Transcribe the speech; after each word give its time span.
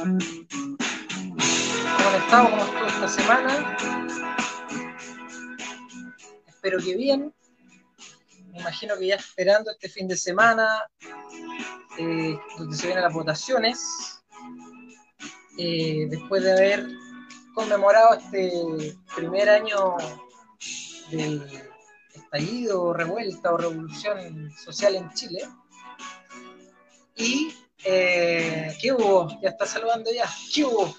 ¿Cómo 0.00 0.12
han? 0.12 0.18
¿Cómo 2.30 2.86
esta 2.86 3.08
semana? 3.08 3.76
Espero 6.46 6.78
que 6.78 6.96
bien. 6.96 7.34
Me 8.50 8.60
imagino 8.60 8.96
que 8.98 9.08
ya 9.08 9.16
esperando 9.16 9.70
este 9.70 9.90
fin 9.90 10.08
de 10.08 10.16
semana, 10.16 10.86
eh, 11.98 12.38
donde 12.56 12.76
se 12.76 12.86
vienen 12.86 13.04
las 13.04 13.12
votaciones, 13.12 14.22
eh, 15.58 16.06
después 16.08 16.44
de 16.44 16.52
haber 16.52 16.88
conmemorado 17.54 18.14
este 18.14 18.96
primer 19.14 19.50
año 19.50 19.96
del 21.10 21.46
estallido, 22.14 22.94
revuelta 22.94 23.52
o 23.52 23.58
revolución 23.58 24.50
social 24.52 24.94
en 24.94 25.10
Chile. 25.10 25.46
Y, 27.16 27.54
eh, 27.84 28.76
¿qué 28.80 28.92
hubo? 28.92 29.28
Ya 29.42 29.50
está 29.50 29.66
saludando 29.66 30.10
ya. 30.12 30.28
¿Qué 30.54 30.64
hubo? 30.64 30.94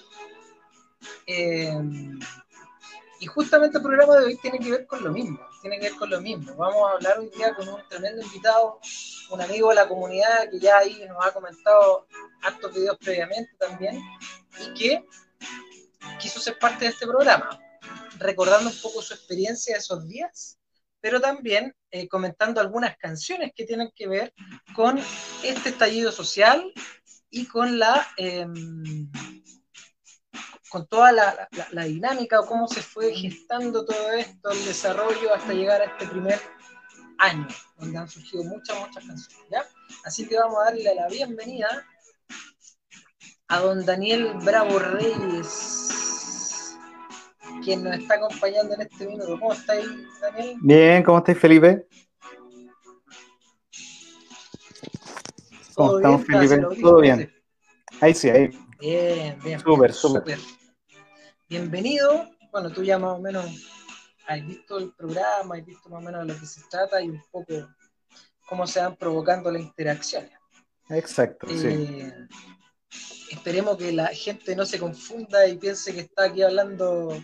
Eh, 1.26 1.72
y 3.22 3.26
justamente 3.26 3.78
el 3.78 3.84
programa 3.84 4.16
de 4.16 4.26
hoy 4.26 4.36
tiene 4.38 4.58
que 4.58 4.70
ver 4.70 4.86
con 4.86 5.04
lo 5.04 5.12
mismo, 5.12 5.38
tiene 5.60 5.78
que 5.78 5.90
ver 5.90 5.98
con 5.98 6.10
lo 6.10 6.20
mismo. 6.20 6.56
Vamos 6.56 6.90
a 6.90 6.94
hablar 6.94 7.20
hoy 7.20 7.30
día 7.30 7.54
con 7.54 7.68
un 7.68 7.80
tremendo 7.88 8.20
invitado, 8.20 8.80
un 9.30 9.40
amigo 9.40 9.68
de 9.68 9.76
la 9.76 9.86
comunidad 9.86 10.50
que 10.50 10.58
ya 10.58 10.78
ahí 10.78 11.04
nos 11.06 11.24
ha 11.24 11.32
comentado 11.32 12.08
hartos 12.42 12.74
videos 12.74 12.98
previamente 12.98 13.52
también 13.60 14.02
y 14.60 14.74
que 14.74 15.04
quiso 16.18 16.40
ser 16.40 16.58
parte 16.58 16.86
de 16.86 16.90
este 16.90 17.06
programa, 17.06 17.60
recordando 18.18 18.70
un 18.70 18.82
poco 18.82 19.00
su 19.00 19.14
experiencia 19.14 19.74
de 19.74 19.78
esos 19.78 20.08
días, 20.08 20.58
pero 21.02 21.20
también 21.20 21.74
eh, 21.90 22.08
comentando 22.08 22.60
algunas 22.60 22.96
canciones 22.96 23.52
que 23.54 23.66
tienen 23.66 23.90
que 23.94 24.08
ver 24.08 24.32
con 24.74 24.98
este 25.42 25.68
estallido 25.70 26.10
social 26.12 26.72
y 27.28 27.46
con 27.46 27.78
la... 27.78 28.06
Eh, 28.16 28.46
con 30.70 30.86
toda 30.86 31.12
la, 31.12 31.84
dinámica 31.84 32.40
o 32.40 32.46
cómo 32.46 32.66
se 32.66 32.80
fue 32.80 33.14
gestando 33.14 33.84
todo 33.84 34.12
esto, 34.12 34.52
el 34.52 34.64
desarrollo 34.64 35.34
hasta 35.34 35.52
llegar 35.52 35.82
a 35.82 35.84
este 35.84 36.06
primer 36.06 36.40
año, 37.18 37.46
donde 37.76 37.98
han 37.98 38.08
surgido 38.08 38.44
muchas, 38.44 38.78
muchas 38.80 39.04
canciones. 39.04 39.66
Así 40.02 40.26
que 40.26 40.38
vamos 40.38 40.60
a 40.62 40.70
darle 40.70 40.94
la 40.94 41.08
bienvenida 41.08 41.86
a 43.48 43.60
don 43.60 43.84
Daniel 43.84 44.32
Bravo 44.42 44.78
Reyes, 44.78 45.91
quien 47.62 47.84
nos 47.84 47.96
está 47.96 48.16
acompañando 48.16 48.74
en 48.74 48.82
este 48.82 49.06
minuto. 49.06 49.38
¿Cómo 49.38 49.52
estáis, 49.52 49.86
Daniel? 50.20 50.56
Bien, 50.60 51.02
¿cómo 51.02 51.18
estáis, 51.18 51.38
Felipe? 51.38 51.86
¿Cómo 55.74 55.96
estamos, 55.96 56.26
bien, 56.26 56.48
Felipe? 56.48 56.80
Todo 56.80 57.00
bien. 57.00 57.32
Ahí 58.00 58.14
sí, 58.14 58.28
ahí. 58.28 58.50
Bien, 58.80 59.38
bien. 59.42 59.60
Súper, 59.60 59.92
súper. 59.92 60.38
Bienvenido. 61.48 62.28
Bueno, 62.50 62.70
tú 62.70 62.82
ya 62.82 62.98
más 62.98 63.18
o 63.18 63.20
menos 63.20 63.46
has 64.26 64.46
visto 64.46 64.78
el 64.78 64.92
programa, 64.92 65.56
has 65.56 65.64
visto 65.64 65.88
más 65.88 66.02
o 66.02 66.04
menos 66.04 66.26
de 66.26 66.34
lo 66.34 66.40
que 66.40 66.46
se 66.46 66.62
trata 66.68 67.00
y 67.00 67.08
un 67.08 67.22
poco 67.30 67.54
cómo 68.46 68.66
se 68.66 68.80
van 68.80 68.96
provocando 68.96 69.50
las 69.50 69.62
interacciones. 69.62 70.32
Exacto, 70.90 71.46
eh, 71.48 71.58
sí. 71.58 73.30
Esperemos 73.30 73.78
que 73.78 73.92
la 73.92 74.08
gente 74.08 74.54
no 74.54 74.66
se 74.66 74.78
confunda 74.78 75.46
y 75.46 75.56
piense 75.56 75.94
que 75.94 76.00
está 76.00 76.24
aquí 76.24 76.42
hablando 76.42 77.16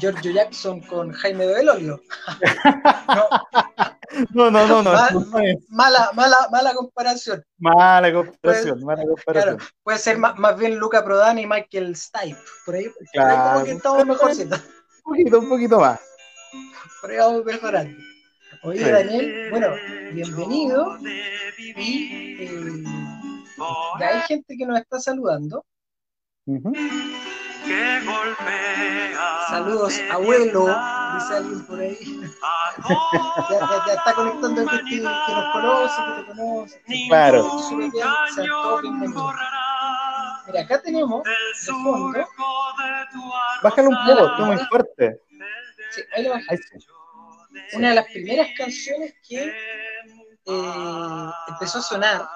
Giorgio 0.00 0.32
Jackson 0.32 0.80
con 0.80 1.12
Jaime 1.12 1.46
Belolio. 1.46 2.00
no. 4.32 4.50
no, 4.50 4.52
no, 4.66 4.82
no, 4.82 4.82
Mal, 4.82 5.58
mala, 5.68 6.10
mala, 6.14 6.36
mala 6.50 6.74
comparación. 6.74 7.44
Mala 7.58 8.12
comparación, 8.12 8.84
mala 8.84 9.04
comparación. 9.04 9.56
Claro, 9.56 9.72
puede 9.82 9.98
ser 9.98 10.18
más, 10.18 10.36
más, 10.36 10.58
bien 10.58 10.76
Luca 10.76 11.04
Prodan 11.04 11.38
y 11.38 11.46
Michael 11.46 11.94
Stipe. 11.94 12.36
Por 12.66 12.74
ahí, 12.74 12.86
claro. 13.12 13.14
por 13.28 13.28
ahí 13.28 13.52
como 13.52 13.64
que 13.64 13.72
estamos 13.72 14.06
mejorcitos. 14.06 14.60
Un 15.04 15.12
poquito, 15.12 15.38
un 15.38 15.48
poquito 15.48 15.80
más. 15.80 16.00
Por 17.00 17.10
ahí 17.10 17.18
vamos 17.18 17.44
mejorando. 17.44 17.96
Oye, 18.64 18.84
sí. 18.84 18.90
Daniel, 18.90 19.50
bueno, 19.50 19.68
bienvenido. 20.12 20.98
Y 21.76 22.36
eh, 22.40 22.84
ya 24.00 24.08
hay 24.08 24.20
gente 24.22 24.56
que 24.56 24.66
nos 24.66 24.80
está 24.80 24.98
saludando. 24.98 25.64
Uh 26.46 26.58
-huh. 26.58 27.33
Saludos, 29.48 29.94
abuelo, 30.10 30.66
dice 31.14 31.34
alguien 31.34 31.66
por 31.66 31.80
ahí. 31.80 32.20
ya, 32.88 33.60
ya, 33.60 33.84
ya, 33.86 33.92
está 33.94 34.14
conectando 34.14 34.68
gente 34.68 34.84
que, 34.84 34.96
que, 34.96 35.02
nos 35.02 35.52
conoce, 35.52 36.02
que 36.02 36.20
te 36.20 36.26
conoce. 36.26 36.80
Claro. 37.08 37.50
Bien. 37.78 39.14
Mira, 40.46 40.60
acá 40.60 40.82
tenemos 40.82 41.22
de 41.24 41.66
fondo. 41.72 42.28
Bájalo 43.62 43.88
un 43.88 43.96
poco, 44.06 44.26
está 44.26 44.44
muy 44.44 44.58
fuerte. 44.66 45.20
Sí, 45.90 46.02
ahí 46.14 46.24
lo 46.24 46.30
bajé. 46.30 46.46
Ahí 46.50 46.58
sí. 46.58 46.86
Una 47.74 47.90
de 47.90 47.94
las 47.94 48.06
primeras 48.06 48.48
canciones 48.56 49.14
que 49.26 49.44
eh, 50.46 51.30
empezó 51.48 51.78
a 51.78 51.82
sonar, 51.82 52.28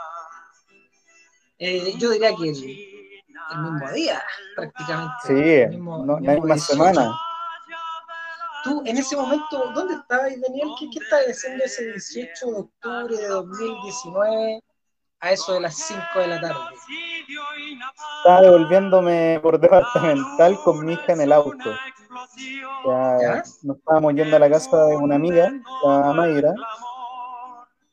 eh, 1.59 1.93
yo 1.99 2.11
diría 2.11 2.35
que 2.35 2.49
el, 2.49 2.98
el 3.53 3.59
mismo 3.59 3.91
día, 3.93 4.23
prácticamente. 4.57 5.15
Sí, 5.25 5.33
el 5.35 5.71
mismo, 5.71 6.05
no, 6.05 6.21
la 6.21 6.33
misma 6.35 6.59
semana. 6.59 7.19
Tú, 8.65 8.83
en 8.85 8.97
ese 8.97 9.17
momento, 9.17 9.73
¿dónde 9.75 9.95
estabas, 9.95 10.33
Daniel? 10.41 10.69
¿Qué, 10.79 10.89
qué 10.91 10.99
estabas 10.99 11.27
haciendo 11.27 11.65
ese 11.65 11.93
18 11.93 12.47
de 12.47 12.61
octubre 12.61 13.17
de 13.17 13.29
2019 13.29 14.63
a 15.21 15.33
eso 15.33 15.55
de 15.55 15.61
las 15.61 15.77
5 15.77 16.01
de 16.17 16.27
la 16.27 16.41
tarde? 16.41 16.61
Estaba 18.19 18.41
devolviéndome 18.43 19.41
por 19.43 19.61
departamental 19.61 20.59
con 20.65 20.85
mi 20.85 20.95
hija 20.95 21.13
en 21.13 21.21
el 21.21 21.33
auto. 21.33 21.71
Ya, 22.85 23.17
¿Ya? 23.21 23.43
Nos 23.63 23.77
estábamos 23.77 24.15
yendo 24.15 24.37
a 24.37 24.41
la 24.41 24.51
casa 24.51 24.87
de 24.87 24.97
una 24.97 25.17
amiga, 25.17 25.53
la 25.85 26.13
Mayra, 26.13 26.53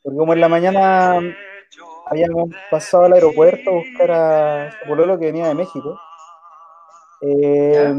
porque 0.02 0.18
como 0.18 0.34
en 0.34 0.42
la 0.42 0.50
mañana 0.50 1.20
habíamos 2.06 2.50
pasado 2.70 3.06
al 3.06 3.14
aeropuerto 3.14 3.70
a 3.70 3.74
buscar 3.74 4.12
a 4.12 4.72
su 4.72 4.88
pololo 4.88 5.18
que 5.18 5.26
venía 5.26 5.48
de 5.48 5.56
México. 5.56 6.00
Eh, 7.22 7.94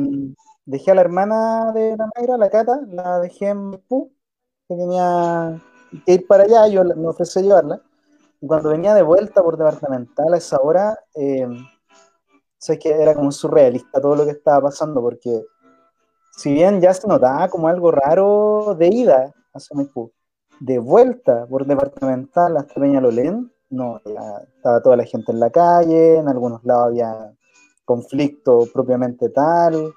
dejé 0.65 0.91
a 0.91 0.95
la 0.95 1.01
hermana 1.01 1.73
de 1.73 1.97
la 1.97 2.09
Mayra, 2.15 2.37
la 2.37 2.51
Cata, 2.51 2.81
la 2.89 3.21
dejé 3.21 3.49
en 3.49 3.71
Maipú, 3.71 4.13
que 4.69 4.77
tenía 4.77 5.61
que 6.05 6.13
ir 6.13 6.27
para 6.27 6.45
allá, 6.45 6.69
yo 6.69 6.85
me 6.85 7.09
ofrecí 7.09 7.41
a 7.41 7.43
llevarla. 7.43 7.81
Y 8.41 8.47
cuando 8.47 8.71
venía 8.71 8.95
de 8.95 9.03
vuelta 9.03 9.43
por 9.43 9.57
departamental 9.57 10.35
a 10.35 10.37
esa 10.37 10.59
hora, 10.61 10.99
eh, 11.15 11.49
sé 12.59 12.79
que 12.79 12.91
era 12.91 13.15
como 13.15 13.33
surrealista 13.33 14.01
todo 14.01 14.15
lo 14.15 14.25
que 14.25 14.33
estaba 14.33 14.63
pasando, 14.63 15.01
porque 15.01 15.45
si 16.33 16.53
bien 16.53 16.81
ya 16.81 16.93
se 16.93 17.09
notaba 17.09 17.49
como 17.49 17.69
algo 17.69 17.91
raro 17.91 18.77
de 18.79 18.89
ida 18.89 19.33
hacia 19.55 19.75
Maipú, 19.75 20.13
de 20.61 20.79
vuelta 20.79 21.47
por 21.47 21.67
departamental 21.67 22.57
hasta 22.57 22.81
Peñalolén, 22.81 23.53
no, 23.71 24.01
ya 24.05 24.43
estaba 24.57 24.83
toda 24.83 24.97
la 24.97 25.05
gente 25.05 25.33
en 25.33 25.41
la 25.41 25.51
calle, 25.51 26.19
en 26.19 26.29
algunos 26.29 26.65
lados 26.65 26.89
había 26.89 27.33
conflicto 27.85 28.67
propiamente 28.73 29.29
tal, 29.31 29.93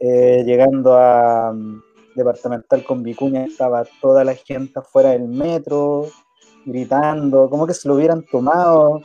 eh, 0.00 0.42
llegando 0.44 0.96
a 0.96 1.50
um, 1.50 1.80
departamental 2.14 2.84
con 2.84 3.02
Vicuña 3.02 3.44
estaba 3.44 3.84
toda 4.00 4.24
la 4.24 4.34
gente 4.34 4.78
afuera 4.78 5.10
del 5.10 5.28
metro, 5.28 6.06
gritando, 6.64 7.48
como 7.48 7.66
que 7.66 7.74
se 7.74 7.88
lo 7.88 7.94
hubieran 7.94 8.24
tomado. 8.24 9.00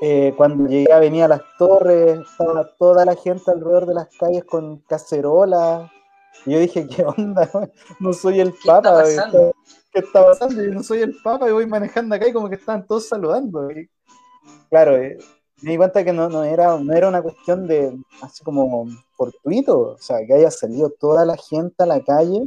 Eh, 0.00 0.34
cuando 0.36 0.68
llegué 0.68 0.92
a 0.92 0.96
Avenida 0.96 1.28
Las 1.28 1.42
Torres, 1.58 2.18
estaba 2.18 2.68
toda 2.78 3.04
la 3.04 3.14
gente 3.14 3.50
alrededor 3.50 3.86
de 3.86 3.94
las 3.94 4.08
calles 4.18 4.44
con 4.44 4.78
cacerolas. 4.80 5.90
Y 6.44 6.52
yo 6.52 6.58
dije, 6.58 6.86
¿qué 6.96 7.04
onda? 7.04 7.48
No 8.00 8.12
soy 8.12 8.40
el 8.40 8.52
¿Qué 8.52 8.66
Papa. 8.66 9.02
está? 9.04 9.30
¿Qué 9.96 10.00
está 10.00 10.26
pasando? 10.26 10.62
Yo 10.62 10.72
no 10.72 10.82
soy 10.82 11.00
el 11.00 11.16
Papa 11.22 11.48
y 11.48 11.52
voy 11.52 11.66
manejando 11.66 12.14
acá 12.14 12.28
y 12.28 12.32
como 12.34 12.50
que 12.50 12.56
estaban 12.56 12.86
todos 12.86 13.08
saludando. 13.08 13.70
Y, 13.70 13.88
claro, 14.68 14.94
eh, 14.94 15.16
me 15.62 15.70
di 15.70 15.78
cuenta 15.78 16.04
que 16.04 16.12
no, 16.12 16.28
no, 16.28 16.44
era, 16.44 16.76
no 16.78 16.92
era 16.92 17.08
una 17.08 17.22
cuestión 17.22 17.66
de 17.66 17.98
así 18.20 18.44
como 18.44 18.88
fortuito, 19.12 19.94
o 19.94 19.98
sea, 19.98 20.18
que 20.26 20.34
haya 20.34 20.50
salido 20.50 20.90
toda 20.90 21.24
la 21.24 21.38
gente 21.38 21.82
a 21.82 21.86
la 21.86 22.04
calle, 22.04 22.42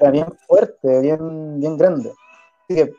era 0.00 0.10
bien 0.10 0.36
fuerte, 0.48 1.00
bien, 1.00 1.60
bien 1.60 1.76
grande. 1.76 2.12
Así 2.64 2.74
que 2.74 2.92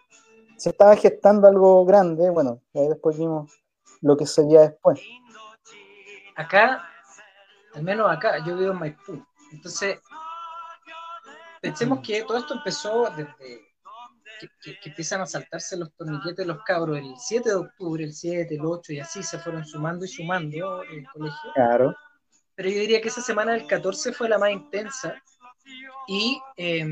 se 0.55 0.69
estaba 0.69 0.95
gestando 0.95 1.45
algo 1.45 1.83
grande, 1.83 2.29
bueno, 2.29 2.61
ahí 2.73 2.87
después 2.87 3.17
vimos 3.17 3.51
lo 3.99 4.15
que 4.15 4.25
sería 4.25 4.61
después. 4.61 5.01
Acá, 6.37 6.81
al 7.73 7.83
menos 7.83 8.09
acá, 8.09 8.37
yo 8.45 8.55
vivo 8.55 8.71
en 8.71 8.79
Maipú. 8.79 9.21
Entonces, 9.51 9.99
pensemos 11.63 12.01
que 12.05 12.23
todo 12.23 12.37
esto 12.37 12.55
empezó 12.55 13.09
desde 13.15 13.33
que, 13.37 14.49
que, 14.61 14.79
que, 14.81 14.89
empiezan 14.89 15.21
a 15.21 15.25
saltarse 15.25 15.77
los 15.77 15.93
torniquetes 15.95 16.45
los 16.45 16.61
cabros 16.63 16.97
el 16.97 17.13
7 17.17 17.47
de 17.47 17.55
octubre, 17.55 18.03
el 18.03 18.13
7, 18.13 18.53
el 18.53 18.65
8 18.65 18.91
y 18.91 18.99
así 18.99 19.23
se 19.23 19.39
fueron 19.39 19.63
sumando 19.65 20.03
y 20.03 20.09
sumando 20.09 20.83
el 20.83 21.07
colegio. 21.13 21.53
Claro. 21.55 21.95
Pero 22.53 22.69
yo 22.69 22.79
diría 22.81 23.01
que 23.01 23.07
esa 23.07 23.21
semana 23.21 23.53
del 23.53 23.65
14 23.65 24.11
fue 24.11 24.27
la 24.27 24.37
más 24.37 24.51
intensa 24.51 25.15
y 26.05 26.37
eh, 26.57 26.85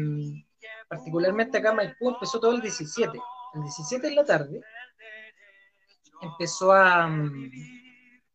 particularmente 0.87 1.57
acá 1.57 1.71
en 1.71 1.75
Maipú 1.75 2.11
empezó 2.11 2.39
todo 2.39 2.53
el 2.53 2.61
17. 2.61 3.19
El 3.55 3.61
17 3.63 4.07
en 4.07 4.15
la 4.15 4.23
tarde 4.23 4.61
empezó 6.21 6.71
a, 6.71 7.11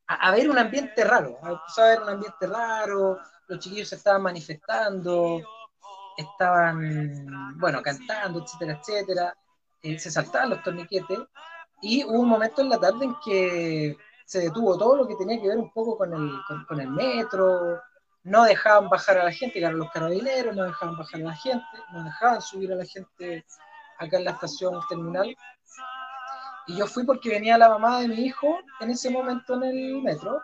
a, 0.06 0.30
ver 0.32 0.50
un 0.50 0.58
ambiente 0.58 1.02
raro, 1.02 1.38
empezó 1.42 1.82
a 1.82 1.88
ver 1.88 2.02
un 2.02 2.10
ambiente 2.10 2.46
raro, 2.46 3.18
los 3.48 3.58
chiquillos 3.58 3.88
se 3.88 3.94
estaban 3.94 4.22
manifestando, 4.22 5.40
estaban, 6.16 7.58
bueno, 7.58 7.82
cantando, 7.82 8.42
etcétera, 8.42 8.78
etcétera, 8.80 9.36
eh, 9.82 9.98
se 9.98 10.10
saltaban 10.10 10.50
los 10.50 10.62
torniquetes, 10.62 11.18
y 11.82 12.04
hubo 12.04 12.20
un 12.20 12.28
momento 12.28 12.62
en 12.62 12.70
la 12.70 12.78
tarde 12.78 13.04
en 13.04 13.16
que 13.24 13.96
se 14.24 14.40
detuvo 14.40 14.76
todo 14.76 14.96
lo 14.96 15.06
que 15.06 15.14
tenía 15.16 15.40
que 15.40 15.48
ver 15.48 15.58
un 15.58 15.70
poco 15.72 15.96
con 15.96 16.12
el, 16.12 16.30
con, 16.66 16.80
el 16.80 16.88
metro, 16.88 17.80
no 18.24 18.44
dejaban 18.44 18.88
bajar 18.88 19.18
a 19.18 19.24
la 19.24 19.32
gente, 19.32 19.58
eran 19.58 19.78
los 19.78 19.90
carabineros, 19.90 20.56
no 20.56 20.64
dejaban 20.64 20.96
bajar 20.96 21.20
a 21.20 21.24
la 21.24 21.34
gente, 21.34 21.64
no 21.92 22.02
dejaban 22.02 22.40
subir 22.40 22.72
a 22.72 22.76
la 22.76 22.84
gente 22.84 23.44
acá 23.98 24.16
en 24.16 24.24
la 24.24 24.32
estación 24.32 24.80
terminal. 24.88 25.36
Y 26.66 26.76
yo 26.76 26.86
fui 26.86 27.04
porque 27.04 27.28
venía 27.28 27.56
la 27.56 27.68
mamá 27.68 28.00
de 28.00 28.08
mi 28.08 28.16
hijo 28.16 28.58
en 28.80 28.90
ese 28.90 29.10
momento 29.10 29.54
en 29.54 29.62
el 29.64 30.02
metro 30.02 30.42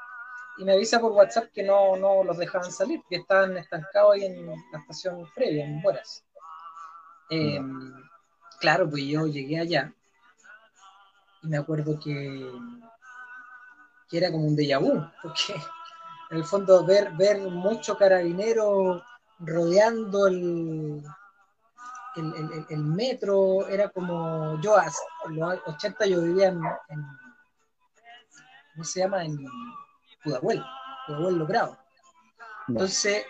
y 0.58 0.64
me 0.64 0.72
avisa 0.72 1.00
por 1.00 1.12
WhatsApp 1.12 1.50
que 1.52 1.62
no, 1.62 1.96
no 1.96 2.24
los 2.24 2.36
dejaban 2.38 2.70
salir, 2.70 3.00
que 3.08 3.16
estaban 3.16 3.56
estancados 3.56 4.14
ahí 4.14 4.26
en 4.26 4.46
la 4.46 4.78
estación 4.78 5.28
previa, 5.34 5.64
en 5.64 5.80
Buenas. 5.82 6.24
Em, 7.30 7.94
claro, 8.60 8.88
pues 8.88 9.04
yo 9.04 9.26
llegué 9.26 9.58
allá 9.58 9.92
y 11.42 11.48
me 11.48 11.56
acuerdo 11.56 11.98
que, 11.98 12.50
que 14.08 14.18
era 14.18 14.30
como 14.30 14.46
un 14.46 14.56
déjà 14.56 14.78
vu, 14.78 15.02
porque 15.22 15.54
en 16.30 16.36
el 16.36 16.44
fondo 16.44 16.84
ver, 16.84 17.12
ver 17.16 17.40
mucho 17.40 17.96
carabinero 17.96 19.02
rodeando 19.40 20.28
el, 20.28 21.02
el, 22.68 22.84
metro, 22.84 23.66
era 23.66 23.88
como 23.88 24.60
yo, 24.60 24.76
en 25.26 25.36
los 25.36 25.58
80 25.66 26.06
yo 26.06 26.20
vivía 26.22 26.48
en, 26.48 26.60
¿cómo 28.72 28.84
se 28.84 29.00
llama? 29.00 29.24
En 29.24 29.38
Pudahuel, 30.22 30.62
Pudahuel 31.06 31.36
Logrado. 31.36 31.78
Entonces, 32.68 33.24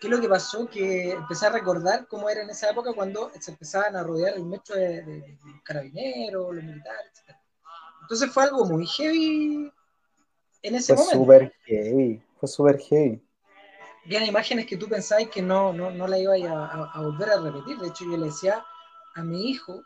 ¿qué 0.00 0.06
es 0.06 0.10
lo 0.10 0.20
que 0.20 0.28
pasó? 0.28 0.68
Que 0.68 1.12
empecé 1.12 1.46
a 1.46 1.50
recordar 1.50 2.06
cómo 2.06 2.30
era 2.30 2.42
en 2.42 2.50
esa 2.50 2.70
época 2.70 2.92
cuando 2.92 3.30
se 3.38 3.50
empezaban 3.50 3.96
a 3.96 4.02
rodear 4.02 4.34
el 4.34 4.44
metro 4.44 4.76
de, 4.76 5.36
los 5.44 5.62
carabineros, 5.62 6.54
los 6.54 6.64
militares, 6.64 7.10
etc. 7.12 7.36
Entonces 8.02 8.30
fue 8.32 8.44
algo 8.44 8.64
muy 8.64 8.86
heavy 8.86 9.72
en 10.62 10.74
ese 10.74 10.94
fue 10.94 11.04
momento. 11.04 11.20
Super 11.20 11.54
heavy, 11.66 12.22
fue 12.38 12.48
súper 12.48 12.78
heavy 12.78 13.22
habían 14.04 14.26
imágenes 14.26 14.66
que 14.66 14.76
tú 14.76 14.88
pensáis 14.88 15.28
que 15.28 15.42
no, 15.42 15.72
no, 15.72 15.90
no 15.90 16.06
la 16.08 16.18
iba 16.18 16.34
a, 16.34 16.90
a, 16.92 17.00
volver 17.02 17.30
a 17.30 17.40
repetir. 17.40 17.78
De 17.78 17.88
hecho, 17.88 18.04
yo 18.04 18.16
le 18.16 18.26
decía 18.26 18.64
a 19.14 19.22
mi 19.22 19.50
hijo 19.50 19.82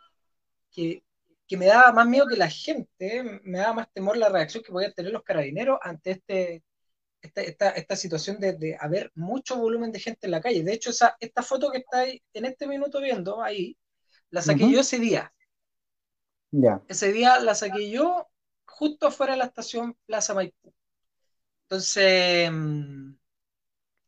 que, 0.71 1.03
que, 1.47 1.57
me 1.57 1.67
daba 1.67 1.93
más 1.93 2.07
miedo 2.07 2.27
que 2.27 2.37
la 2.37 2.49
gente, 2.49 3.41
me 3.45 3.59
daba 3.59 3.75
más 3.75 3.93
temor 3.93 4.17
la 4.17 4.29
reacción 4.29 4.63
que 4.63 4.73
podían 4.73 4.93
tener 4.93 5.13
los 5.13 5.23
carabineros 5.23 5.79
ante 5.83 6.13
este, 6.13 6.65
esta, 7.21 7.71
esta, 7.71 7.97
situación 7.97 8.39
de, 8.39 8.53
de, 8.55 8.77
haber 8.79 9.11
mucho 9.15 9.57
volumen 9.57 9.93
de 9.93 10.01
gente 10.01 10.27
en 10.27 10.33
la 10.33 10.41
calle. 10.41 10.63
De 10.63 10.73
hecho, 10.73 10.91
esa, 10.91 11.17
esta 11.21 11.43
foto 11.43 11.71
que 11.71 11.79
estáis 11.79 12.21
en 12.33 12.45
este 12.45 12.67
minuto 12.67 13.01
viendo 13.01 13.43
ahí, 13.43 13.77
la 14.31 14.43
saqué 14.43 14.71
yo 14.71 14.81
ese 14.81 14.99
día. 14.99 15.33
Ya. 16.51 16.83
Ese 16.89 17.13
día 17.13 17.41
la 17.41 17.55
saqué 17.55 17.91
yo 17.91 18.29
justo 18.67 19.07
afuera 19.07 19.33
de 19.33 19.39
la 19.39 19.47
estación 19.47 19.97
Plaza 20.07 20.35
Maipú. 20.35 20.75
Entonces, 21.63 22.51
mm, 22.53 23.15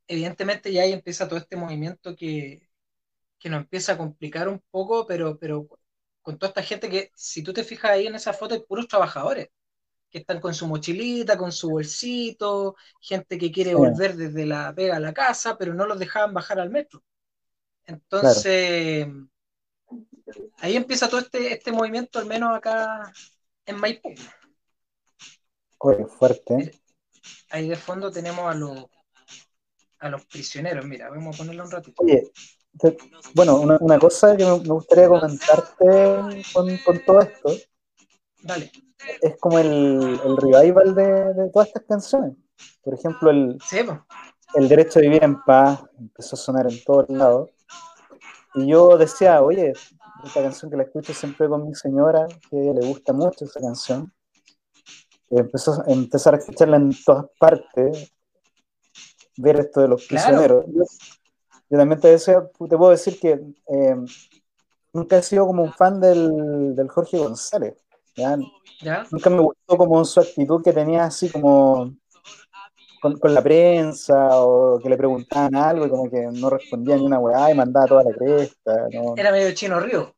evidentemente 0.08 0.72
ya 0.72 0.82
ahí 0.82 0.92
empieza 0.92 1.28
todo 1.28 1.38
este 1.38 1.56
movimiento 1.56 2.14
que, 2.14 2.68
que 3.38 3.48
nos 3.48 3.60
empieza 3.62 3.92
a 3.92 3.98
complicar 3.98 4.48
un 4.48 4.62
poco, 4.70 5.06
pero, 5.06 5.38
pero 5.38 5.68
con 6.26 6.38
toda 6.38 6.48
esta 6.48 6.62
gente 6.64 6.90
que, 6.90 7.12
si 7.14 7.44
tú 7.44 7.52
te 7.52 7.62
fijas 7.62 7.92
ahí 7.92 8.08
en 8.08 8.16
esa 8.16 8.32
foto, 8.32 8.52
hay 8.52 8.60
puros 8.64 8.88
trabajadores 8.88 9.48
que 10.10 10.18
están 10.18 10.40
con 10.40 10.54
su 10.54 10.66
mochilita, 10.66 11.38
con 11.38 11.52
su 11.52 11.70
bolsito, 11.70 12.74
gente 13.00 13.38
que 13.38 13.52
quiere 13.52 13.76
volver 13.76 14.16
desde 14.16 14.44
la 14.44 14.74
pega 14.74 14.96
a 14.96 15.00
la 15.00 15.14
casa, 15.14 15.56
pero 15.56 15.72
no 15.72 15.86
los 15.86 16.00
dejaban 16.00 16.34
bajar 16.34 16.58
al 16.58 16.70
metro. 16.70 17.00
Entonces, 17.84 19.06
ahí 20.58 20.74
empieza 20.74 21.08
todo 21.08 21.20
este, 21.20 21.52
este 21.52 21.70
movimiento, 21.70 22.18
al 22.18 22.26
menos 22.26 22.56
acá 22.56 23.12
en 23.64 23.76
Maipú. 23.76 24.12
Oye, 25.78 26.06
fuerte. 26.06 26.72
Ahí 27.50 27.68
de 27.68 27.76
fondo 27.76 28.10
tenemos 28.10 28.52
a 28.52 28.54
los 28.56 28.86
a 30.00 30.08
los 30.08 30.26
prisioneros. 30.26 30.84
Mira, 30.86 31.08
vamos 31.08 31.36
a 31.36 31.38
ponerlo 31.38 31.62
un 31.62 31.70
ratito. 31.70 32.02
Oye, 32.02 32.32
bueno, 33.34 33.60
una, 33.60 33.78
una, 33.80 33.98
cosa 33.98 34.36
que 34.36 34.44
me, 34.44 34.58
gustaría 34.58 35.08
comentarte 35.08 36.44
con, 36.52 36.76
con, 36.84 37.04
todo 37.04 37.20
esto. 37.20 37.50
Dale. 38.42 38.70
Es 39.20 39.38
como 39.38 39.58
el, 39.58 40.20
el 40.24 40.36
revival 40.36 40.94
de, 40.94 41.34
de, 41.34 41.50
todas 41.50 41.68
estas 41.68 41.84
canciones. 41.84 42.36
Por 42.82 42.94
ejemplo, 42.94 43.30
el, 43.30 43.58
el 44.54 44.68
derecho 44.68 44.98
a 44.98 45.02
vivir 45.02 45.22
en 45.22 45.42
paz 45.42 45.84
empezó 45.98 46.36
a 46.36 46.38
sonar 46.38 46.66
en 46.70 46.82
todos 46.84 47.08
lados. 47.08 47.50
Y 48.54 48.68
yo 48.68 48.96
decía, 48.96 49.42
oye, 49.42 49.72
esta 50.24 50.42
canción 50.42 50.70
que 50.70 50.76
la 50.76 50.84
escucho 50.84 51.12
siempre 51.12 51.48
con 51.48 51.66
mi 51.66 51.74
señora, 51.74 52.26
que 52.48 52.56
a 52.56 52.60
ella 52.60 52.72
le 52.80 52.86
gusta 52.86 53.12
mucho 53.12 53.44
esa 53.44 53.60
canción. 53.60 54.12
Empezó 55.28 55.82
a 55.82 55.92
empezar 55.92 56.34
a 56.34 56.38
escucharla 56.38 56.76
en 56.76 56.92
todas 57.04 57.26
partes, 57.38 58.12
ver 59.36 59.60
esto 59.60 59.80
de 59.80 59.88
los 59.88 60.06
prisioneros. 60.06 60.64
Yo, 61.68 61.78
también 61.78 62.00
te, 62.00 62.08
deseo, 62.08 62.50
te 62.50 62.76
puedo 62.76 62.90
decir 62.90 63.18
que 63.18 63.40
eh, 63.68 63.96
nunca 64.92 65.18
he 65.18 65.22
sido 65.22 65.46
como 65.46 65.62
un 65.62 65.72
fan 65.72 66.00
del, 66.00 66.74
del 66.74 66.88
Jorge 66.88 67.18
González. 67.18 67.74
¿ya? 68.16 68.36
Nunca 69.10 69.30
me 69.30 69.40
gustó 69.40 69.76
como 69.76 70.04
su 70.04 70.20
actitud 70.20 70.62
que 70.62 70.72
tenía 70.72 71.04
así 71.04 71.28
como 71.30 71.94
con, 73.00 73.18
con, 73.18 73.34
la 73.34 73.42
prensa 73.42 74.28
o 74.40 74.78
que 74.80 74.88
le 74.88 74.96
preguntaban 74.96 75.54
algo 75.54 75.86
y 75.86 75.90
como 75.90 76.10
que 76.10 76.28
no 76.32 76.50
respondía 76.50 76.96
ni 76.96 77.04
una 77.04 77.18
weá 77.18 77.50
y 77.50 77.54
mandaba 77.54 77.86
toda 77.86 78.04
la 78.04 78.12
cresta. 78.12 78.88
Era 79.16 79.30
medio 79.30 79.52
chino 79.52 79.80
río. 79.80 80.14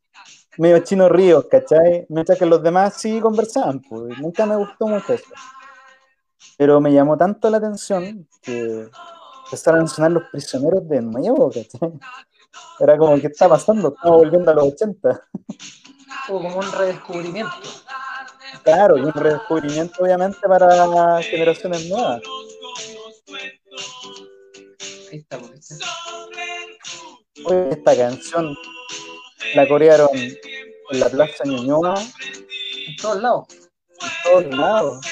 Medio 0.59 0.79
chino 0.81 1.09
río, 1.09 1.49
¿cachai? 1.49 2.07
Mientras 2.09 2.39
que 2.39 2.47
los 2.47 2.63
demás 2.63 2.95
sí 2.95 3.21
conversaban, 3.21 3.81
pues 3.81 4.19
nunca 4.19 4.45
me 4.47 4.57
gustó 4.57 4.87
mucho 4.89 5.13
eso. 5.13 5.33
Pero 6.57 6.81
me 6.81 6.93
llamó 6.93 7.17
tanto 7.17 7.49
la 7.51 7.59
atención 7.59 8.27
que 8.43 8.89
empezaron 9.49 9.85
a 9.85 9.87
sonar 9.87 10.13
los 10.13 10.25
prisioneros 10.31 10.87
de 10.89 11.01
nuevo, 11.01 11.51
Era 12.81 12.99
como, 12.99 13.19
¿qué 13.19 13.29
está 13.29 13.49
pasando? 13.49 13.95
Estamos 13.95 14.19
volviendo 14.19 14.51
a 14.51 14.55
los 14.55 14.65
80. 14.75 15.29
como 16.27 16.57
un 16.59 16.73
redescubrimiento. 16.73 17.55
Claro, 18.63 18.99
y 18.99 19.01
un 19.01 19.13
redescubrimiento 19.13 20.03
obviamente 20.03 20.39
para 20.47 21.23
generaciones 21.23 21.89
nuevas. 21.89 22.21
Ahí 25.11 25.19
está, 25.19 25.39
pues, 25.39 25.79
Oye, 27.47 27.71
esta 27.71 27.97
canción 27.97 28.55
la 29.55 29.67
corearon 29.67 30.11
en 30.13 31.01
la 31.01 31.09
Plaza 31.09 31.45
Ñuñoa. 31.45 31.95
En 32.87 32.97
todos 32.97 33.23
lados. 33.23 33.47
En 34.01 34.11
todos 34.25 34.57
lados. 34.57 35.07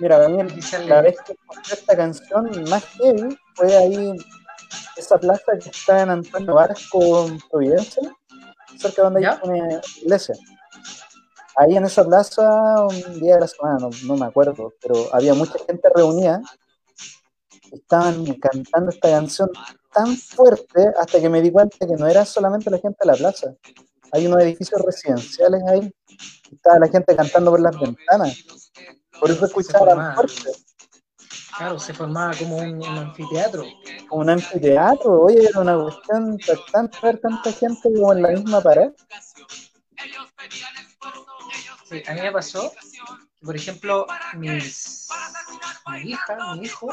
Mira, 0.00 0.28
mí 0.28 0.42
la 0.86 1.02
vez 1.02 1.16
que 1.26 1.32
escuché 1.32 1.74
esta 1.74 1.96
canción 1.96 2.50
más 2.70 2.84
heavy 2.84 3.36
fue 3.54 3.76
ahí, 3.76 4.16
esa 4.96 5.18
plaza 5.18 5.52
que 5.60 5.70
está 5.70 6.02
en 6.02 6.10
Antonio 6.10 6.54
Varas 6.54 6.88
con 6.88 7.40
Providencia, 7.50 8.02
cerca 8.78 9.02
de 9.02 9.10
donde 9.10 9.26
hay 9.26 9.38
una 9.42 9.80
iglesia. 10.00 10.36
Ahí 11.56 11.76
en 11.76 11.84
esa 11.84 12.04
plaza, 12.04 12.86
un 12.86 13.20
día 13.20 13.34
de 13.34 13.40
la 13.40 13.48
semana, 13.48 13.88
no, 14.04 14.16
me 14.16 14.26
acuerdo, 14.26 14.72
pero 14.80 14.94
había 15.12 15.34
mucha 15.34 15.58
gente 15.66 15.88
reunida, 15.92 16.40
estaban 17.72 18.24
cantando 18.34 18.90
esta 18.90 19.10
canción 19.10 19.50
tan 19.92 20.16
fuerte 20.16 20.92
hasta 20.96 21.20
que 21.20 21.28
me 21.28 21.42
di 21.42 21.50
cuenta 21.50 21.76
que 21.76 21.96
no 21.98 22.06
era 22.06 22.24
solamente 22.24 22.70
la 22.70 22.78
gente 22.78 22.98
de 23.00 23.06
la 23.06 23.18
plaza. 23.18 23.52
Hay 24.12 24.26
unos 24.28 24.40
edificios 24.42 24.80
residenciales 24.80 25.60
ahí, 25.66 25.92
estaba 26.52 26.78
la 26.78 26.88
gente 26.88 27.16
cantando 27.16 27.50
por 27.50 27.60
las 27.60 27.78
ventanas 27.80 28.44
por 29.20 29.30
eso 29.30 29.46
escuchaba 29.46 30.14
fuerte. 30.14 30.52
Claro, 31.56 31.78
se 31.78 31.92
formaba 31.92 32.32
como 32.36 32.56
un, 32.56 32.84
anfiteatro. 32.84 33.64
Como 34.08 34.22
un 34.22 34.30
anfiteatro, 34.30 35.22
oye, 35.22 35.48
era 35.48 35.60
una 35.60 35.76
cuestión 35.76 36.38
tan 36.72 36.90
ver 37.02 37.18
tanta 37.18 37.52
gente 37.52 37.80
como 37.82 38.12
en 38.12 38.22
la 38.22 38.28
misma 38.28 38.60
pared. 38.60 38.92
Sí, 41.88 42.02
a 42.06 42.14
mí 42.14 42.20
me 42.20 42.32
pasó, 42.32 42.70
por 43.44 43.56
ejemplo, 43.56 44.06
mis, 44.34 45.08
mi 45.90 46.10
hija, 46.10 46.54
mi 46.54 46.66
hijo, 46.66 46.88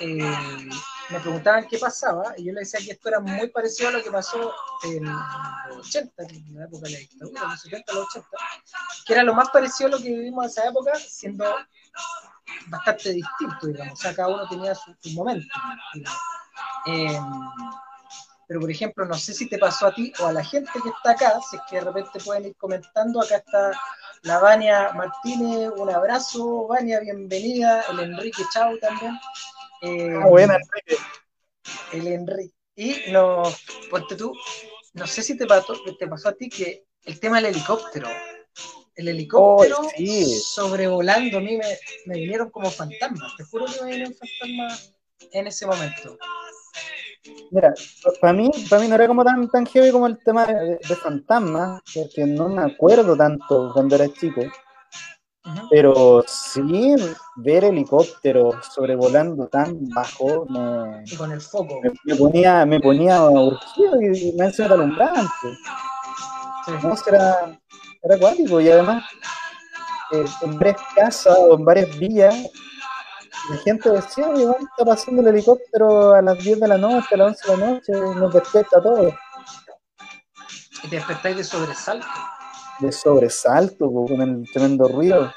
eh, 0.00 0.68
me 1.10 1.20
preguntaban 1.20 1.66
qué 1.68 1.78
pasaba, 1.78 2.34
y 2.36 2.44
yo 2.44 2.52
le 2.52 2.60
decía 2.60 2.80
que 2.80 2.92
esto 2.92 3.08
era 3.08 3.20
muy 3.20 3.48
parecido 3.48 3.88
a 3.88 3.92
lo 3.92 4.02
que 4.02 4.10
pasó 4.10 4.54
en 4.84 5.04
los 5.04 5.88
80, 5.88 6.22
en 6.22 6.54
la 6.54 6.64
época 6.64 6.86
de 6.86 6.92
la 6.92 6.98
dictadura, 6.98 7.44
los 7.44 7.60
70, 7.60 7.92
los 7.92 8.06
80, 8.06 8.28
que 9.06 9.12
era 9.12 9.22
lo 9.22 9.34
más 9.34 9.50
parecido 9.50 9.88
a 9.88 9.90
lo 9.92 9.98
que 9.98 10.10
vivimos 10.10 10.44
en 10.44 10.50
esa 10.50 10.68
época, 10.68 10.92
siendo 10.96 11.44
bastante 12.66 13.12
distinto, 13.12 13.66
digamos, 13.66 13.98
o 13.98 14.02
sea, 14.02 14.14
cada 14.14 14.28
uno 14.28 14.48
tenía 14.48 14.74
su, 14.74 14.94
momento. 15.14 15.48
Eh, 16.86 17.20
pero, 18.46 18.60
por 18.60 18.70
ejemplo, 18.70 19.04
no 19.06 19.14
sé 19.14 19.32
si 19.32 19.48
te 19.48 19.58
pasó 19.58 19.86
a 19.86 19.94
ti 19.94 20.12
o 20.18 20.26
a 20.26 20.32
la 20.32 20.44
gente 20.44 20.72
que 20.82 20.88
está 20.88 21.12
acá, 21.12 21.40
si 21.48 21.56
es 21.56 21.62
que 21.68 21.76
de 21.76 21.82
repente 21.82 22.18
pueden 22.20 22.46
ir 22.46 22.56
comentando, 22.56 23.22
acá 23.22 23.36
está 23.36 23.70
la 24.22 24.38
Vania 24.38 24.92
Martínez, 24.92 25.70
un 25.76 25.90
abrazo, 25.90 26.66
Vania, 26.66 27.00
bienvenida, 27.00 27.84
el 27.90 28.00
Enrique 28.00 28.42
Chau 28.52 28.78
también. 28.78 29.12
Eh, 29.82 30.14
Ah, 30.20 30.26
buena, 30.26 30.56
Enrique. 30.56 31.02
el 31.92 32.06
Enrique. 32.06 32.54
Y 32.76 33.10
no, 33.10 33.42
ponte 33.90 34.16
tú, 34.16 34.32
no 34.94 35.06
sé 35.06 35.22
si 35.22 35.36
te 35.36 35.46
pasó, 35.46 35.74
te 35.98 36.06
pasó 36.06 36.28
a 36.30 36.32
ti 36.34 36.48
que 36.48 36.84
el 37.04 37.18
tema 37.20 37.36
del 37.40 37.46
helicóptero. 37.54 38.08
El 38.94 39.08
helicóptero 39.08 39.76
Oh, 39.80 39.90
sí. 39.96 40.40
sobrevolando 40.40 41.38
a 41.38 41.40
mí 41.40 41.56
me, 41.56 41.78
me 42.06 42.14
vinieron 42.16 42.50
como 42.50 42.70
fantasmas. 42.70 43.34
Te 43.36 43.44
juro 43.44 43.64
que 43.66 43.80
me 43.82 43.90
vinieron 43.92 44.14
fantasmas 44.14 44.92
en 45.32 45.46
ese 45.46 45.66
momento. 45.66 46.18
Mira, 47.50 47.74
para 48.20 48.32
mí, 48.32 48.50
para 48.68 48.82
mí 48.82 48.88
no 48.88 48.94
era 48.94 49.06
como 49.06 49.24
tan, 49.24 49.48
tan 49.48 49.66
heavy 49.66 49.90
como 49.90 50.06
el 50.06 50.18
tema 50.24 50.46
de, 50.46 50.78
de 50.78 50.96
fantasmas, 50.96 51.82
porque 51.94 52.24
no 52.24 52.48
me 52.48 52.62
acuerdo 52.62 53.16
tanto 53.16 53.70
cuando 53.74 53.96
era 53.96 54.08
chico, 54.12 54.40
pero 55.70 56.24
sí 56.26 56.94
ver 57.36 57.64
helicópteros 57.64 58.54
sobrevolando 58.74 59.46
tan 59.48 59.88
bajo 59.90 60.46
me, 60.48 61.02
Y 61.06 61.16
con 61.16 61.32
el 61.32 61.40
foco. 61.40 61.80
me, 61.82 61.92
me 62.04 62.16
ponía, 62.16 62.66
me 62.66 62.80
ponía 62.80 63.22
urgido 63.24 64.00
y, 64.00 64.28
y 64.28 64.32
me 64.32 64.46
hacía 64.46 64.66
alumbrante. 64.66 65.30
Sí. 66.66 66.72
No, 66.82 66.94
era, 67.06 67.58
era 68.02 68.14
acuático 68.16 68.60
y 68.60 68.68
además 68.70 69.04
eh, 70.12 70.24
en 70.42 70.58
varias 70.58 70.76
casas 70.94 71.36
o 71.38 71.56
en 71.56 71.64
varias 71.64 71.98
villas 71.98 72.34
la 73.48 73.56
gente 73.58 73.90
decía, 73.90 74.28
"Oye, 74.28 74.44
¿dónde 74.44 74.64
está 74.64 74.84
pasando 74.84 75.22
el 75.22 75.28
helicóptero 75.28 76.12
a 76.14 76.22
las 76.22 76.38
10 76.38 76.60
de 76.60 76.68
la 76.68 76.78
noche, 76.78 77.14
a 77.14 77.16
las 77.16 77.28
11 77.28 77.52
de 77.52 77.56
la 77.58 77.66
noche? 77.66 77.92
Nos 78.20 78.34
despierta 78.34 78.78
a 78.78 78.82
todos. 78.82 79.14
Y 80.82 80.88
te 80.88 80.96
despertáis 80.96 81.36
de 81.36 81.44
sobresalto. 81.44 82.06
De 82.80 82.92
sobresalto, 82.92 83.90
con 83.92 84.20
el 84.20 84.50
tremendo 84.52 84.88
ruido. 84.88 85.32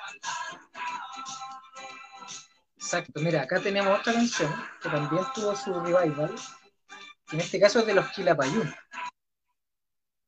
Exacto, 2.77 3.19
mira, 3.21 3.41
acá 3.41 3.59
tenemos 3.59 3.99
otra 3.99 4.13
canción 4.13 4.53
que 4.81 4.89
también 4.89 5.23
tuvo 5.33 5.55
su 5.55 5.73
revival. 5.79 6.35
que 7.27 7.35
En 7.35 7.41
este 7.41 7.59
caso 7.59 7.79
es 7.79 7.85
de 7.87 7.93
los 7.95 8.07
Quilapayún. 8.09 8.73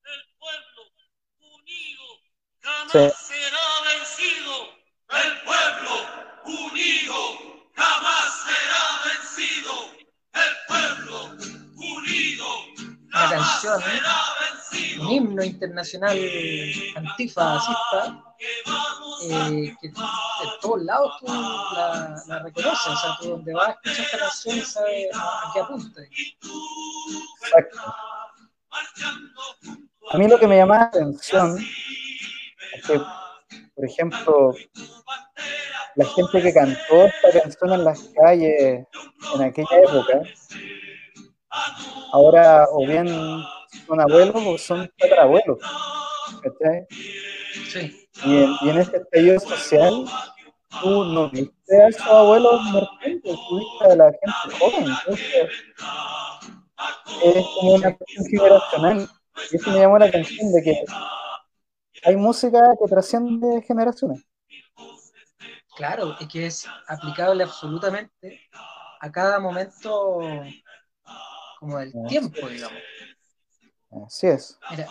El 0.03 0.21
pueblo 0.39 0.81
unido 1.39 2.03
jamás 2.61 2.91
Sí. 2.91 3.33
será 3.33 3.59
vencido. 3.85 4.53
El 5.09 5.41
pueblo 5.43 5.91
unido 6.45 7.44
jamás 7.75 8.43
será 8.45 8.83
vencido. 9.05 9.73
El 10.33 10.53
pueblo 10.67 11.15
unido 11.75 12.45
Una 12.77 13.19
jamás 13.19 13.31
canción, 13.61 13.81
será 13.81 14.15
vencido. 14.39 15.03
un 15.03 15.11
himno 15.11 15.43
internacional 15.43 16.17
antifascista 16.95 18.23
Que 18.37 18.47
vamos 18.69 19.23
eh, 19.23 19.75
que 19.81 19.87
de 19.87 19.93
todos 20.61 20.81
lados 20.83 21.13
tú 21.19 21.25
la, 21.27 22.15
la 22.27 22.39
reconoces, 22.43 22.87
o 22.87 22.97
sea, 22.97 23.17
tú 23.21 23.29
donde 23.29 23.53
vas 23.53 23.69
a 23.69 23.71
escuchar 23.71 24.05
esta 24.05 24.17
canción 24.19 24.61
sabes 24.65 25.07
a, 25.15 25.51
qué 25.53 25.59
apunta. 25.61 26.01
Exacto. 27.41 27.77
A 30.11 30.17
mí 30.17 30.27
lo 30.27 30.37
que 30.37 30.47
me 30.47 30.57
llamaba 30.57 30.81
la 30.81 30.87
atención 30.87 31.57
es 32.73 32.85
que, 32.85 33.01
por 33.75 33.85
ejemplo, 33.85 34.53
la 35.95 36.05
gente 36.05 36.41
que 36.41 36.53
cantó 36.53 37.05
esta 37.05 37.41
canción 37.41 37.73
en 37.73 37.83
las 37.83 38.01
calles 38.15 38.85
en 39.35 39.41
aquella 39.41 39.79
época, 39.79 40.21
ahora 42.11 42.65
o 42.71 42.85
bien 42.85 43.07
son 43.87 44.01
abuelos 44.01 44.35
o 44.35 44.57
son 44.57 44.89
tatarabuelos. 44.97 45.59
¿cachai? 46.41 46.85
Sí, 47.69 48.07
Y 48.23 48.37
en, 48.37 48.55
y 48.61 48.69
en 48.69 48.77
este 48.77 48.97
estallido 48.97 49.39
social, 49.39 50.05
tú 50.81 51.05
no 51.05 51.29
viste 51.29 51.81
a 51.81 51.87
esos 51.87 52.07
abuelos 52.07 52.61
emergentes, 52.69 53.35
tú 53.49 53.59
viste 53.59 53.91
a 53.91 53.95
la 53.95 54.05
gente 54.05 54.57
joven. 54.59 54.85
Entonces, 54.85 55.49
es 57.23 57.45
como 57.55 57.73
una 57.75 57.95
cuestión 57.95 58.25
generacional. 58.25 59.09
Y 59.51 59.55
eso 59.55 59.71
me 59.71 59.79
llamó 59.79 59.97
la 59.97 60.05
atención 60.05 60.51
de 60.53 60.63
que 60.63 60.85
hay 62.05 62.15
música 62.15 62.59
que 62.79 62.87
trasciende 62.87 63.61
generaciones. 63.63 64.25
claro, 65.75 66.15
y 66.19 66.27
que 66.27 66.45
es 66.45 66.67
aplicable 66.87 67.43
absolutamente 67.43 68.41
a 69.01 69.11
cada 69.11 69.39
momento 69.39 70.21
como 71.59 71.79
del 71.79 71.93
tiempo, 72.07 72.47
digamos. 72.47 72.79
Así 74.05 74.27
es. 74.27 74.59
Mira, 74.69 74.87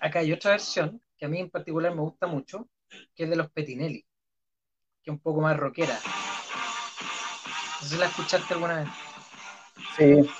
acá 0.00 0.20
hay 0.20 0.32
otra 0.32 0.52
versión 0.52 1.02
que 1.16 1.26
a 1.26 1.28
mí 1.28 1.40
en 1.40 1.50
particular 1.50 1.94
me 1.94 2.02
gusta 2.02 2.26
mucho, 2.26 2.68
que 3.14 3.24
es 3.24 3.30
de 3.30 3.36
los 3.36 3.50
Petinelli, 3.50 4.02
que 5.02 5.10
es 5.10 5.12
un 5.12 5.18
poco 5.18 5.40
más 5.40 5.56
rockera. 5.56 5.98
No 7.80 7.86
sé 7.86 7.88
si 7.88 7.96
la 7.96 8.06
escuchaste 8.06 8.54
alguna 8.54 8.78
vez. 8.78 8.88
Sí. 9.96 10.30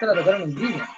Esta 0.00 0.14
la 0.14 0.20
tocaron 0.24 0.42
en 0.44 0.54
cantar 0.54 0.88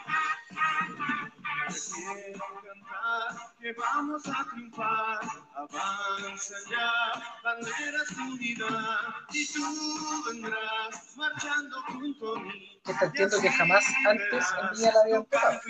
que 3.61 3.73
vamos 3.73 4.23
a 4.29 4.47
triunfar, 4.49 5.21
avanza 5.57 6.55
ya, 6.71 7.21
banderas 7.43 8.17
de 8.17 8.23
unidad, 8.23 9.01
y 9.33 9.53
tú 9.53 10.23
vendrás 10.29 11.17
marchando 11.17 11.83
junto 11.89 12.37
a 12.37 12.41
mí. 12.43 12.81
Que 12.85 12.93
esta 12.93 13.07
entiendo 13.07 13.41
que 13.41 13.51
jamás 13.51 13.85
antes 14.09 14.47
en 14.61 14.71
Viña 14.71 14.93
la 14.93 15.01
habían 15.01 15.25
tocado. 15.25 15.61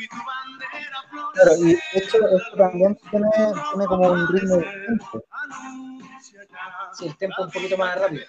Claro, 1.33 1.57
y 1.57 1.65
de 1.65 1.81
hecho 1.95 2.19
esto 2.37 2.57
también 2.59 2.99
tiene, 3.11 3.27
tiene 3.35 3.87
como 3.87 4.11
un 4.11 4.29
ritmo 4.29 4.57
distinto, 4.57 5.25
anuncia 5.31 6.41
ya, 6.51 6.91
Sí, 6.93 7.07
el 7.07 7.17
tempo 7.17 7.45
un 7.45 7.51
poquito 7.51 7.79
más 7.79 7.99
rápido. 7.99 8.27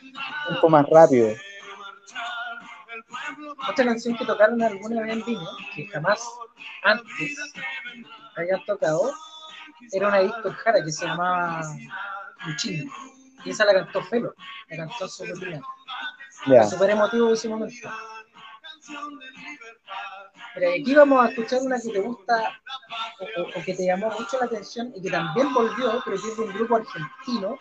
un 0.47 0.55
poco 0.55 0.69
más 0.69 0.85
rápido. 0.89 1.35
Otra 3.69 3.85
canción 3.85 4.15
que 4.17 4.25
tocaron 4.25 4.61
alguna 4.61 5.01
vez 5.01 5.13
en 5.13 5.25
Viña, 5.25 5.47
que 5.75 5.87
jamás 5.87 6.21
antes 6.83 7.53
habían 8.35 8.63
tocado, 8.65 9.13
era 9.91 10.07
una 10.09 10.19
disco 10.19 10.47
en 10.49 10.53
Jara 10.53 10.83
que 10.83 10.91
se 10.91 11.05
llamaba 11.05 11.61
Luchín. 12.45 12.89
Y 13.45 13.49
esa 13.51 13.65
la 13.65 13.73
cantó 13.73 14.01
Felo, 14.03 14.33
la 14.69 14.77
cantó 14.77 15.07
su 15.07 15.25
rutina. 15.25 15.61
Ya. 16.47 16.63
Súper 16.63 16.89
emotivo 16.91 17.33
ese 17.33 17.47
momento. 17.49 17.89
Y 20.55 20.81
aquí 20.81 20.93
vamos 20.95 21.25
a 21.25 21.29
escuchar 21.29 21.61
una 21.61 21.79
que 21.79 21.89
te 21.89 21.99
gusta 21.99 22.61
o, 23.19 23.41
o- 23.41 23.47
o 23.59 23.63
que 23.63 23.73
te 23.73 23.85
llamó 23.85 24.09
mucho 24.11 24.37
la 24.39 24.45
atención 24.45 24.91
y 24.95 25.01
que 25.01 25.09
también 25.09 25.53
volvió, 25.53 26.01
pero 26.05 26.21
que 26.21 26.27
es 26.27 26.37
de 26.37 26.43
un 26.43 26.53
grupo 26.53 26.75
argentino 26.75 27.57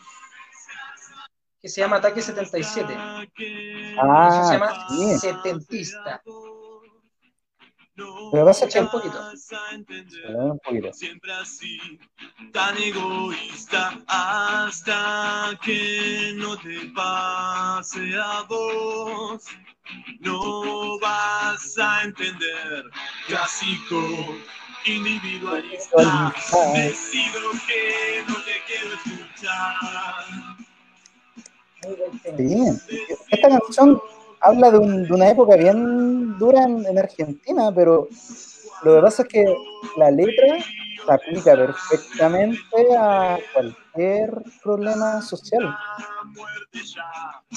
que 1.62 1.68
se 1.68 1.80
llama 1.80 1.96
Ataque 1.96 2.20
77. 2.20 2.92
Eso 2.92 2.98
se 3.36 3.96
Ah, 4.00 4.48
llama 4.52 4.88
sí. 4.88 5.18
Setentista. 5.18 6.20
Que 8.32 8.42
pasa 8.44 8.66
que 8.66 8.80
un 8.80 8.88
poquito. 8.88 9.18
Un 10.34 10.58
poquito. 10.58 10.92
Siempre 10.92 11.32
así, 11.34 11.78
tan 12.52 12.76
egoísta, 12.78 14.00
hasta 14.08 15.56
que 15.62 16.32
no 16.36 16.56
te 16.56 16.86
pase 16.96 18.14
a 18.18 18.42
vos. 18.48 19.44
No 20.20 20.98
vas 20.98 21.78
a 21.78 22.02
entender, 22.04 22.84
clásico, 23.28 24.00
individualista. 24.86 26.32
Decido 26.74 27.50
que 27.68 28.24
no 28.26 28.34
te 28.36 28.62
quiero 28.66 28.94
escuchar. 28.94 30.56
Esta 33.30 33.48
canción 33.48 34.00
habla 34.40 34.70
de, 34.70 34.78
un- 34.78 35.04
de 35.04 35.12
una 35.12 35.30
época 35.30 35.56
bien 35.56 36.38
dura 36.38 36.64
en, 36.64 36.84
en 36.86 36.98
Argentina, 36.98 37.72
pero 37.74 38.08
lo 38.82 38.96
que 38.96 39.02
pasa 39.02 39.22
es 39.22 39.28
que 39.28 39.44
la 39.96 40.10
letra 40.10 40.58
se 41.04 41.12
aplica 41.12 41.54
perfectamente 41.54 42.60
a 42.98 43.38
cualquier 43.52 44.30
problema 44.62 45.22
social. 45.22 45.74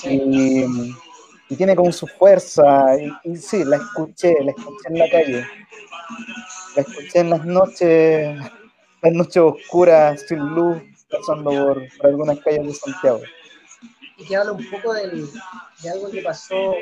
Y, 0.03 0.65
tiene 1.55 1.75
como 1.75 1.91
su 1.91 2.07
fuerza. 2.07 2.95
Y, 3.23 3.35
sí, 3.37 3.63
la 3.63 3.77
escuché, 3.77 4.35
la 4.43 4.51
escuché 4.51 4.87
en 4.89 4.97
la 4.97 5.09
calle. 5.09 5.47
La 6.75 6.81
escuché 6.81 7.19
en 7.19 7.29
las 7.29 7.45
noches, 7.45 8.37
las 9.01 9.13
noches 9.13 9.37
oscuras, 9.37 10.21
sin 10.27 10.39
luz, 10.39 10.81
pasando 11.09 11.51
por 11.97 12.07
algunas 12.07 12.39
calles 12.39 12.65
de 12.67 12.73
Santiago. 12.73 13.19
Y 14.17 14.25
que 14.25 14.35
habla 14.35 14.53
un 14.53 14.69
poco 14.69 14.93
del, 14.93 15.27
de 15.81 15.89
algo 15.89 16.09
que 16.09 16.21
pasó 16.21 16.73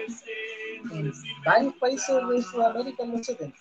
en 0.91 1.11
varios 1.45 1.73
países 1.75 2.15
de 2.29 2.41
Sudamérica 2.43 3.03
en 3.03 3.11
los 3.17 3.25
70 3.25 3.57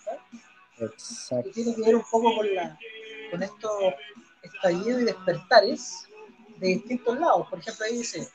Exacto. 0.79 1.49
y 1.49 1.51
tiene 1.53 1.75
que 1.75 1.81
ver 1.81 1.95
un 1.95 2.03
poco 2.09 2.35
con, 2.35 2.53
la, 2.53 2.77
con 3.31 3.41
estos 3.43 3.71
estallidos 4.41 5.01
y 5.01 5.05
despertares 5.05 6.07
de 6.57 6.67
distintos 6.67 7.19
lados. 7.19 7.47
Por 7.49 7.59
ejemplo, 7.59 7.85
ahí 7.85 7.97
dice 7.97 8.27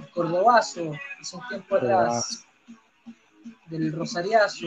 el 0.00 0.10
Cordobazo, 0.10 0.92
hace 1.20 1.36
un 1.36 1.48
tiempo 1.48 1.76
atrás, 1.76 2.46
del 3.66 3.92
Rosariazo, 3.92 4.66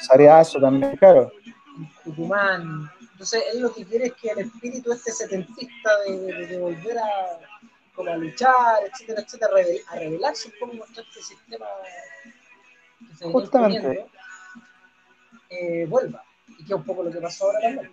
Sareazo 0.00 0.60
también, 0.60 0.96
claro. 0.96 1.32
Tucumán. 2.04 2.90
Entonces, 3.12 3.42
él 3.52 3.60
lo 3.62 3.72
que 3.74 3.84
quiere 3.84 4.06
es 4.06 4.12
que 4.14 4.28
el 4.28 4.38
espíritu 4.40 4.92
este 4.92 5.10
setentista 5.12 5.90
de, 6.06 6.18
de- 6.20 6.46
de 6.46 6.58
volver 6.58 6.98
a, 6.98 7.04
como 7.94 8.10
a 8.10 8.16
luchar, 8.16 8.84
etcétera, 8.90 9.20
etcétera, 9.22 9.50
a 9.54 9.58
revel- 9.60 9.82
a 9.88 9.96
revelarse 9.96 10.48
un 10.48 10.54
poco 10.58 10.78
contra 10.84 11.02
este 11.02 11.22
sistema 11.22 11.66
que 13.08 13.14
se 13.16 13.24
Justamente. 13.30 14.06
eh, 15.50 15.86
vuelva. 15.86 16.22
Y 16.48 16.56
que 16.64 16.72
es 16.72 16.78
un 16.78 16.84
poco 16.84 17.02
lo 17.02 17.10
que 17.10 17.20
pasó 17.20 17.46
ahora 17.46 17.60
también. 17.60 17.92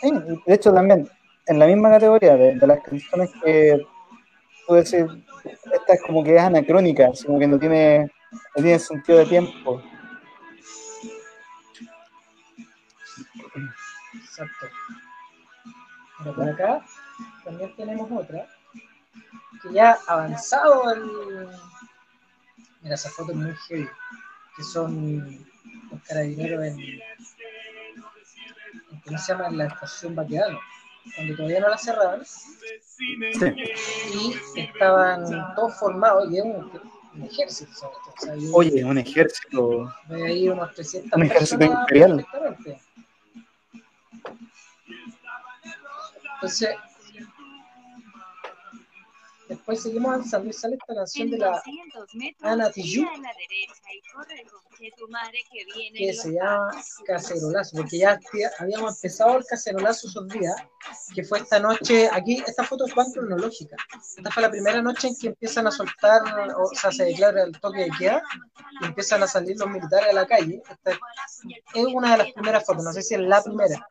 Sí, 0.00 0.10
de 0.46 0.54
hecho 0.54 0.72
también, 0.72 1.08
en 1.46 1.58
la 1.58 1.66
misma 1.66 1.90
categoría 1.90 2.36
de, 2.36 2.54
de 2.56 2.66
las 2.66 2.82
canciones 2.82 3.30
que 3.42 3.86
tú 4.66 4.74
decís, 4.74 5.04
esta 5.72 5.92
es 5.94 6.02
como 6.06 6.24
que 6.24 6.36
es 6.36 6.42
anacrónica, 6.42 7.10
como 7.26 7.38
que 7.38 7.46
no 7.46 7.58
tiene, 7.58 8.10
no 8.56 8.62
tiene 8.62 8.78
sentido 8.78 9.18
de 9.18 9.26
tiempo. 9.26 9.82
Exacto. 14.14 14.66
Pero 16.18 16.34
por 16.34 16.48
acá 16.48 16.84
también 17.44 17.74
tenemos 17.76 18.10
otra 18.10 18.46
que 19.62 19.72
ya 19.72 19.98
avanzado 20.06 20.90
el. 20.92 21.48
Mira, 22.82 22.94
esa 22.96 23.10
foto 23.10 23.32
es 23.32 23.38
muy 23.38 23.54
heavy. 23.68 23.88
Que 24.56 24.62
son 24.62 25.44
los 25.90 26.02
carabineros 26.06 26.64
en. 26.64 26.78
en- 26.80 27.00
¿Cómo 29.04 29.18
se 29.18 29.32
llama? 29.32 29.48
En 29.48 29.58
la 29.58 29.66
estación 29.66 30.14
Baquedano. 30.14 30.58
Cuando 31.16 31.36
todavía 31.36 31.60
no 31.60 31.68
la 31.68 31.78
cerraban. 31.78 32.22
Y 34.14 34.34
estaban 34.60 35.54
todos 35.54 35.76
formados. 35.78 36.30
Y 36.30 36.38
es 36.38 36.44
un, 36.44 36.70
un 37.14 37.22
ejército. 37.24 37.72
¿sabes? 37.74 37.96
O 38.06 38.20
sea, 38.20 38.34
yo- 38.36 38.54
Oye, 38.54 38.84
un 38.84 38.96
ejército. 38.98 39.92
Ve 40.08 40.26
ahí 40.26 40.48
unos 40.48 40.72
300 40.74 41.12
Un 41.18 41.22
ejército 41.24 41.64
imperial. 41.64 42.26
Entonces, 46.34 46.76
después 49.64 49.82
seguimos 49.82 50.12
avanzando 50.12 50.50
y 50.50 50.52
sale 50.52 50.74
esta 50.74 50.94
canción 50.94 51.30
de 51.30 51.38
la 51.38 51.62
Ana 52.42 52.70
Tijoux, 52.70 53.08
que 55.94 56.12
se 56.12 56.32
llama 56.32 56.70
Cacerolazo, 57.06 57.76
porque 57.76 57.98
ya 57.98 58.18
habíamos 58.58 58.96
empezado 58.96 59.38
el 59.38 59.44
cacerolazo 59.44 60.08
esos 60.08 60.28
días, 60.28 60.54
que 61.14 61.24
fue 61.24 61.38
esta 61.38 61.58
noche, 61.58 62.08
aquí 62.12 62.42
estas 62.46 62.68
fotos 62.68 62.94
van 62.94 63.10
cronológicas. 63.12 63.78
Esta 64.16 64.30
fue 64.30 64.42
la 64.42 64.50
primera 64.50 64.82
noche 64.82 65.08
en 65.08 65.16
que 65.16 65.28
empiezan 65.28 65.66
a 65.66 65.70
soltar, 65.70 66.22
o 66.56 66.66
sea, 66.74 66.90
se 66.90 67.04
declara 67.04 67.44
el 67.44 67.58
toque 67.60 67.84
de 67.84 67.90
queda, 67.98 68.22
y 68.80 68.84
empiezan 68.86 69.22
a 69.22 69.26
salir 69.26 69.56
los 69.58 69.68
militares 69.68 70.10
a 70.10 70.12
la 70.12 70.26
calle. 70.26 70.62
Esta 70.68 70.92
es 71.74 71.86
una 71.86 72.12
de 72.12 72.18
las 72.18 72.32
primeras 72.32 72.64
fotos, 72.64 72.84
no 72.84 72.92
sé 72.92 73.02
si 73.02 73.14
es 73.14 73.20
la 73.20 73.42
primera, 73.42 73.88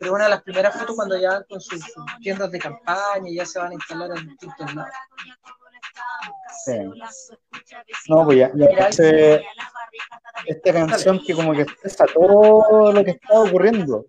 pero 0.00 0.14
una 0.14 0.24
de 0.24 0.30
las 0.30 0.42
primeras 0.42 0.74
fotos 0.76 0.96
cuando 0.96 1.18
ya 1.18 1.30
van 1.30 1.44
con 1.48 1.60
sus, 1.60 1.80
sus 1.80 2.04
tiendas 2.20 2.50
de 2.50 2.58
campaña 2.58 3.28
y 3.28 3.36
ya 3.36 3.46
se 3.46 3.58
van 3.58 3.72
a 3.72 3.74
instalar 3.74 4.10
en 4.16 4.28
distintos 4.28 4.74
lados. 4.74 4.94
Sí. 6.64 6.72
No, 8.08 8.24
pues 8.24 8.38
ya, 8.38 8.50
ya 8.54 9.40
esta 10.46 10.72
canción 10.72 11.20
que 11.24 11.34
como 11.34 11.52
que 11.52 11.62
expresa 11.62 12.06
todo 12.06 12.92
lo 12.92 13.04
que 13.04 13.12
estaba 13.12 13.40
ocurriendo. 13.40 14.06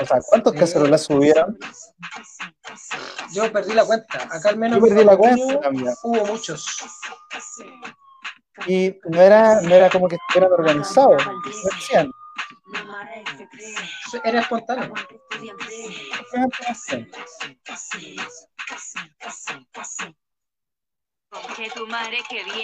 O 0.00 0.06
sea, 0.06 0.18
¿cuántos 0.28 0.52
cacerolazos 0.54 1.16
hubieron? 1.16 1.58
Yo 3.32 3.50
perdí 3.52 3.74
la 3.74 3.84
cuenta, 3.84 4.28
acá 4.30 4.50
al 4.50 4.58
menos 4.58 4.78
Yo 4.78 4.84
perdí 4.86 5.04
la 5.04 5.16
cuenta 5.16 5.44
hubo- 5.44 5.60
también. 5.60 5.94
hubo 6.02 6.26
muchos. 6.26 6.66
Y 8.66 8.98
no 9.04 9.20
era, 9.22 9.60
no 9.62 9.74
era 9.74 9.88
como 9.88 10.06
que 10.08 10.16
estuvieran 10.16 10.52
organizados. 10.52 11.24
no 11.26 11.40
hacían, 11.72 12.10
Era 14.24 14.40
espontáneo. 14.40 14.92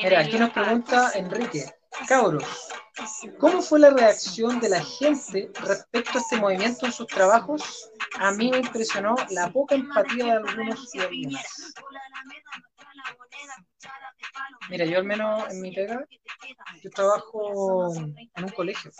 Mira, 0.02 0.20
aquí 0.20 0.38
nos 0.38 0.50
pregunta 0.50 1.12
Enrique, 1.14 1.72
cabros, 2.08 2.44
¿cómo 3.38 3.62
fue 3.62 3.78
la 3.78 3.90
reacción 3.90 4.58
de 4.58 4.68
la 4.68 4.84
gente 4.84 5.52
respecto 5.60 6.18
a 6.18 6.20
este 6.20 6.36
movimiento 6.36 6.86
en 6.86 6.92
sus 6.92 7.06
trabajos? 7.06 7.90
A 8.18 8.32
mí 8.32 8.50
me 8.50 8.58
impresionó 8.58 9.14
la 9.30 9.52
poca 9.52 9.76
empatía 9.76 10.24
de 10.24 10.32
algunos 10.32 10.94
y 10.94 11.00
algunas. 11.00 11.74
Mira, 14.68 14.84
yo 14.84 14.98
al 14.98 15.04
menos 15.04 15.50
en 15.50 15.60
mi 15.60 15.72
pega, 15.72 16.04
yo 16.82 16.90
trabajo 16.90 17.94
en 17.94 18.44
un 18.44 18.50
colegio, 18.50 18.90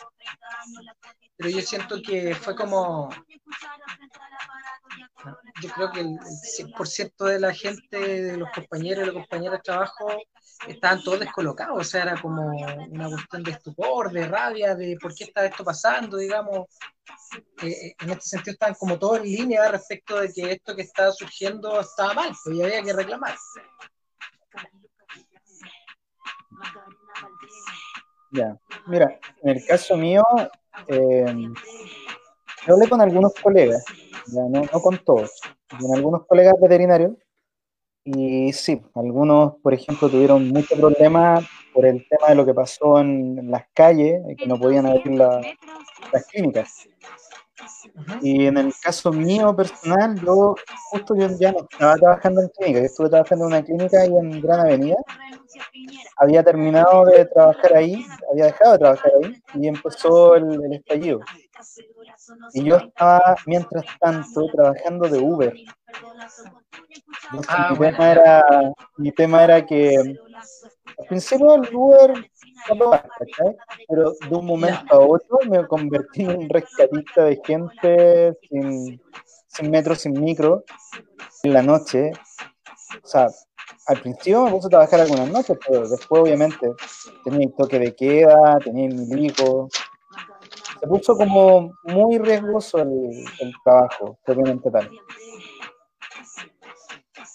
pero 1.37 1.51
yo 1.51 1.61
siento 1.61 2.01
que 2.03 2.35
fue 2.35 2.55
como, 2.55 3.11
yo 5.61 5.71
creo 5.71 5.93
que 5.93 6.01
el 6.01 6.07
el 6.07 6.73
100% 6.75 7.25
de 7.25 7.41
la 7.41 7.53
gente, 7.53 7.99
de 7.99 8.37
los 8.37 8.51
compañeros 8.51 9.03
y 9.03 9.07
las 9.07 9.15
compañeras 9.15 9.59
de 9.59 9.63
trabajo, 9.63 10.07
estaban 10.67 11.03
todos 11.03 11.21
descolocados, 11.21 11.79
o 11.79 11.85
sea, 11.85 12.03
era 12.03 12.21
como 12.21 12.47
una 12.47 13.09
cuestión 13.09 13.43
de 13.43 13.51
estupor, 13.53 14.11
de 14.13 14.27
rabia, 14.27 14.75
de 14.75 14.97
por 15.01 15.15
qué 15.15 15.25
está 15.25 15.45
esto 15.45 15.65
pasando, 15.65 16.17
digamos. 16.17 16.67
Eh, 17.63 17.95
en 18.01 18.11
este 18.11 18.29
sentido 18.29 18.53
estaban 18.53 18.75
como 18.75 18.99
todos 18.99 19.19
en 19.19 19.25
línea 19.25 19.71
respecto 19.71 20.19
de 20.21 20.33
que 20.33 20.53
esto 20.53 20.75
que 20.75 20.83
estaba 20.83 21.13
surgiendo 21.13 21.81
estaba 21.81 22.15
mal, 22.15 22.33
pues 22.43 22.57
y 22.57 22.63
había 22.63 22.83
que 22.83 22.93
reclamar. 22.93 23.37
Ya, 28.33 28.57
mira, 28.87 29.19
en 29.43 29.51
el 29.57 29.65
caso 29.67 29.97
mío, 29.97 30.23
eh, 30.89 31.25
yo 32.67 32.75
hablé 32.75 32.89
con 32.89 33.01
algunos 33.01 33.33
colegas, 33.35 33.85
ya 34.27 34.43
no, 34.49 34.63
con 34.81 34.99
todos, 34.99 35.41
con 35.81 35.95
algunos 35.95 36.27
colegas 36.27 36.55
veterinarios, 36.61 37.13
y 38.05 38.53
sí, 38.53 38.81
algunos, 38.95 39.55
por 39.63 39.75
ejemplo, 39.75 40.09
tuvieron 40.09 40.49
mucho 40.49 40.77
problema 40.77 41.41
por 41.73 41.87
el 41.87 42.07
tema 42.09 42.29
de 42.29 42.35
lo 42.35 42.47
que 42.47 42.55
pasó 42.55 43.01
en, 43.01 43.51
las 43.51 43.65
calles, 43.75 44.23
que 44.37 44.47
no 44.47 44.59
podían 44.59 44.87
abrir 44.87 45.13
la- 45.15 45.41
las 46.13 46.27
clínicas. 46.27 46.89
Y 48.23 48.47
en 48.47 48.59
el 48.59 48.73
caso 48.83 49.13
mío 49.13 49.55
personal, 49.55 50.15
yo 50.21 50.55
justo 50.91 51.15
yo 51.17 51.29
ya 51.39 51.53
no 51.53 51.67
estaba 51.71 51.97
trabajando 51.97 52.43
en 52.43 52.49
clínica, 52.49 52.81
yo 52.81 52.87
estuve 52.87 53.09
trabajando 53.09 53.45
en 53.47 53.53
una 53.53 53.63
clínica 53.65 54.01
ahí 54.01 54.11
en 54.17 54.41
Gran 54.41 54.61
Avenida, 54.61 54.97
había 56.17 56.43
terminado 56.43 57.05
de 57.07 57.25
trabajar 57.27 57.75
ahí, 57.77 58.05
había 58.31 58.47
dejado 58.47 58.73
de 58.73 58.79
trabajar 58.79 59.13
ahí 59.23 59.43
y 59.55 59.69
empezó 59.69 60.35
el, 60.37 60.65
el 60.65 60.73
estallido. 60.75 61.21
Y 62.55 62.65
yo 62.65 62.77
estaba, 62.77 63.37
mientras 63.47 63.85
tanto, 64.01 64.47
trabajando 64.53 65.09
de 65.09 65.19
Uber. 65.19 65.55
Entonces, 67.31 67.47
Ah, 67.49 67.69
mi, 67.71 67.77
bueno. 67.79 67.97
tema 67.97 68.13
era, 68.13 68.45
mi 68.97 69.13
tema 69.13 69.45
era 69.45 69.65
que 69.67 69.97
al 69.97 71.07
principio 71.09 71.55
el 71.55 71.75
Uber 71.75 72.31
pero 73.89 74.13
de 74.13 74.35
un 74.35 74.47
momento 74.47 74.95
a 74.95 74.99
otro 74.99 75.39
me 75.49 75.67
convertí 75.67 76.23
en 76.23 76.39
un 76.39 76.49
rescatista 76.49 77.25
de 77.25 77.41
gente 77.45 78.39
sin, 78.49 79.01
sin 79.47 79.71
metro, 79.71 79.95
sin 79.95 80.13
micro, 80.21 80.65
en 81.43 81.53
la 81.53 81.63
noche. 81.63 82.13
O 83.03 83.07
sea, 83.07 83.29
al 83.87 84.01
principio 84.01 84.45
me 84.45 84.51
puse 84.51 84.67
a 84.67 84.71
trabajar 84.71 85.01
algunas 85.01 85.31
noches, 85.31 85.57
pero 85.67 85.89
después 85.89 86.23
obviamente 86.23 86.69
tenía 87.25 87.47
el 87.47 87.55
toque 87.55 87.79
de 87.79 87.95
queda, 87.95 88.59
tenía 88.59 88.89
el 88.89 88.95
milico. 88.95 89.69
Se 90.81 90.87
puso 90.87 91.17
como 91.17 91.73
muy 91.85 92.19
riesgoso 92.19 92.79
el, 92.79 93.25
el 93.41 93.53
trabajo, 93.65 94.19
propiamente 94.25 94.71
tal. 94.71 94.91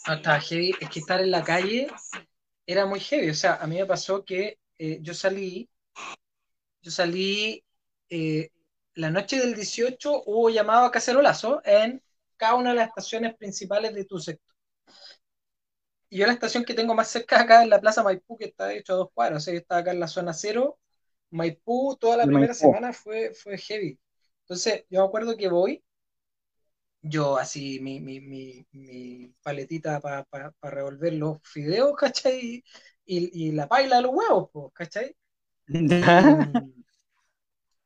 No, 0.08 0.14
estaba 0.14 0.40
heavy. 0.40 0.76
Es 0.80 0.90
que 0.90 1.00
estar 1.00 1.22
en 1.22 1.32
la 1.32 1.44
calle 1.44 1.88
era 2.66 2.86
muy 2.86 3.00
heavy. 3.00 3.30
O 3.30 3.34
sea, 3.34 3.56
a 3.56 3.68
mí 3.68 3.78
me 3.78 3.86
pasó 3.86 4.24
que 4.26 4.58
eh, 4.82 5.00
yo 5.02 5.14
salí, 5.14 5.70
yo 6.82 6.92
salí 6.92 7.64
eh, 8.10 8.50
la 8.96 9.10
noche 9.10 9.40
del 9.40 9.56
18, 9.56 10.24
hubo 10.26 10.50
llamado 10.50 10.86
a 10.86 10.92
cacerolazo 10.92 11.62
en 11.66 12.02
cada 12.38 12.56
una 12.56 12.72
de 12.72 12.78
las 12.78 12.88
estaciones 12.90 13.36
principales 13.36 13.94
de 13.94 14.06
tu 14.06 14.20
sector. 14.20 14.56
Y 16.10 16.18
yo 16.20 16.28
la 16.28 16.34
estación 16.34 16.66
que 16.66 16.74
tengo 16.74 16.94
más 16.94 17.08
cerca 17.10 17.42
acá 17.42 17.64
es 17.64 17.70
la 17.70 17.80
Plaza 17.82 18.04
Maipú, 18.04 18.38
que 18.38 18.46
está 18.46 18.68
de 18.68 18.78
hecho 18.78 18.94
a 18.94 18.98
dos 18.98 19.10
cuadras. 19.14 19.44
O 19.44 19.46
sea, 19.46 19.54
yo 19.54 19.60
estaba 19.62 19.82
acá 19.82 19.92
en 19.92 20.00
la 20.00 20.08
zona 20.08 20.34
cero. 20.34 20.78
Maipú, 21.32 21.98
toda 22.00 22.18
la 22.18 22.28
primera 22.28 22.54
Maipú. 22.54 22.54
semana 22.54 22.92
fue, 22.94 23.34
fue 23.34 23.58
heavy. 23.58 24.00
Entonces, 24.44 24.86
yo 24.90 25.02
me 25.02 25.08
acuerdo 25.08 25.38
que 25.38 25.48
voy, 25.50 25.84
yo 27.02 27.38
así, 27.38 27.80
mi, 27.80 28.00
mi, 28.00 28.20
mi, 28.22 28.66
mi 28.72 29.34
paletita 29.42 30.00
para 30.00 30.26
revolver 30.62 31.14
los 31.14 31.40
fideos, 31.44 31.94
¿cachai? 31.98 32.64
Y, 33.16 33.48
y 33.50 33.52
la 33.52 33.68
paila 33.68 33.98
de 33.98 34.02
los 34.04 34.12
huevos, 34.14 34.50
pues, 34.54 34.74
¿cachai? 34.74 35.16
Y, 36.22 36.74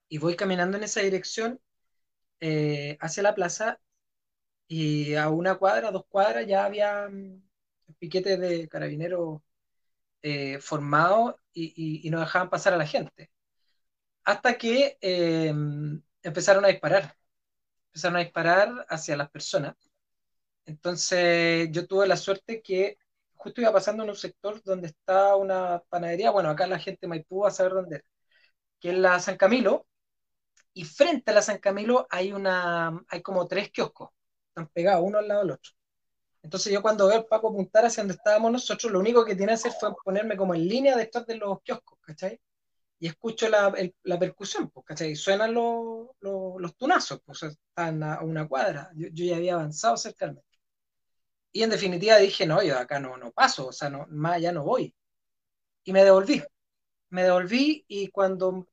y 0.09 0.17
voy 0.17 0.35
caminando 0.35 0.77
en 0.77 0.83
esa 0.83 1.01
dirección 1.01 1.59
eh, 2.39 2.97
hacia 3.01 3.23
la 3.23 3.35
plaza 3.35 3.79
y 4.67 5.15
a 5.15 5.29
una 5.29 5.57
cuadra, 5.57 5.91
dos 5.91 6.05
cuadras 6.09 6.47
ya 6.47 6.65
había 6.65 7.09
mm, 7.09 7.41
piquetes 7.99 8.39
de 8.39 8.67
carabineros 8.69 9.41
eh, 10.23 10.59
formados 10.61 11.35
y, 11.53 11.65
y- 12.03 12.07
y 12.07 12.11
no 12.11 12.19
dejaban 12.21 12.49
pasar 12.49 12.73
a 12.73 12.77
la 12.77 12.87
gente. 12.87 13.31
Hasta 14.25 14.57
que 14.57 14.97
eh, 15.01 15.53
empezaron 16.23 16.65
a 16.65 16.69
disparar. 16.69 17.15
Empezaron 17.89 18.17
a 18.17 18.21
disparar 18.21 18.85
hacia 18.89 19.17
las 19.17 19.29
personas. 19.31 19.75
Entonces 20.65 21.69
yo 21.71 21.87
tuve 21.87 22.07
la 22.07 22.17
suerte 22.17 22.61
que 22.61 22.97
justo 23.35 23.61
iba 23.61 23.71
pasando 23.73 24.03
en 24.03 24.09
un 24.09 24.15
sector 24.15 24.61
donde 24.63 24.87
está 24.87 25.35
una 25.35 25.81
panadería. 25.89 26.31
Bueno, 26.31 26.49
acá 26.49 26.67
la 26.67 26.79
gente 26.79 26.99
de 27.03 27.07
Maipú 27.09 27.41
va 27.43 27.49
a 27.49 27.51
saber 27.51 27.73
dónde 27.73 27.97
era. 27.97 28.05
Que 28.79 28.91
es 28.91 28.97
la 28.97 29.19
San 29.19 29.37
Camilo. 29.37 29.87
Y 30.73 30.83
frente 30.85 31.31
a 31.31 31.33
la 31.35 31.41
San 31.41 31.59
Camilo 31.59 32.07
hay 32.09 32.31
una, 32.33 33.01
hay 33.09 33.21
como 33.21 33.47
tres 33.47 33.71
kioscos. 33.71 34.09
Están 34.49 34.67
pegados 34.69 35.03
uno 35.05 35.19
al 35.19 35.27
lado 35.27 35.41
del 35.41 35.51
otro. 35.51 35.71
Entonces 36.43 36.71
yo 36.73 36.81
cuando 36.81 37.07
veo 37.07 37.17
al 37.17 37.25
Paco 37.25 37.49
apuntar 37.49 37.85
hacia 37.85 38.03
donde 38.03 38.15
estábamos 38.15 38.51
nosotros, 38.51 38.91
lo 38.91 38.99
único 38.99 39.25
que 39.25 39.35
tiene 39.35 39.51
que 39.51 39.55
hacer 39.55 39.73
fue 39.79 39.93
ponerme 40.03 40.37
como 40.37 40.55
en 40.55 40.67
línea 40.67 40.95
detrás 40.97 41.25
de 41.27 41.37
los 41.37 41.61
kioscos, 41.63 41.99
¿cachai? 42.01 42.39
Y 42.99 43.07
escucho 43.07 43.49
la, 43.49 43.69
el- 43.77 43.95
la 44.03 44.19
percusión, 44.19 44.69
pues, 44.71 44.85
¿cachai? 44.87 45.11
Y 45.13 45.17
suenan 45.17 45.53
los, 45.55 46.09
los, 46.21 46.55
los 46.61 46.77
tunazos, 46.77 47.21
pues, 47.25 47.43
están 47.43 48.03
a 48.03 48.21
una 48.23 48.47
cuadra. 48.49 48.91
Yo, 48.95 49.09
yo 49.13 49.25
ya 49.25 49.37
había 49.37 49.55
avanzado 49.55 49.97
cerca 49.97 50.27
metro. 50.27 50.44
Y 51.55 51.63
en 51.63 51.69
definitiva 51.69 52.17
dije, 52.17 52.45
no, 52.45 52.61
yo 52.61 52.77
acá 52.77 52.99
no, 52.99 53.15
no 53.15 53.31
paso, 53.31 53.67
o 53.67 53.71
sea, 53.71 53.89
no, 53.89 54.05
más 54.09 54.33
allá 54.35 54.51
no 54.51 54.65
voy. 54.65 54.93
Y 55.85 55.93
me 55.93 56.03
devolví. 56.03 56.43
Me 57.11 57.23
devolví 57.23 57.85
y 57.87 58.09
cuando 58.09 58.67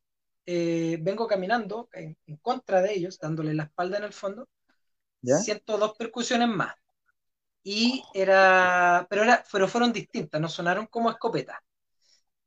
eh, 0.46 0.98
vengo 1.00 1.26
caminando 1.28 1.88
en, 1.92 2.16
en 2.26 2.36
contra 2.38 2.82
de 2.82 2.94
ellos, 2.94 3.18
dándole 3.20 3.54
la 3.54 3.64
espalda 3.64 3.98
en 3.98 4.04
el 4.04 4.12
fondo, 4.12 4.48
¿Ya? 5.22 5.36
siento 5.36 5.78
dos 5.78 5.96
percusiones 5.96 6.48
más. 6.48 6.74
Y 7.64 8.02
era, 8.14 9.06
pero 9.10 9.24
era, 9.24 9.44
pero 9.52 9.68
fueron 9.68 9.92
distintas, 9.92 10.40
no 10.40 10.48
sonaron 10.48 10.86
como 10.86 11.10
escopetas. 11.10 11.58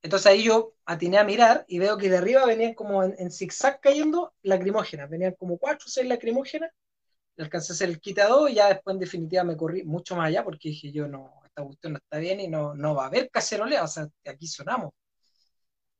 Entonces 0.02 0.28
ahí 0.28 0.44
yo 0.44 0.76
atiné 0.86 1.18
a 1.18 1.24
mirar 1.26 1.66
y 1.68 1.80
veo 1.80 1.98
que 1.98 2.10
de 2.10 2.18
arriba 2.18 2.46
venían 2.46 2.76
como 2.76 3.04
en, 3.04 3.16
en 3.20 3.32
zigzag 3.32 3.82
cayendo 3.82 4.34
lacrimógenas, 4.44 5.10
venían 5.10 5.34
como 5.40 5.58
cuatro 5.58 5.86
o 5.88 5.90
seis 5.90 6.08
lacrimógenas, 6.08 6.72
alcancé 7.38 7.74
a 7.74 7.76
hacer 7.76 7.90
el 7.90 8.00
quitado 8.02 8.48
y 8.48 8.56
ya 8.56 8.70
después 8.70 8.94
en 8.96 9.00
definitiva 9.00 9.44
me 9.44 9.58
corrí 9.58 9.84
mucho 9.84 10.16
más 10.16 10.28
allá 10.28 10.44
porque 10.44 10.70
dije 10.70 10.92
yo 10.92 11.08
no, 11.08 11.42
esta 11.46 11.64
cuestión 11.64 11.94
no 11.94 12.00
está 12.00 12.18
bien 12.20 12.40
y 12.40 12.48
no, 12.48 12.74
no 12.76 12.96
va 12.96 13.06
a 13.06 13.08
haber 13.08 13.30
cacerolea, 13.30 13.84
o 13.84 13.88
sea, 13.88 14.08
aquí 14.26 14.48
sonamos. 14.48 14.94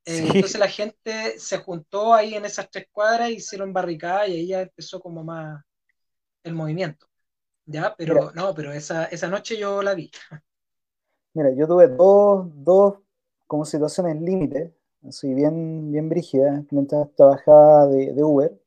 Eh, 0.04 0.28
Sí. 0.28 0.28
Entonces 0.28 0.58
la 0.60 0.68
gente 0.68 1.38
se 1.38 1.58
juntó 1.58 2.14
ahí 2.14 2.34
en 2.34 2.44
esas 2.44 2.70
tres 2.70 2.86
cuadras, 2.92 3.30
hicieron 3.30 3.72
barricadas 3.72 4.28
y 4.28 4.32
ahí 4.32 4.46
ya 4.48 4.62
empezó 4.62 5.00
como 5.00 5.24
más 5.24 5.62
el 6.44 6.54
movimiento. 6.54 7.06
¿Ya? 7.66 7.94
Pero 7.96 8.14
Mira. 8.14 8.32
no, 8.34 8.54
pero 8.54 8.72
esa, 8.72 9.06
esa 9.06 9.28
noche 9.28 9.58
yo 9.58 9.82
la 9.82 9.94
vi. 9.94 10.10
Mira, 11.34 11.50
yo 11.54 11.66
tuve 11.66 11.88
dos, 11.88 12.48
dos 12.54 12.94
como 13.46 13.64
situaciones 13.64 14.20
límite, 14.20 14.74
así 15.06 15.34
bien, 15.34 15.92
bien 15.92 16.08
brígidas, 16.08 16.64
mientras 16.70 17.12
trabajaba 17.14 17.86
de, 17.88 18.12
de 18.12 18.24
Uber. 18.24 18.58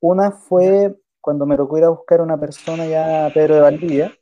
Una 0.00 0.32
fue 0.32 0.98
cuando 1.22 1.46
me 1.46 1.56
tocó 1.56 1.78
ir 1.78 1.84
a 1.84 1.88
buscar 1.88 2.20
a 2.20 2.24
una 2.24 2.38
persona 2.38 2.84
ya 2.84 3.30
Pedro 3.32 3.54
de 3.54 3.60
Valdivia. 3.62 4.12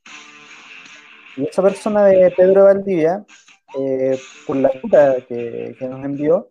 Y 1.36 1.46
esa 1.46 1.62
persona 1.62 2.04
de 2.04 2.30
Pedro 2.36 2.66
de 2.66 2.74
Valdivia, 2.74 3.24
eh, 3.78 4.18
por 4.46 4.56
la 4.56 4.70
ruta 4.82 5.16
que, 5.26 5.74
que 5.78 5.88
nos 5.88 6.04
envió, 6.04 6.50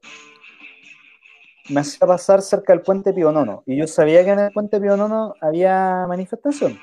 me 1.70 1.82
hacía 1.82 2.08
pasar 2.08 2.42
cerca 2.42 2.74
del 2.74 2.82
puente 2.82 3.14
Pío 3.14 3.32
Nono. 3.32 3.64
Y 3.68 3.78
yo 3.78 3.86
sabía 3.86 4.26
que 4.26 4.32
en 4.32 4.40
el 4.40 4.52
puente 4.52 4.82
Pío 4.82 4.98
Nono 4.98 5.36
había 5.40 6.06
manifestación. 6.08 6.80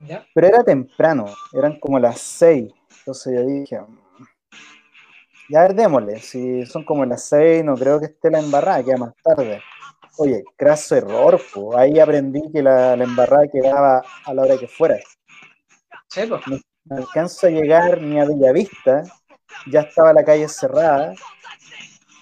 ¿Ya? 0.00 0.26
Pero 0.34 0.46
era 0.46 0.64
temprano, 0.64 1.26
eran 1.52 1.78
como 1.78 1.98
las 1.98 2.18
6. 2.20 2.72
Entonces 3.00 3.34
yo 3.34 3.46
dije, 3.46 3.78
"Mm, 3.78 3.98
ya 5.50 5.62
ver, 5.62 5.74
démosle. 5.74 6.20
Si 6.20 6.64
son 6.64 6.84
como 6.84 7.04
las 7.04 7.24
6, 7.24 7.62
no 7.62 7.74
creo 7.74 8.00
que 8.00 8.06
esté 8.06 8.30
la 8.30 8.40
embarrada, 8.40 8.82
queda 8.82 8.96
más 8.96 9.14
tarde. 9.22 9.60
Oye, 10.22 10.44
craso 10.54 10.96
error, 10.96 11.40
po. 11.50 11.74
ahí 11.78 11.98
aprendí 11.98 12.42
que 12.52 12.62
la, 12.62 12.94
la 12.94 13.04
embarrada 13.04 13.48
quedaba 13.48 14.02
a 14.26 14.34
la 14.34 14.42
hora 14.42 14.58
que 14.58 14.68
fuera. 14.68 14.98
Sí, 16.08 16.26
pues. 16.28 16.42
No 16.84 16.96
alcanzo 16.96 17.46
a 17.46 17.50
llegar 17.50 18.02
ni 18.02 18.20
a 18.20 18.26
Bellavista, 18.26 19.02
ya 19.66 19.80
estaba 19.80 20.12
la 20.12 20.22
calle 20.22 20.46
cerrada. 20.46 21.14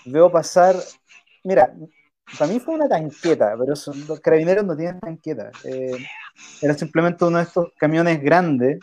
Veo 0.05 0.31
pasar, 0.31 0.77
mira, 1.43 1.75
para 2.39 2.53
mí 2.53 2.61
fue 2.61 2.77
una 2.77 2.89
tanqueta, 2.89 3.57
pero 3.59 3.75
los 4.07 4.21
carabineros 4.21 4.65
no 4.65 4.77
tienen 4.77 5.01
tanqueta. 5.01 5.51
Eh, 5.65 5.99
era 6.63 6.75
simplemente 6.75 7.25
uno 7.25 7.39
de 7.39 7.45
estos 7.45 7.73
camiones 7.77 8.23
grandes, 8.23 8.79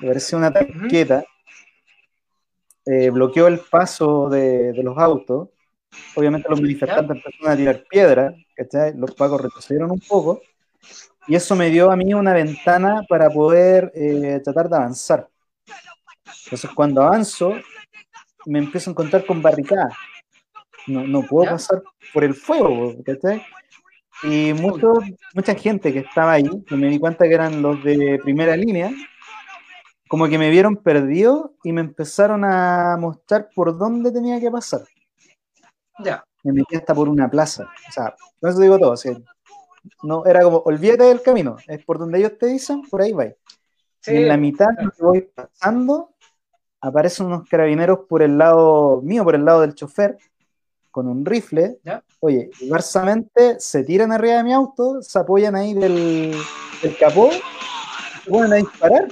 me 0.00 0.08
parecía 0.08 0.36
una 0.36 0.52
tanqueta. 0.52 1.24
Eh, 2.86 3.10
bloqueó 3.10 3.46
el 3.46 3.60
paso 3.60 4.28
de, 4.28 4.72
de 4.72 4.82
los 4.82 4.98
autos. 4.98 5.50
Obviamente 6.16 6.48
los 6.48 6.60
manifestantes 6.60 7.16
empezaron 7.16 7.52
a 7.52 7.56
tirar 7.56 7.84
piedras, 7.88 8.34
¿cachai? 8.58 8.94
Los 8.96 9.14
pacos 9.14 9.40
retrocedieron 9.40 9.92
un 9.92 10.00
poco. 10.00 10.42
Y 11.28 11.36
eso 11.36 11.54
me 11.54 11.70
dio 11.70 11.90
a 11.90 11.96
mí 11.96 12.12
una 12.12 12.32
ventana 12.32 13.02
para 13.08 13.30
poder 13.30 13.92
eh, 13.94 14.40
tratar 14.42 14.68
de 14.68 14.76
avanzar. 14.76 15.28
Entonces, 16.44 16.70
cuando 16.74 17.02
avanzo, 17.02 17.54
me 18.46 18.58
empiezo 18.58 18.90
a 18.90 18.92
encontrar 18.92 19.24
con 19.24 19.40
barricadas. 19.40 19.94
No, 20.86 21.06
no 21.06 21.22
puedo 21.22 21.44
¿Ya? 21.44 21.50
pasar 21.52 21.82
por 22.12 22.24
el 22.24 22.34
fuego, 22.34 22.94
¿cachai? 23.04 23.44
Y 24.22 24.52
mucho, 24.54 24.94
mucha 25.34 25.54
gente 25.54 25.92
que 25.92 26.00
estaba 26.00 26.32
ahí, 26.32 26.64
que 26.66 26.74
me 26.74 26.88
di 26.88 26.98
cuenta 26.98 27.28
que 27.28 27.34
eran 27.34 27.62
los 27.62 27.84
de 27.84 28.18
primera 28.22 28.56
línea, 28.56 28.90
como 30.08 30.26
que 30.28 30.38
me 30.38 30.50
vieron 30.50 30.76
perdido 30.76 31.54
y 31.62 31.72
me 31.72 31.82
empezaron 31.82 32.44
a 32.44 32.96
mostrar 32.98 33.50
por 33.54 33.78
dónde 33.78 34.10
tenía 34.10 34.40
que 34.40 34.50
pasar. 34.50 34.80
Ya. 36.02 36.24
Me 36.44 36.52
metí 36.52 36.76
hasta 36.76 36.94
por 36.94 37.08
una 37.08 37.30
plaza. 37.30 37.68
O 37.88 37.92
sea, 37.92 38.14
no 38.40 38.48
eso 38.48 38.60
digo 38.60 38.78
todo. 38.78 38.92
o 38.92 38.96
sea, 38.96 39.16
no, 40.02 40.24
era 40.26 40.42
como, 40.42 40.58
olvídate 40.58 41.04
del 41.04 41.22
camino, 41.22 41.56
es 41.66 41.84
por 41.84 41.98
donde 41.98 42.18
ellos 42.18 42.38
te 42.38 42.46
dicen, 42.46 42.82
por 42.82 43.02
ahí 43.02 43.12
va. 43.12 43.26
Sí, 44.00 44.12
y 44.12 44.16
en 44.16 44.28
la 44.28 44.36
mitad 44.36 44.66
claro. 44.76 44.92
que 44.96 45.02
voy 45.02 45.20
pasando, 45.22 46.10
aparecen 46.80 47.26
unos 47.26 47.48
carabineros 47.48 48.00
por 48.08 48.22
el 48.22 48.38
lado 48.38 49.00
mío, 49.02 49.24
por 49.24 49.34
el 49.34 49.44
lado 49.44 49.62
del 49.62 49.74
chofer, 49.74 50.16
con 50.90 51.08
un 51.08 51.24
rifle. 51.24 51.78
¿Ya? 51.84 52.02
Oye, 52.20 52.50
y 52.60 52.68
barsamente 52.68 53.58
se 53.58 53.84
tiran 53.84 54.12
arriba 54.12 54.36
de 54.36 54.44
mi 54.44 54.52
auto, 54.52 55.02
se 55.02 55.18
apoyan 55.18 55.56
ahí 55.56 55.74
del, 55.74 56.34
del 56.82 56.96
capó, 56.98 57.30
y 57.32 58.24
se 58.24 58.30
ponen 58.30 58.52
a 58.52 58.56
disparar. 58.56 59.08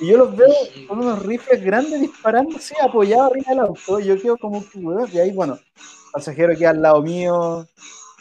Y 0.00 0.06
yo 0.06 0.18
los 0.18 0.36
veo 0.36 0.48
con 0.86 1.00
unos 1.00 1.22
rifles 1.22 1.62
grandes 1.62 2.00
disparando 2.00 2.56
así, 2.56 2.74
apoyados 2.80 3.30
arriba 3.32 3.50
del 3.50 3.60
auto. 3.60 4.00
Y 4.00 4.06
yo 4.06 4.20
quedo 4.20 4.36
como 4.36 4.64
que, 4.68 4.78
y 5.12 5.18
ahí, 5.18 5.32
bueno, 5.32 5.54
el 5.54 6.12
pasajero 6.12 6.56
queda 6.56 6.70
al 6.70 6.82
lado 6.82 7.02
mío, 7.02 7.66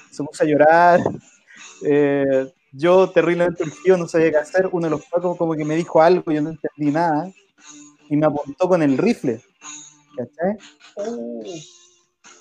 se 0.09 0.23
puso 0.23 0.43
a 0.43 0.47
llorar. 0.47 0.99
Eh, 1.83 2.51
yo, 2.71 3.09
terriblemente 3.09 3.63
urgido, 3.63 3.97
no 3.97 4.07
sabía 4.07 4.31
qué 4.31 4.37
hacer. 4.37 4.69
Uno 4.71 4.87
de 4.87 4.91
los 4.91 5.05
pacos 5.05 5.37
como 5.37 5.53
que 5.53 5.65
me 5.65 5.75
dijo 5.75 6.01
algo, 6.01 6.31
yo 6.31 6.41
no 6.41 6.49
entendí 6.49 6.91
nada. 6.91 7.31
Y 8.09 8.17
me 8.17 8.25
apuntó 8.25 8.67
con 8.67 8.81
el 8.81 8.97
rifle. 8.97 9.41
¿Cachai? 10.15 10.57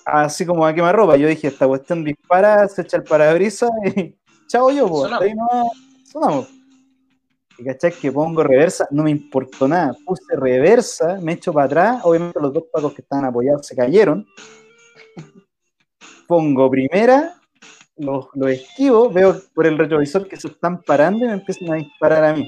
Así 0.05 0.45
como 0.45 0.65
a 0.65 0.73
quemarropa. 0.73 1.15
Yo 1.15 1.27
dije, 1.27 1.47
esta 1.47 1.67
cuestión 1.67 2.03
dispara, 2.03 2.67
se 2.67 2.81
echa 2.81 2.97
el 2.97 3.03
parabrisas 3.03 3.69
y 3.95 4.15
chao 4.47 4.71
yo, 4.71 4.87
pues. 4.87 5.03
Sonamos. 5.03 5.21
Ahí 5.21 5.33
no 5.35 5.71
sonamos. 6.03 6.56
Y 7.57 7.63
cachai 7.63 7.91
que 7.91 8.11
pongo 8.11 8.43
reversa, 8.43 8.87
no 8.91 9.03
me 9.03 9.11
importó 9.11 9.67
nada. 9.67 9.95
Puse 10.05 10.35
reversa, 10.35 11.19
me 11.21 11.33
echo 11.33 11.51
para 11.51 11.65
atrás. 11.65 12.01
Obviamente 12.03 12.39
los 12.39 12.53
dos 12.53 12.63
pacos 12.71 12.93
que 12.93 13.01
estaban 13.01 13.25
apoyados 13.25 13.65
se 13.65 13.75
cayeron. 13.75 14.27
Pongo 16.27 16.69
primera, 16.69 17.35
los, 17.95 18.27
los 18.33 18.51
esquivo, 18.51 19.09
veo 19.09 19.41
por 19.53 19.65
el 19.65 19.77
retrovisor 19.77 20.27
que 20.27 20.37
se 20.37 20.49
están 20.49 20.81
parando 20.81 21.25
y 21.25 21.29
me 21.29 21.35
empiezan 21.35 21.71
a 21.71 21.75
disparar 21.75 22.23
a 22.25 22.33
mí. 22.33 22.47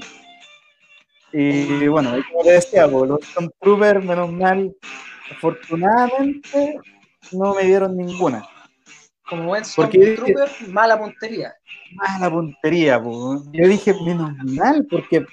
Y 1.32 1.86
bueno, 1.88 2.10
ahí 2.10 2.22
como 2.24 2.44
te 2.44 2.52
decía, 2.52 2.88
pues, 2.88 3.08
los 3.08 3.20
Stormtroopers, 3.24 4.04
menos 4.04 4.32
mal, 4.32 4.74
afortunadamente, 5.30 6.78
no 7.32 7.54
me 7.54 7.64
dieron 7.64 7.96
ninguna. 7.96 8.46
Como 9.30 9.44
buen 9.44 9.64
Stormtrooper, 9.64 10.50
mala 10.68 10.98
puntería. 10.98 11.54
Mala 11.92 12.28
puntería, 12.28 13.00
po. 13.00 13.42
Yo 13.52 13.68
dije, 13.68 13.94
menos 14.04 14.32
mal, 14.44 14.84
porque 14.90 15.24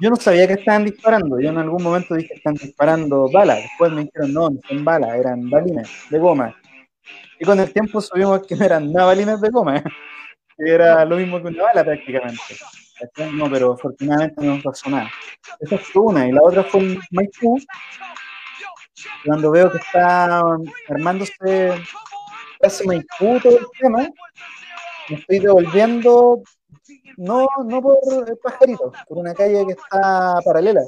yo 0.00 0.10
no 0.10 0.16
sabía 0.16 0.46
que 0.46 0.52
estaban 0.52 0.84
disparando. 0.84 1.40
Yo 1.40 1.48
en 1.48 1.58
algún 1.58 1.82
momento 1.82 2.14
dije, 2.14 2.34
están 2.34 2.54
disparando 2.54 3.30
balas. 3.32 3.58
Después 3.62 3.92
me 3.92 4.04
dijeron, 4.04 4.32
no, 4.32 4.50
no 4.50 4.60
son 4.68 4.84
balas, 4.84 5.14
eran 5.16 5.48
balines 5.48 5.90
de 6.10 6.18
goma. 6.18 6.54
Y 7.38 7.44
con 7.44 7.58
el 7.58 7.72
tiempo 7.72 8.00
supimos 8.00 8.46
que 8.46 8.54
no 8.54 8.64
eran 8.64 8.92
nada 8.92 9.06
balines 9.06 9.40
de 9.40 9.48
goma, 9.48 9.82
era 10.58 11.04
lo 11.06 11.16
mismo 11.16 11.40
que 11.42 11.48
una 11.48 11.62
bala 11.64 11.82
prácticamente. 11.82 12.56
No, 13.32 13.50
pero 13.50 13.72
afortunadamente 13.72 14.44
no 14.44 14.60
pasó 14.62 14.90
nada. 14.90 15.10
Esa 15.60 15.78
fue 15.78 16.02
una. 16.02 16.28
Y 16.28 16.32
la 16.32 16.42
otra 16.42 16.62
fue 16.64 16.98
Maipú, 17.10 17.58
cuando 19.24 19.50
veo 19.50 19.72
que 19.72 19.78
está 19.78 20.42
armándose 20.90 21.82
casi 22.60 22.86
Maipú 22.86 23.40
todo 23.42 23.58
el 23.58 23.66
tema, 23.80 24.08
me 25.08 25.16
estoy 25.16 25.38
devolviendo, 25.40 26.42
no, 27.16 27.46
no 27.64 27.82
por 27.82 27.98
el 28.28 28.36
pajarito, 28.38 28.92
por 29.08 29.18
una 29.18 29.34
calle 29.34 29.64
que 29.66 29.72
está 29.72 30.38
paralela. 30.44 30.82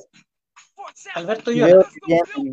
Alberto 1.15 1.51
y 1.53 1.59
Llona. 1.59 1.85
vienen 2.07 2.53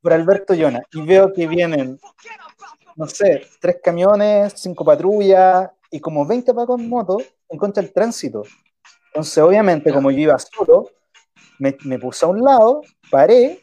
por 0.00 0.12
Alberto 0.12 0.54
Llona 0.54 0.82
y 0.92 1.02
veo 1.02 1.32
que 1.32 1.46
vienen, 1.46 1.98
no 2.96 3.06
sé, 3.06 3.46
tres 3.60 3.76
camiones, 3.82 4.52
cinco 4.56 4.84
patrullas 4.84 5.70
y 5.90 6.00
como 6.00 6.26
20 6.26 6.52
pacos 6.54 6.80
en 6.80 6.88
moto 6.88 7.18
en 7.48 7.58
contra 7.58 7.82
del 7.82 7.92
tránsito. 7.92 8.42
Entonces, 9.08 9.38
obviamente, 9.38 9.92
como 9.92 10.10
yo 10.10 10.18
iba 10.18 10.38
solo, 10.38 10.90
me, 11.58 11.76
me 11.84 11.98
puse 11.98 12.24
a 12.24 12.28
un 12.28 12.42
lado, 12.42 12.82
paré 13.10 13.60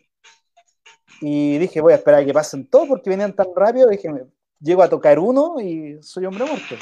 y 1.20 1.58
dije, 1.58 1.82
voy 1.82 1.94
a 1.94 1.98
esperar 1.98 2.22
a 2.22 2.26
que 2.26 2.34
pasen 2.34 2.68
todos 2.68 2.88
porque 2.88 3.10
venían 3.10 3.34
tan 3.36 3.48
rápido. 3.56 3.90
Dije, 3.90 4.10
me- 4.10 4.26
llego 4.62 4.84
a 4.84 4.90
tocar 4.90 5.20
uno 5.20 5.56
y 5.60 5.98
soy 6.02 6.26
hombre 6.26 6.46
muerto. 6.46 6.76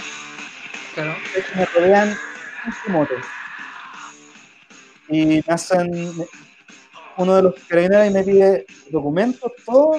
Claro. 0.93 1.15
me 1.55 1.65
rodean 1.65 2.15
15 2.63 2.91
motos. 2.91 3.25
Y 5.07 5.25
me 5.25 5.43
hacen 5.47 6.13
uno 7.17 7.35
de 7.35 7.43
los 7.43 7.55
carabineros 7.67 8.13
me 8.13 8.23
pide 8.23 8.65
documentos, 8.91 9.51
todo. 9.65 9.95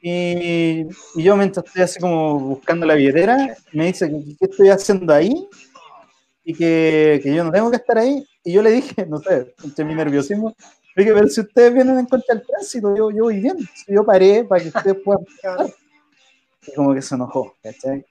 Y, 0.00 0.86
y 1.16 1.22
yo 1.22 1.36
mientras 1.36 1.66
estoy 1.66 1.82
así 1.82 1.98
como 1.98 2.38
buscando 2.38 2.86
la 2.86 2.94
billetera, 2.94 3.56
me 3.72 3.86
dice 3.86 4.08
que 4.08 4.36
qué 4.38 4.44
estoy 4.46 4.68
haciendo 4.68 5.12
ahí 5.12 5.48
y 6.44 6.54
que, 6.54 7.20
que 7.22 7.34
yo 7.34 7.42
no 7.42 7.50
tengo 7.50 7.70
que 7.70 7.76
estar 7.76 7.98
ahí. 7.98 8.24
Y 8.44 8.52
yo 8.52 8.62
le 8.62 8.70
dije, 8.70 9.04
no 9.08 9.18
sé, 9.18 9.54
entre 9.64 9.84
mi 9.84 9.94
nerviosismo, 9.94 10.54
dije, 10.96 11.12
pero 11.12 11.28
si 11.28 11.40
ustedes 11.40 11.74
vienen 11.74 11.98
en 11.98 12.06
contra 12.06 12.34
del 12.34 12.46
tránsito, 12.46 12.96
yo, 12.96 13.10
yo 13.10 13.24
voy 13.24 13.40
bien. 13.40 13.56
Yo 13.88 14.04
paré 14.04 14.44
para 14.44 14.62
que 14.62 14.68
ustedes 14.68 14.96
puedan 15.04 15.24
pasar. 15.24 15.74
Y 16.66 16.74
como 16.74 16.94
que 16.94 17.02
se 17.02 17.14
enojó, 17.14 17.54
¿cachai? 17.62 18.04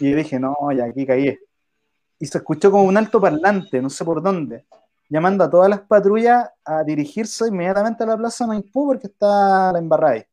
Y 0.00 0.10
yo 0.10 0.16
dije, 0.16 0.38
no, 0.38 0.54
ya 0.76 0.84
aquí 0.84 1.06
caí. 1.06 1.38
Y 2.18 2.26
se 2.26 2.38
escuchó 2.38 2.70
como 2.70 2.84
un 2.84 2.96
alto 2.96 3.20
parlante, 3.20 3.80
no 3.80 3.88
sé 3.88 4.04
por 4.04 4.22
dónde, 4.22 4.66
llamando 5.08 5.44
a 5.44 5.50
todas 5.50 5.70
las 5.70 5.80
patrullas 5.80 6.50
a 6.64 6.82
dirigirse 6.84 7.48
inmediatamente 7.48 8.04
a 8.04 8.06
la 8.06 8.16
plaza 8.16 8.46
Maipú 8.46 8.86
porque 8.88 9.06
está 9.06 9.72
la 9.72 9.78
embarrada 9.78 10.14
ahí. 10.14 10.24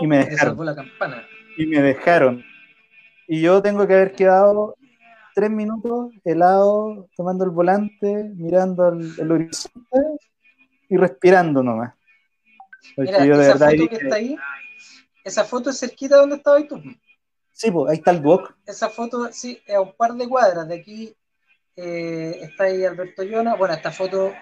Y 0.00 0.06
me 0.06 0.24
Te 0.24 0.30
dejaron. 0.30 0.66
la 0.66 0.74
campana. 0.74 1.26
Y 1.56 1.66
me 1.66 1.80
dejaron. 1.80 2.44
Y 3.28 3.40
yo 3.40 3.62
tengo 3.62 3.86
que 3.86 3.94
haber 3.94 4.12
quedado 4.12 4.76
tres 5.34 5.50
minutos 5.50 6.12
helado, 6.24 7.08
tomando 7.16 7.44
el 7.44 7.50
volante, 7.50 8.30
mirando 8.36 8.88
el, 8.88 9.12
el 9.18 9.30
horizonte 9.32 9.98
y 10.88 10.96
respirando 10.96 11.62
nomás. 11.62 11.94
Porque 12.94 13.12
Mira, 13.12 13.24
yo 13.26 13.36
de 13.36 13.42
esa 13.44 13.52
verdad 13.54 13.66
foto 13.66 13.82
dije, 13.82 13.88
que 13.88 14.04
está 14.04 14.16
ahí, 14.16 14.36
esa 15.26 15.44
foto 15.44 15.70
es 15.70 15.78
cerquita 15.80 16.14
de 16.14 16.20
donde 16.22 16.36
estabas 16.36 16.66
tú. 16.68 16.80
sí, 17.52 17.70
pues 17.70 17.90
ahí 17.90 17.98
está 17.98 18.10
el 18.12 18.22
Duoc. 18.22 18.54
Esa 18.66 18.88
foto, 18.88 19.30
sí, 19.32 19.60
a 19.74 19.80
un 19.80 19.92
par 19.94 20.12
de 20.14 20.28
cuadras. 20.28 20.66
De 20.68 20.76
aquí 20.80 21.14
eh, 21.76 22.38
está 22.42 22.64
ahí 22.64 22.84
Alberto 22.84 23.22
Llona. 23.22 23.54
Bueno, 23.56 23.74
esta 23.74 23.90
foto, 23.92 24.32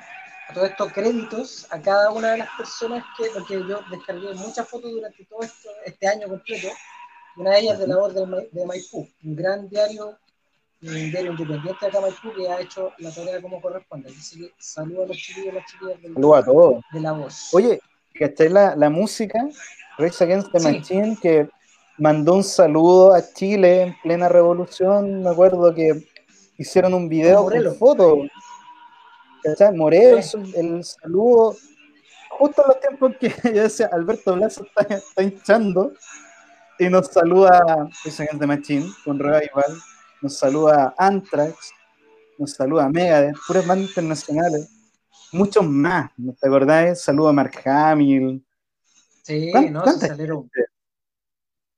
a 0.48 0.52
todos 0.54 0.68
estos 0.70 0.92
créditos 0.92 1.66
a 1.70 1.80
cada 1.80 2.10
una 2.10 2.32
de 2.32 2.38
las 2.38 2.48
personas 2.56 3.04
que, 3.16 3.24
porque 3.32 3.54
yo 3.68 3.80
descargué 3.90 4.34
muchas 4.34 4.68
fotos 4.68 4.90
durante 4.92 5.24
todo 5.24 5.42
esto, 5.42 5.68
este 5.84 6.06
año 6.06 6.28
completo. 6.28 6.68
Una 7.36 7.50
de 7.52 7.60
ellas 7.60 7.78
de 7.78 7.86
la 7.88 7.98
Orden 7.98 8.24
de, 8.30 8.36
Ma- 8.36 8.42
de 8.52 8.66
Maipú, 8.66 9.08
un 9.24 9.34
gran 9.36 9.68
diario, 9.68 10.16
un 10.82 11.10
diario 11.10 11.32
independiente 11.32 11.78
de 11.80 11.86
acá 11.88 12.00
Maipú 12.00 12.32
que 12.36 12.48
ha 12.48 12.60
hecho 12.60 12.92
la 12.98 13.10
tarea 13.10 13.40
como 13.42 13.60
corresponde. 13.60 14.10
Así 14.10 14.38
que 14.40 14.52
saludo 14.58 15.02
a 15.04 15.06
los 15.06 15.16
chiquillos 15.16 15.52
y 15.52 15.56
las 15.56 15.66
chiquillas 15.70 16.00
del- 16.02 16.14
Saludos 16.14 16.38
a 16.38 16.44
todos. 16.44 16.84
de 16.92 17.00
la 17.00 17.12
voz. 17.12 17.52
Oye, 17.54 17.80
¿cachai 18.18 18.48
la, 18.50 18.76
la 18.76 18.88
música? 18.90 19.48
Race 19.98 20.22
Against 20.24 20.50
the 20.52 20.60
Sí. 20.60 20.66
Machine, 20.66 21.18
que 21.20 21.48
mandó 21.98 22.34
un 22.34 22.44
saludo 22.44 23.14
a 23.14 23.22
Chile 23.22 23.82
en 23.82 23.96
plena 24.02 24.28
revolución. 24.28 25.22
Me 25.22 25.30
acuerdo 25.30 25.74
que 25.74 26.04
hicieron 26.58 26.94
un 26.94 27.08
video 27.08 27.42
Morelo. 27.42 27.70
con 27.70 27.78
fotos. 27.78 28.18
¿Cachai? 29.42 29.74
Morelo 29.76 30.20
Sí. 30.22 30.36
hizo 30.38 30.58
el 30.60 30.84
saludo. 30.84 31.54
Justo 32.30 32.62
en 32.62 32.68
los 32.68 32.80
tiempos 32.80 33.12
que 33.20 33.28
yo 33.56 33.62
decía, 33.62 33.88
Alberto 33.92 34.34
Blas 34.34 34.58
está, 34.58 34.94
está 34.94 35.22
hinchando. 35.22 35.92
Y 36.78 36.88
nos 36.88 37.06
saluda 37.08 37.60
Race 38.04 38.22
Against 38.22 38.40
the 38.40 38.46
Machine 38.46 38.86
con 39.04 39.18
Revival. 39.18 39.78
Nos 40.22 40.36
saluda 40.38 40.92
Anthrax. 40.98 41.70
Nos 42.36 42.50
saluda 42.52 42.88
Megadeth, 42.88 43.36
puras 43.46 43.64
bandas 43.64 43.88
internacionales. 43.90 44.68
Muchos 45.30 45.64
más, 45.64 46.10
¿no 46.16 46.32
te 46.32 46.48
acordás? 46.48 47.00
Saludo 47.00 47.28
a 47.28 47.32
Mark 47.32 47.52
Hamill. 47.64 48.44
Sí, 49.24 49.50
¿Cuán- 49.50 49.72
no, 49.72 49.86
se 49.86 50.06
salieron, 50.06 50.50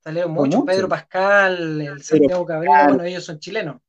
salieron 0.03 0.33
muchos. 0.33 0.55
mucho. 0.61 0.67
Pedro 0.67 0.89
Pascal, 0.89 1.81
el 1.81 2.03
Santiago 2.03 2.45
Cabrera, 2.45 2.89
bueno, 2.89 3.05
ellos 3.05 3.25
son 3.25 3.39
chilenos. 3.39 3.81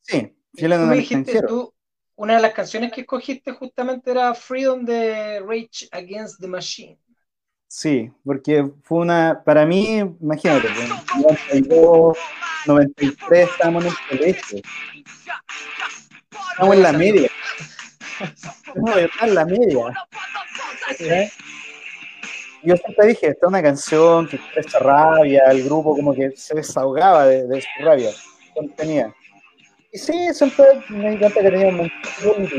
Sí, 0.00 0.32
chileno 0.56 0.86
Tú 0.86 0.94
dijiste, 0.94 1.42
tú, 1.42 1.74
una 2.14 2.36
de 2.36 2.42
las 2.42 2.54
canciones 2.54 2.92
que 2.92 3.00
escogiste 3.00 3.50
justamente 3.50 4.12
era 4.12 4.32
Freedom 4.32 4.84
de 4.84 5.40
Rage 5.40 5.88
Against 5.90 6.40
the 6.40 6.46
Machine. 6.46 6.96
Sí, 7.66 8.12
porque 8.24 8.70
fue 8.84 8.98
una, 8.98 9.42
para 9.44 9.66
mí, 9.66 9.96
imagínate, 9.98 10.68
en 10.68 11.22
92, 11.22 12.16
93 12.66 13.50
estábamos 13.50 13.84
en 13.84 13.90
el 13.90 13.96
colegio, 14.08 14.62
estábamos 16.50 16.76
en 16.76 16.82
la 16.82 16.92
media. 16.92 17.30
No, 18.76 18.92
en 18.96 19.34
la 19.34 19.44
media. 19.44 19.92
¿eh? 21.00 21.30
Yo 22.64 22.76
siempre 22.76 23.08
dije, 23.08 23.26
esta 23.28 23.46
es 23.46 23.48
una 23.48 23.62
canción 23.62 24.26
que 24.26 24.36
expresa 24.36 24.78
rabia, 24.78 25.42
el 25.50 25.64
grupo 25.64 25.94
como 25.94 26.14
que 26.14 26.30
se 26.34 26.54
desahogaba 26.54 27.26
de, 27.26 27.46
de 27.46 27.60
su 27.60 27.84
rabia 27.84 28.10
contenida. 28.54 29.14
Y 29.92 29.98
sí, 29.98 30.12
siempre 30.32 30.64
me 30.88 31.10
di 31.10 31.18
cuenta 31.18 31.40
que 31.40 31.50
tenía 31.50 31.68
un 31.68 31.76
montón 31.76 32.50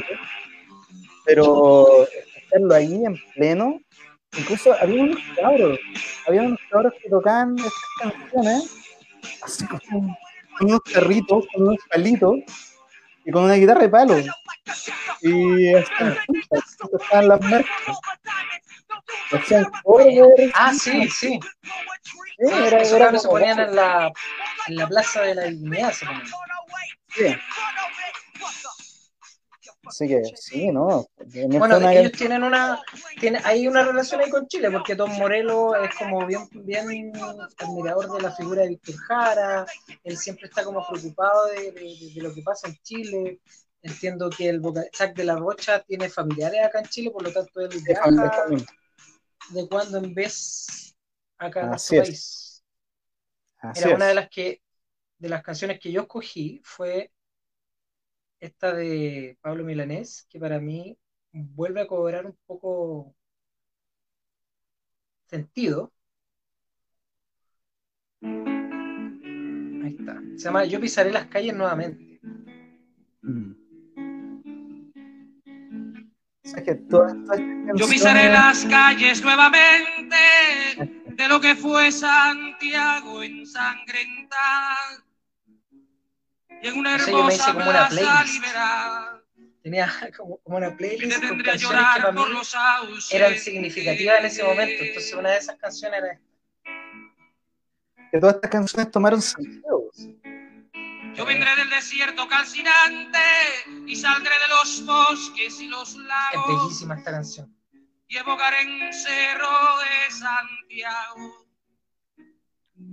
pero 1.26 2.08
escucharlo 2.08 2.76
ahí 2.76 3.04
en 3.04 3.18
pleno, 3.34 3.80
incluso 4.38 4.74
había 4.80 5.04
unos 5.04 5.18
cabros, 5.36 5.80
había 6.28 6.42
unos 6.44 6.60
cabros 6.70 6.94
que 7.02 7.10
tocaban 7.10 7.56
estas 7.58 7.74
canciones 8.00 8.86
así 9.42 9.66
con 9.66 10.16
unos 10.62 10.80
carritos, 10.94 11.46
con 11.54 11.64
unos 11.64 11.78
palitos 11.90 12.36
y 13.26 13.32
con 13.32 13.46
una 13.46 13.56
guitarra 13.56 13.82
de 13.82 13.90
palo. 13.90 14.18
Y 15.22 15.74
juntas, 16.28 16.78
tocaban 16.78 17.28
las 17.28 17.42
marcas. 17.42 17.98
Ah, 20.54 20.74
sí, 20.74 21.08
sí. 21.10 21.40
Sí, 22.38 22.54
era- 22.54 22.82
esos 22.82 22.94
era 23.00 23.18
se 23.20 23.28
ponían 23.28 23.60
en 23.60 23.76
la, 23.76 24.12
en 24.68 24.76
la 24.76 24.88
Plaza 24.88 25.22
de 25.22 25.36
la 25.36 25.44
Dignidad. 25.46 25.92
Se 25.94 26.06
ponían. 26.06 26.28
sí. 27.10 27.36
Así 29.88 30.08
que 30.08 30.24
sí, 30.36 30.72
¿no? 30.72 31.06
En 31.34 31.50
Bueno, 31.60 31.76
esta 31.78 31.94
ellos 31.94 32.12
tienen 32.14 32.44
una, 32.44 32.82
tiene, 33.20 33.40
hay 33.44 33.68
una 33.68 33.84
relación 33.84 34.20
ahí 34.20 34.32
con 34.32 34.48
Chile, 34.48 34.72
porque 34.72 34.96
Tom 34.96 35.12
Morello 35.16 35.76
es 35.76 35.94
como 35.96 36.26
bien, 36.26 36.48
bien 36.52 37.14
admirador 37.60 38.12
de 38.12 38.22
la 38.22 38.32
figura 38.32 38.64
de 38.64 38.70
Víctor 38.70 38.96
Jara, 39.08 39.66
él 40.04 40.18
siempre 40.18 40.48
está 40.48 40.64
como 40.64 40.86
preocupado 40.88 41.46
de, 41.50 41.72
de- 41.72 42.12
de 42.16 42.22
lo 42.22 42.34
que 42.34 42.42
pasa 42.42 42.68
en 42.68 42.76
Chile. 42.82 43.40
Entiendo 43.84 44.32
que 44.32 44.50
el 44.50 44.60
Jack 44.98 45.16
de 45.16 45.24
la 45.24 45.36
Rocha 45.36 45.80
tiene 45.82 46.10
familiares 46.10 46.66
acá 46.66 46.80
en 46.80 46.86
Chile, 46.88 47.12
por 47.12 47.22
lo 47.22 47.32
tanto 47.32 47.62
él 47.62 47.70
viaja 47.86 48.10
de 49.50 49.68
cuando 49.68 49.98
en 49.98 50.14
vez 50.14 50.96
acá 51.38 51.62
en 51.62 51.70
nuestro 51.70 51.96
es. 51.98 52.08
país. 52.10 52.64
Así 53.60 53.82
Era 53.82 53.94
es. 53.94 53.96
una 53.96 54.08
de 54.08 54.16
las 54.16 54.30
que 54.30 54.62
de 55.20 55.30
las 55.30 55.44
canciones 55.44 55.80
que 55.80 55.92
yo 55.92 56.02
escogí 56.04 56.62
fue 56.64 57.12
esta 58.40 58.74
de 58.74 59.38
Pablo 59.42 59.64
Milanés, 59.64 60.26
que 60.30 60.40
para 60.40 60.60
mí 60.60 60.98
vuelve 61.32 61.82
a 61.82 61.88
cobrar 61.88 62.26
un 62.26 62.38
poco 62.46 63.16
sentido. 65.28 65.92
Ahí 69.84 69.96
está. 70.00 70.22
Se 70.38 70.46
llama 70.46 70.66
Yo 70.66 70.80
pisaré 70.82 71.12
las 71.12 71.28
calles 71.28 71.54
nuevamente. 71.56 72.20
Mm. 73.24 73.65
O 76.46 76.48
sea, 76.48 76.64
que 76.64 76.80
Yo 77.76 77.88
pisaré 77.88 78.30
las 78.30 78.66
calles 78.66 79.22
nuevamente 79.24 80.16
de 81.08 81.28
lo 81.28 81.42
que 81.42 81.56
fue 81.56 81.92
Santiago 81.92 83.24
ensangrentada 83.24 84.78
y 86.62 86.68
en 86.68 86.78
una 86.78 86.98
yo 86.98 87.06
me 87.06 87.12
hermosa 87.18 87.54
como 87.54 87.70
una 87.70 87.88
plaza 87.90 88.24
liberal 88.26 89.26
Tenía 89.66 89.92
como, 90.18 90.38
como 90.38 90.58
una 90.58 90.78
playlist 90.78 91.28
con 91.28 91.42
canciones 91.42 91.44
que 91.44 91.58
llorar 91.58 92.02
para 92.02 92.14
por 92.14 92.30
mí 92.30 92.38
eran 93.12 93.36
significativas 93.40 94.20
en 94.20 94.26
ese 94.26 94.44
momento. 94.44 94.84
Entonces 94.84 95.14
una 95.14 95.32
de 95.32 95.38
esas 95.38 95.56
canciones 95.58 96.04
era 96.04 96.14
esta. 96.14 96.26
que 98.12 98.20
todas 98.20 98.36
estas 98.36 98.52
canciones 98.52 98.92
tomaron 98.92 99.22
sentido. 99.24 99.85
Yo 101.16 101.26
vendré 101.26 101.56
del 101.56 101.70
desierto 101.70 102.28
calcinante 102.28 103.20
y 103.88 103.96
saldré 103.96 104.32
de 104.32 104.48
los 104.50 104.86
bosques 104.86 105.60
y 105.62 105.68
los 105.68 105.90
Es 105.92 105.96
lagos 105.98 106.48
bellísima 106.64 106.96
esta 106.96 107.12
canción. 107.12 107.56
y 108.08 108.18
evocaré 108.18 108.62
en 108.62 108.94
Cerro 108.94 109.48
de 109.80 110.12
Santiago 110.12 111.48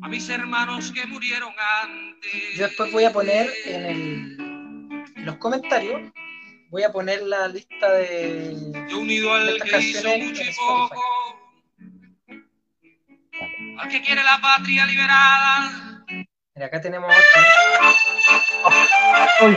a 0.02 0.08
mis 0.08 0.28
hermanos 0.28 0.92
que 0.92 1.04
murieron 1.06 1.52
antes. 1.82 2.54
Yo 2.56 2.66
después 2.68 2.92
voy 2.92 3.04
a 3.04 3.12
poner 3.12 3.50
en, 3.64 3.85
el- 3.85 4.37
en 5.16 5.26
los 5.26 5.37
comentarios, 5.37 6.12
voy 6.70 6.82
a 6.85 6.92
poner 6.92 7.22
la 7.22 7.48
lista 7.48 7.92
de, 7.92 8.87
Yo 8.88 9.00
unido 9.00 9.35
al 9.35 9.61
que 9.62 9.78
hizo 9.80 10.08
mucho 10.18 10.42
y 10.42 10.54
poco, 10.54 11.02
al 13.78 13.88
que 13.88 14.00
quiere 14.02 14.22
la 14.22 14.40
patria 14.40 14.87
liberada, 14.87 15.91
Acá 16.62 16.81
tenemos 16.81 17.11
otra. 17.11 17.42
Ay, 19.40 19.57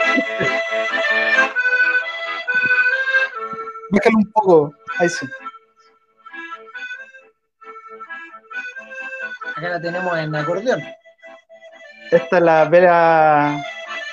Bájalo 3.91 4.17
un 4.17 4.31
poco. 4.31 4.73
Ahí 4.97 5.09
sí. 5.09 5.27
Acá 9.55 9.69
la 9.69 9.81
tenemos 9.81 10.17
en 10.17 10.35
acordeón. 10.35 10.83
Esta 12.11 12.37
es 12.37 12.43
la 12.43 12.65
Vera. 12.65 13.63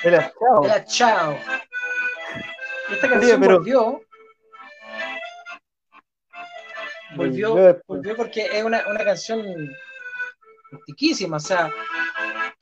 Vera 0.05 0.33
Chao. 0.39 0.61
Hola, 0.61 0.85
chao. 0.85 1.39
Esta 2.91 3.09
canción 3.09 3.41
pero- 3.41 3.59
volvió. 3.59 4.03
Volvió, 7.15 7.79
volvió 7.87 8.17
porque 8.17 8.49
es 8.51 8.65
una, 8.65 8.87
una 8.89 9.05
canción 9.05 9.45
antiquísima, 10.73 11.37
o 11.37 11.41
sea, 11.41 11.71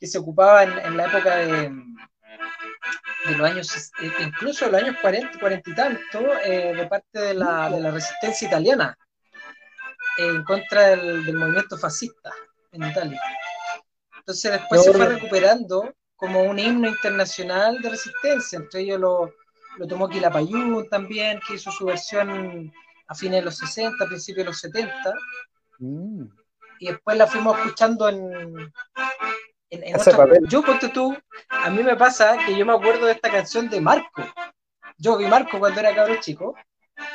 que 0.01 0.07
se 0.07 0.19
ocupaba 0.19 0.65
en, 0.65 0.79
en 0.79 0.97
la 0.97 1.07
época 1.07 1.37
de, 1.37 1.71
de 3.27 3.37
los 3.37 3.51
años, 3.51 3.93
eh, 4.01 4.11
incluso 4.21 4.65
de 4.65 4.73
los 4.73 4.83
años 4.83 4.97
40, 5.03 5.39
40 5.39 5.71
y 5.71 5.75
tanto, 5.75 6.39
eh, 6.43 6.75
de 6.75 6.87
parte 6.87 7.19
de 7.19 7.35
la, 7.35 7.69
de 7.69 7.81
la 7.81 7.91
resistencia 7.91 8.49
italiana, 8.49 8.97
eh, 10.19 10.27
en 10.27 10.43
contra 10.45 10.89
del, 10.89 11.25
del 11.25 11.37
movimiento 11.37 11.77
fascista 11.77 12.33
en 12.73 12.85
Italia. 12.85 13.21
Entonces 14.19 14.53
después 14.53 14.85
se 14.85 14.93
fue 14.93 15.07
recuperando 15.07 15.95
como 16.17 16.43
un 16.43 16.59
himno 16.59 16.89
internacional 16.89 17.81
de 17.81 17.91
resistencia, 17.91 18.59
entre 18.59 18.81
ellos 18.81 19.01
lo, 19.01 19.35
lo 19.79 19.87
tomó 19.87 20.09
Quilapayún 20.09 20.89
también, 20.89 21.41
que 21.47 21.55
hizo 21.55 21.71
su 21.71 21.87
versión 21.87 22.73
a 23.07 23.15
fines 23.15 23.41
de 23.41 23.45
los 23.45 23.57
60, 23.59 24.07
principios 24.07 24.45
de 24.45 24.51
los 24.51 24.59
70, 24.61 25.15
Mm. 25.83 26.27
y 26.79 26.89
después 26.89 27.17
la 27.17 27.27
fuimos 27.27 27.57
escuchando 27.59 28.07
en, 28.11 28.71
en, 29.71 29.85
en. 29.85 30.49
Yo, 30.49 30.63
ponte 30.63 30.89
tú, 30.89 31.17
a 31.49 31.71
mí 31.71 31.83
me 31.83 31.97
pasa 31.97 32.37
que 32.45 32.57
yo 32.57 32.67
me 32.67 32.73
acuerdo 32.73 33.07
de 33.07 33.13
esta 33.13 33.31
canción 33.31 33.69
de 33.69 33.81
Marco. 33.81 34.23
Yo 34.99 35.17
vi 35.17 35.27
Marco 35.27 35.59
cuando 35.59 35.81
era 35.81 35.95
cabrón 35.95 36.19
chico. 36.21 36.57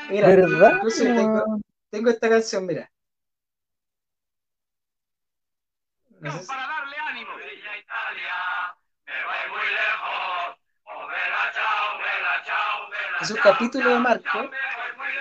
Mira, 0.10 0.28
¿Verdad? 0.28 0.78
incluso 0.78 1.04
tengo, 1.04 1.60
tengo 1.90 2.10
esta 2.10 2.30
canción, 2.30 2.66
mira. 2.66 2.90
No 6.20 6.32
sé 6.32 6.40
si- 6.40 6.48
para 6.48 6.68
darle 6.68 6.96
ánimo. 6.98 7.32
Es 13.22 13.32
un 13.32 13.38
capítulo 13.38 13.90
de 13.92 14.00
Marco 14.00 14.50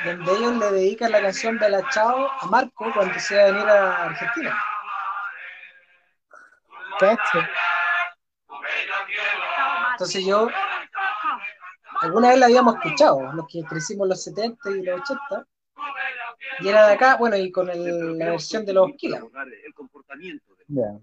donde 0.05 0.33
ellos 0.33 0.57
le 0.57 0.71
dedican 0.73 1.13
la 1.13 1.23
canción 1.23 1.59
Bella 1.59 1.81
Chao 1.91 2.31
a 2.41 2.47
Marco 2.47 2.93
cuando 2.93 3.19
se 3.19 3.37
va 3.37 3.43
a 3.43 3.47
venir 3.47 3.69
a 3.69 4.05
Argentina. 4.05 4.55
Cacho. 6.99 7.39
Entonces 9.93 10.25
yo, 10.25 10.49
alguna 12.01 12.31
vez 12.31 12.39
la 12.39 12.47
habíamos 12.47 12.77
escuchado, 12.77 13.33
los 13.33 13.47
que 13.49 13.63
crecimos 13.65 14.09
los 14.09 14.23
70 14.23 14.71
y 14.71 14.83
los 14.83 15.01
80, 15.01 15.47
y 16.61 16.69
era 16.69 16.89
de 16.89 16.95
acá, 16.95 17.17
bueno, 17.17 17.37
y 17.37 17.51
con 17.51 17.69
el- 17.71 18.19
la 18.19 18.31
versión 18.31 18.65
de 18.65 18.73
los 18.73 18.91
Kila. 18.97 19.23
Vedo 20.67 21.03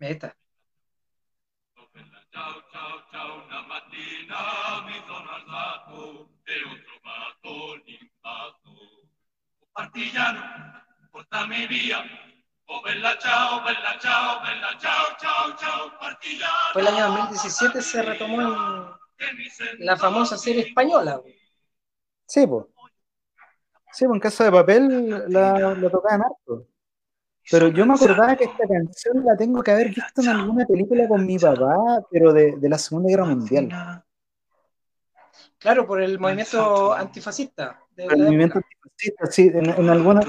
Ahí 0.00 0.12
está. 0.12 0.36
Ciao, 2.32 2.62
ciao, 2.72 3.04
ciao, 3.10 3.44
una 3.44 3.60
mattina 3.68 4.80
mi 4.86 4.94
sono 5.06 5.30
alzato 5.32 6.30
e 6.44 6.54
ho 6.64 6.74
trovato 6.88 7.82
l'impatto. 7.84 8.70
Oh, 9.60 9.68
partigiano, 9.70 10.40
portami 11.10 11.66
via. 11.66 12.02
Oh, 12.64 12.80
bella 12.80 13.18
ciao, 13.18 13.60
bella 13.62 13.98
ciao, 14.00 14.40
bella 14.40 14.78
ciao, 14.78 15.14
ciao, 15.20 15.56
ciao, 15.58 15.98
partigiano. 16.00 16.72
Fue 16.72 16.80
el 16.80 16.88
año 16.88 17.06
2017 17.08 17.82
se 17.82 18.02
retomó 18.02 18.40
en 19.18 19.84
la 19.84 19.98
famosa 19.98 20.38
serie 20.38 20.62
española. 20.62 21.20
Sí, 22.24 22.46
pues. 22.46 22.64
Sí, 23.92 24.06
pues 24.06 24.14
en 24.14 24.20
Casa 24.20 24.44
de 24.44 24.52
Papel 24.52 25.30
la, 25.30 25.74
la 25.74 25.90
tocaban 25.90 26.22
harto. 26.22 26.66
Pero 27.50 27.68
yo 27.68 27.84
me 27.86 27.94
acordaba 27.94 28.36
que 28.36 28.44
esta 28.44 28.66
canción 28.66 29.24
la 29.24 29.36
tengo 29.36 29.62
que 29.62 29.70
haber 29.70 29.88
visto 29.88 30.22
en 30.22 30.28
alguna 30.28 30.64
película 30.64 31.08
con 31.08 31.26
mi 31.26 31.38
papá, 31.38 32.04
pero 32.10 32.32
de, 32.32 32.56
de 32.56 32.68
la 32.68 32.78
Segunda 32.78 33.08
Guerra 33.08 33.24
Mundial. 33.26 33.68
Claro, 35.58 35.86
por 35.86 36.00
el 36.02 36.18
movimiento 36.18 36.92
antifascista. 36.92 37.80
de 37.94 38.04
El 38.04 38.24
movimiento 38.24 38.58
antifascista, 38.58 39.26
sí, 39.26 39.50
en, 39.54 39.70
en 39.70 39.90
alguna. 39.90 40.20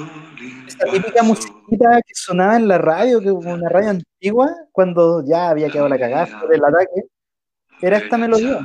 Esta 0.67 0.85
típica 0.91 1.23
musiquita 1.23 2.01
que 2.05 2.13
sonaba 2.13 2.55
en 2.55 2.67
la 2.67 2.77
radio, 2.77 3.19
que 3.19 3.31
una 3.31 3.69
radio 3.69 3.89
antigua, 3.91 4.55
cuando 4.71 5.23
ya 5.25 5.49
había 5.49 5.69
quedado 5.69 5.89
la 5.89 5.97
cagada 5.97 6.41
del 6.47 6.63
ataque, 6.63 7.03
era 7.81 7.97
esta 7.97 8.17
melodía. 8.17 8.59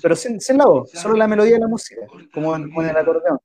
Pero 0.00 0.16
sin, 0.16 0.40
sin 0.40 0.56
la 0.58 0.66
voz, 0.66 0.90
solo 0.92 1.14
la 1.14 1.28
melodía 1.28 1.54
de 1.54 1.60
la 1.60 1.68
música, 1.68 2.02
como 2.32 2.56
en, 2.56 2.68
como 2.68 2.82
en 2.82 2.88
el 2.90 2.96
acordeón. 2.96 3.38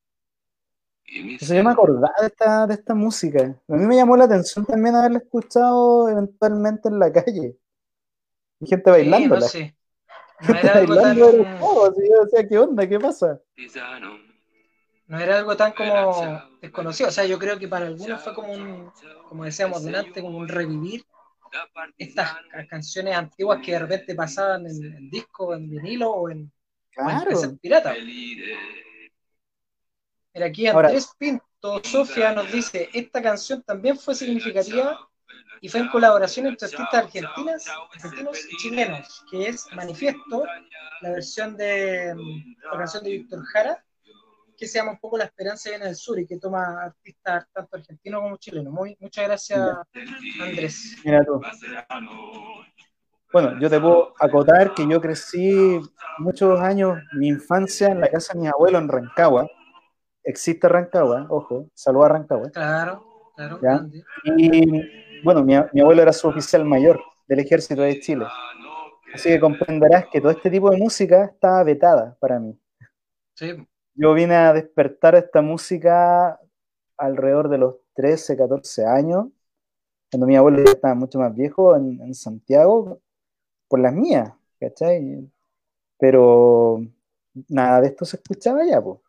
Yo 1.40 1.64
me 1.64 1.72
acordaba 1.72 2.14
de 2.22 2.28
esta, 2.28 2.68
de 2.68 2.74
esta 2.74 2.94
música. 2.96 3.56
A 3.68 3.76
mí 3.76 3.86
me 3.86 3.96
llamó 3.96 4.16
la 4.18 4.26
atención 4.26 4.66
también 4.66 4.96
haberla 4.96 5.20
escuchado 5.20 6.10
eventualmente 6.10 6.90
en 6.90 7.00
la 7.00 7.12
calle. 7.12 7.58
Y 8.60 8.68
gente 8.68 8.90
bailando. 8.90 9.36
Sí, 9.36 9.42
no 9.42 9.48
sé. 9.50 9.76
No 10.40 10.56
era 10.56 10.74
algo 10.76 10.96
tan, 10.96 11.18
yo 11.18 11.32
decía, 12.24 12.48
¿qué 12.48 12.58
onda? 12.60 12.88
¿Qué 12.88 13.00
pasa? 13.00 13.40
no 15.08 15.20
era 15.20 15.38
algo 15.38 15.56
tan 15.56 15.74
como 15.74 16.42
desconocido. 16.62 17.10
O 17.10 17.12
sea, 17.12 17.26
yo 17.26 17.38
creo 17.38 17.60
que 17.60 17.68
para 17.68 17.88
algunos 17.88 18.24
fue 18.24 18.34
como 18.34 18.52
un, 18.52 18.92
como 19.30 19.44
decíamos 19.44 19.84
delante, 19.84 20.22
como 20.22 20.38
un 20.38 20.48
revivir 20.48 21.06
estas 21.98 22.34
ca- 22.52 22.68
canciones 22.68 23.16
antiguas 23.16 23.60
que 23.64 23.74
de 23.74 23.80
repente 23.80 24.16
pasaban 24.16 24.66
en, 24.66 24.84
en 24.84 25.10
disco, 25.10 25.54
en 25.54 25.70
vinilo 25.70 26.12
o 26.12 26.30
en, 26.30 26.52
o 26.98 27.10
en 27.10 27.18
Claro. 27.20 27.58
pirata. 27.62 27.94
Mira, 30.34 30.48
aquí 30.48 30.68
Ahora- 30.68 30.88
Andrés 30.90 31.12
Pinto, 31.18 31.82
Sofía 31.84 32.34
nos 32.34 32.52
dice, 32.52 32.90
esta 32.94 33.22
canción 33.22 33.62
también 33.64 33.98
fue 33.98 34.16
significativa 34.16 35.00
y 35.62 35.70
fue 35.70 35.82
en 35.82 35.90
colaboración 35.90 36.48
entre 36.48 36.66
artistas 36.66 36.94
argentinas, 36.94 37.68
argentinos 37.94 38.40
y 38.52 38.58
chilenos, 38.58 39.24
que 39.30 39.48
es 39.50 39.66
Manifiesto, 39.74 40.44
la 41.02 41.12
versión 41.12 41.56
de 41.56 42.14
mm, 42.16 42.56
la 42.72 42.78
canción 42.78 43.04
de 43.04 43.12
Víctor 43.12 43.44
Jara, 43.46 43.86
que 44.58 44.68
se 44.68 44.78
llama 44.80 44.92
un 44.92 45.00
poco 45.00 45.18
La 45.18 45.26
Esperanza 45.26 45.70
viene 45.70 45.86
del 45.86 45.96
sur 45.96 46.20
y 46.20 46.26
que 46.28 46.38
toma 46.38 46.84
artistas 46.84 47.46
tanto 47.54 47.78
argentinos 47.78 48.22
como 48.22 48.38
chilenos. 48.38 48.74
Muy, 48.74 48.98
muchas 49.00 49.26
gracias, 49.26 49.60
Andrés. 50.42 50.98
Mira 51.04 51.24
tú. 51.26 51.42
Bueno, 53.32 53.60
yo 53.60 53.70
te 53.70 53.80
puedo 53.80 54.14
acotar 54.20 54.74
que 54.76 54.88
yo 54.88 55.02
crecí 55.02 55.80
muchos 56.20 56.60
años, 56.60 57.00
mi 57.14 57.28
infancia 57.30 57.88
en 57.88 58.00
la 58.00 58.10
casa 58.10 58.34
de 58.34 58.42
mis 58.42 58.50
abuelos 58.52 58.82
en 58.82 58.90
Rancagua. 58.90 59.50
Existe 60.24 60.68
Rancagua, 60.68 61.28
ojo, 61.30 61.68
saluda 61.74 62.06
a 62.06 62.10
Rancagua. 62.10 62.50
Claro, 62.52 63.04
claro. 63.36 63.60
Ya. 63.62 63.70
grande. 63.70 64.04
Y 64.38 65.24
bueno, 65.24 65.44
mi, 65.44 65.56
mi 65.74 65.82
abuelo 65.82 66.02
era 66.02 66.14
suboficial 66.14 66.64
mayor 66.66 67.02
del 67.28 67.40
ejército 67.40 67.82
de 67.82 68.00
Chile. 68.00 68.26
Así 69.14 69.30
que 69.30 69.40
comprenderás 69.40 70.08
que 70.12 70.20
todo 70.20 70.32
este 70.32 70.50
tipo 70.50 70.70
de 70.72 70.78
música 70.78 71.26
estaba 71.26 71.64
vetada 71.64 72.18
para 72.20 72.40
mí. 72.40 72.58
Sí, 73.36 73.56
Yo 73.94 74.14
vine 74.14 74.36
a 74.36 74.54
despertar 74.54 75.16
esta 75.16 75.42
música 75.42 76.40
alrededor 76.98 77.50
de 77.50 77.58
los 77.60 77.76
13, 77.96 78.36
14 78.38 78.86
años, 78.86 79.28
cuando 80.12 80.28
mi 80.28 80.36
abuelo 80.36 80.64
ya 80.64 80.72
estaba 80.72 80.96
mucho 80.96 81.20
más 81.20 81.34
viejo 81.36 81.76
en, 81.76 82.02
en 82.02 82.14
Santiago, 82.16 83.02
por 83.68 83.80
las 83.80 83.94
mías, 83.94 84.32
¿cachai? 84.60 85.30
Pero 85.98 86.82
nada 87.50 87.82
de 87.82 87.88
esto 87.88 88.06
se 88.06 88.18
escuchaba 88.18 88.66
ya, 88.66 88.82
pues. 88.82 89.00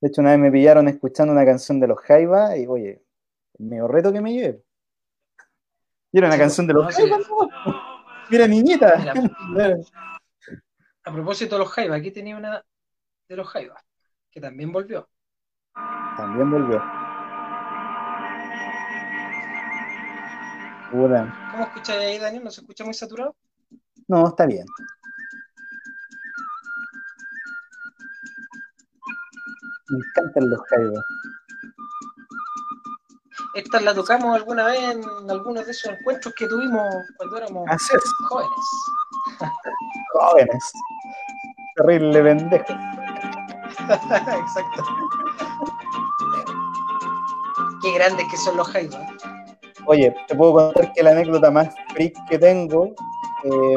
De 0.00 0.08
hecho, 0.08 0.20
una 0.20 0.30
vez 0.30 0.38
me 0.38 0.52
pillaron 0.52 0.88
escuchando 0.88 1.32
una 1.32 1.44
canción 1.44 1.80
de 1.80 1.86
los 1.86 1.98
Jaivas 2.00 2.56
y, 2.58 2.66
oye, 2.66 3.02
el 3.58 3.66
medio 3.66 3.88
reto 3.88 4.12
que 4.12 4.20
me 4.20 4.32
llevé. 4.32 4.62
Y 6.12 6.18
era 6.18 6.26
una 6.28 6.36
Sí, 6.36 6.40
canción 6.40 6.66
de 6.66 6.74
no, 6.74 6.82
los 6.82 6.94
sí. 6.94 7.02
Jaivas, 7.02 7.28
no. 7.28 7.48
Mira, 8.30 8.46
niñita. 8.46 8.96
Mira. 9.50 9.76
A 11.04 11.12
propósito 11.12 11.54
de 11.54 11.60
los 11.60 11.70
Jaivas, 11.70 12.00
aquí 12.00 12.10
tenía 12.10 12.36
una 12.36 12.64
de 13.28 13.36
los 13.36 13.46
Jaivas, 13.48 13.82
que 14.30 14.40
también 14.40 14.72
volvió. 14.72 15.08
También 16.16 16.50
volvió. 16.50 16.82
¿Cómo 20.90 21.64
escucháis 21.64 22.00
ahí, 22.00 22.18
Daniel? 22.18 22.44
¿No 22.44 22.50
se 22.50 22.60
escucha 22.60 22.84
muy 22.84 22.94
saturado? 22.94 23.36
No, 24.08 24.28
está 24.28 24.46
bien. 24.46 24.66
Me 29.88 29.98
encantan 29.98 30.50
los 30.50 30.60
Jaivas. 30.68 31.04
Esta 33.54 33.80
la 33.80 33.94
tocamos 33.94 34.34
alguna 34.34 34.66
vez 34.66 34.80
en 34.82 35.30
algunos 35.30 35.64
de 35.64 35.72
esos 35.72 35.92
encuentros 35.92 36.34
que 36.34 36.46
tuvimos 36.46 36.94
cuando 37.16 37.36
éramos 37.38 37.68
jóvenes. 38.28 38.50
jóvenes. 40.12 40.72
Terrible 41.76 42.22
pendejo. 42.22 42.64
Exacto. 43.88 44.84
Qué 47.82 47.92
grandes 47.94 48.26
que 48.30 48.36
son 48.38 48.56
los 48.56 48.68
Jaivas. 48.68 49.00
Oye, 49.86 50.14
te 50.26 50.34
puedo 50.34 50.52
contar 50.52 50.92
que 50.92 51.02
la 51.02 51.12
anécdota 51.12 51.50
más 51.50 51.68
freak 51.94 52.14
que 52.28 52.38
tengo, 52.38 52.88
eh, 53.44 53.76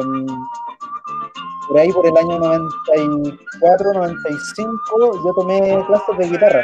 por 1.70 1.78
ahí 1.80 1.91
por 1.93 2.05
el 2.05 2.17
año 2.17 2.39
94, 2.39 3.93
95, 3.93 5.24
yo 5.26 5.34
tomé 5.36 5.82
clases 5.88 6.17
de 6.17 6.28
guitarra. 6.30 6.63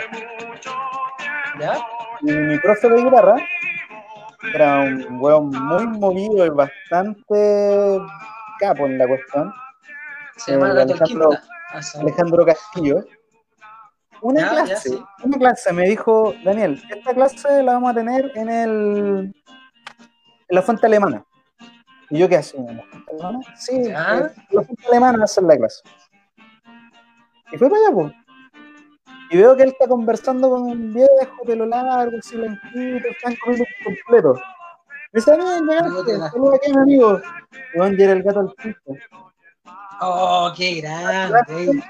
¿Ya? 1.60 1.78
Y 2.22 2.32
mi 2.32 2.58
profe 2.60 2.90
de 2.90 3.04
guitarra 3.04 3.36
era 4.54 4.82
un 4.82 5.06
weón 5.22 5.50
muy 5.50 5.88
movido 5.88 6.46
y 6.46 6.50
bastante 6.50 8.00
capo 8.60 8.86
en 8.86 8.98
la 8.98 9.08
cuestión, 9.08 9.54
Se 10.38 10.52
llama 10.54 10.70
Eh, 10.70 10.82
Alejandro-. 10.82 11.30
Ah. 11.74 11.82
Alejandro 12.02 12.46
Castillo. 12.46 13.06
Una 14.22 14.42
Ya, 14.42 14.50
clase, 14.50 14.70
ya, 14.70 14.78
sí. 14.78 15.04
una 15.24 15.38
clase 15.38 15.74
me 15.74 15.84
dijo, 15.90 16.34
Daniel, 16.44 16.82
esta 16.90 17.14
clase 17.14 17.62
la 17.64 17.74
vamos 17.74 17.92
a 17.92 17.94
tener 17.96 18.32
en 18.36 18.50
el 18.50 19.36
en 20.48 20.56
la 20.56 20.62
fuente 20.62 20.86
alemana. 20.88 21.24
Y 22.10 22.20
yo 22.20 22.30
qué 22.30 22.38
hacía, 22.38 22.60
¿en 22.60 22.78
la 22.78 22.84
fuente 22.84 23.12
alemana? 23.14 23.40
Sí, 23.58 23.84
Ya. 23.84 24.18
en 24.18 24.56
la 24.56 24.62
fuente 24.62 24.88
alemana 24.88 25.18
va 25.18 25.22
a 25.24 25.26
hacer 25.26 25.44
la 25.44 25.58
clase. 25.58 25.82
Y 27.52 27.58
fue 27.58 27.70
para 27.70 27.82
allá, 27.82 27.94
pues. 27.94 28.14
Y 29.32 29.38
veo 29.38 29.56
que 29.56 29.64
él 29.64 29.70
está 29.70 29.88
conversando 29.88 30.50
con 30.50 30.64
un 30.64 30.94
viejo, 30.94 31.44
pelo 31.46 31.66
largo, 31.66 32.12
silentito, 32.22 33.08
están 33.08 33.36
comiendo 33.44 33.66
un 33.66 33.96
completo. 33.96 34.34
Me 35.12 35.20
dice, 35.20 35.38
largo. 35.38 36.04
saluda 36.30 36.56
aquí, 36.58 36.72
mi 36.72 36.78
amigo. 36.78 37.22
Y 37.74 37.80
van 37.80 38.00
a 38.00 38.04
el 38.04 38.24
gato 38.24 38.40
al 38.42 38.54
piso. 38.54 38.80
Oh, 40.02 40.54
qué 40.56 40.82
grande. 40.82 41.84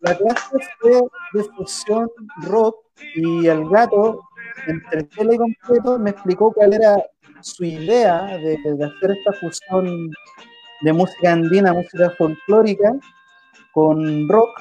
La 0.00 0.16
clase 0.16 0.56
fue 0.78 1.00
de 1.32 1.44
fusión 1.56 2.08
rock 2.42 2.76
y 3.14 3.46
el 3.48 3.68
gato, 3.68 4.20
entre 4.66 5.04
tele 5.04 5.34
y 5.34 5.38
completo, 5.38 5.98
me 5.98 6.10
explicó 6.10 6.52
cuál 6.52 6.72
era 6.74 7.02
su 7.42 7.64
idea 7.64 8.36
de, 8.38 8.58
de 8.62 8.84
hacer 8.84 9.10
esta 9.10 9.32
fusión 9.34 10.10
de 10.82 10.92
música 10.92 11.32
andina, 11.32 11.72
música 11.72 12.10
folclórica, 12.16 12.92
con 13.72 14.28
rock 14.28 14.60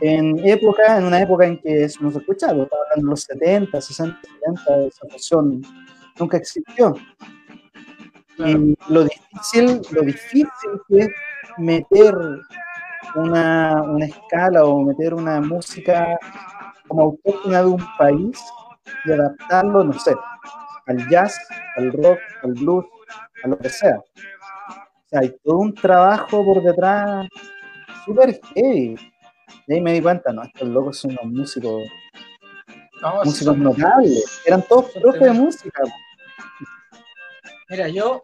en 0.00 0.38
época, 0.46 0.98
en 0.98 1.04
una 1.04 1.20
época 1.20 1.46
en 1.46 1.58
que 1.58 1.84
eso 1.84 1.98
no 2.02 2.10
se 2.10 2.18
escuchaba, 2.18 2.62
estaba 2.62 2.82
hablando 2.90 3.06
de 3.06 3.10
los 3.10 3.22
70, 3.22 3.80
60, 3.80 4.18
70, 4.22 4.86
esa 4.86 5.08
fusión 5.08 5.62
nunca 6.18 6.36
existió. 6.38 6.94
Y 8.38 8.76
lo 8.88 9.04
difícil, 9.04 9.82
lo 9.90 10.02
difícil 10.02 10.70
que 10.88 10.98
es 11.00 11.08
meter 11.58 12.14
una, 13.14 13.82
una 13.82 14.06
escala 14.06 14.64
o 14.64 14.82
meter 14.82 15.12
una 15.12 15.40
música 15.40 16.18
como 16.88 17.02
autóctona 17.02 17.60
de 17.60 17.68
un 17.68 17.86
país 17.98 18.40
y 19.04 19.12
adaptarlo, 19.12 19.84
no 19.84 19.92
sé, 19.92 20.14
al 20.90 21.08
jazz, 21.08 21.38
al 21.76 21.92
rock, 21.92 22.18
al 22.42 22.52
blues, 22.54 22.84
a 23.44 23.48
lo 23.48 23.58
que 23.58 23.68
sea. 23.68 23.98
O 23.98 25.08
sea, 25.08 25.20
hay 25.20 25.34
todo 25.42 25.58
un 25.58 25.74
trabajo 25.74 26.44
por 26.44 26.62
detrás 26.62 27.28
súper 28.04 28.40
heavy. 28.54 28.96
Y 29.66 29.72
ahí 29.72 29.80
me 29.80 29.92
di 29.92 30.02
cuenta, 30.02 30.32
no, 30.32 30.42
estos 30.42 30.68
locos 30.68 30.98
son 30.98 31.12
unos 31.12 31.26
músicos, 31.26 31.82
No, 33.02 33.24
músicos 33.24 33.56
notables. 33.56 34.42
Eran 34.44 34.62
todos 34.68 34.90
profes 35.00 35.22
de 35.22 35.32
música. 35.32 35.82
Mira, 37.68 37.88
yo 37.88 38.20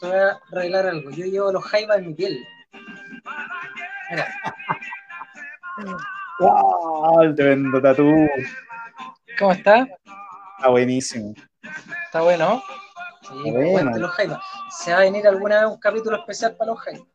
te 0.00 0.06
voy 0.06 0.16
a 0.16 0.40
revelar 0.50 0.86
algo. 0.86 1.10
Yo 1.10 1.26
llevo 1.26 1.52
los 1.52 1.64
jaivas 1.64 1.98
en 1.98 2.08
mi 2.08 2.14
piel. 2.14 2.42
Mira, 4.10 4.26
¡Wow! 6.38 7.20
El 7.20 7.34
tremendo 7.34 7.80
tatú. 7.80 8.10
¿cómo 9.38 9.52
está? 9.52 9.86
Está 10.56 10.68
buenísimo. 10.70 11.34
Está 12.06 12.22
bueno. 12.22 12.62
Sí, 13.22 13.28
Bueno. 13.34 13.52
pues, 13.54 13.72
bueno, 13.72 13.98
los. 13.98 14.14
Se 14.78 14.92
va 14.92 14.98
a 14.98 15.00
venir 15.02 15.26
alguna 15.26 15.60
vez 15.64 15.70
un 15.74 15.78
capítulo 15.80 16.16
especial 16.18 16.56
para 16.56 16.72
los 16.72 16.80
jaivas. 16.80 17.06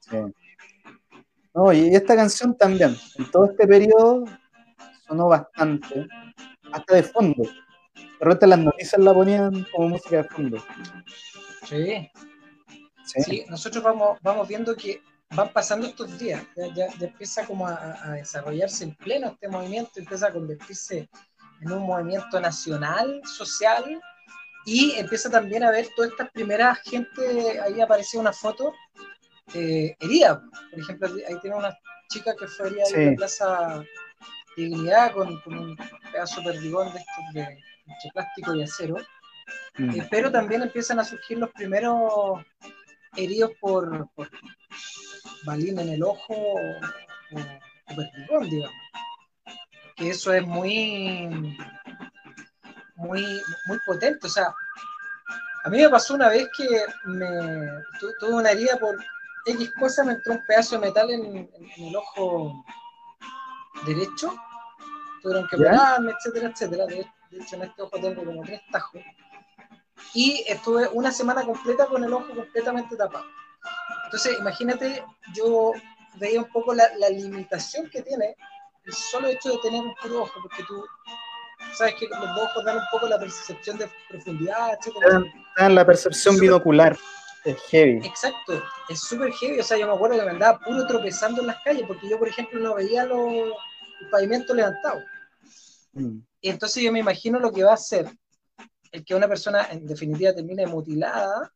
Sí. 0.00 0.16
No, 1.54 1.72
y 1.72 1.94
esta 1.94 2.16
canción 2.16 2.56
también, 2.56 2.96
en 3.16 3.30
todo 3.30 3.46
este 3.46 3.66
periodo 3.66 4.24
sonó 5.06 5.28
bastante, 5.28 6.06
hasta 6.72 6.94
de 6.94 7.02
fondo. 7.02 7.42
De 7.42 8.24
repente 8.26 8.46
las 8.46 8.58
noticias 8.58 9.00
la 9.02 9.12
ponían 9.14 9.66
como 9.72 9.88
música 9.88 10.18
de 10.18 10.24
fondo. 10.24 10.58
Sí. 11.66 12.10
Sí, 13.04 13.22
Sí, 13.22 13.44
nosotros 13.48 13.82
vamos, 13.82 14.18
vamos 14.22 14.46
viendo 14.46 14.76
que 14.76 15.02
van 15.30 15.52
pasando 15.52 15.86
estos 15.88 16.16
días, 16.18 16.42
ya, 16.56 16.66
ya- 16.74 16.88
ya 16.98 17.06
empieza 17.08 17.44
como 17.46 17.66
a, 17.66 17.96
a 18.04 18.10
desarrollarse 18.12 18.84
en 18.84 18.94
pleno 18.94 19.28
este 19.28 19.48
movimiento, 19.48 19.92
empieza 19.96 20.28
a 20.28 20.32
convertirse 20.32 21.08
en 21.60 21.72
un 21.72 21.82
movimiento 21.82 22.40
nacional, 22.40 23.20
social, 23.24 24.00
y 24.66 24.92
empieza 24.92 25.30
también 25.30 25.64
a 25.64 25.70
ver 25.70 25.88
todas 25.96 26.10
estas 26.12 26.30
primeras 26.30 26.78
gente, 26.82 27.60
ahí 27.60 27.80
apareció 27.80 28.20
una 28.20 28.32
foto 28.32 28.74
eh, 29.54 29.94
herida, 30.00 30.42
por 30.70 30.78
ejemplo, 30.78 31.08
ahí 31.28 31.38
tiene 31.40 31.56
una 31.56 31.76
chica 32.08 32.34
que 32.38 32.46
fue 32.46 32.68
herida 32.68 32.82
ahí 32.86 32.92
en 32.94 32.98
Sí. 33.00 33.10
la 33.10 33.16
Plaza 33.16 33.84
Dignidad 34.56 35.12
con, 35.12 35.40
con 35.42 35.58
un 35.58 35.76
pedazo 36.12 36.42
perdigón 36.42 36.92
de 36.92 36.98
estos 36.98 37.24
de, 37.34 37.40
de 37.40 38.10
plástico 38.12 38.54
y 38.54 38.62
acero. 38.62 38.96
Mm. 39.78 39.90
Eh, 40.00 40.08
pero 40.10 40.30
también 40.30 40.62
empiezan 40.62 40.98
a 41.00 41.04
surgir 41.04 41.38
los 41.38 41.50
primeros 41.50 42.44
heridos 43.16 43.52
por, 43.60 44.08
por 44.14 44.28
balín 45.44 45.78
en 45.78 45.88
el 45.88 46.02
ojo 46.02 46.34
o, 46.34 46.58
o 46.60 47.96
perdigón, 47.96 48.50
digamos. 48.50 48.76
Que 50.00 50.08
eso 50.10 50.32
es 50.32 50.46
muy, 50.46 51.56
muy, 52.96 53.22
muy 53.66 53.78
potente. 53.84 54.26
O 54.26 54.30
sea, 54.30 54.52
a 55.64 55.68
mí 55.68 55.76
me 55.78 55.90
pasó 55.90 56.14
una 56.14 56.28
vez 56.30 56.48
que 56.56 56.66
me 57.04 57.26
tu- 58.00 58.12
tuve 58.18 58.32
una 58.32 58.50
herida 58.50 58.78
por 58.78 58.98
X 59.44 59.70
cosa, 59.78 60.02
me 60.04 60.12
entró 60.14 60.32
un 60.32 60.44
pedazo 60.46 60.78
de 60.80 60.86
metal 60.86 61.10
en, 61.10 61.24
en- 61.24 61.50
en 61.76 61.84
el 61.88 61.96
ojo 61.96 62.64
derecho. 63.84 64.34
Tuvieron 65.22 65.46
que 65.48 65.56
operarme, 65.56 66.12
etcétera, 66.12 66.48
etcétera. 66.48 66.86
De, 66.86 67.06
de 67.30 67.38
hecho, 67.42 67.56
en 67.56 67.62
este 67.64 67.82
ojo 67.82 68.00
tengo 68.00 68.24
como 68.24 68.42
tres 68.42 68.62
tajos 68.72 69.02
y 70.14 70.42
estuve 70.48 70.88
una 70.88 71.12
semana 71.12 71.44
completa 71.44 71.84
con 71.86 72.02
el 72.02 72.12
ojo 72.12 72.34
completamente 72.34 72.96
tapado. 72.96 73.26
Entonces, 74.06 74.38
imagínate, 74.38 75.04
yo 75.34 75.72
veía 76.14 76.40
un 76.40 76.48
poco 76.50 76.72
la, 76.74 76.84
la 76.96 77.10
limitación 77.10 77.88
que 77.90 78.00
tiene 78.02 78.34
el 78.84 78.92
solo 78.92 79.28
hecho 79.28 79.50
de 79.50 79.58
tener 79.58 79.82
un 79.82 79.94
puro 80.02 80.22
ojo, 80.22 80.40
porque 80.42 80.62
tú 80.64 80.84
sabes 81.76 81.94
que 81.94 82.08
los 82.08 82.18
dos 82.20 82.50
ojos 82.50 82.64
dan 82.64 82.78
un 82.78 82.84
poco 82.90 83.08
la 83.08 83.18
percepción 83.18 83.78
de 83.78 83.88
profundidad, 84.08 84.78
en 85.58 85.74
la 85.74 85.84
percepción 85.84 86.34
Súper- 86.34 86.40
binocular. 86.40 86.98
Es 87.42 87.56
heavy. 87.70 88.06
Exacto, 88.06 88.62
es 88.90 89.00
súper 89.00 89.32
heavy. 89.32 89.60
O 89.60 89.62
sea, 89.62 89.78
yo 89.78 89.86
me 89.86 89.94
acuerdo 89.94 90.18
que 90.18 90.24
me 90.26 90.30
andaba 90.32 90.58
puro 90.58 90.86
tropezando 90.86 91.40
en 91.40 91.46
las 91.46 91.62
calles, 91.62 91.84
porque 91.86 92.06
yo, 92.06 92.18
por 92.18 92.28
ejemplo, 92.28 92.60
no 92.60 92.74
veía 92.74 93.06
los, 93.06 93.32
el 93.32 94.10
pavimento 94.10 94.52
levantado. 94.52 95.00
Mm. 95.94 96.18
Y 96.42 96.50
entonces 96.50 96.82
yo 96.82 96.92
me 96.92 96.98
imagino 96.98 97.38
lo 97.38 97.50
que 97.50 97.64
va 97.64 97.70
a 97.70 97.74
hacer 97.74 98.06
el 98.92 99.04
que 99.04 99.14
una 99.14 99.28
persona 99.28 99.68
en 99.70 99.86
definitiva 99.86 100.34
termine 100.34 100.66
mutilada, 100.66 101.50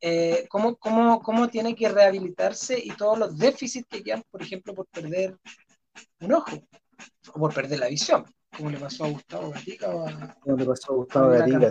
eh, 0.00 0.46
cómo, 0.48 0.76
cómo, 0.76 1.20
cómo 1.22 1.48
tiene 1.48 1.74
que 1.74 1.88
rehabilitarse 1.88 2.78
y 2.78 2.90
todos 2.90 3.18
los 3.18 3.38
déficits 3.38 3.86
que 3.88 4.02
quedan, 4.02 4.22
por 4.30 4.42
ejemplo, 4.42 4.74
por 4.74 4.86
perder 4.86 5.36
un 6.20 6.32
ojo 6.32 6.56
o 7.34 7.38
por 7.38 7.54
perder 7.54 7.78
la 7.80 7.88
visión, 7.88 8.24
como 8.56 8.70
le 8.70 8.78
pasó 8.78 9.04
a 9.04 9.08
Gustavo 9.08 9.50
Gatica 9.50 9.88
o 9.90 10.06
a, 10.08 10.36
¿Cómo 10.40 10.56
te 10.56 10.64
pasó, 10.64 10.92
a 10.92 10.96
Gustavo 10.96 11.28
Gatica? 11.30 11.70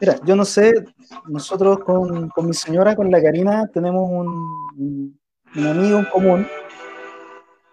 Mira, 0.00 0.16
yo 0.24 0.36
no 0.36 0.44
sé, 0.44 0.84
nosotros 1.28 1.78
con, 1.80 2.28
con 2.28 2.46
mi 2.46 2.52
señora, 2.54 2.94
con 2.94 3.10
la 3.10 3.22
Karina, 3.22 3.66
tenemos 3.72 4.08
un, 4.10 4.28
un- 4.76 5.18
amigo 5.66 5.98
en 5.98 6.04
común, 6.06 6.46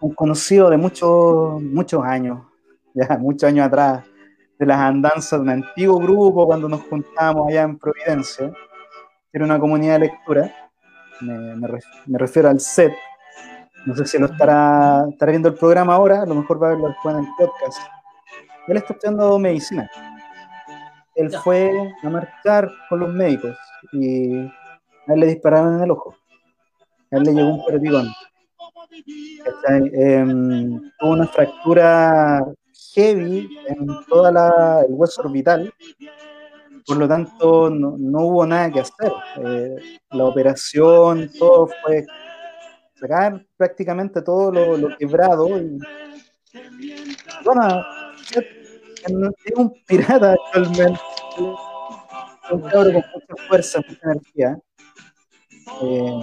un 0.01 0.13
conocido 0.13 0.69
de 0.69 0.77
muchos, 0.77 1.61
muchos 1.61 2.03
años, 2.03 2.41
ya 2.93 3.17
muchos 3.17 3.47
años 3.47 3.67
atrás, 3.67 4.05
de 4.57 4.65
las 4.65 4.77
andanzas 4.79 5.39
de 5.39 5.43
un 5.43 5.49
antiguo 5.49 5.99
grupo 5.99 6.45
cuando 6.45 6.67
nos 6.69 6.81
juntábamos 6.83 7.47
allá 7.49 7.63
en 7.63 7.77
Providencia, 7.79 8.49
que 8.51 9.37
era 9.37 9.45
una 9.45 9.59
comunidad 9.59 9.93
de 9.93 9.99
lectura, 9.99 10.53
me, 11.21 11.55
me 11.55 11.67
ref- 11.67 12.03
me 12.05 12.17
refiero 12.17 12.49
al 12.49 12.59
set, 12.59 12.93
no 13.85 13.95
sé 13.95 14.05
si 14.05 14.17
lo 14.17 14.27
estará, 14.27 15.05
estará 15.09 15.31
viendo 15.31 15.49
el 15.49 15.55
programa 15.55 15.95
ahora, 15.95 16.21
a 16.21 16.25
lo 16.25 16.35
mejor 16.35 16.61
va 16.61 16.67
a 16.67 16.69
verlo 16.71 16.87
después 16.89 17.15
en 17.15 17.21
el 17.23 17.29
podcast. 17.37 17.79
Él 18.67 18.77
está 18.77 18.93
estudiando 18.93 19.39
medicina 19.39 19.89
él 21.19 21.29
Ya. 21.29 21.41
fue 21.41 21.93
a 22.01 22.09
marchar 22.09 22.71
con 22.87 23.01
los 23.01 23.13
médicos 23.13 23.57
y 23.91 24.37
a 24.37 25.13
él 25.13 25.19
le 25.19 25.27
dispararon 25.27 25.75
en 25.75 25.83
el 25.83 25.91
ojo. 25.91 26.15
A 27.11 27.17
él 27.17 27.23
le 27.23 27.33
llegó 27.33 27.49
un 27.55 27.65
perdigón. 27.65 28.07
Em, 29.67 30.91
tuvo 30.97 31.11
una 31.11 31.27
fractura 31.27 32.45
heavy 32.93 33.49
en 33.67 33.87
toda 34.07 34.31
la, 34.31 34.81
el 34.87 34.93
hueso 34.93 35.21
orbital, 35.21 35.73
por 36.85 36.97
lo 36.97 37.07
tanto 37.07 37.69
no, 37.69 37.95
no 37.97 38.19
hubo 38.21 38.45
nada 38.45 38.71
que 38.71 38.79
hacer. 38.79 39.11
Eh, 39.43 39.99
la 40.11 40.23
operación, 40.25 41.29
todo 41.37 41.69
fue 41.83 42.05
sacar 42.99 43.45
prácticamente 43.57 44.21
todo 44.21 44.51
lo, 44.51 44.77
lo 44.77 44.97
quebrado 44.97 45.57
y 45.59 45.79
bueno, 47.43 47.85
es 48.33 49.55
un 49.55 49.73
pirata 49.85 50.33
actualmente, 50.33 50.99
un 52.51 52.61
con 52.61 52.83
mucha 52.83 53.47
fuerza, 53.47 53.81
mucha 53.87 54.11
energía. 54.11 54.59
Eh, 55.81 56.21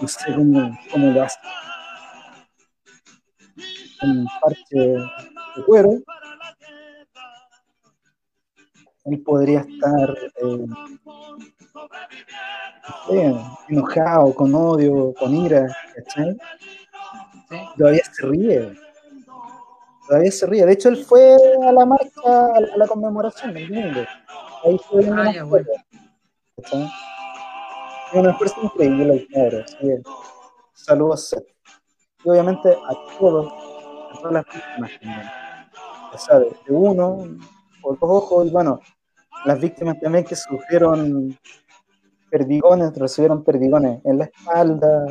no 0.00 0.08
sé 0.08 0.34
cómo, 0.34 0.78
cómo 0.92 1.10
lo 1.12 1.22
hace. 1.22 1.38
Un 4.02 4.26
parche 4.40 4.76
de 4.76 5.64
cuero. 5.66 5.90
Él 9.06 9.22
podría 9.22 9.60
estar 9.60 10.16
eh, 10.42 10.66
enojado, 13.68 14.34
con 14.34 14.54
odio, 14.54 15.14
con 15.18 15.34
ira, 15.34 15.66
¿cachai? 15.94 16.36
Todavía 17.76 18.04
se 18.04 18.26
ríe. 18.26 18.72
Todavía 20.08 20.30
se 20.30 20.46
ríe. 20.46 20.66
De 20.66 20.72
hecho, 20.72 20.88
él 20.88 21.04
fue 21.04 21.36
a 21.66 21.72
la 21.72 21.84
marcha, 21.84 22.46
a 22.54 22.76
la 22.76 22.86
conmemoración 22.86 23.56
el 23.56 23.68
domingo. 23.68 24.00
Ahí 24.64 24.78
fue 24.88 25.04
una 25.04 25.30
ah, 25.30 25.44
bueno. 25.44 25.68
¿cachai? 26.56 26.90
Una 28.14 28.34
fuerza 28.34 28.56
increíble. 28.62 29.26
Saludos 30.72 31.32
a 31.32 31.38
Y 32.24 32.28
obviamente 32.28 32.70
a 32.70 33.18
todos, 33.18 33.52
a 34.12 34.18
todas 34.18 34.32
las 34.32 34.44
víctimas 34.44 34.90
también. 35.00 35.30
O 36.12 36.18
sea, 36.18 36.38
de 36.38 36.54
uno, 36.68 37.38
por 37.82 37.98
dos 37.98 38.10
ojos, 38.10 38.46
y 38.46 38.50
bueno, 38.50 38.78
las 39.44 39.60
víctimas 39.60 39.98
también 40.00 40.24
que 40.24 40.36
sufrieron 40.36 41.36
perdigones, 42.34 42.92
recibieron 42.96 43.44
perdigones 43.44 44.00
en 44.04 44.18
la 44.18 44.24
espalda, 44.24 45.06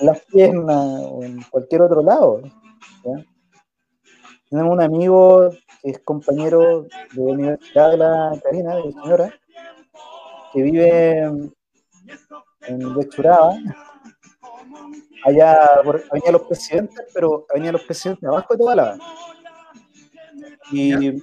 en 0.00 0.06
las 0.06 0.24
piernas 0.24 1.02
o 1.10 1.22
en 1.22 1.42
cualquier 1.50 1.82
otro 1.82 2.02
lado. 2.02 2.40
Tenemos 4.48 4.72
un 4.72 4.80
amigo 4.80 5.50
que 5.82 5.90
es 5.90 5.98
compañero 5.98 6.84
de 6.84 7.22
la 7.22 7.32
Universidad 7.32 7.90
de 7.90 7.96
la 7.98 8.40
Karina, 8.42 8.76
de 8.76 8.84
la 8.84 9.02
señora, 9.02 9.34
que 10.54 10.62
vive 10.62 11.18
en 12.62 12.96
Huechuraba, 12.96 13.54
allá 15.26 15.82
por 15.84 16.02
Avenida 16.10 16.32
Los 16.32 16.42
Presidentes, 16.44 17.04
pero 17.12 17.44
Avenida 17.50 17.72
Los 17.72 17.82
Presidentes 17.82 18.26
abajo 18.26 18.54
de 18.54 18.58
toda 18.58 18.74
la. 18.74 18.98
Y 20.70 20.92
él 20.92 21.22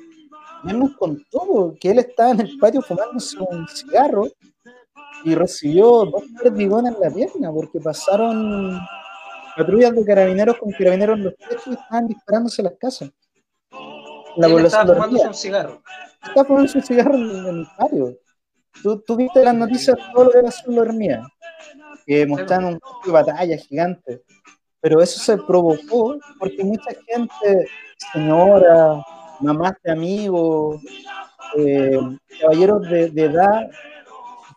nos 0.63 0.95
contó 0.97 1.73
que 1.79 1.89
él 1.89 1.97
estaba 1.97 2.29
en 2.29 2.41
el 2.41 2.59
patio 2.59 2.83
fumándose 2.83 3.39
un 3.39 3.67
cigarro 3.69 4.27
y 5.23 5.35
recibió 5.35 6.05
dos 6.05 6.23
perdigones 6.41 6.95
en 6.95 7.01
la 7.01 7.09
pierna 7.09 7.51
porque 7.51 7.79
pasaron 7.79 8.79
patrullas 9.55 9.93
de 9.93 10.05
carabineros 10.05 10.57
con 10.57 10.71
carabineros 10.71 11.17
en 11.17 11.23
los 11.25 11.35
techos 11.35 11.67
y 11.67 11.71
estaban 11.71 12.07
disparándose 12.07 12.63
las 12.63 12.73
casas. 12.79 13.11
La 14.37 14.47
él 14.47 14.65
estaba 14.65 14.93
fumándose 14.93 15.27
un 15.27 15.33
cigarro. 15.33 15.81
Estaba 16.23 16.45
fumándose 16.45 16.77
un 16.77 16.83
cigarro 16.83 17.15
en 17.15 17.45
el 17.47 17.67
patio. 17.77 18.17
Tú, 18.81 18.99
tú 19.01 19.15
viste 19.15 19.43
las 19.43 19.55
noticias, 19.55 19.97
todo 20.13 20.25
lo 20.25 20.31
que 20.31 20.41
pasó 20.41 20.69
en 20.69 20.75
la 20.75 20.81
hormiga, 20.81 21.27
que 22.05 22.25
mostraron 22.25 22.73
un 22.73 22.79
campo 22.79 23.01
de 23.05 23.11
batalla 23.11 23.57
gigante. 23.57 24.23
Pero 24.81 25.01
eso 25.01 25.19
se 25.19 25.37
provocó 25.37 26.17
porque 26.39 26.63
mucha 26.63 26.91
gente, 27.05 27.69
señora, 28.13 29.03
mamás 29.41 29.73
de 29.83 29.91
amigos, 29.91 30.81
eh, 31.57 31.99
caballeros 32.39 32.89
de, 32.89 33.09
de, 33.09 33.25
edad, 33.25 33.69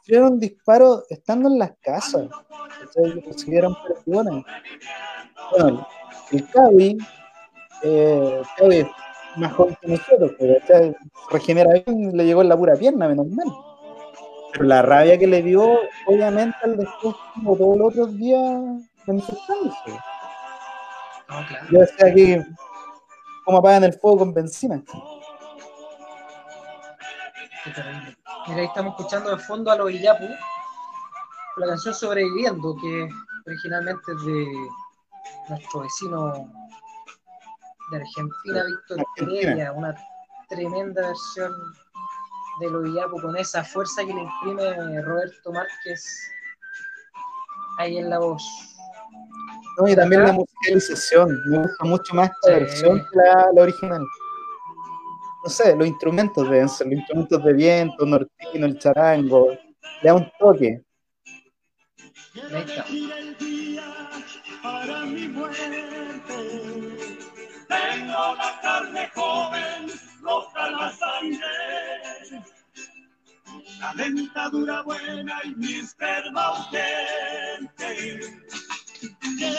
sufrieron 0.03 0.41
disparos 0.41 1.05
estando 1.11 1.49
en 1.49 1.59
las 1.59 1.73
casas. 1.81 2.29
Recibieron 3.25 3.77
presiones. 3.85 4.45
Bueno, 5.53 5.87
el 6.33 6.49
Cavi, 6.49 6.99
eh, 7.83 8.43
Cavi 8.57 8.87
más 9.37 9.53
joven 9.55 9.77
que 9.81 9.89
nosotros, 9.89 10.33
pero 10.39 10.95
regenera 11.31 11.71
bien, 11.87 12.17
le 12.17 12.25
llegó 12.25 12.43
en 12.43 12.49
la 12.49 12.57
pura 12.57 12.75
pierna, 12.75 13.09
menos 13.09 13.29
mal. 13.29 13.47
Pero 14.53 14.65
la 14.65 14.83
rabia 14.83 15.19
que 15.19 15.27
le 15.27 15.43
dio, 15.43 15.79
obviamente, 16.07 16.57
al 16.65 16.77
después, 16.77 17.15
como 17.35 17.57
todos 17.57 17.79
los 17.79 17.89
otros 17.93 18.17
días, 18.17 18.43
manifestándose. 19.07 19.91
No, 21.29 21.47
claro. 21.49 21.67
Yo 21.71 21.81
decía 21.81 22.07
aquí, 22.09 22.37
¿cómo 23.45 23.59
apagan 23.59 23.85
el 23.85 23.95
fuego 23.95 24.19
con 24.19 24.35
benzina? 24.35 24.83
Mira, 28.49 28.61
ahí 28.61 28.67
estamos 28.67 28.95
escuchando 28.99 29.31
de 29.31 29.39
fondo 29.39 29.71
a 29.71 29.77
los 29.77 29.91
Iyapu, 29.91 30.29
la 31.59 31.67
canción 31.67 31.95
Sobreviviendo, 31.95 32.77
que 32.77 33.09
originalmente 33.47 34.13
es 34.13 34.25
de 34.25 34.69
nuestro 35.49 35.81
vecino 35.81 36.51
de 37.91 37.97
Argentina, 37.97 38.65
Víctor 38.65 39.05
Pereira, 39.17 39.73
una 39.73 39.95
tremenda 40.49 41.09
versión 41.09 41.53
de 42.61 42.71
lo 42.71 42.83
Villapo 42.83 43.21
con 43.21 43.37
esa 43.37 43.65
fuerza 43.65 44.05
que 44.05 44.13
le 44.13 44.23
imprime 44.23 45.03
Roberto 45.03 45.53
Márquez 45.53 46.05
ahí 47.79 47.99
en 47.99 48.11
la 48.11 48.19
voz. 48.19 48.45
No, 49.79 49.89
y 49.89 49.97
también 49.97 50.25
la 50.25 50.33
musicalización, 50.33 51.41
me 51.47 51.59
gusta 51.59 51.85
mucho 51.85 52.15
más 52.15 52.31
esta 52.31 52.59
versión 52.59 52.99
que 52.99 53.17
la, 53.17 53.63
original. 53.63 54.05
No 55.43 55.51
sé, 55.51 55.75
los 55.77 55.87
instrumentos 55.87 56.49
ser, 56.49 56.87
los 56.87 56.99
instrumentos 56.99 57.45
de 57.45 57.53
viento, 57.53 58.07
nortino, 58.07 58.67
el 58.67 58.79
charango, 58.79 59.51
le 59.51 60.09
da 60.09 60.15
un 60.15 60.31
toque. 60.39 60.81
Ahí 62.35 62.65
está. 62.67 62.85
Tengo 67.69 68.35
la 68.37 68.61
carne 68.63 69.11
joven, 69.15 69.91
roja 70.23 70.71
la 70.71 70.93
sangre 70.93 71.83
la 73.83 73.93
dentadura 73.95 74.83
buena 74.83 75.41
y 75.45 75.55
mi 75.57 75.75
esperma 75.75 76.43
ausente. 76.47 78.21
Que 79.39 79.57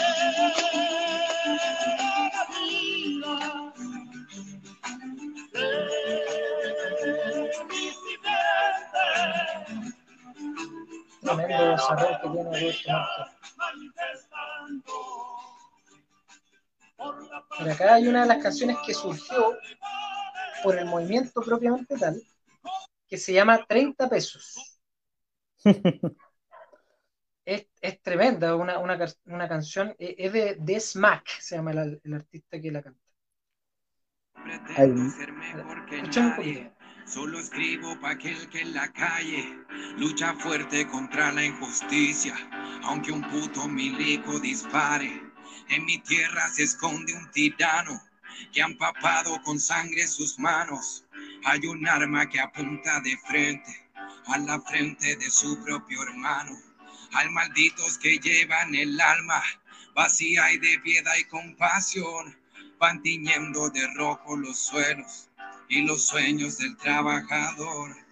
Tremendo 11.24 11.70
desarrollo 11.70 12.20
que 12.22 12.28
tiene 12.28 12.68
este 12.68 12.92
Por 16.96 17.70
acá 17.70 17.94
hay 17.94 18.08
una 18.08 18.22
de 18.22 18.28
las 18.28 18.42
canciones 18.42 18.76
que 18.84 18.92
surgió 18.92 19.56
por 20.62 20.78
el 20.78 20.86
movimiento 20.86 21.42
propiamente 21.42 21.96
tal, 21.96 22.20
que 23.08 23.16
se 23.16 23.32
llama 23.32 23.64
30 23.66 24.08
pesos. 24.08 24.78
es, 27.44 27.66
es, 27.80 28.02
tremenda, 28.02 28.54
una, 28.56 28.78
una, 28.78 28.98
una, 29.26 29.48
canción, 29.48 29.94
e, 29.98 30.14
es 30.18 30.32
de, 30.32 30.56
de 30.58 30.80
Smack, 30.80 31.40
se 31.40 31.56
llama 31.56 31.72
el, 31.72 32.00
el 32.04 32.14
artista 32.14 32.60
que 32.60 32.70
la 32.70 32.82
canta. 32.82 33.00
Solo 37.06 37.38
escribo 37.38 38.00
para 38.00 38.14
aquel 38.14 38.48
que 38.48 38.60
en 38.60 38.72
la 38.72 38.90
calle 38.90 39.58
lucha 39.98 40.34
fuerte 40.34 40.86
contra 40.86 41.30
la 41.32 41.44
injusticia. 41.44 42.34
Aunque 42.82 43.12
un 43.12 43.22
puto 43.28 43.68
milico 43.68 44.40
dispare, 44.40 45.22
en 45.68 45.84
mi 45.84 45.98
tierra 45.98 46.48
se 46.48 46.62
esconde 46.62 47.12
un 47.12 47.30
tirano 47.30 48.02
que 48.52 48.62
ha 48.62 48.66
empapado 48.66 49.40
con 49.42 49.60
sangre 49.60 50.06
sus 50.06 50.38
manos. 50.38 51.04
Hay 51.44 51.66
un 51.66 51.86
arma 51.86 52.28
que 52.28 52.40
apunta 52.40 53.00
de 53.00 53.16
frente 53.28 53.90
a 54.26 54.38
la 54.38 54.60
frente 54.62 55.14
de 55.16 55.30
su 55.30 55.62
propio 55.62 56.02
hermano. 56.02 56.58
Al 57.12 57.30
malditos 57.30 57.98
que 57.98 58.18
llevan 58.18 58.74
el 58.74 58.98
alma 58.98 59.42
vacía 59.94 60.50
y 60.52 60.58
de 60.58 60.78
piedad 60.80 61.14
y 61.16 61.24
compasión, 61.24 62.36
van 62.78 63.02
tiñendo 63.02 63.68
de 63.70 63.86
rojo 63.94 64.36
los 64.36 64.58
suelos 64.58 65.28
y 65.68 65.82
los 65.82 66.06
sueños 66.06 66.58
del 66.58 66.76
trabajador. 66.76 68.03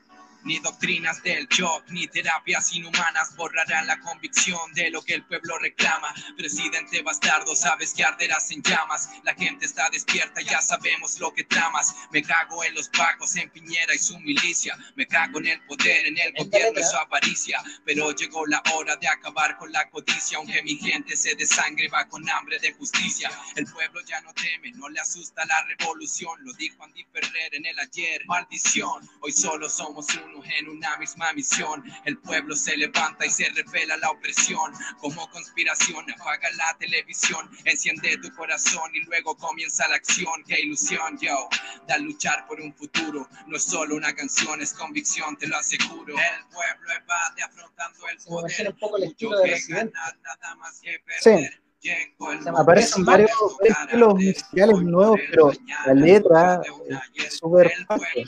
Ni 0.44 0.58
doctrinas 0.58 1.22
del 1.22 1.46
shock, 1.46 1.84
ni 1.90 2.08
terapias 2.08 2.72
inhumanas 2.74 3.36
borrarán 3.36 3.86
la 3.86 4.00
convicción 4.00 4.72
de 4.74 4.90
lo 4.90 5.00
que 5.02 5.14
el 5.14 5.24
pueblo 5.24 5.56
reclama. 5.58 6.12
Presidente 6.36 7.00
bastardo, 7.02 7.54
sabes 7.54 7.94
que 7.94 8.02
arderás 8.02 8.50
en 8.50 8.62
llamas. 8.62 9.08
La 9.22 9.34
gente 9.34 9.66
está 9.66 9.88
despierta, 9.90 10.40
ya 10.40 10.60
sabemos 10.60 11.20
lo 11.20 11.32
que 11.32 11.44
tramas. 11.44 11.94
Me 12.10 12.22
cago 12.22 12.64
en 12.64 12.74
los 12.74 12.88
pacos, 12.88 13.36
en 13.36 13.50
Piñera 13.50 13.94
y 13.94 13.98
su 13.98 14.18
milicia. 14.18 14.76
Me 14.96 15.06
cago 15.06 15.38
en 15.38 15.46
el 15.46 15.60
poder, 15.62 16.06
en 16.06 16.18
el 16.18 16.32
gobierno 16.32 16.80
y 16.80 16.84
su 16.84 16.96
avaricia. 16.96 17.62
Pero 17.84 18.10
llegó 18.10 18.44
la 18.46 18.62
hora 18.74 18.96
de 18.96 19.06
acabar 19.06 19.56
con 19.58 19.70
la 19.70 19.88
codicia, 19.90 20.38
aunque 20.38 20.62
mi 20.62 20.76
gente 20.76 21.16
se 21.16 21.36
desangre, 21.36 21.88
va 21.88 22.08
con 22.08 22.28
hambre 22.28 22.58
de 22.58 22.72
justicia. 22.72 23.30
El 23.54 23.66
pueblo 23.66 24.00
ya 24.06 24.20
no 24.22 24.32
teme, 24.34 24.72
no 24.72 24.88
le 24.88 24.98
asusta 24.98 25.44
la 25.44 25.62
revolución. 25.66 26.36
Lo 26.44 26.52
dijo 26.54 26.82
Andy 26.82 27.04
Ferrer 27.12 27.54
en 27.54 27.66
el 27.66 27.78
ayer. 27.78 28.22
Maldición, 28.26 29.08
hoy 29.20 29.32
solo 29.32 29.68
somos 29.68 30.06
uno 30.34 30.42
en 30.58 30.68
una 30.68 30.96
misma 30.98 31.32
misión. 31.32 31.82
El 32.04 32.18
pueblo 32.18 32.54
se 32.56 32.76
levanta 32.76 33.26
y 33.26 33.30
se 33.30 33.48
revela 33.50 33.96
la 33.96 34.10
opresión. 34.10 34.72
Como 35.00 35.28
conspiración, 35.30 36.04
apaga 36.12 36.50
la 36.52 36.76
televisión, 36.78 37.50
enciende 37.64 38.16
tu 38.18 38.30
corazón 38.34 38.90
y 38.94 39.00
luego 39.04 39.36
comienza 39.36 39.86
la 39.88 39.96
acción. 39.96 40.42
Qué 40.46 40.60
ilusión, 40.60 41.18
yo, 41.20 41.48
da 41.86 41.98
luchar 41.98 42.46
por 42.46 42.60
un 42.60 42.74
futuro. 42.74 43.28
No 43.46 43.56
es 43.56 43.64
solo 43.64 43.96
una 43.96 44.14
canción, 44.14 44.60
es 44.60 44.72
convicción, 44.74 45.36
te 45.36 45.46
lo 45.46 45.56
aseguro. 45.56 46.14
El 46.14 46.46
pueblo 46.52 46.92
evade 47.02 47.42
afrontando 47.42 48.08
el 48.08 48.20
Se 48.20 48.28
poder. 48.28 48.68
un 48.68 48.78
poco 48.78 48.96
el 48.98 49.04
estilo 49.04 49.38
de 49.38 49.44
que 49.44 49.50
Residente. 49.52 49.92
ganar, 49.94 50.18
nada 50.40 50.54
más 50.56 50.80
que 50.80 50.92
Sí. 51.20 51.30
perder. 51.30 51.62
Se 51.84 52.14
Aparecen 52.48 53.04
varios, 53.04 53.30
varios 53.58 53.80
estilos 53.80 54.14
musicales 54.14 54.82
nuevos, 54.82 55.20
pero 55.30 55.52
la 55.86 55.94
letra 55.94 56.60
es 57.16 57.38
súper 57.38 57.72
fácil. 57.88 58.24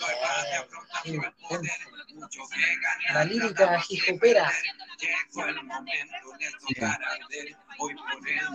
La 3.12 3.24
lírica 3.24 3.66
hijopera. 7.78 8.50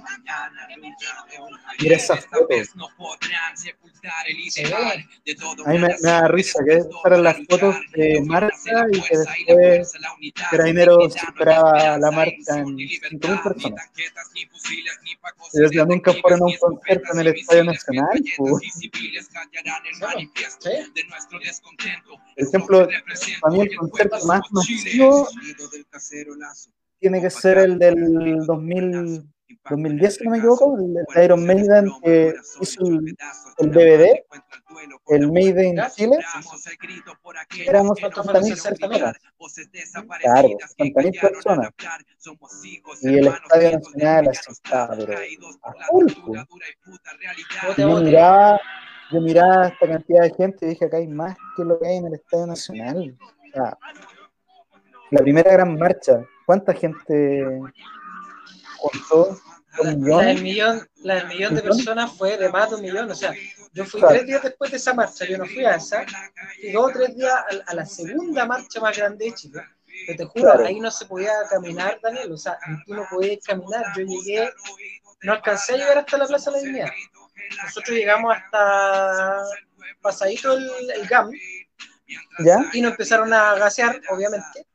Mira 1.79 1.95
esa 1.95 2.17
foto. 2.17 2.47
Se 4.49 4.63
ve. 4.63 5.05
A 5.65 5.69
mí 5.69 5.77
me, 5.77 5.87
me 5.87 5.95
da 6.01 6.27
risa 6.27 6.63
que 6.65 6.83
fueran 7.01 7.23
las 7.23 7.37
fotos 7.49 7.75
de 7.93 8.21
marcha 8.25 8.85
y 8.91 9.01
que 9.01 9.17
después 9.17 9.93
superaba 11.09 11.97
la 11.97 12.11
marcha 12.11 12.59
en 12.59 12.77
5.000 12.77 13.43
personas. 13.43 13.89
Nunca 15.87 16.13
fueron 16.13 16.41
a 16.41 16.45
un 16.45 16.57
concierto 16.57 17.13
en 17.13 17.19
el 17.19 17.27
Estadio 17.27 17.63
Nacional. 17.65 18.23
Por 18.37 18.61
ejemplo, 22.35 22.87
para 23.41 23.53
mí 23.53 23.61
el 23.61 23.75
concierto 23.75 24.25
más 24.25 24.41
masivo 24.51 25.27
tiene 26.99 27.21
que 27.21 27.29
ser 27.29 27.57
el 27.57 27.79
del 27.79 28.45
2000, 28.45 29.23
2010, 29.69 30.15
si 30.15 30.23
no 30.23 30.31
me 30.31 30.37
equivoco, 30.37 30.77
el 30.77 30.93
de 30.93 31.25
Iron 31.25 31.45
Maiden 31.45 31.91
que 32.03 32.33
hizo 32.61 32.85
el, 32.85 33.15
el 33.57 33.71
DVD, 33.71 34.23
el 35.07 35.31
Maiden 35.31 35.77
Chile, 35.95 36.17
éramos 37.65 37.99
¿Cuántos 37.99 38.25
fueron? 38.25 38.43
80.000 38.43 38.77
60.000. 38.79 38.79
personas. 38.79 39.15
Claro, 40.21 40.49
60.000 40.77 41.21
personas. 41.21 41.69
Y 43.01 43.17
el 43.17 43.27
Estadio 43.27 43.71
Nacional 43.79 44.29
así 44.29 44.51
estaba, 44.51 44.95
pero 44.95 45.13
a 45.63 45.73
full, 45.89 46.05
pues. 46.25 46.41
Yo 47.77 47.99
miraba, 48.01 48.59
yo 49.11 49.21
miraba 49.21 49.67
esta 49.67 49.87
cantidad 49.87 50.23
de 50.23 50.33
gente 50.35 50.65
y 50.65 50.69
dije, 50.69 50.85
acá 50.85 50.97
hay 50.97 51.07
más 51.07 51.35
que 51.55 51.63
lo 51.63 51.79
que 51.79 51.87
hay 51.87 51.97
en 51.97 52.07
el 52.07 52.13
Estadio 52.15 52.47
Nacional. 52.47 53.17
O 53.19 53.51
sea, 53.51 53.77
la 55.11 55.21
primera 55.21 55.51
gran 55.51 55.77
marcha, 55.77 56.23
¿cuánta 56.49 56.73
gente 56.73 57.45
contó? 58.81 59.39
¿Un 59.83 60.09
La 60.09 60.17
del 60.23 60.41
millón? 60.41 60.89
la 61.03 61.15
del 61.17 61.27
millón 61.27 61.53
de 61.53 61.61
personas 61.61 62.11
fue 62.17 62.37
de 62.37 62.49
más 62.49 62.71
de 62.71 62.77
un 62.77 62.81
millón. 62.81 63.11
O 63.11 63.13
sea, 63.13 63.35
yo 63.71 63.85
fui 63.85 63.99
Claro. 63.99 64.15
tres 64.15 64.25
días 64.25 64.41
después 64.41 64.71
de 64.71 64.77
esa 64.77 64.95
marcha, 64.95 65.25
yo 65.25 65.37
no 65.37 65.45
fui 65.45 65.63
a 65.63 65.75
esa, 65.75 66.03
y 66.63 66.71
dos 66.71 66.85
o 66.89 66.91
tres 66.91 67.15
días 67.15 67.31
a, 67.67 67.71
a 67.71 67.75
la 67.75 67.85
segunda 67.85 68.47
marcha 68.47 68.79
más 68.81 68.97
grande 68.97 69.25
de 69.25 69.33
Chile. 69.35 69.61
Pero 70.07 70.17
te 70.17 70.25
juro, 70.25 70.43
Claro. 70.45 70.65
ahí 70.65 70.79
no 70.79 70.89
se 70.89 71.05
podía 71.05 71.33
caminar, 71.51 71.99
Daniel. 72.01 72.31
O 72.31 72.37
sea, 72.37 72.57
tú 72.87 72.95
no 72.95 73.05
podías 73.11 73.45
caminar. 73.45 73.85
Yo 73.95 74.03
llegué, 74.05 74.49
no 75.21 75.33
alcancé 75.33 75.75
a 75.75 75.77
llegar 75.77 75.99
hasta 75.99 76.17
la 76.17 76.25
Plaza 76.25 76.49
de 76.49 76.57
la 76.57 76.63
Dignidad. 76.63 76.89
Nosotros 77.63 77.95
llegamos 77.95 78.35
hasta 78.35 79.43
pasadito 80.01 80.57
el, 80.57 80.67
el 80.95 81.07
GAM 81.07 81.29
¿Ya? 82.43 82.57
y 82.73 82.81
nos 82.81 82.91
empezaron 82.93 83.31
a 83.33 83.53
gasear, 83.53 84.01
obviamente. 84.09 84.65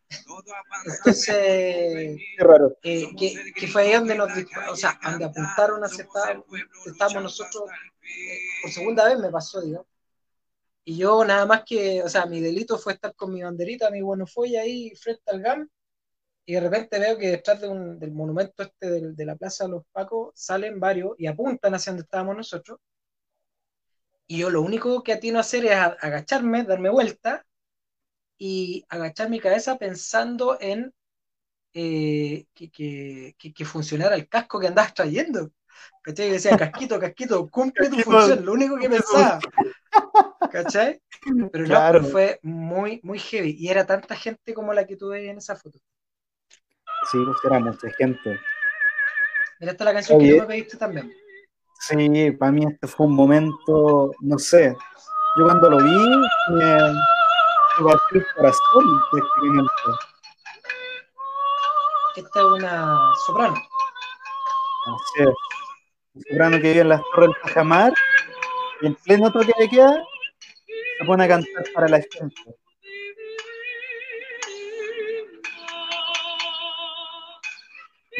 Entonces, 0.86 2.18
Qué 2.36 2.44
raro. 2.44 2.76
eh, 2.82 3.06
que, 3.16 3.52
que 3.54 3.66
fue 3.66 3.82
ahí 3.82 3.92
donde 3.94 4.14
nos 4.14 4.30
o 4.70 4.76
sea, 4.76 4.98
donde 5.02 5.24
apuntaron 5.24 5.82
hacia 5.84 6.04
estábamos, 6.04 6.44
estábamos 6.86 7.22
nosotros, 7.22 7.70
eh, 8.02 8.38
por 8.62 8.70
segunda 8.70 9.08
vez 9.08 9.18
me 9.18 9.30
pasó, 9.30 9.60
digamos. 9.60 9.86
Y 10.84 10.98
yo 10.98 11.24
nada 11.24 11.46
más 11.46 11.62
que, 11.64 12.02
o 12.02 12.08
sea, 12.08 12.26
mi 12.26 12.40
delito 12.40 12.78
fue 12.78 12.92
estar 12.92 13.14
con 13.14 13.32
mi 13.32 13.42
banderita, 13.42 13.90
mi 13.90 14.02
bueno 14.02 14.26
fue 14.26 14.58
ahí 14.58 14.94
frente 14.96 15.22
al 15.30 15.40
GAM, 15.40 15.68
y 16.46 16.52
de 16.54 16.60
repente 16.60 16.98
veo 16.98 17.16
que 17.16 17.28
detrás 17.30 17.58
de 17.62 17.68
un- 17.68 17.98
del 17.98 18.12
monumento 18.12 18.62
este 18.62 18.90
del- 18.90 19.16
de, 19.16 19.24
la 19.24 19.34
Plaza 19.36 19.64
de 19.64 19.70
los 19.70 19.82
Pacos 19.92 20.32
salen 20.34 20.78
varios 20.78 21.12
y 21.16 21.26
apuntan 21.26 21.74
hacia 21.74 21.92
donde 21.92 22.02
estábamos 22.04 22.36
nosotros. 22.36 22.78
Y 24.26 24.38
yo 24.38 24.50
lo 24.50 24.60
único 24.60 25.02
que 25.02 25.14
atino 25.14 25.38
a 25.38 25.40
hacer 25.40 25.64
es 25.64 25.72
a- 25.72 25.96
agacharme, 26.00 26.64
darme 26.64 26.90
vuelta 26.90 27.46
y 28.38 28.84
agachar 28.88 29.30
mi 29.30 29.40
cabeza 29.40 29.78
pensando 29.78 30.58
en 30.60 30.92
eh, 31.72 32.46
que, 32.54 32.70
que, 32.70 33.34
que, 33.38 33.52
que 33.52 33.64
funcionara 33.64 34.14
el 34.14 34.28
casco 34.28 34.60
que 34.60 34.68
andabas 34.68 34.94
trayendo. 34.94 35.50
¿Cachai? 36.02 36.28
Y 36.28 36.32
decía, 36.32 36.56
casquito, 36.56 37.00
casquito, 37.00 37.48
cumple 37.48 37.88
tu 37.88 37.98
función, 38.00 38.44
lo 38.44 38.52
único 38.52 38.76
que 38.76 38.88
pensaba. 38.88 39.40
¿Cachai? 40.52 41.00
Pero 41.50 41.66
no, 41.66 41.80
pero 41.92 42.04
fue 42.04 42.38
muy, 42.42 43.00
muy 43.02 43.18
heavy. 43.18 43.56
Y 43.58 43.68
era 43.68 43.86
tanta 43.86 44.14
gente 44.14 44.54
como 44.54 44.72
la 44.72 44.86
que 44.86 44.96
tuve 44.96 45.28
en 45.28 45.38
esa 45.38 45.56
foto. 45.56 45.78
Sí, 47.10 47.18
pues 47.24 47.38
era 47.44 47.58
mucha 47.58 47.90
gente. 47.98 48.38
Mira, 49.60 49.72
esta 49.72 49.84
es 49.84 49.86
la 49.86 49.92
canción 49.92 50.18
que 50.20 50.30
tú 50.30 50.40
me 50.40 50.46
pediste 50.46 50.76
también. 50.76 51.12
Sí, 51.80 52.30
para 52.32 52.52
mí 52.52 52.66
este 52.70 52.86
fue 52.86 53.06
un 53.06 53.14
momento, 53.14 54.12
no 54.20 54.38
sé. 54.38 54.76
Yo 55.36 55.44
cuando 55.44 55.70
lo 55.70 55.78
vi, 55.78 55.96
me, 56.50 56.94
me 57.78 57.90
partió 57.90 58.20
el 58.20 58.26
corazón 58.34 59.02
prácticamente. 59.10 59.72
Esta 62.16 62.40
es 62.40 62.44
una 62.44 63.12
soprano. 63.26 63.54
Así 64.86 65.22
es. 65.22 65.34
Un 66.14 66.22
soprano 66.22 66.56
que 66.56 66.68
vive 66.68 66.80
en 66.80 66.88
las 66.90 67.02
torres 67.14 67.30
del 67.30 67.42
Tajamar 67.42 67.92
y 68.80 68.86
en 68.86 68.94
pleno 68.94 69.32
toque 69.32 69.52
de 69.58 69.68
queda 69.68 70.04
se 70.98 71.04
pone 71.04 71.24
a 71.24 71.28
cantar 71.28 71.64
para 71.74 71.88
la 71.88 72.00
gente. 72.00 72.42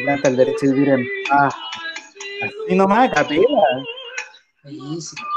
Canta 0.05 0.29
el 0.29 0.35
derecho 0.35 0.67
de 0.67 0.73
vivir 0.73 0.89
en 0.89 1.07
paz. 1.29 1.55
Así 2.41 2.75
nomás, 2.75 3.09
capela. 3.11 3.63
Bellísimo. 4.63 5.34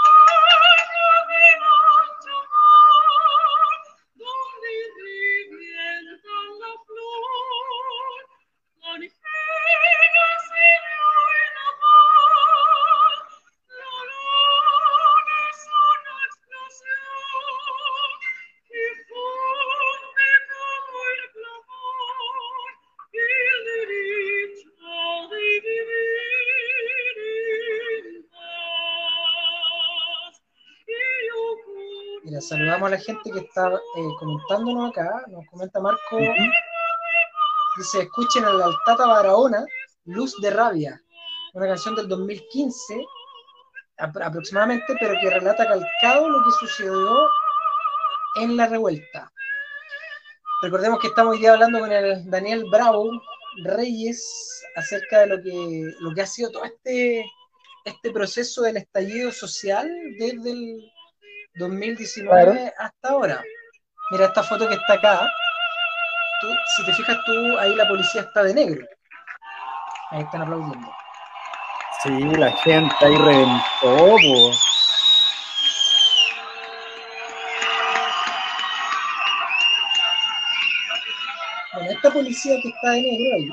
Saludamos 32.79 32.87
a 32.87 32.91
la 32.91 32.99
gente 32.99 33.31
que 33.31 33.39
está 33.47 33.69
eh, 33.75 34.09
comentándonos 34.19 34.91
acá. 34.91 35.25
Nos 35.29 35.47
comenta 35.47 35.81
Marco. 35.81 36.19
Dice, 37.77 38.01
escuchen 38.03 38.45
a 38.45 38.53
la 38.53 38.67
Altata 38.67 39.07
Barahona, 39.07 39.65
Luz 40.05 40.35
de 40.41 40.51
Rabia, 40.51 41.01
una 41.55 41.69
canción 41.69 41.95
del 41.95 42.09
2015 42.09 43.05
apro- 43.99 44.25
aproximadamente, 44.27 44.97
pero 44.99 45.15
que 45.21 45.31
relata 45.31 45.67
calcado 45.67 46.29
lo 46.29 46.43
que 46.45 46.51
sucedió 46.59 47.29
en 48.37 48.57
la 48.57 48.67
revuelta. 48.67 49.31
Recordemos 50.63 50.99
que 51.01 51.07
estamos 51.09 51.35
hoy 51.35 51.39
día 51.41 51.53
hablando 51.53 51.79
con 51.79 51.93
el 51.93 52.29
Daniel 52.29 52.65
Bravo 52.71 53.11
Reyes 53.65 54.65
acerca 54.75 55.21
de 55.21 55.27
lo 55.29 55.43
que, 55.43 55.93
lo 56.01 56.13
que 56.15 56.23
ha 56.23 56.27
sido 56.27 56.51
todo 56.51 56.65
este, 56.65 57.25
este 57.85 58.11
proceso 58.11 58.63
del 58.63 58.79
estallido 58.79 59.31
social 59.31 59.89
desde 60.19 60.51
el 60.51 60.93
2019 61.59 62.73
hasta 62.79 63.09
ahora. 63.09 63.43
Mira 64.11 64.27
esta 64.27 64.43
foto 64.43 64.69
que 64.69 64.75
está 64.75 64.95
acá. 64.95 65.31
Tú, 66.41 66.49
si 66.77 66.87
te 66.87 66.93
fijas 66.95 67.19
tú, 67.27 67.59
ahí 67.59 67.75
la 67.75 67.89
policía 67.89 68.23
está 68.23 68.45
de 68.45 68.55
negro. 68.55 68.87
Ahí 70.11 70.23
están 70.23 70.43
aplaudiendo. 70.43 70.89
Sí, 72.03 72.11
la 72.37 72.53
gente 72.53 72.95
ahí 73.01 73.17
reventó, 73.17 73.63
po. 73.83 74.53
Bueno, 81.75 81.91
esta 81.91 82.11
policía 82.11 82.57
que 82.63 82.69
está 82.69 82.91
de 82.93 83.03
negro 83.03 83.37
ahí 83.37 83.51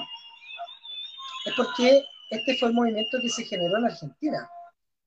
es 1.46 1.54
porque 1.56 2.04
este 2.30 2.58
fue 2.58 2.70
el 2.70 2.76
movimiento 2.76 3.18
que 3.22 3.30
se 3.30 3.46
generó 3.46 3.78
en 3.78 3.86
Argentina, 3.86 4.50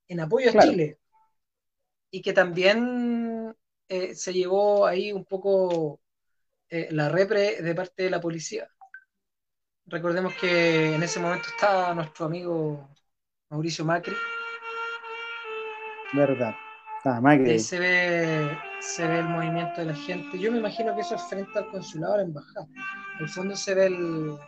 en 0.09 0.21
apoyo 0.21 0.51
a. 0.51 0.63
Chile, 0.63 0.99
y 2.11 2.23
que 2.23 2.33
también 2.33 3.55
eh, 3.89 4.15
se 4.15 4.33
llevó 4.33 4.87
ahí 4.87 5.13
un 5.13 5.25
poco 5.25 6.01
eh, 6.69 6.89
la 6.91 7.09
repre 7.09 7.63
de 7.63 7.75
parte 7.75 8.05
de 8.05 8.11
la 8.11 8.21
policía. 8.21 8.69
Recordemos 9.87 10.35
que 10.35 10.95
en 10.95 11.03
ese 11.03 11.21
momento 11.21 11.49
estaba 11.49 11.95
nuestro 11.95 12.27
amigo 12.27 12.89
Mauricio 13.49 13.85
Macri, 13.85 14.15
Verdad. 16.13 16.55
Ah, 17.05 17.21
Macri. 17.21 17.51
ahí 17.51 17.59
se 17.59 17.79
ve, 17.79 18.59
se 18.81 19.07
ve 19.07 19.19
el 19.19 19.29
movimiento 19.29 19.81
de 19.81 19.87
la 19.87 19.95
gente. 19.95 20.39
Yo 20.39 20.51
me 20.51 20.59
imagino 20.59 20.95
que 20.95 21.03
eso 21.03 21.15
es 21.15 21.23
frente 21.29 21.59
al 21.59 21.69
consulado, 21.71 22.15
a 22.15 22.17
la 22.19 22.23
embajada. 22.25 22.67
Al 23.21 23.29
fondo 23.29 23.57
se 23.57 23.75
ve 23.75 23.87
el, 23.87 24.39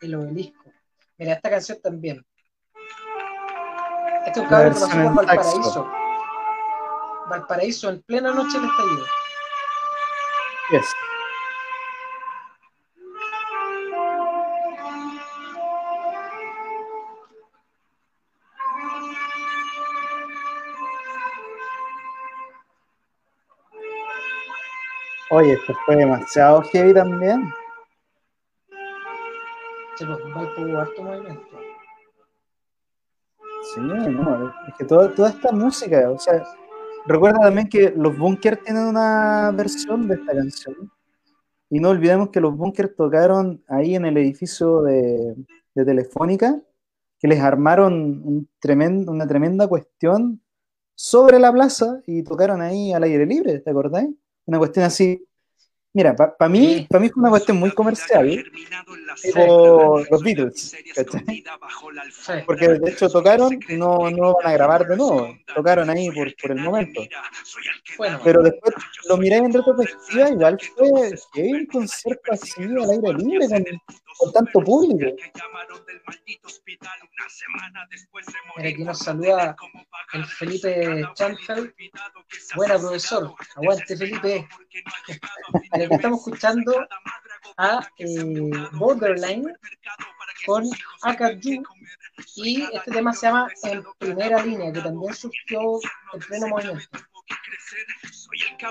el 0.00 0.14
obelisco. 0.14 0.72
Mira, 1.18 1.34
esta 1.34 1.50
canción 1.50 1.78
también. 1.82 2.24
Este 4.26 4.30
es 4.30 4.36
un 4.38 4.46
cabrón 4.46 4.74
que 4.74 4.80
pasó 4.80 5.14
por. 5.14 5.26
Valparaíso. 5.26 5.99
Valparaíso 7.30 7.88
en 7.88 8.02
plena 8.02 8.32
noche 8.32 8.58
del 8.58 8.68
estallido. 8.68 9.06
Yes. 10.72 10.94
Oye, 25.32 25.52
esto 25.52 25.72
fue 25.86 25.94
demasiado 25.94 26.62
heavy 26.62 26.92
también. 26.92 27.54
Sí, 29.94 30.04
pues, 30.04 30.18
en 30.18 30.34
Valpo 30.34 30.62
hubo 30.62 30.78
harto 30.80 31.02
movimiento. 31.02 31.60
Sí, 33.72 33.80
no, 33.80 34.48
es 34.66 34.74
que 34.76 34.84
toda, 34.84 35.14
toda 35.14 35.28
esta 35.28 35.52
música, 35.52 36.10
o 36.10 36.18
sea, 36.18 36.42
recuerda 37.06 37.40
también 37.40 37.68
que 37.68 37.92
los 37.96 38.16
Bunkers 38.16 38.62
tienen 38.62 38.84
una 38.84 39.52
versión 39.54 40.08
de 40.08 40.14
esta 40.14 40.32
canción. 40.32 40.90
Y 41.68 41.78
no 41.78 41.90
olvidemos 41.90 42.30
que 42.30 42.40
los 42.40 42.56
Bunkers 42.56 42.96
tocaron 42.96 43.62
ahí 43.68 43.94
en 43.94 44.04
el 44.04 44.16
edificio 44.16 44.82
de, 44.82 45.36
Telefónica, 45.74 46.60
que 47.18 47.28
les 47.28 47.40
armaron 47.40 48.48
una 49.06 49.26
tremenda 49.26 49.66
cuestión 49.66 50.42
sobre 50.94 51.38
la 51.38 51.50
plaza 51.50 52.02
y 52.06 52.22
tocaron 52.22 52.60
ahí 52.60 52.92
al 52.92 53.04
aire 53.04 53.24
libre, 53.24 53.60
¿te 53.60 53.70
acordáis? 53.70 54.10
Una 54.44 54.58
cuestión 54.58 54.84
así. 54.84 55.26
Mira, 55.92 56.14
para 56.14 56.48
mí, 56.48 56.74
Sí. 56.74 56.86
para 56.88 57.00
mí 57.02 57.08
fue 57.08 57.20
una 57.20 57.30
cuestión 57.30 57.58
muy 57.58 57.72
comercial, 57.72 58.44
tipo 59.22 60.04
los 60.08 60.22
Beatles. 60.22 60.76
Porque 62.46 62.68
de 62.68 62.90
hecho 62.90 63.08
tocaron 63.08 63.58
y 63.68 63.76
no, 63.76 64.08
no 64.10 64.34
van 64.34 64.46
a 64.46 64.52
grabar 64.52 64.86
de 64.86 64.96
nuevo. 64.96 65.36
Tocaron 65.52 65.90
ahí 65.90 66.08
por, 66.12 66.32
por 66.36 66.52
el 66.52 66.58
momento. 66.58 67.02
Bueno, 67.98 68.20
Pero 68.22 68.42
después 68.42 68.74
lo 69.08 69.16
miré 69.16 69.36
en 69.36 69.52
retrospectiva, 69.52 70.30
igual 70.30 70.58
fue 70.76 71.12
que 71.32 71.42
un 71.42 71.66
concierto 71.66 72.32
así 72.32 72.62
al 72.62 72.90
aire 72.90 73.12
libre 73.14 73.48
con, 73.48 73.64
con 74.20 74.32
tanto 74.32 74.60
público. 74.60 75.16
Mira, 78.56 78.68
aquí 78.68 78.84
nos 78.84 78.98
saluda 78.98 79.56
el 80.12 80.24
Felipe 80.26 81.02
Chanfeld. 81.14 81.72
Buena, 82.54 82.78
profesor. 82.78 83.34
Aguante, 83.56 83.96
Felipe. 83.96 84.46
Aquí 85.72 85.86
estamos 85.90 86.18
escuchando 86.18 86.86
a 87.56 87.88
eh, 87.98 88.50
Borderline 88.72 89.54
con 90.44 90.64
Akadu 91.02 91.62
y 92.36 92.62
este 92.72 92.90
tema 92.90 93.14
se 93.14 93.26
llama 93.26 93.48
En 93.62 93.82
Primera 93.98 94.42
Línea, 94.44 94.72
que 94.72 94.80
también 94.80 95.14
surgió 95.14 95.80
en 96.12 96.20
pleno 96.20 96.48
movimiento. 96.48 96.98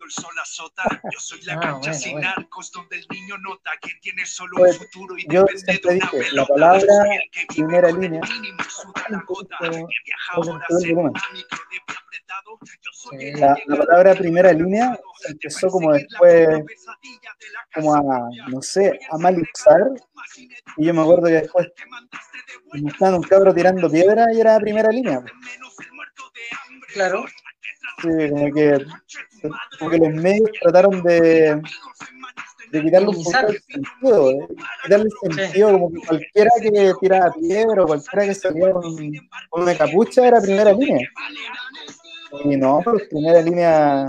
Yo 1.12 1.20
soy 1.20 1.42
la 1.42 1.54
Ah, 1.54 1.60
cancha 1.60 1.78
bueno, 1.78 1.94
sin 1.94 2.12
bueno. 2.12 2.28
arcos 2.36 2.72
donde 2.72 2.96
el 2.96 3.06
niño 3.10 3.38
nota 3.38 3.70
que 3.80 3.90
tiene 4.02 4.26
solo 4.26 4.56
Pues, 4.56 4.78
un 4.80 4.86
futuro 4.86 5.18
y 5.18 5.26
yo 5.28 5.42
depende 5.44 5.58
siempre 5.64 5.90
de 5.92 5.96
una 5.98 6.10
dije, 6.10 6.18
la 6.36 6.46
pelota. 6.46 6.54
palabra 6.54 6.80
Soy 6.80 7.16
el 7.16 7.30
que 7.30 7.40
vive 7.40 7.66
primera 7.66 7.90
con 7.90 7.96
el 7.96 8.10
línea, 8.10 8.20
mínimo 8.22 8.58
y 8.60 8.70
suda 8.70 9.04
la 9.08 9.18
un 9.18 9.24
gota. 9.26 9.56
Que 9.60 9.68
viaja 10.04 10.34
el 10.34 11.40
apretado. 11.96 12.58
Yo 12.82 12.90
soy 12.92 13.18
Sí. 13.18 13.26
el 13.26 13.40
La, 13.40 13.56
la 13.66 13.76
palabra 13.76 14.14
primera 14.14 14.52
línea 14.52 14.98
empezó 15.28 15.68
como 15.68 15.90
la 15.92 15.98
después, 15.98 16.48
la 16.48 16.64
como 17.74 17.94
a, 17.94 18.28
no 18.48 18.62
sé, 18.62 18.98
a 19.10 19.18
mal 19.18 19.36
usar. 19.40 19.82
Y 20.76 20.86
yo 20.86 20.94
me 20.94 21.02
acuerdo 21.02 21.26
que 21.26 21.32
después 21.34 21.68
me 22.72 22.90
estaban 22.90 23.14
un 23.14 23.22
cabro 23.22 23.54
tirando 23.54 23.90
piedra 23.90 24.32
y 24.32 24.40
era 24.40 24.58
primera 24.58 24.90
línea. 24.90 25.13
Claro. 26.92 27.24
Sí, 28.02 28.08
como 28.30 28.52
que, 28.52 28.86
como 29.78 29.90
que 29.90 29.98
los 29.98 30.14
medios 30.14 30.50
trataron 30.62 31.02
de, 31.02 31.60
de 32.70 32.82
quitarle 32.82 33.08
un 33.08 33.24
poco 33.24 33.38
el 33.48 33.62
sentido, 33.62 34.28
de 34.28 34.48
quitarle 34.82 35.06
el 35.06 35.36
sentido, 35.36 35.72
como 35.72 35.92
que 35.92 36.06
cualquiera 36.06 36.50
que 36.60 36.92
tiraba 37.00 37.32
piedra 37.32 37.82
o 37.82 37.86
cualquiera 37.86 38.26
que 38.26 38.34
salía 38.34 38.72
con, 38.72 38.96
con 39.50 39.62
una 39.62 39.76
capucha 39.76 40.26
era 40.26 40.40
primera 40.40 40.72
línea. 40.72 41.08
Y 42.44 42.56
no, 42.56 42.80
pues 42.82 43.08
primera 43.08 43.40
línea 43.42 44.06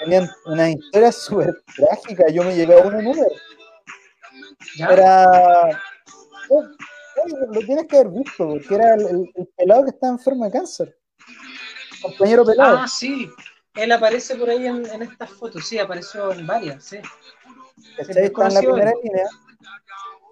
tenían 0.00 0.30
una 0.46 0.70
historia 0.70 1.10
súper 1.10 1.62
trágica. 1.74 2.28
Yo 2.30 2.44
me 2.44 2.54
llevé 2.54 2.80
a 2.80 2.84
una 2.84 3.02
número. 3.02 3.26
Era. 4.78 5.82
Lo 7.26 7.60
tienes 7.60 7.86
que 7.86 7.96
haber 7.98 8.10
visto, 8.12 8.48
porque 8.48 8.74
era 8.74 8.94
el, 8.94 9.00
el- 9.06 9.32
el 9.34 9.46
pelado 9.56 9.84
que 9.84 9.90
estaba 9.90 10.12
enfermo 10.12 10.44
de 10.44 10.50
cáncer. 10.52 10.98
Compañero 12.02 12.44
pelado. 12.44 12.78
Ah, 12.78 12.88
sí. 12.88 13.28
Él 13.74 13.90
aparece 13.92 14.36
por 14.36 14.50
ahí 14.50 14.66
en, 14.66 14.86
en 14.86 15.02
estas 15.02 15.30
fotos. 15.30 15.66
Sí, 15.66 15.78
apareció 15.78 16.32
en 16.32 16.46
varias. 16.46 16.84
Sí. 16.84 16.98
Estaba 17.98 18.48
en 18.48 18.54
la 18.54 18.60
primera 18.60 18.90
él. 18.90 18.96
línea. 19.02 19.26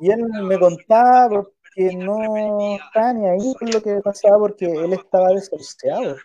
Y 0.01 0.11
él 0.11 0.24
me 0.45 0.59
contaba 0.59 1.28
porque 1.28 1.97
no 1.97 2.76
estaba 2.76 3.12
ni 3.14 3.26
ahí 3.26 3.55
con 3.59 3.70
lo 3.70 3.82
que 3.82 4.01
pasaba 4.03 4.38
porque 4.38 4.66
él 4.66 4.93
estaba 4.93 5.28
desahuciado. 5.28 6.16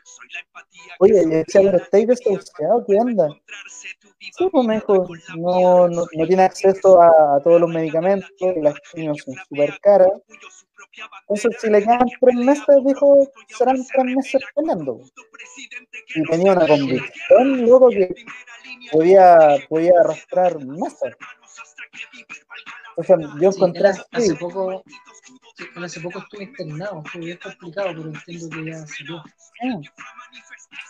Oye, 1.00 1.22
y 1.24 1.26
decía, 1.28 1.62
pero 1.62 1.78
estáis 1.78 2.08
desahuciado, 2.08 2.86
¿qué 2.86 2.96
onda? 3.00 3.28
Sí, 4.20 4.50
pues 4.52 4.66
me 4.66 4.76
dijo, 4.76 5.06
no, 5.38 5.88
no, 5.88 6.06
no 6.12 6.28
tiene 6.28 6.44
acceso 6.44 7.02
a, 7.02 7.40
todos 7.44 7.62
los 7.62 7.70
medicamentos, 7.70 8.30
las 8.62 8.76
quimios 8.92 9.18
son 9.24 9.36
súper 9.48 9.80
caras. 9.80 10.10
Entonces, 11.22 11.58
si 11.62 11.70
le 11.70 11.82
quedan 11.82 12.08
tres 12.20 12.36
meses, 12.36 12.76
dijo, 12.86 13.28
serán 13.48 13.78
tres 13.86 14.06
meses 14.06 14.42
peleando. 14.56 15.02
Y 16.16 16.24
tenía 16.24 16.54
una 16.54 16.68
convicción, 16.68 17.66
loco, 17.66 17.90
que 17.90 18.14
podía, 18.92 19.38
podía 19.70 19.94
arrastrar 20.04 20.66
masas. 20.66 21.16
Entonces, 22.98 23.42
yo 23.42 23.52
Sí, 23.52 23.58
encontré 23.58 23.90
él 23.90 23.96
hace, 24.12 24.36
poco, 24.36 24.84
sí, 25.24 25.27
hace 25.84 26.00
poco 26.02 26.20
estuvo 26.20 26.42
internado, 26.42 27.04
fue 27.12 27.22
bien 27.22 27.40
complicado, 27.42 27.90
pero 27.96 28.08
entiendo 28.10 28.50
que 28.50 28.66
ya 28.66 28.88
salió. 28.88 29.24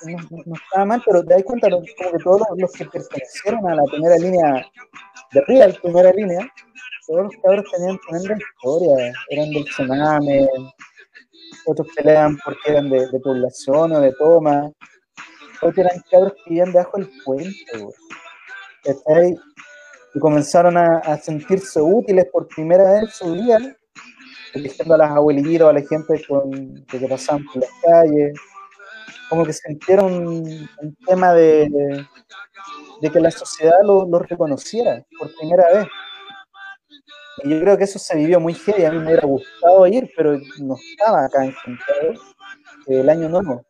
no, 0.05 0.18
no- 0.30 0.43
no 0.45 0.55
estaba 0.55 0.86
mal, 0.86 1.03
pero 1.05 1.24
te 1.24 1.34
das 1.34 1.43
cuenta, 1.43 1.70
como 1.70 1.84
que 1.84 2.24
todos 2.24 2.41
los, 2.57 2.72
que 2.74 2.86
pertenecieron 2.86 3.68
a 3.68 3.76
la 3.76 3.84
primera 3.84 4.18
línea 4.18 4.65
de 5.32 5.41
Real, 5.47 5.78
primera 5.82 6.11
línea, 6.11 6.51
todos 7.07 7.24
los 7.26 7.34
cabros 7.43 7.65
tenían 7.72 7.97
tremenda 7.99 8.38
historia, 8.38 9.13
eran 9.30 9.49
del 9.51 9.65
tsunami, 9.65 10.47
otros 11.65 11.88
peleaban 11.95 12.38
porque 12.43 12.72
eran 12.72 12.89
de, 12.89 13.07
población 13.24 13.91
o 13.93 13.99
de 14.01 14.11
toma, 14.13 14.72
otros 15.61 15.78
eran 15.78 16.01
cabros 16.11 16.34
que 16.34 16.49
vivían 16.49 16.72
debajo 16.72 16.97
del 16.97 17.09
puente. 17.26 17.55
Y 20.13 20.20
comenzaron 20.20 20.78
a, 20.78 20.97
a 20.99 21.18
sentirse 21.18 21.82
útiles 21.82 22.26
por 22.32 22.47
primera 22.47 22.91
vez 22.93 23.03
en 23.03 23.09
su 23.09 23.34
vida, 23.34 23.59
eligiendo 24.54 24.95
a 24.95 24.98
las 24.98 25.12
abuelitas 25.12 25.62
o 25.62 25.70
a 25.70 25.74
la 25.74 25.82
gente 25.82 26.26
con, 26.28 26.86
que 26.86 27.00
que 27.00 27.08
pasaban 27.08 27.45
por 27.45 27.62
las 27.62 27.70
calles, 27.84 28.39
como 29.30 29.45
que 29.45 29.54
sintieron 29.54 30.28
un, 30.28 30.70
un 30.82 30.95
tema 31.06 31.34
de, 31.34 31.70
de 33.02 33.10
que 33.10 33.20
la 33.20 33.32
sociedad 33.32 33.78
los 33.84 34.08
lo 34.08 34.20
reconociera 34.20 35.04
por 35.20 35.34
primera 35.36 35.66
vez. 35.74 35.88
Y 37.43 37.50
yo 37.50 37.60
creo 37.60 37.78
que 37.78 37.84
eso 37.84 38.00
se 38.00 38.16
vivió 38.16 38.39
muy 38.39 38.54
heavy, 38.54 38.86
a 38.86 38.91
mí 38.91 38.98
me 38.98 39.06
hubiera 39.06 39.28
gustado 39.28 39.86
ir, 39.88 40.12
pero 40.16 40.39
no 40.60 40.76
estaba 40.76 41.26
acá 41.26 41.45
en 41.45 41.54
Santiago 41.54 42.20
el 42.88 43.10
año 43.10 43.30
nuevo. 43.30 43.64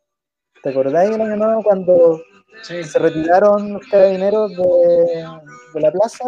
¿Te 0.64 0.70
acordáis 0.70 1.12
del 1.12 1.22
año 1.22 1.36
nuevo 1.36 1.64
cuando 1.64 2.22
Sí, 2.62 2.84
se 2.84 3.00
retiraron 3.00 3.74
los 3.74 3.88
carabineros 3.88 4.52
de, 4.52 5.28
de 5.74 5.82
la 5.82 5.92
plaza 5.92 6.24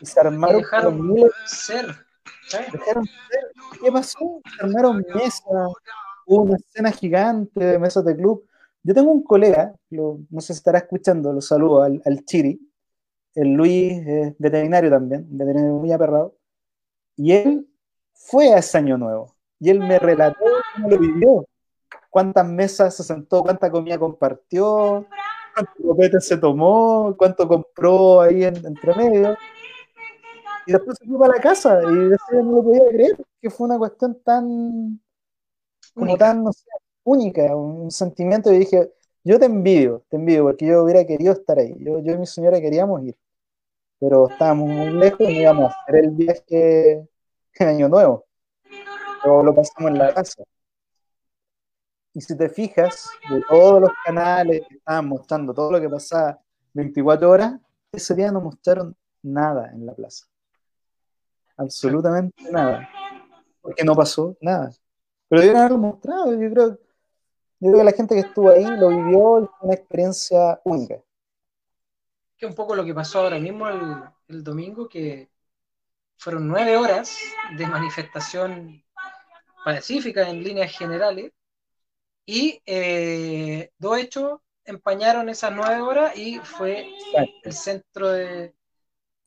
y 0.00 0.06
se 0.06 0.20
armaron 0.20 0.58
dejaron 0.58 1.12
miles 1.12 1.32
ser. 1.46 1.86
Dejaron 2.72 3.04
ser. 3.04 3.80
¿Qué 3.82 3.92
pasó? 3.92 4.40
Armaron 4.60 5.04
mesas, 5.14 5.42
hubo 6.26 6.42
una 6.42 6.56
escena 6.56 6.90
gigante 6.92 7.64
de 7.64 7.78
mesas 7.78 8.04
de 8.04 8.16
club. 8.16 8.44
Yo 8.82 8.94
tengo 8.94 9.10
un 9.12 9.22
colega, 9.22 9.74
lo- 9.90 10.20
no 10.30 10.40
sé 10.40 10.52
si 10.54 10.58
estará 10.58 10.78
escuchando, 10.78 11.32
lo 11.32 11.40
saludo 11.40 11.82
al, 11.82 12.00
al 12.04 12.24
Chiri, 12.24 12.58
el 13.34 13.52
Luis 13.52 14.02
veterinario 14.38 14.90
también, 14.90 15.26
veterinario 15.30 15.74
muy 15.74 15.92
aperrado, 15.92 16.34
y 17.16 17.32
él 17.32 17.68
fue 18.14 18.52
a 18.54 18.58
ese 18.58 18.78
año 18.78 18.96
nuevo, 18.96 19.34
y 19.58 19.70
él 19.70 19.80
me 19.80 19.98
relató 19.98 20.44
cómo 20.74 20.88
lo 20.88 20.98
vivió, 20.98 21.46
cuántas 22.08 22.46
mesas 22.48 22.94
se 22.96 23.04
sentó, 23.04 23.42
cuánta 23.42 23.70
comida 23.70 23.98
compartió, 23.98 25.06
cuántos 25.54 25.74
copetes 25.86 26.26
se 26.26 26.38
tomó, 26.38 27.14
cuánto 27.16 27.46
compró 27.46 28.22
ahí 28.22 28.44
en, 28.44 28.56
entre 28.66 28.94
medio. 28.94 29.36
Y 30.70 30.72
después 30.72 30.98
se 30.98 31.04
fue 31.04 31.18
para 31.18 31.34
la 31.34 31.40
casa 31.40 31.80
y 31.82 31.94
decía, 32.10 32.42
no 32.44 32.52
lo 32.52 32.62
podía 32.62 32.88
creer, 32.90 33.16
que 33.40 33.50
fue 33.50 33.66
una 33.66 33.76
cuestión 33.76 34.22
tan, 34.22 35.00
como 35.92 36.12
Única. 36.12 36.26
tan, 36.26 36.44
no 36.44 36.52
sé, 36.52 36.64
única, 37.02 37.56
un 37.56 37.90
sentimiento. 37.90 38.52
Y 38.52 38.58
dije, 38.60 38.92
yo 39.24 39.40
te 39.40 39.46
envidio, 39.46 40.04
te 40.08 40.16
envidio, 40.16 40.44
porque 40.44 40.66
yo 40.66 40.84
hubiera 40.84 41.04
querido 41.04 41.32
estar 41.32 41.58
ahí. 41.58 41.74
Yo, 41.80 41.98
yo 41.98 42.12
y 42.12 42.18
mi 42.18 42.26
señora 42.26 42.60
queríamos 42.60 43.02
ir, 43.02 43.16
pero 43.98 44.28
estábamos 44.30 44.68
muy 44.68 44.90
lejos 44.90 45.28
y 45.28 45.40
íbamos 45.40 45.72
a 45.72 45.76
hacer 45.82 46.04
el 46.04 46.10
viaje 46.12 47.08
en 47.54 47.68
Año 47.68 47.88
Nuevo. 47.88 48.26
Pero 49.24 49.42
lo 49.42 49.52
pasamos 49.52 49.90
en 49.90 49.98
la 49.98 50.14
casa. 50.14 50.44
Y 52.14 52.20
si 52.20 52.36
te 52.36 52.48
fijas, 52.48 53.10
de 53.28 53.42
todos 53.48 53.80
los 53.80 53.90
canales 54.04 54.62
que 54.68 54.76
estaban 54.76 55.08
mostrando 55.08 55.52
todo 55.52 55.72
lo 55.72 55.80
que 55.80 55.88
pasaba 55.88 56.40
24 56.74 57.28
horas, 57.28 57.60
ese 57.90 58.14
día 58.14 58.30
no 58.30 58.40
mostraron 58.40 58.96
nada 59.20 59.72
en 59.72 59.84
la 59.84 59.94
plaza. 59.94 60.30
Absolutamente 61.60 62.50
nada. 62.50 62.88
Porque 63.60 63.84
no 63.84 63.94
pasó 63.94 64.34
nada. 64.40 64.72
Pero 65.28 65.42
debieron 65.42 65.60
haberlo 65.60 65.78
mostrado. 65.78 66.32
Yo 66.32 66.50
creo, 66.50 66.70
yo 66.70 67.70
creo 67.70 67.76
que 67.76 67.84
la 67.84 67.92
gente 67.92 68.14
que 68.14 68.22
estuvo 68.22 68.48
ahí 68.48 68.64
lo 68.64 68.88
vivió 68.88 69.40
y 69.40 69.46
fue 69.46 69.68
una 69.68 69.74
experiencia 69.74 70.60
única. 70.64 70.96
que 72.38 72.46
un 72.46 72.54
poco 72.54 72.74
lo 72.74 72.82
que 72.84 72.94
pasó 72.94 73.20
ahora 73.20 73.38
mismo 73.38 73.68
el, 73.68 74.02
el 74.28 74.42
domingo, 74.42 74.88
que 74.88 75.28
fueron 76.16 76.48
nueve 76.48 76.78
horas 76.78 77.18
de 77.58 77.66
manifestación 77.66 78.82
pacífica 79.62 80.28
en 80.30 80.42
líneas 80.42 80.72
generales, 80.72 81.32
y 82.24 82.62
eh, 82.64 83.70
dos 83.76 83.98
hechos 83.98 84.40
empañaron 84.64 85.28
esas 85.28 85.52
nueve 85.52 85.82
horas 85.82 86.16
y 86.16 86.38
fue 86.38 86.88
el 87.42 87.52
centro 87.52 88.08
de, 88.12 88.54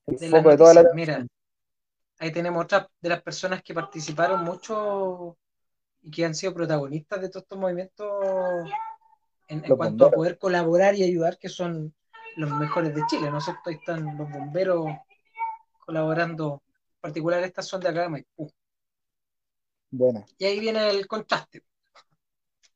El 0.07 0.17
de 0.17 0.29
la 0.29 0.37
foco 0.37 0.49
de 0.49 0.57
toda 0.57 0.73
la. 0.73 0.83
Mira, 0.95 1.27
ahí 2.23 2.31
tenemos 2.31 2.63
otras 2.63 2.87
de 3.01 3.09
las 3.09 3.21
personas 3.21 3.61
que 3.61 3.73
participaron 3.73 4.45
mucho 4.45 5.37
y 6.01 6.09
que 6.09 6.23
han 6.23 6.33
sido 6.33 6.53
protagonistas 6.53 7.19
de 7.19 7.27
todos 7.27 7.43
estos 7.43 7.59
movimientos 7.59 8.69
en, 9.49 9.61
cuanto 9.75 10.05
a 10.05 10.11
poder 10.11 10.37
colaborar 10.37 10.95
y 10.95 11.03
ayudar, 11.03 11.37
que 11.37 11.49
son 11.49 11.93
los 12.37 12.49
mejores 12.51 12.95
de 12.95 13.05
Chile, 13.07 13.29
¿no 13.29 13.39
es 13.39 13.43
cierto? 13.43 13.63
Ahí 13.65 13.75
están 13.75 14.17
los 14.17 14.31
bomberos 14.31 14.85
colaborando, 15.85 16.63
en 16.95 17.01
particular 17.01 17.43
estas 17.43 17.67
son 17.67 17.81
de 17.81 17.89
acá 17.89 18.03
de 18.03 18.09
Maipú. 18.09 18.49
Buena. 19.91 20.25
Y 20.37 20.45
ahí 20.45 20.61
viene 20.61 20.89
el 20.89 21.05
contraste. 21.07 21.61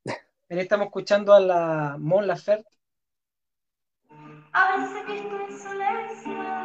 Ahí 0.49 0.59
estamos 0.59 0.87
escuchando 0.87 1.33
a 1.33 1.39
la 1.39 1.95
Mon 1.97 2.27
Laferte 2.27 2.69
A 4.51 4.77
veces 4.77 5.07
visto 5.07 5.39
en 5.39 5.57
silencio. 5.57 6.56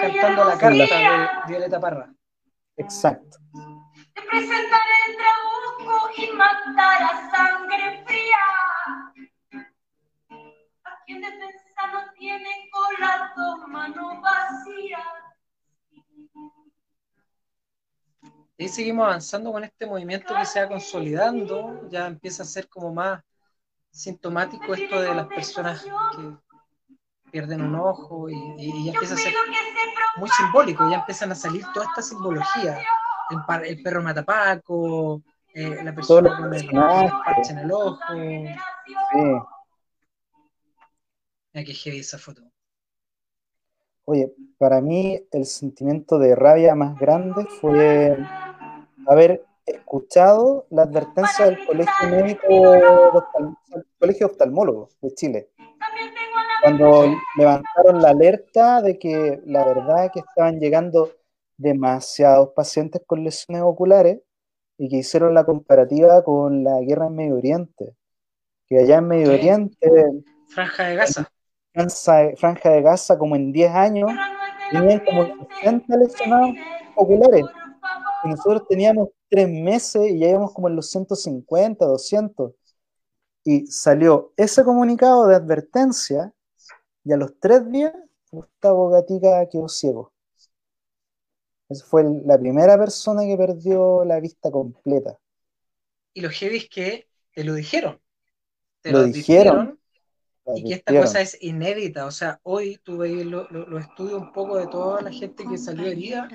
Cantando 0.00 0.44
la 0.44 0.58
carta 0.58 0.84
de 0.84 1.28
Violeta 1.48 1.80
Parra. 1.80 2.12
Exacto. 2.76 3.38
Te 4.14 4.22
presentaré 4.22 4.96
el 5.08 5.16
trabuco 5.16 6.10
y 6.16 6.30
matar 6.32 7.02
a 7.02 7.30
sangre 7.30 8.04
fría. 8.06 8.36
A 10.84 11.04
quien 11.06 11.20
defensa 11.20 11.86
no 11.92 12.12
tiene 12.18 12.68
cola, 12.70 13.32
dos 13.36 13.68
manos 13.68 14.20
vacías. 14.20 15.00
Y 18.58 18.68
seguimos 18.68 19.06
avanzando 19.06 19.52
con 19.52 19.64
este 19.64 19.86
movimiento 19.86 20.34
que 20.34 20.46
se 20.46 20.62
va 20.62 20.68
consolidando, 20.68 21.88
ya 21.90 22.06
empieza 22.06 22.42
a 22.42 22.46
ser 22.46 22.68
como 22.68 22.92
más 22.92 23.22
sintomático 23.90 24.74
esto 24.74 25.00
de 25.00 25.14
las 25.14 25.26
personas 25.26 25.82
que 25.82 25.90
pierden 27.30 27.62
un 27.62 27.74
ojo 27.74 28.28
y, 28.28 28.34
y 28.58 28.84
ya 28.86 28.92
empieza 28.92 29.14
a 29.14 29.18
ser 29.18 29.32
muy 30.16 30.28
simbólico, 30.30 30.88
ya 30.90 30.98
empiezan 30.98 31.32
a 31.32 31.34
salir 31.34 31.64
toda 31.74 31.86
esta 31.86 32.02
simbología, 32.02 32.78
el, 33.30 33.38
par- 33.46 33.64
el 33.66 33.82
perro 33.82 34.02
matapaco, 34.02 35.22
eh, 35.54 35.82
la 35.82 35.94
persona 35.94 36.36
con 36.36 36.54
el, 36.54 36.66
parche 36.66 37.52
en 37.52 37.58
el 37.58 37.72
ojo, 37.72 37.98
Sí. 39.12 39.18
mira 41.52 41.64
que 41.66 41.74
heavy 41.74 41.98
esa 42.00 42.18
foto. 42.18 42.42
Oye, 44.04 44.32
para 44.58 44.80
mí 44.80 45.20
el 45.32 45.46
sentimiento 45.46 46.18
de 46.18 46.36
rabia 46.36 46.74
más 46.74 46.96
grande 46.96 47.44
fue 47.60 48.16
haber 49.08 49.44
escuchado 49.64 50.66
la 50.70 50.82
advertencia 50.82 51.46
del 51.46 51.58
Colegio 51.66 52.08
Médico, 52.08 52.72
del 53.68 53.86
Colegio 53.98 54.26
Oftalmólogo 54.28 54.90
de 55.00 55.14
Chile, 55.14 55.50
cuando 56.66 57.14
levantaron 57.36 58.02
la 58.02 58.08
alerta 58.10 58.82
de 58.82 58.98
que 58.98 59.40
la 59.46 59.64
verdad 59.64 60.10
que 60.12 60.18
estaban 60.18 60.58
llegando 60.58 61.12
demasiados 61.56 62.48
pacientes 62.56 63.02
con 63.06 63.22
lesiones 63.22 63.62
oculares 63.62 64.18
y 64.76 64.88
que 64.88 64.96
hicieron 64.96 65.32
la 65.32 65.44
comparativa 65.44 66.24
con 66.24 66.64
la 66.64 66.80
guerra 66.80 67.06
en 67.06 67.14
Medio 67.14 67.36
Oriente, 67.36 67.94
que 68.66 68.80
allá 68.80 68.98
en 68.98 69.06
Medio 69.06 69.26
Sí. 69.28 69.34
Oriente, 69.34 69.88
Franja 70.48 70.88
de 70.88 70.96
Gaza. 70.96 71.30
franja, 71.72 72.36
franja 72.36 72.70
de 72.70 72.82
Gaza, 72.82 73.16
como 73.16 73.36
en 73.36 73.52
10 73.52 73.70
años, 73.70 74.10
tenían 74.72 75.04
como 75.04 75.24
60 75.60 75.96
lesionados 75.96 76.50
oculares. 76.96 77.44
Y 78.24 78.28
nosotros 78.28 78.66
teníamos 78.68 79.10
3 79.30 79.48
meses 79.48 80.10
y 80.10 80.18
ya 80.18 80.30
íbamos 80.30 80.52
como 80.52 80.66
en 80.66 80.74
los 80.74 80.90
150, 80.90 81.86
200. 81.86 82.54
Y 83.44 83.68
salió 83.68 84.32
ese 84.36 84.64
comunicado 84.64 85.28
de 85.28 85.36
advertencia 85.36 86.32
y 87.06 87.12
a 87.12 87.16
los 87.16 87.38
3 87.38 87.70
días 87.70 87.94
Gustavo 88.32 88.90
Gatica 88.90 89.48
quedó 89.48 89.68
ciego. 89.68 90.12
Esa 91.68 91.84
fue 91.84 92.04
la 92.24 92.36
primera 92.36 92.76
persona 92.76 93.22
que 93.22 93.36
perdió 93.36 94.04
la 94.04 94.18
vista 94.18 94.50
completa. 94.50 95.16
Y 96.14 96.20
lo 96.20 96.30
heavy 96.30 96.56
es 96.56 96.68
que 96.68 97.08
te 97.32 97.44
lo 97.44 97.54
dijeron. 97.54 98.00
Te 98.80 98.90
Lo 98.90 99.04
dijeron. 99.04 99.75
Y 100.54 100.62
que 100.64 100.74
esta 100.74 100.92
cosa 101.00 101.20
es 101.20 101.36
inédita, 101.42 102.06
o 102.06 102.10
sea, 102.12 102.38
hoy 102.44 102.78
tú 102.84 102.98
veis 102.98 103.26
los 103.26 103.50
lo, 103.50 103.66
lo 103.66 103.78
estudios 103.78 104.20
un 104.22 104.32
poco 104.32 104.56
de 104.58 104.68
toda 104.68 105.02
la 105.02 105.10
gente 105.10 105.44
que 105.44 105.58
salió 105.58 105.86
herida, 105.86 106.28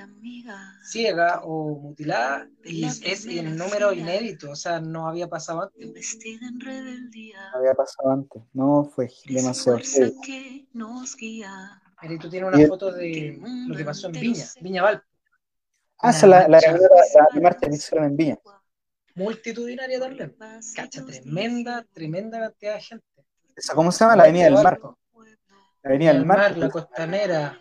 ciega 0.84 1.41
o 1.45 1.80
mutilada, 1.80 2.49
y 2.66 2.84
es, 2.86 3.26
en 3.26 3.55
número 3.55 3.93
inédito, 3.93 4.51
o 4.51 4.55
sea, 4.55 4.82
no 4.82 5.07
había 5.07 5.28
pasado 5.30 5.62
antes. 5.64 5.93
Vestida 5.93 6.45
en 6.47 6.59
rebeldía, 6.59 7.38
No 7.53 7.59
había 7.59 7.74
pasado 7.74 8.12
antes. 8.12 8.41
No, 8.53 8.84
fue 8.93 9.09
demasiado 9.26 9.78
fuerza 9.78 9.97
heavy. 9.99 10.22
que 10.26 10.68
nos 10.74 11.16
guía. 11.16 11.82
Mira, 12.01 12.14
y 12.16 12.18
tú 12.18 12.30
tienes 12.30 12.49
una 12.53 12.62
Y- 12.62 12.66
foto 12.68 12.91
de 12.91 13.39
lo 13.68 13.78
que 13.78 13.86
pasó 13.86 14.07
en 14.07 14.14
Viña, 14.14 14.45
Viña 14.59 14.84
Valpo. 14.84 15.05
Ah, 15.99 16.09
esa 16.09 16.26
la, 16.28 16.47
la, 16.47 16.59
la, 16.59 16.72
la- 16.74 17.28
la 17.34 17.41
marcha 17.41 17.70
que 17.70 17.76
hicieron 17.76 18.07
en 18.07 18.18
Viña. 18.18 18.39
Multitudinaria 19.14 19.99
también. 19.99 20.36
Cacha, 20.76 21.05
tremenda, 21.05 21.86
tremenda 21.93 22.39
cantidad 22.39 22.76
de 22.76 22.82
gente. 22.82 23.05
Esa, 23.56 23.76
¿Cómo 23.76 23.91
se 23.91 24.04
llama? 24.04 24.16
La 24.16 24.24
Avenida 24.24 24.45
del 24.45 24.54
Mar. 24.56 24.80
La 25.84 25.89
Avenida 25.89 26.14
del 26.14 26.26
Mar. 26.26 26.58
la 26.58 26.70
costanera. 26.70 27.60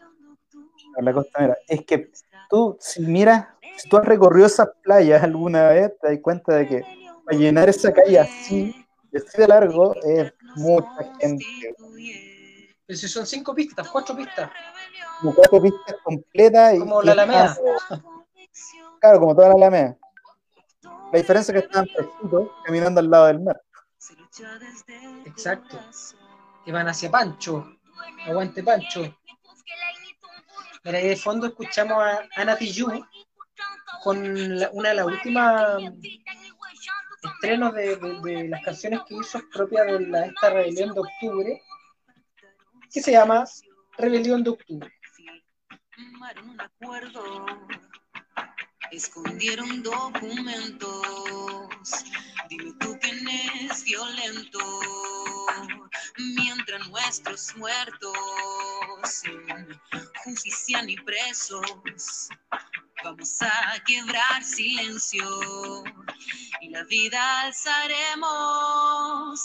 la 0.98 1.12
costanera. 1.12 1.56
Es 1.66 1.84
que 1.84 2.10
tú, 2.48 2.76
si 2.80 3.02
miras, 3.02 3.46
si 3.76 3.88
tú 3.88 3.96
has 3.96 4.04
recorrido 4.04 4.46
esas 4.46 4.68
playas 4.82 5.22
alguna 5.22 5.68
vez, 5.68 5.92
te 6.00 6.08
das 6.08 6.18
cuenta 6.22 6.54
de 6.54 6.66
que 6.66 6.84
para 7.24 7.38
llenar 7.38 7.68
esa 7.68 7.92
calle 7.92 8.18
así, 8.18 8.74
así 9.14 9.38
de 9.38 9.48
largo, 9.48 9.94
es 10.02 10.32
mucha 10.56 11.12
gente. 11.20 11.44
Pero 12.86 12.98
si 12.98 13.08
son 13.08 13.26
cinco 13.26 13.54
pistas, 13.54 13.88
cuatro 13.88 14.16
pistas. 14.16 14.50
Como 15.20 15.34
cuatro 15.34 15.62
pistas 15.62 15.96
completas. 16.02 16.74
Y, 16.74 16.78
Como 16.80 17.02
y 17.02 17.06
la 17.06 17.12
Alameda. 17.12 17.56
Claro, 19.00 19.20
como 19.20 19.34
toda 19.34 19.48
la 19.48 19.54
Alameda. 19.54 19.96
La 21.12 21.18
diferencia 21.18 21.52
es 21.52 21.60
que 21.60 21.66
estaban 21.66 21.88
fresquitos 21.88 22.48
caminando 22.64 23.00
al 23.00 23.10
lado 23.10 23.26
del 23.26 23.40
mar. 23.40 23.60
Exacto. 25.26 25.78
Que 26.64 26.72
van 26.72 26.88
hacia 26.88 27.10
Pancho. 27.10 27.76
Aguante 28.26 28.62
Pancho. 28.62 29.00
Mira, 30.84 30.98
ahí 30.98 31.08
de 31.08 31.16
fondo 31.16 31.46
escuchamos 31.46 32.02
a 32.02 32.26
Ana 32.36 32.56
Tijoux 32.56 33.04
con 34.02 34.58
la- 34.58 34.70
una 34.72 34.90
de 34.90 34.94
las 34.94 35.06
últimas 35.06 35.78
estrenos 37.22 37.74
de, 37.74 37.96
de- 37.96 38.20
de 38.20 38.48
las 38.48 38.62
canciones 38.64 39.00
que 39.06 39.14
hizo 39.16 39.40
propia 39.52 39.84
de 39.84 40.00
la, 40.06 40.26
esta 40.26 40.50
rebelión 40.50 40.94
de 40.94 41.00
octubre, 41.00 41.62
que 42.92 43.00
se 43.02 43.12
llama 43.12 43.44
Rebelión 43.98 44.42
de 44.42 44.50
Octubre. 44.50 44.90
Escondieron 48.92 49.82
documentos. 49.82 50.90
Dime 52.48 52.72
tú 52.80 52.98
quién 53.00 53.28
es 53.28 53.84
violento, 53.84 54.58
mientras 56.18 56.88
nuestros 56.88 57.56
muertos, 57.56 58.18
sin 59.04 59.80
justicia 60.24 60.82
ni 60.82 60.96
presos, 60.96 62.28
vamos 63.04 63.42
a 63.42 63.78
quebrar 63.86 64.42
silencio 64.42 65.84
y 66.60 66.70
la 66.70 66.82
vida 66.84 67.42
alzaremos. 67.42 69.40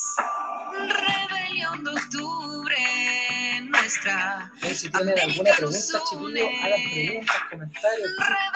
Rebelión 0.89 1.83
de 1.83 1.91
octubre, 1.91 3.44
nuestra 3.69 4.51
Si 4.73 4.89
tienen 4.89 5.19
alguna 5.19 5.51
pregunta, 5.55 5.99
chiquillos, 6.09 6.49
hagan 6.63 6.81
preguntas, 6.93 7.35
comentarios. 7.51 8.09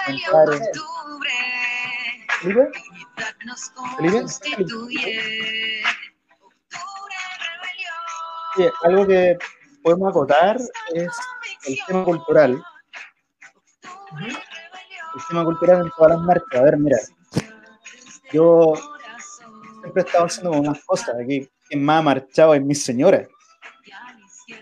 rebelión 0.07 0.61
algo 8.83 9.07
que 9.07 9.37
podemos 9.83 10.09
acotar 10.09 10.57
es 10.93 11.11
el 11.65 11.79
tema 11.87 12.03
cultural. 12.03 12.63
El 15.15 15.21
tema 15.27 15.43
cultural 15.43 15.81
en 15.81 15.91
todas 15.91 16.11
las 16.11 16.21
marcas. 16.21 16.59
A 16.59 16.63
ver, 16.63 16.77
mira, 16.77 16.97
yo 18.31 18.73
siempre 19.81 20.03
he 20.03 20.05
estado 20.05 20.25
haciendo 20.25 20.51
unas 20.51 20.83
cosas. 20.85 21.15
Aquí, 21.21 21.49
quien 21.67 21.83
más 21.83 21.99
ha 21.99 22.03
marchado 22.03 22.55
es 22.55 22.61
mi 22.61 22.75
señora. 22.75 23.27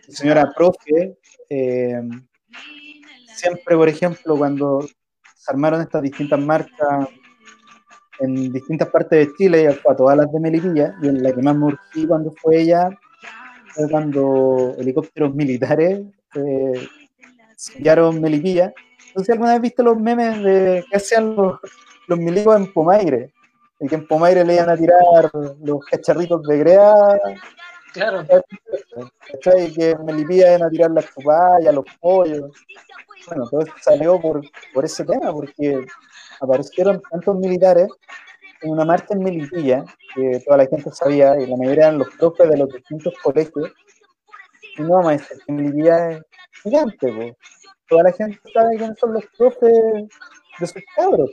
Señora 0.08 0.54
profe, 0.56 1.18
eh, 1.50 2.02
siempre, 3.36 3.76
por 3.76 3.90
ejemplo, 3.90 4.38
cuando 4.38 4.82
se 4.82 5.52
armaron 5.52 5.82
estas 5.82 6.02
distintas 6.02 6.40
marchas 6.40 7.08
en 8.20 8.52
distintas 8.52 8.90
partes 8.90 9.28
de 9.28 9.34
Chile, 9.36 9.68
a 9.68 9.96
todas 9.96 10.18
las 10.18 10.32
de 10.32 10.40
Melipilla, 10.40 10.96
y 11.02 11.08
en 11.08 11.22
la 11.22 11.34
que 11.34 11.42
más 11.42 11.56
me 11.56 11.66
urgí 11.66 12.08
cuando 12.08 12.34
fue 12.42 12.62
ella, 12.62 12.90
fue 13.74 13.90
cuando 13.90 14.76
helicópteros 14.80 15.36
militares 15.36 16.02
eh, 16.36 16.88
sellaron 17.56 18.22
Melipilla. 18.22 18.74
Si 19.16 19.32
alguna 19.32 19.54
vez 19.54 19.62
viste 19.62 19.84
los 19.84 20.00
memes 20.00 20.42
de 20.44 20.86
que 20.90 20.98
hacían 20.98 21.36
los, 21.36 21.60
los 22.08 22.20
milicos 22.20 22.56
en 22.56 22.72
Pomaire, 22.72 23.34
y 23.80 23.88
que 23.88 23.96
en 23.96 24.08
Pomaire 24.08 24.44
le 24.44 24.56
iban 24.56 24.70
a 24.70 24.78
tirar 24.78 25.30
los 25.62 25.86
cacharritos 25.86 26.42
de 26.44 26.58
grea 26.58 27.20
Claro, 27.98 28.24
¿cachai? 29.32 29.74
Que 29.74 29.96
Melipilla 30.06 30.50
iban 30.50 30.68
a 30.68 30.70
tirar 30.70 30.92
las 30.92 31.06
chupallas, 31.14 31.74
los 31.74 31.86
pollos. 32.00 32.52
Bueno, 33.28 33.48
todo 33.50 33.62
esto 33.62 33.74
salió 33.82 34.22
por, 34.22 34.42
por 34.74 34.86
ese 34.86 35.04
tema, 35.04 35.32
porque 35.32 35.84
aparecieron 36.40 37.02
tantos 37.10 37.36
militares 37.38 37.88
en 38.62 38.70
una 38.72 38.86
marcha 38.86 39.16
en 39.16 39.24
Melipilla, 39.24 39.84
que 40.16 40.40
toda 40.46 40.58
la 40.58 40.68
gente 40.68 40.92
sabía, 40.92 41.40
y 41.40 41.48
la 41.48 41.58
mayoría 41.58 41.86
eran 41.88 41.98
los 41.98 42.10
profes 42.20 42.50
de 42.50 42.58
los 42.58 42.70
distintos 42.70 43.14
colegios. 43.24 43.72
Y 44.78 44.82
no, 44.84 45.02
maestro, 45.02 45.38
que 45.46 45.52
Melipilla 45.54 46.12
es 46.12 46.22
gigante, 46.64 47.12
po. 47.12 47.38
Toda 47.90 48.04
la 48.04 48.12
gente 48.12 48.40
sabe 48.54 48.78
quiénes 48.78 49.00
son 49.00 49.14
los 49.14 49.26
profes 49.38 49.74
de 50.60 50.68
sus 50.68 50.84
cabros. 50.96 51.32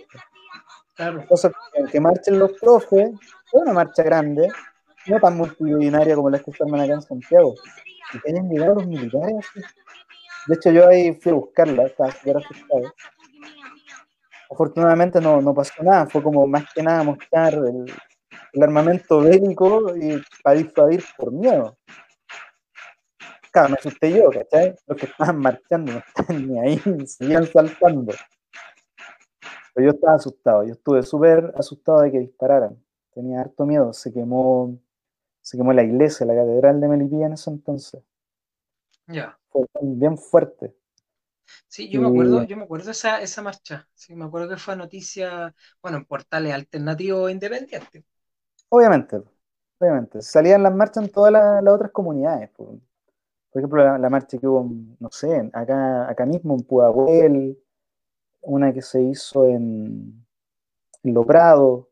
claro. 0.94 1.20
Entonces, 1.20 1.52
que- 1.90 2.00
marchen 2.00 2.38
los 2.38 2.52
profes, 2.52 3.10
es 3.10 3.52
una 3.52 3.72
marcha 3.72 4.02
grande, 4.02 4.48
no 5.06 5.20
tan 5.20 5.36
multitudinaria 5.36 6.14
como 6.14 6.30
la 6.30 6.38
que 6.38 6.52
arman 6.60 6.80
acá 6.80 6.94
en 6.94 7.02
Santiago. 7.02 7.54
Y 8.12 8.20
que 8.20 8.30
hayan 8.30 8.48
llegado 8.48 8.74
los 8.76 8.86
militares. 8.86 9.46
De 10.46 10.54
hecho, 10.54 10.70
yo 10.70 10.88
ahí 10.88 11.14
fui 11.14 11.32
a 11.32 11.34
buscarla, 11.36 11.84
estaba 11.84 12.10
súper 12.10 12.36
asustado. 12.36 12.94
Afortunadamente 14.50 15.20
no, 15.20 15.40
no 15.40 15.54
pasó 15.54 15.82
nada, 15.82 16.06
fue 16.06 16.22
como 16.22 16.46
más 16.46 16.64
que 16.74 16.82
nada 16.82 17.02
mostrar 17.02 17.54
el, 17.54 17.92
el 18.52 18.62
armamento 18.62 19.20
bélico 19.20 19.96
y 19.96 20.22
para 20.42 20.56
disuadir 20.56 21.04
por 21.16 21.32
miedo. 21.32 21.76
Claro, 23.50 23.70
me 23.70 23.76
asusté 23.76 24.12
yo, 24.12 24.30
¿cachai? 24.30 24.74
Los 24.86 24.98
que 24.98 25.06
estaban 25.06 25.38
marchando 25.38 25.92
no 25.92 25.98
estaban 25.98 26.48
ni 26.48 26.58
ahí, 26.58 26.78
seguían 27.06 27.46
saltando. 27.46 28.12
Pero 29.74 29.86
yo 29.86 29.92
estaba 29.92 30.14
asustado, 30.14 30.64
yo 30.64 30.72
estuve 30.72 31.02
súper 31.02 31.52
asustado 31.56 32.02
de 32.02 32.12
que 32.12 32.18
dispararan. 32.20 32.76
Tenía 33.12 33.40
harto 33.40 33.64
miedo, 33.64 33.92
se 33.92 34.12
quemó, 34.12 34.76
se 35.44 35.56
quemó 35.58 35.72
la 35.74 35.84
iglesia, 35.84 36.26
la 36.26 36.34
catedral 36.34 36.80
de 36.80 36.88
Melipilla 36.88 37.26
en 37.28 37.34
ese 37.34 37.50
entonces. 37.50 38.02
Ya. 39.08 39.38
Fue 39.48 39.64
bien 39.80 40.18
fuerte. 40.18 40.74
Sí, 41.68 41.88
yo 41.90 42.00
me 42.00 42.08
acuerdo, 42.08 42.44
yo 42.44 42.56
me 42.56 42.64
acuerdo 42.64 42.90
esa, 42.90 43.20
esa 43.20 43.42
marcha. 43.42 43.88
Sí, 43.94 44.14
me 44.14 44.24
acuerdo 44.24 44.48
que 44.48 44.56
fue 44.56 44.76
noticia, 44.76 45.54
bueno, 45.82 45.98
en 45.98 46.04
portales 46.06 46.52
alternativos 46.54 47.28
e 47.28 47.32
independientes. 47.32 48.04
Obviamente, 48.68 49.22
obviamente. 49.78 50.22
Salían 50.22 50.62
las 50.62 50.74
marchas 50.74 51.04
en 51.04 51.10
todas 51.12 51.32
la- 51.32 51.60
las 51.62 51.74
otras 51.74 51.90
comunidades. 51.92 52.50
po. 52.50 52.78
Por 53.52 53.60
ejemplo, 53.62 53.84
la, 53.84 53.98
la 53.98 54.10
marcha 54.10 54.38
que 54.38 54.46
hubo, 54.48 54.68
no 55.00 55.10
sé, 55.12 55.50
acá, 55.54 56.08
acá 56.10 56.26
mismo 56.26 56.54
en 56.56 56.62
Pudahuel, 56.64 57.58
una 58.42 58.72
que 58.74 58.82
se 58.82 59.02
hizo 59.02 59.46
en, 59.46 60.26
en 61.04 61.14
Lo 61.14 61.24
Prado, 61.26 61.90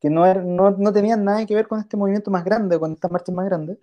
que, 0.00 0.10
no, 0.10 0.26
era- 0.26 0.42
no, 0.42 0.70
no 0.72 0.92
tenían 0.92 1.24
nada 1.24 1.44
que 1.46 1.54
ver 1.54 1.68
con 1.68 1.80
este 1.80 1.96
movimiento 1.96 2.30
más 2.30 2.44
grande, 2.44 2.78
con 2.78 2.92
estas 2.92 3.10
marchas 3.10 3.34
más 3.34 3.46
grandes. 3.46 3.78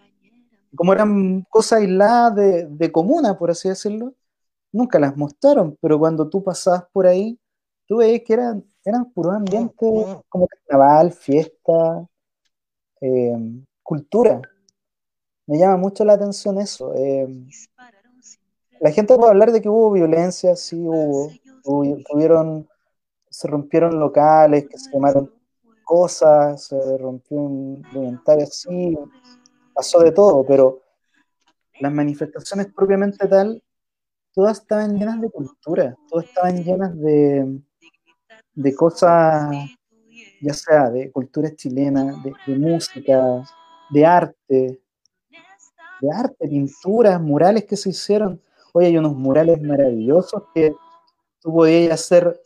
Como 0.76 0.94
eran 0.94 1.44
cosas 1.50 1.80
aisladas 1.82 2.36
de, 2.36 2.68
de 2.68 2.92
comuna, 2.92 3.38
por 3.38 3.52
así 3.52 3.70
decirlo, 3.70 4.14
nunca 4.72 5.00
las 5.00 5.18
mostraron, 5.18 5.78
pero 5.82 6.00
cuando 6.00 6.30
tú 6.30 6.44
pasabas 6.44 6.86
por 6.94 7.08
ahí, 7.08 7.40
tú 7.88 7.98
veías 7.98 8.22
que 8.26 8.34
eran, 8.34 8.66
eran 8.86 9.12
puros 9.12 9.36
ambientes 9.36 9.78
como 10.30 10.48
carnaval, 10.48 11.12
fiesta, 11.14 12.08
eh, 13.02 13.34
cultura. 13.84 14.42
Me 15.48 15.58
llama 15.58 15.78
mucho 15.78 16.06
la 16.06 16.14
atención 16.14 16.60
eso. 16.60 16.94
eh, 16.96 17.28
la 18.80 18.92
gente 18.92 19.16
puede 19.16 19.30
hablar 19.32 19.52
de 19.52 19.62
que 19.62 19.70
hubo 19.70 19.92
violencia, 19.92 20.56
sí 20.56 20.78
hubo, 20.88 21.32
hubo- 21.64 22.66
se 23.30 23.48
rompieron 23.48 24.00
locales, 24.00 24.68
que 24.70 24.78
se 24.78 24.90
quemaron 24.92 25.30
cosas, 25.86 26.66
se 26.66 26.98
rompió 26.98 27.38
un 27.38 27.82
inventario, 27.94 28.46
sí, 28.48 28.98
pasó 29.74 30.00
de 30.00 30.12
todo, 30.12 30.46
pero 30.46 30.82
las 31.80 31.94
manifestaciones 31.94 32.68
propiamente 32.74 33.28
tal, 33.28 33.64
todas 34.34 34.60
estaban 34.60 34.98
llenas 34.98 35.22
de 35.22 35.30
cultura, 35.30 35.96
todas 36.10 36.26
estaban 36.26 36.64
llenas 36.64 36.98
de, 37.00 37.62
de 38.54 38.76
cosas, 38.76 39.56
ya 40.42 40.54
sea 40.54 40.90
de 40.90 41.12
cultura 41.12 41.56
chilena, 41.56 42.22
de, 42.24 42.34
de 42.46 42.58
música, 42.58 43.44
de 43.90 44.06
arte, 44.06 44.82
de 46.02 46.12
arte, 46.12 46.48
pinturas, 46.48 47.22
murales 47.22 47.66
que 47.66 47.78
se 47.78 47.90
hicieron. 47.90 48.42
Hoy 48.74 48.86
hay 48.86 48.98
unos 48.98 49.16
murales 49.16 49.62
maravillosos 49.62 50.44
que 50.54 50.76
tú 51.40 51.54
podías 51.54 51.94
hacer 51.94 52.42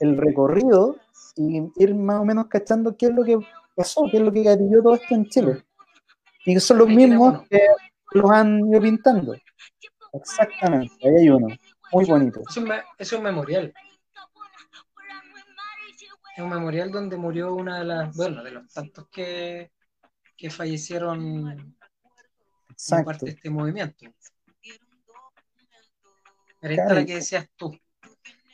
el 0.00 0.16
recorrido 0.16 0.96
y 1.36 1.70
ir 1.76 1.94
más 1.94 2.20
o 2.20 2.24
menos 2.24 2.46
cachando 2.46 2.96
qué 2.96 3.06
es 3.06 3.12
lo 3.12 3.24
que 3.24 3.38
pasó, 3.74 4.06
qué 4.10 4.18
es 4.18 4.22
lo 4.22 4.32
que 4.32 4.42
gatilló 4.42 4.82
todo 4.82 4.94
esto 4.94 5.14
en 5.14 5.28
Chile. 5.28 5.64
Y 6.44 6.54
que 6.54 6.60
son 6.60 6.78
los 6.78 6.88
mismos 6.88 7.46
que 7.48 7.60
los 8.12 8.30
han 8.30 8.60
ido 8.68 8.80
pintando. 8.80 9.34
Exactamente, 10.12 10.94
ahí 11.02 11.14
hay 11.22 11.28
uno. 11.28 11.48
Muy 11.92 12.04
bonito. 12.04 12.40
Es 12.48 12.56
un, 12.56 12.72
es 12.98 13.12
un 13.12 13.22
memorial. 13.22 13.72
Es 16.36 16.42
un 16.42 16.50
memorial 16.50 16.90
donde 16.90 17.16
murió 17.16 17.54
una 17.54 17.78
de 17.78 17.84
las, 17.84 18.16
bueno, 18.16 18.42
de 18.42 18.50
los 18.50 18.72
tantos 18.72 19.08
que, 19.08 19.70
que 20.36 20.50
fallecieron 20.50 21.76
Exacto. 22.70 23.04
parte 23.04 23.26
de 23.26 23.32
este 23.32 23.50
movimiento. 23.50 24.04
Pero 26.60 26.74
esta 26.74 26.94
la 26.94 27.04
que 27.04 27.16
decías 27.16 27.48
tú, 27.56 27.78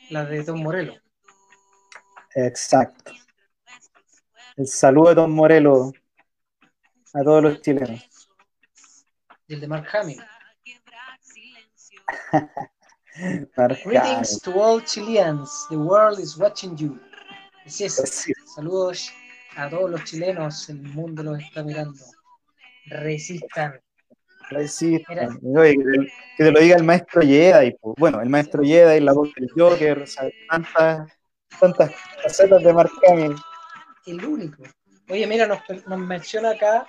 la 0.09 0.25
de 0.25 0.43
Don 0.43 0.61
Morelos. 0.61 0.99
Exacto. 2.35 3.11
El 4.57 4.67
saludo 4.67 5.09
de 5.09 5.15
Don 5.15 5.31
Morelos 5.31 5.91
a 7.13 7.23
todos 7.23 7.43
los 7.43 7.61
chilenos. 7.61 8.07
Y 9.47 9.55
el 9.55 9.61
de 9.61 9.67
Mark 9.67 9.87
Hamill. 9.93 10.21
Marcado. 13.57 13.89
Greetings 13.89 14.39
to 14.41 14.51
all 14.53 14.81
Chileans. 14.81 15.67
The 15.69 15.77
world 15.77 16.19
is 16.19 16.37
watching 16.37 16.75
you. 16.77 16.99
Así 17.65 17.85
es. 17.85 17.95
Sí. 17.95 18.33
Saludos 18.55 19.11
a 19.55 19.69
todos 19.69 19.91
los 19.91 20.03
chilenos. 20.03 20.69
El 20.69 20.81
mundo 20.81 21.23
los 21.23 21.39
está 21.39 21.63
mirando. 21.63 21.99
Resistan. 22.85 23.79
Resistan. 24.49 25.39
Oye, 25.55 25.75
que, 26.37 26.43
te, 26.43 26.51
lo 26.51 26.59
diga 26.59 26.77
el 26.77 26.83
maestro 26.83 27.21
Jedi. 27.21 27.75
pues. 27.79 27.95
Bueno, 27.97 28.21
el 28.21 28.29
maestro 28.29 28.63
Jedi, 28.63 28.99
la 28.99 29.13
voz 29.13 29.29
del 29.35 29.49
Joker, 29.55 30.05
tantas, 30.49 31.11
tantas 31.59 31.93
facetas 32.23 32.63
de 32.63 32.73
Mark 32.73 32.91
Hamill. 33.07 33.35
El 34.05 34.25
único. 34.25 34.63
Oye, 35.09 35.27
mira, 35.27 35.45
nos, 35.47 35.59
menciona 35.99 36.51
acá 36.51 36.87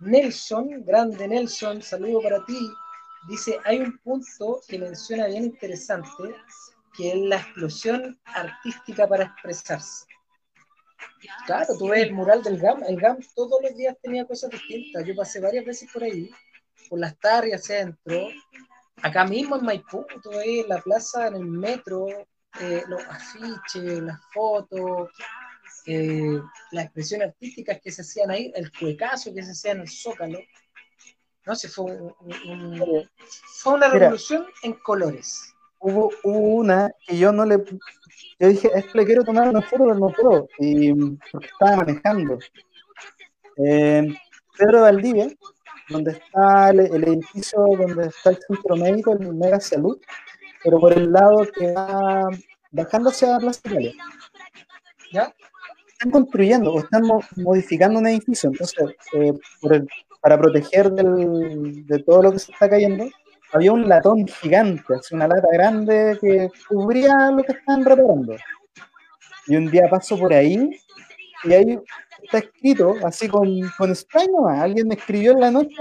Nelson, 0.00 0.84
grande 0.84 1.28
Nelson, 1.28 1.80
saludo 1.80 2.22
para 2.22 2.44
ti. 2.44 2.70
Dice, 3.28 3.58
hay 3.64 3.80
un 3.80 3.98
punto 3.98 4.60
que 4.66 4.78
menciona 4.78 5.26
bien 5.26 5.44
interesante, 5.44 6.34
que 6.96 7.12
es 7.12 7.16
la 7.16 7.36
explosión 7.36 8.20
artística 8.24 9.06
para 9.06 9.24
expresarse. 9.24 10.06
Claro, 11.46 11.78
tú 11.78 11.88
ves 11.88 12.02
el 12.02 12.12
mural 12.12 12.42
del 12.42 12.58
GAM, 12.58 12.82
el 12.84 13.00
GAM 13.00 13.18
todos 13.34 13.62
los 13.62 13.76
días 13.76 13.96
tenía 14.02 14.26
cosas 14.26 14.50
distintas. 14.50 15.04
Yo 15.06 15.14
pasé 15.14 15.40
varias 15.40 15.64
veces 15.64 15.88
por 15.92 16.02
ahí, 16.02 16.30
por 16.88 16.98
las 16.98 17.16
tardes 17.18 17.64
centro, 17.64 18.28
acá 19.02 19.24
mismo 19.24 19.56
en 19.56 19.64
Maipú, 19.64 20.04
tú 20.22 20.30
ves 20.30 20.66
la 20.68 20.80
plaza, 20.80 21.28
en 21.28 21.36
el 21.36 21.46
metro, 21.46 22.06
eh, 22.60 22.82
los 22.88 23.02
afiches, 23.04 24.00
las 24.02 24.20
fotos, 24.32 25.10
eh, 25.86 26.40
las 26.72 26.84
expresiones 26.84 27.28
artísticas 27.28 27.80
que 27.82 27.90
se 27.90 28.02
hacían 28.02 28.30
ahí, 28.30 28.52
el 28.54 28.70
cuecazo 28.72 29.32
que 29.34 29.42
se 29.42 29.52
hacía 29.52 29.72
en 29.72 29.80
el 29.80 29.88
Zócalo. 29.88 30.38
No 31.44 31.56
sé, 31.56 31.68
fue, 31.68 31.84
un- 31.84 33.08
fue 33.60 33.74
una 33.74 33.88
Mira. 33.88 33.98
revolución 34.00 34.46
en 34.62 34.74
colores. 34.74 35.54
Hubo, 35.80 36.10
una 36.22 36.92
que 37.04 37.18
yo 37.18 37.32
no 37.32 37.44
le. 37.44 37.56
Yo 38.38 38.48
dije, 38.48 38.70
esto 38.72 38.90
le 38.94 39.04
quiero 39.04 39.24
tomar 39.24 39.48
una 39.48 39.60
foto, 39.62 39.84
pero 39.84 39.94
no 39.98 40.08
puedo. 40.10 40.48
Y 40.60 40.92
porque 41.32 41.48
estaba 41.48 41.76
manejando. 41.78 42.38
En 43.56 44.16
Pedro 44.56 44.82
Valdivia, 44.82 45.28
donde 45.88 46.12
está 46.12 46.70
el, 46.70 46.80
el 46.80 47.04
edificio 47.08 47.58
donde 47.76 48.06
está 48.06 48.30
el 48.30 48.38
centro 48.46 48.76
médico, 48.76 49.12
el 49.12 49.34
Mega 49.34 49.58
Salud, 49.60 50.00
pero 50.64 50.78
por 50.78 50.92
el 50.92 51.12
lado 51.12 51.46
que 51.54 51.72
va 51.72 52.28
bajando 52.70 53.10
hacia 53.10 53.38
Plaza 53.38 53.60
Italia. 53.64 53.92
¿Ya? 55.12 55.34
Están 55.88 56.10
construyendo 56.10 56.72
o 56.72 56.80
están 56.80 57.02
mo- 57.02 57.22
modificando 57.36 57.98
un 58.00 58.06
edificio. 58.06 58.50
Entonces, 58.50 58.96
eh, 59.14 59.32
por 59.60 59.74
el- 59.74 59.88
para 60.20 60.38
proteger 60.38 60.90
del- 60.90 61.86
de 61.86 61.98
todo 62.02 62.22
lo 62.22 62.32
que 62.32 62.38
se 62.38 62.52
está 62.52 62.68
cayendo, 62.68 63.08
había 63.52 63.72
un 63.72 63.88
latón 63.88 64.26
gigante, 64.26 64.94
así 64.94 65.14
una 65.14 65.28
lata 65.28 65.48
grande 65.52 66.16
que 66.20 66.48
cubría 66.68 67.30
lo 67.30 67.42
que 67.42 67.52
estaban 67.52 67.84
reparando. 67.84 68.36
Y 69.46 69.56
un 69.56 69.70
día 69.70 69.88
paso 69.90 70.18
por 70.18 70.32
ahí 70.32 70.70
y 71.44 71.52
ahí 71.52 71.78
está 72.22 72.38
escrito, 72.38 72.94
así 73.04 73.28
con, 73.28 73.48
con 73.76 73.94
spray 73.94 74.28
nomás. 74.28 74.60
Alguien 74.62 74.88
me 74.88 74.94
escribió 74.94 75.32
en 75.32 75.40
la 75.40 75.50
noche, 75.50 75.74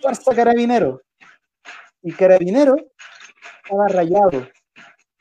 Fuerza 0.00 0.34
Carabinero. 0.34 1.02
Y 2.02 2.12
Carabinero 2.12 2.76
estaba 3.64 3.88
rayado 3.88 4.46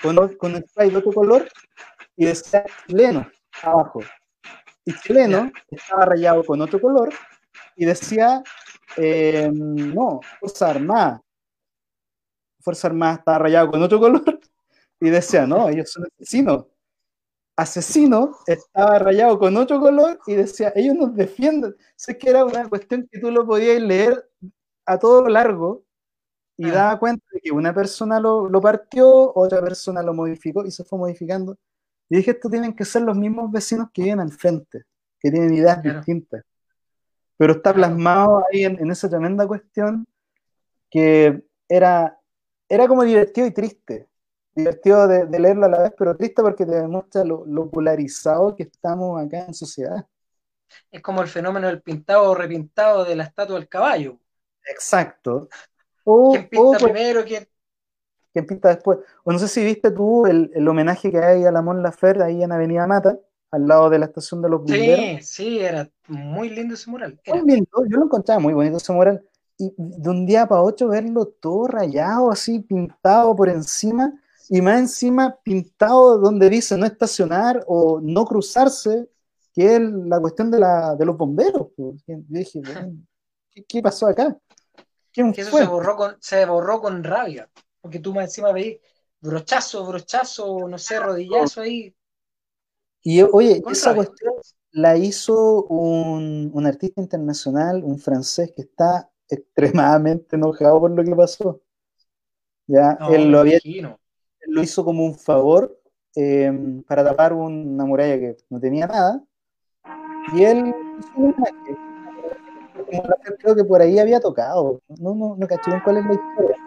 con, 0.01 0.35
con 0.35 0.61
spray 0.67 0.89
de 0.89 0.97
otro 0.97 1.13
color 1.13 1.49
y 2.15 2.25
decía 2.25 2.65
chileno 2.87 3.29
abajo. 3.61 4.01
Y 4.85 4.93
chileno 4.95 5.51
estaba 5.71 6.05
rayado 6.05 6.43
con 6.43 6.61
otro 6.61 6.79
color 6.79 7.13
y 7.75 7.85
decía, 7.85 8.43
eh, 8.97 9.49
no, 9.53 10.19
Fuerza 10.39 10.69
Armada. 10.69 11.21
Fuerza 12.59 12.87
Armada 12.87 13.15
estaba 13.15 13.39
rayado 13.39 13.71
con 13.71 13.81
otro 13.81 13.99
color 13.99 14.39
y 14.99 15.09
decía, 15.09 15.47
no, 15.47 15.69
ellos 15.69 15.91
son 15.91 16.05
asesinos. 16.05 16.65
Asesino 17.55 18.35
estaba 18.47 18.97
rayado 18.97 19.37
con 19.37 19.55
otro 19.57 19.79
color 19.79 20.19
y 20.25 20.33
decía, 20.33 20.73
ellos 20.75 20.95
nos 20.95 21.15
defienden. 21.15 21.75
Sé 21.95 22.17
que 22.17 22.29
era 22.29 22.43
una 22.43 22.67
cuestión 22.67 23.07
que 23.09 23.19
tú 23.19 23.29
lo 23.31 23.45
podías 23.45 23.79
leer 23.79 24.27
a 24.85 24.97
todo 24.97 25.27
largo 25.29 25.83
y 26.57 26.69
Ah. 26.69 26.73
daba 26.73 26.99
cuenta 26.99 27.25
de 27.33 27.41
que 27.41 27.51
una 27.51 27.73
persona 27.73 28.19
lo, 28.19 28.49
lo 28.49 28.61
partió, 28.61 29.33
otra 29.35 29.61
persona 29.61 30.01
lo 30.03 30.13
modificó 30.13 30.65
y 30.65 30.71
se 30.71 30.83
fue 30.83 30.99
modificando. 30.99 31.57
Y 32.09 32.17
dije, 32.17 32.31
estos 32.31 32.51
tienen 32.51 32.73
que 32.75 32.85
ser 32.85 33.03
los 33.03 33.17
mismos 33.17 33.51
vecinos 33.51 33.89
que 33.93 34.03
viven 34.03 34.19
al 34.19 34.31
frente, 34.31 34.83
que 35.19 35.31
tienen 35.31 35.53
ideas 35.53 35.81
Claro. 35.81 35.99
distintas. 35.99 36.43
Pero 37.37 37.53
está 37.53 37.73
plasmado 37.73 38.43
ahí 38.51 38.63
en, 38.65 38.79
en 38.79 38.91
esa 38.91 39.09
tremenda 39.09 39.47
cuestión 39.47 40.05
que 40.89 41.43
era, 41.67 42.19
era 42.69 42.87
como 42.87 43.03
divertido 43.03 43.47
y 43.47 43.51
triste. 43.51 44.07
Divertido 44.55 45.07
de, 45.07 45.25
de 45.25 45.39
leerlo 45.39 45.65
a 45.65 45.69
la 45.69 45.81
vez, 45.83 45.93
pero 45.97 46.15
triste 46.15 46.41
porque 46.43 46.65
te 46.65 46.75
demuestra 46.75 47.23
lo, 47.23 47.45
lo 47.45 47.69
polarizado 47.69 48.55
que 48.55 48.63
estamos 48.63 49.21
acá 49.23 49.45
en 49.47 49.53
sociedad. 49.55 50.05
Es 50.91 51.01
como 51.01 51.21
el 51.21 51.27
fenómeno 51.27 51.67
del 51.67 51.81
pintado 51.81 52.29
o 52.29 52.35
repintado 52.35 53.03
de 53.05 53.15
la 53.15 53.23
estatua 53.25 53.55
del 53.57 53.67
caballo. 53.69 54.19
Exacto. 54.65 55.49
O, 56.05 56.31
¿Quién 56.31 56.43
o 56.43 56.49
pinta 56.49 56.77
por- 56.79 56.91
primero? 56.91 57.23
¿Quién? 57.25 57.47
¿Quién 58.31 58.47
pinta 58.47 58.69
después? 58.69 58.99
O 59.23 59.31
no 59.31 59.37
sé 59.39 59.47
si 59.47 59.63
viste 59.63 59.91
tú 59.91 60.25
el, 60.25 60.51
el 60.55 60.67
homenaje 60.67 61.11
que 61.11 61.19
hay 61.19 61.45
a 61.45 61.51
la 61.51 61.61
Mon 61.61 61.83
Laferte 61.83 62.23
ahí 62.23 62.41
en 62.41 62.51
Avenida 62.51 62.87
Mata, 62.87 63.19
al 63.51 63.67
lado 63.67 63.89
de 63.89 63.99
la 63.99 64.05
estación 64.05 64.41
de 64.41 64.49
los 64.49 64.61
bomberos. 64.61 65.05
Sí, 65.05 65.21
sí, 65.21 65.59
era 65.59 65.89
muy 66.07 66.49
lindo 66.49 66.73
ese 66.73 66.89
mural. 66.89 67.19
Era. 67.23 67.37
Muy 67.43 67.51
lindo, 67.51 67.69
yo 67.87 67.97
lo 67.97 68.05
encontraba 68.05 68.39
muy 68.39 68.53
bonito 68.53 68.77
ese 68.77 68.91
mural. 68.91 69.23
Y 69.59 69.71
de 69.77 70.09
un 70.09 70.25
día 70.25 70.47
para 70.47 70.63
otro 70.63 70.87
verlo 70.89 71.27
todo 71.27 71.67
rayado, 71.67 72.31
así 72.31 72.59
pintado 72.59 73.35
por 73.35 73.49
encima, 73.49 74.11
y 74.49 74.61
más 74.61 74.79
encima 74.79 75.37
pintado 75.43 76.17
donde 76.17 76.49
dice 76.49 76.75
no 76.75 76.85
estacionar 76.87 77.63
o 77.67 77.99
no 78.01 78.25
cruzarse, 78.25 79.07
que 79.53 79.75
es 79.75 79.81
la 79.81 80.19
cuestión 80.19 80.49
de, 80.49 80.59
la, 80.59 80.95
de 80.95 81.05
los 81.05 81.15
bomberos. 81.15 81.67
pues. 81.77 82.03
Yo 82.07 82.15
dije, 82.29 82.59
bueno, 82.65 82.97
¿qué, 83.51 83.63
qué 83.65 83.81
pasó 83.83 84.07
acá? 84.07 84.35
¿Quién 85.13 85.33
Que 85.33 85.41
eso 85.41 85.51
fue? 85.51 85.61
se 85.61 85.67
borró 85.67 85.95
con, 85.95 86.17
se 86.21 86.45
borró 86.45 86.81
con 86.81 87.03
rabia. 87.03 87.49
Porque 87.81 87.99
tú 87.99 88.13
más 88.13 88.25
encima 88.25 88.51
veis 88.51 88.79
brochazo, 89.19 89.85
brochazo, 89.85 90.67
no 90.67 90.77
sé, 90.77 90.99
rodillazo 90.99 91.61
ahí. 91.61 91.95
Y 93.03 93.21
oye, 93.21 93.61
Con 93.61 93.73
esa 93.73 93.91
rabia. 93.91 94.05
cuestión 94.07 94.33
la 94.71 94.97
hizo 94.97 95.63
un, 95.65 96.49
un 96.53 96.65
artista 96.65 97.01
internacional, 97.01 97.83
un 97.83 97.99
francés 97.99 98.51
que 98.55 98.63
está 98.63 99.09
extremadamente 99.29 100.35
enojado 100.35 100.79
por 100.79 100.91
lo 100.91 101.03
que 101.03 101.15
pasó. 101.15 101.61
Ya, 102.67 102.97
No, 102.99 103.13
él 103.13 103.31
lo 103.31 103.39
había 103.39 103.57
él 104.41 104.53
lo 104.53 104.63
hizo 104.63 104.83
como 104.85 105.05
un 105.05 105.17
favor 105.17 105.79
eh, 106.15 106.51
para 106.87 107.03
tapar 107.03 107.33
una 107.33 107.85
muralla 107.85 108.19
que 108.19 108.37
no 108.49 108.59
tenía 108.59 108.87
nada. 108.87 109.23
Y 110.33 110.43
él 110.43 110.73
hizo 110.99 111.11
un 111.15 111.35
Creo 113.39 113.55
que 113.55 113.63
por 113.63 113.81
ahí 113.81 113.99
había 113.99 114.19
tocado. 114.19 114.79
No, 114.87 115.13
no, 115.15 115.35
no 115.37 115.47
caché 115.47 115.71
cuál 115.83 115.97
es 115.97 116.05
la 116.05 116.13
historia. 116.13 116.57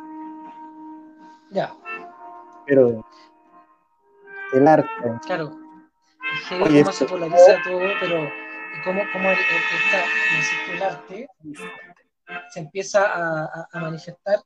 Ya, 1.50 1.74
Pero 2.66 3.04
el 4.52 4.68
arte. 4.68 4.88
claro. 5.26 5.56
Es 6.34 6.48
cómo 6.82 6.92
se 6.92 7.04
polariza 7.06 7.62
todo, 7.64 7.80
pero 8.00 8.24
y 8.24 8.82
cómo, 8.84 9.00
cómo 9.12 9.30
el, 9.30 9.36
el- 10.74 10.82
arte 10.82 11.28
se 12.50 12.60
empieza 12.60 13.06
a, 13.06 13.44
a- 13.44 13.68
a 13.72 13.80
manifestar 13.80 14.40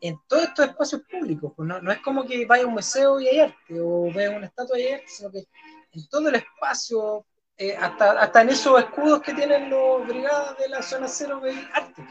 en 0.00 0.16
todos 0.28 0.44
estos 0.44 0.66
espacios 0.68 1.02
públicos. 1.10 1.52
Pues 1.56 1.68
no, 1.68 1.80
no 1.82 1.90
es 1.90 1.98
como 2.00 2.24
que 2.24 2.46
vaya 2.46 2.64
a 2.64 2.66
un 2.66 2.74
museo 2.74 3.20
y 3.20 3.26
hay 3.28 3.40
arte, 3.40 3.80
o 3.80 4.12
vea 4.14 4.30
una 4.36 4.46
estatua 4.46 4.78
y 4.78 4.82
hay 4.82 4.92
arte, 4.94 5.06
sino 5.08 5.30
que 5.30 5.44
en 5.92 6.08
todo 6.08 6.28
el 6.28 6.36
espacio, 6.36 7.24
eh, 7.56 7.76
hasta, 7.76 8.12
hasta 8.20 8.42
en 8.42 8.48
esos 8.50 8.78
escudos 8.80 9.20
que 9.22 9.34
tienen 9.34 9.70
los 9.70 10.06
brigadas 10.06 10.58
de 10.58 10.68
la 10.68 10.82
zona 10.82 11.06
cero 11.08 11.40
hay 11.44 11.68
arte. 11.72 12.02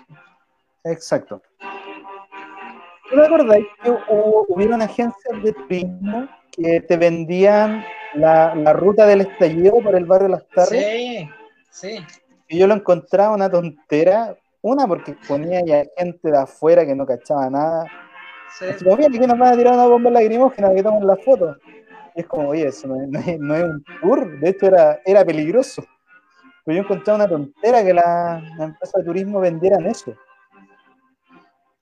Exacto. 0.86 1.41
¿Tú 3.10 3.15
te 3.15 3.26
acordáis 3.26 3.65
que 3.84 3.94
hubieron 4.48 4.82
agencias 4.82 5.44
de 5.44 5.53
turismo 5.53 6.28
que 6.52 6.82
te 6.82 6.98
vendían 6.98 7.84
la, 8.14 8.56
la 8.56 8.74
ruta 8.74 9.06
del 9.06 9.22
estallido 9.22 9.82
por 9.82 9.95
el 9.95 10.06
barrio 10.06 10.30
Las 10.30 10.48
Tarrias? 10.49 10.86
Sí, 10.86 11.30
sí. 11.70 12.06
Y 12.48 12.60
yo 12.60 12.68
lo 12.68 12.76
encontraba 12.76 13.36
una 13.36 13.49
tontera, 13.49 14.38
una 14.61 14.88
porque 14.88 15.15
ponía 15.28 15.61
ya 15.65 15.84
gente 15.98 16.32
de 16.32 16.38
afuera 16.38 16.86
que 16.86 16.95
no 16.95 17.06
cachaba 17.06 17.49
nada, 17.49 17.86
Sí. 18.57 18.65
Así 18.65 18.84
como, 18.86 18.98
bien, 18.98 19.11
aquí 19.11 19.26
nos 19.26 19.38
van 19.38 19.53
a 19.53 19.57
tirar 19.57 19.74
una 19.74 19.88
bomba 19.88 20.11
lacrimógena 20.11 20.74
que 20.74 20.84
toman 20.84 21.07
la 21.07 21.15
foto. 21.15 21.57
Es 22.15 22.27
como, 22.27 22.49
oye, 22.49 22.68
eso 22.68 22.88
no 22.88 23.02
es, 23.02 23.07
no 23.10 23.19
es- 23.19 23.40
no 23.40 23.56
es 23.56 23.64
un 23.64 23.85
tour, 24.02 24.40
de 24.40 24.49
hecho 24.49 24.68
era, 24.68 24.99
era 25.06 25.26
peligroso. 25.26 25.84
Pero 26.65 26.77
yo 26.77 26.84
encontraba 26.84 27.18
una 27.18 27.27
tontera 27.27 27.84
que 27.84 27.94
la, 27.94 28.41
la 28.57 28.65
empresa 28.65 28.99
de 28.99 29.03
turismo 29.03 29.40
vendieran 29.40 29.85
eso. 29.85 30.15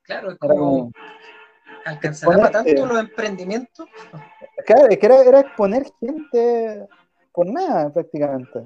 Claro, 0.03 0.31
es 0.31 0.37
como, 0.39 0.55
como, 0.55 0.91
¿alcanzará 1.85 2.49
tanto 2.51 2.85
los 2.85 2.99
emprendimientos? 2.99 3.87
claro, 4.65 4.87
es 4.89 4.97
que 4.97 5.05
era, 5.05 5.21
era 5.21 5.39
exponer 5.41 5.83
gente 5.99 6.87
por 7.31 7.45
nada 7.47 7.91
prácticamente. 7.93 8.59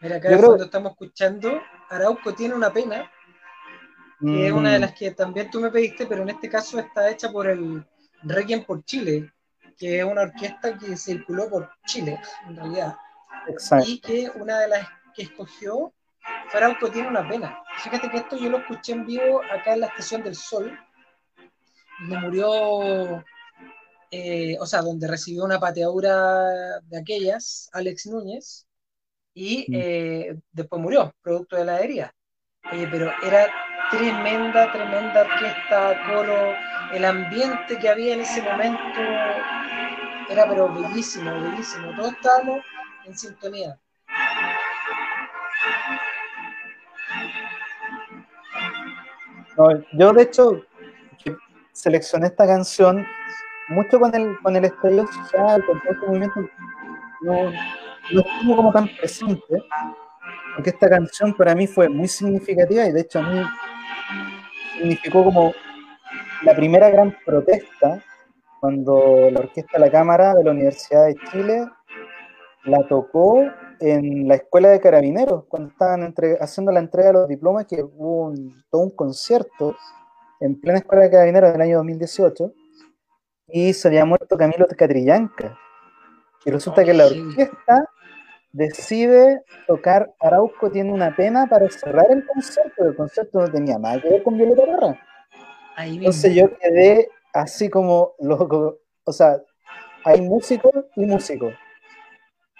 Mira, 0.00 0.16
acá 0.16 0.28
creo- 0.28 0.50
fondo 0.50 0.64
estamos 0.64 0.92
escuchando, 0.92 1.60
Arauco 1.88 2.34
tiene 2.34 2.54
una 2.54 2.72
pena, 2.72 3.10
que 4.20 4.46
es 4.46 4.52
una 4.52 4.72
de 4.72 4.78
Mm, 4.78 4.80
las 4.82 4.92
que 4.94 5.10
también 5.10 5.50
tú 5.50 5.60
me 5.60 5.70
pediste, 5.70 6.06
pero 6.06 6.22
en 6.22 6.30
este 6.30 6.48
caso 6.48 6.78
está 6.78 7.10
hecha 7.10 7.30
por 7.32 7.46
el 7.48 7.84
Requiem 8.22 8.64
por 8.64 8.84
Chile, 8.84 9.32
que 9.78 9.98
es 9.98 10.04
una 10.04 10.22
orquesta 10.22 10.76
que 10.78 10.96
circuló 10.96 11.48
por 11.48 11.70
Chile, 11.86 12.20
en 12.46 12.56
realidad, 12.56 12.96
Exacto. 13.48 13.84
y 13.88 14.00
que 14.00 14.30
una 14.34 14.58
de 14.60 14.68
las 14.68 14.88
que 15.14 15.22
escogió 15.22 15.92
fue 16.48 16.58
Arauco 16.60 16.90
tiene 16.90 17.08
una 17.08 17.28
pena. 17.28 17.62
Fíjate 17.78 18.08
que 18.10 18.16
esto 18.18 18.36
yo 18.36 18.48
lo 18.50 18.58
escuché 18.58 18.92
en 18.92 19.06
vivo 19.06 19.42
acá 19.44 19.74
en 19.74 19.80
la 19.80 19.86
Estación 19.88 20.22
del 20.22 20.34
Sol, 20.34 20.78
donde 22.00 22.18
murió, 22.18 23.24
eh, 24.10 24.56
o 24.60 24.66
sea, 24.66 24.80
donde 24.82 25.06
recibió 25.08 25.44
una 25.44 25.60
pateadura 25.60 26.80
de 26.82 26.98
aquellas, 26.98 27.68
Alex 27.72 28.06
Núñez, 28.06 28.66
y 29.34 29.66
Mm. 29.68 29.74
eh, 29.74 30.36
después 30.52 30.80
murió, 30.80 31.12
producto 31.22 31.56
de 31.56 31.64
la 31.64 31.80
herida. 31.80 32.14
Oye, 32.72 32.86
pero 32.90 33.12
era 33.22 33.46
tremenda, 33.90 34.72
tremenda 34.72 35.20
orquesta, 35.22 36.00
coro, 36.08 36.54
el 36.92 37.04
ambiente 37.04 37.78
que 37.78 37.88
había 37.88 38.14
en 38.14 38.20
ese 38.20 38.42
momento 38.42 39.00
era 40.30 40.48
pero 40.48 40.72
bellísimo, 40.72 41.30
bellísimo. 41.32 41.94
Todos 41.96 42.12
estábamos 42.12 42.64
en 43.04 43.16
sintonía. 43.16 43.78
No, 49.56 49.68
yo 49.92 50.12
de 50.12 50.22
hecho 50.22 50.64
seleccioné 51.72 52.26
esta 52.26 52.46
canción 52.46 53.06
mucho 53.68 53.98
con 53.98 54.14
el, 54.14 54.38
con 54.40 54.56
el 54.56 54.68
social, 54.68 55.64
con 55.64 55.80
todo 55.80 55.92
este 55.92 56.06
movimiento, 56.06 56.40
no, 57.22 57.50
no 58.12 58.20
estuvo 58.20 58.56
como 58.56 58.72
tan 58.72 58.88
presente, 58.96 59.62
porque 60.54 60.70
esta 60.70 60.88
canción 60.88 61.34
para 61.34 61.54
mí 61.54 61.66
fue 61.66 61.88
muy 61.88 62.08
significativa 62.08 62.86
y 62.86 62.92
de 62.92 63.00
hecho 63.00 63.20
a 63.20 63.22
mí 63.22 63.42
significó 64.74 65.24
como 65.24 65.52
la 66.42 66.54
primera 66.54 66.90
gran 66.90 67.16
protesta 67.24 68.02
cuando 68.60 69.30
la 69.30 69.40
Orquesta 69.40 69.78
La 69.78 69.90
Cámara 69.90 70.34
de 70.34 70.44
la 70.44 70.50
Universidad 70.52 71.06
de 71.06 71.16
Chile 71.30 71.66
la 72.64 72.86
tocó 72.88 73.42
en 73.80 74.26
la 74.26 74.36
Escuela 74.36 74.68
de 74.70 74.80
Carabineros, 74.80 75.44
cuando 75.48 75.70
estaban 75.70 76.02
entre- 76.02 76.38
haciendo 76.40 76.72
la 76.72 76.80
entrega 76.80 77.08
de 77.08 77.12
los 77.14 77.28
diplomas, 77.28 77.66
que 77.66 77.82
hubo 77.82 78.26
un- 78.28 78.64
todo 78.70 78.82
un 78.82 78.90
concierto 78.96 79.76
en 80.40 80.58
plena 80.60 80.78
Escuela 80.78 81.04
de 81.04 81.10
Carabineros 81.10 81.52
del 81.52 81.60
año 81.60 81.76
2018, 81.78 82.52
y 83.48 83.74
se 83.74 83.88
había 83.88 84.04
muerto 84.06 84.36
Camilo 84.38 84.66
Catrillanca. 84.66 85.58
Y 86.46 86.50
resulta 86.50 86.84
que 86.84 86.94
la 86.94 87.08
Sí. 87.08 87.20
orquesta 87.20 87.90
decide 88.52 89.42
tocar 89.66 90.14
Arauco 90.20 90.70
tiene 90.70 90.92
una 90.92 91.14
pena 91.14 91.46
para 91.46 91.68
cerrar 91.68 92.06
el 92.10 92.24
concierto. 92.26 92.84
El 92.84 92.96
concierto 92.96 93.40
no 93.40 93.48
tenía 93.50 93.78
nada 93.78 94.00
que 94.00 94.08
ver 94.08 94.22
con 94.22 94.36
Violeta 94.38 94.62
Parra. 94.64 94.98
Ahí 95.76 95.90
mismo. 95.98 96.06
Entonces 96.06 96.34
yo 96.34 96.58
quedé 96.58 97.08
así 97.32 97.68
como 97.68 98.14
loco. 98.20 98.78
O 99.04 99.12
sea, 99.12 99.42
hay 100.04 100.20
músicos 100.20 100.72
y 100.96 101.06
músicos. 101.06 101.54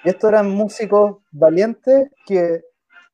Y 0.04 0.10
estos 0.10 0.28
eran 0.30 0.50
músicos 0.50 1.18
valientes 1.30 2.10
que 2.26 2.62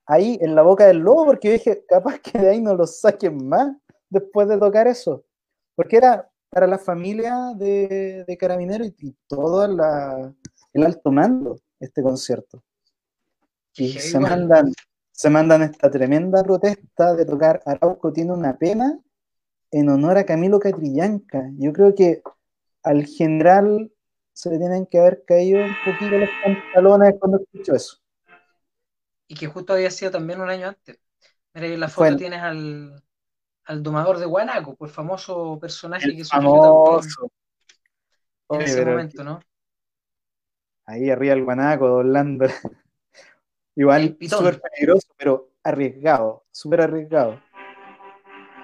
ahí 0.06 0.39
en 0.40 0.55
la 0.55 0.62
boca 0.62 0.86
del 0.86 0.98
lobo, 0.98 1.24
porque 1.27 1.48
yo 1.48 1.52
dije, 1.55 1.85
capaz 1.89 2.18
que 2.20 2.39
de 2.39 2.51
ahí 2.51 2.60
no 2.60 2.74
los 2.74 3.01
saquen 3.01 3.48
más 3.48 3.77
después 4.09 4.48
de 4.48 4.59
tocar 4.59 4.89
eso. 4.89 5.24
Porque 5.77 5.97
era 5.98 6.28
para 6.51 6.66
la 6.66 6.78
familia 6.78 7.52
de, 7.56 8.24
de 8.27 8.36
Carabineros 8.36 8.89
y, 8.89 8.94
y 9.09 9.16
todo 9.28 9.68
la- 9.68 10.35
el 10.72 10.85
alto 10.85 11.12
mando 11.12 11.60
este 11.78 12.02
concierto. 12.02 12.62
Y 13.77 13.93
Qué 13.93 14.01
se 14.01 14.09
igual. 14.16 14.22
mandan, 14.31 14.72
se 15.12 15.31
mandan 15.31 15.62
esta 15.62 15.90
tremenda 15.90 16.43
protesta 16.43 17.14
de 17.14 17.24
tocar 17.24 17.62
Arauco 17.64 18.12
tiene 18.12 18.32
una 18.32 18.56
pena 18.59 18.98
en 19.72 19.88
honor 19.88 20.18
a 20.18 20.24
Camilo 20.26 20.59
Catrillanca. 20.60 21.51
Yo 21.59 21.72
creo 21.72 21.94
que 21.94 22.22
al 22.82 23.06
general 23.06 23.92
se 24.32 24.51
le 24.51 24.59
tienen 24.59 24.86
que 24.86 24.98
haber 24.98 25.24
caído 25.24 25.64
un 25.64 25.74
poquito 25.84 26.18
los 26.18 26.30
pantalones 26.42 27.14
cuando 27.18 27.38
escuchó 27.40 27.74
eso. 27.74 27.98
Y 29.28 29.34
que 29.34 29.47
justo 29.47 29.74
había 29.74 29.90
sido 29.90 30.10
también 30.10 30.40
un 30.40 30.51
año 30.51 30.68
antes. 30.68 30.98
Mira, 31.55 31.66
ahí 31.66 31.74
en 31.74 31.80
la 31.80 31.88
foto 31.88 32.16
tienes 32.16 32.40
al, 32.40 33.02
al 33.64 33.82
domador 33.82 34.18
de 34.18 34.26
Guanaco, 34.26 34.76
por 34.76 34.88
el 34.88 34.94
famoso 34.94 35.59
personaje 35.60 36.06
El 36.06 36.16
que 36.16 36.24
surgió 36.24 36.51
famoso. 36.51 37.30
en 38.51 38.56
Oye, 38.56 38.64
ese 38.64 38.76
pero 38.76 38.90
momento, 38.92 39.24
¿no? 39.24 39.40
Ahí 40.86 41.09
arriba 41.10 41.34
el 41.34 41.44
guanaco 41.44 41.86
doblando. 41.86 42.47
Igual 43.76 44.16
súper 44.28 44.60
peligroso, 44.60 45.09
pero 45.16 45.51
arriesgado, 45.62 46.44
súper 46.51 46.82
arriesgado. 46.82 47.40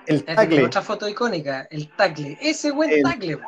El 0.07 0.25
tacle, 0.25 0.65
otra 0.65 0.83
foto 0.83 1.09
icónica, 1.09 1.67
el 1.71 1.91
tacle. 1.97 2.39
Ese 2.41 2.71
buen 2.71 2.91
El- 2.91 3.03
tacle. 3.03 3.37
po. 3.39 3.45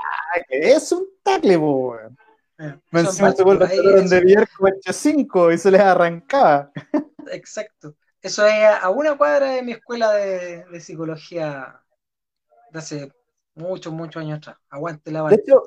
es 0.50 0.92
un 0.92 1.06
tacle, 1.22 1.58
po, 1.58 1.72
weón. 1.90 2.18
Eh, 2.60 2.74
Me 2.90 3.00
encima 3.00 3.30
se 3.32 3.44
vuelve 3.44 3.66
de 3.68 4.20
billar 4.20 4.48
como 4.56 4.68
el 4.68 4.80
5 4.94 5.52
y 5.52 5.58
se 5.58 5.70
les 5.70 5.80
arrancaba. 5.80 6.70
Exacto. 7.30 7.94
Eso 8.20 8.44
es 8.46 8.64
a 8.82 8.90
una 8.90 9.16
cuadra 9.16 9.52
de 9.52 9.62
mi 9.62 9.72
escuela 9.72 10.10
de, 10.12 10.64
de 10.64 10.80
psicología 10.80 11.80
de 12.72 12.78
hace 12.78 13.12
muchos, 13.54 13.92
muchos 13.92 14.20
años 14.20 14.38
atrás. 14.38 14.56
Aguante 14.70 15.12
la 15.12 15.20
De 15.20 15.22
bala. 15.22 15.36
hecho, 15.36 15.62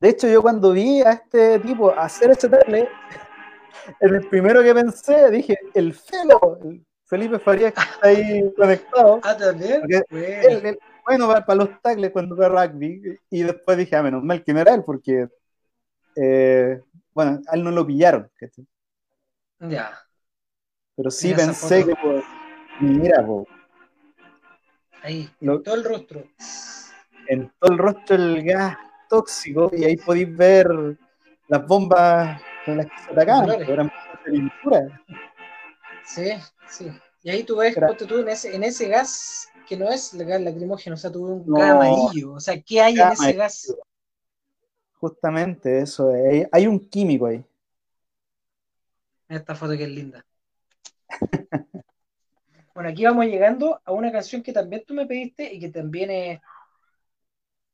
de 0.00 0.08
hecho, 0.10 0.28
yo 0.28 0.42
cuando 0.42 0.72
vi 0.72 1.00
a 1.00 1.12
este 1.12 1.58
tipo 1.60 1.90
hacer 1.90 2.32
ese 2.32 2.50
tackle, 2.50 2.86
en 4.00 4.14
el 4.14 4.28
primero 4.28 4.62
que 4.62 4.74
pensé, 4.74 5.30
dije, 5.30 5.58
el 5.72 5.94
Felo, 5.94 6.58
el 6.62 6.84
Felipe 7.06 7.38
Farías 7.38 7.72
que 7.74 7.80
está 7.80 8.06
ahí 8.08 8.52
conectado, 8.56 9.20
Ah, 9.22 9.36
también. 9.36 9.82
Bueno. 9.86 10.04
él, 10.10 10.66
él- 10.66 10.78
bueno 11.06 11.26
para, 11.26 11.44
para 11.44 11.56
los 11.64 11.80
tackles 11.82 12.10
cuando 12.12 12.34
ve 12.34 12.48
rugby, 12.48 13.18
y 13.28 13.42
después 13.42 13.76
dije, 13.76 13.94
ah, 13.96 14.02
menos 14.02 14.22
mal 14.24 14.42
que 14.42 14.54
no 14.54 14.60
era 14.60 14.74
él, 14.74 14.82
porque, 14.84 15.28
eh, 16.16 16.80
bueno, 17.12 17.40
a 17.46 17.56
él 17.56 17.62
no 17.64 17.70
lo 17.70 17.86
pillaron. 17.86 18.30
Ya. 19.60 19.98
pero 20.96 21.10
sí 21.10 21.28
Mira 21.28 21.36
pensé 21.38 21.84
que, 21.84 21.94
pues, 22.02 22.24
mira, 22.80 23.24
po, 23.24 23.46
Ahí. 25.02 25.30
Lo- 25.40 25.60
Todo 25.60 25.74
el 25.74 25.84
rostro. 25.84 26.24
en 27.28 27.52
todo 27.58 27.72
el 27.72 27.78
rostro 27.78 28.16
el 28.16 28.42
gas 28.42 28.76
tóxico 29.10 29.70
y 29.74 29.84
ahí 29.84 29.96
podéis 29.98 30.34
ver 30.34 30.66
las 31.48 31.66
bombas 31.66 32.40
con 32.64 32.78
las 32.78 32.86
que 32.86 32.98
se 33.04 33.12
atacaban, 33.12 33.50
eran 33.50 33.88
bombas 33.88 34.24
de 34.24 34.32
pintura. 34.32 34.80
Sí, 36.06 36.30
sí. 36.70 36.90
Y 37.22 37.30
ahí 37.30 37.44
tú 37.44 37.56
ves, 37.56 37.74
ponte 37.76 38.06
tú 38.06 38.18
en 38.18 38.28
ese, 38.28 38.54
en 38.54 38.64
ese 38.64 38.88
gas 38.88 39.48
que 39.68 39.76
no 39.76 39.88
es 39.90 40.12
el 40.12 40.26
gas 40.26 40.40
lacrimógeno, 40.42 40.94
o 40.94 40.98
sea, 40.98 41.10
tuve 41.10 41.30
un 41.32 41.46
No. 41.46 41.56
gas 41.56 41.70
amarillo. 41.70 42.32
O 42.34 42.40
sea, 42.40 42.60
¿qué 42.60 42.80
hay 42.82 43.00
en 43.00 43.12
ese 43.12 43.32
gas? 43.34 43.74
Justamente 45.00 45.80
eso, 45.80 46.10
hay, 46.10 46.44
hay 46.50 46.66
un 46.66 46.80
químico 46.88 47.26
ahí. 47.26 47.44
Esta 49.28 49.54
foto 49.54 49.76
que 49.76 49.84
es 49.84 49.90
linda. 49.90 50.24
Bueno, 52.74 52.90
aquí 52.90 53.04
vamos 53.04 53.26
llegando 53.26 53.80
a 53.84 53.92
una 53.92 54.12
canción 54.12 54.42
que 54.42 54.52
también 54.52 54.84
tú 54.86 54.94
me 54.94 55.06
pediste 55.06 55.52
y 55.52 55.60
que 55.60 55.70
también 55.70 56.10
es, 56.10 56.40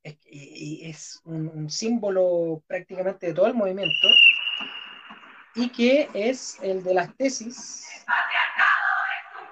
es, 0.02 0.18
y- 0.26 0.84
y 0.86 0.90
es 0.90 1.20
un, 1.24 1.48
un 1.48 1.70
símbolo 1.70 2.62
prácticamente 2.66 3.26
de 3.28 3.34
todo 3.34 3.46
el 3.46 3.54
movimiento 3.54 4.08
y 5.54 5.68
que 5.70 6.08
es 6.14 6.58
el 6.62 6.82
de 6.82 6.94
las 6.94 7.14
tesis 7.16 7.86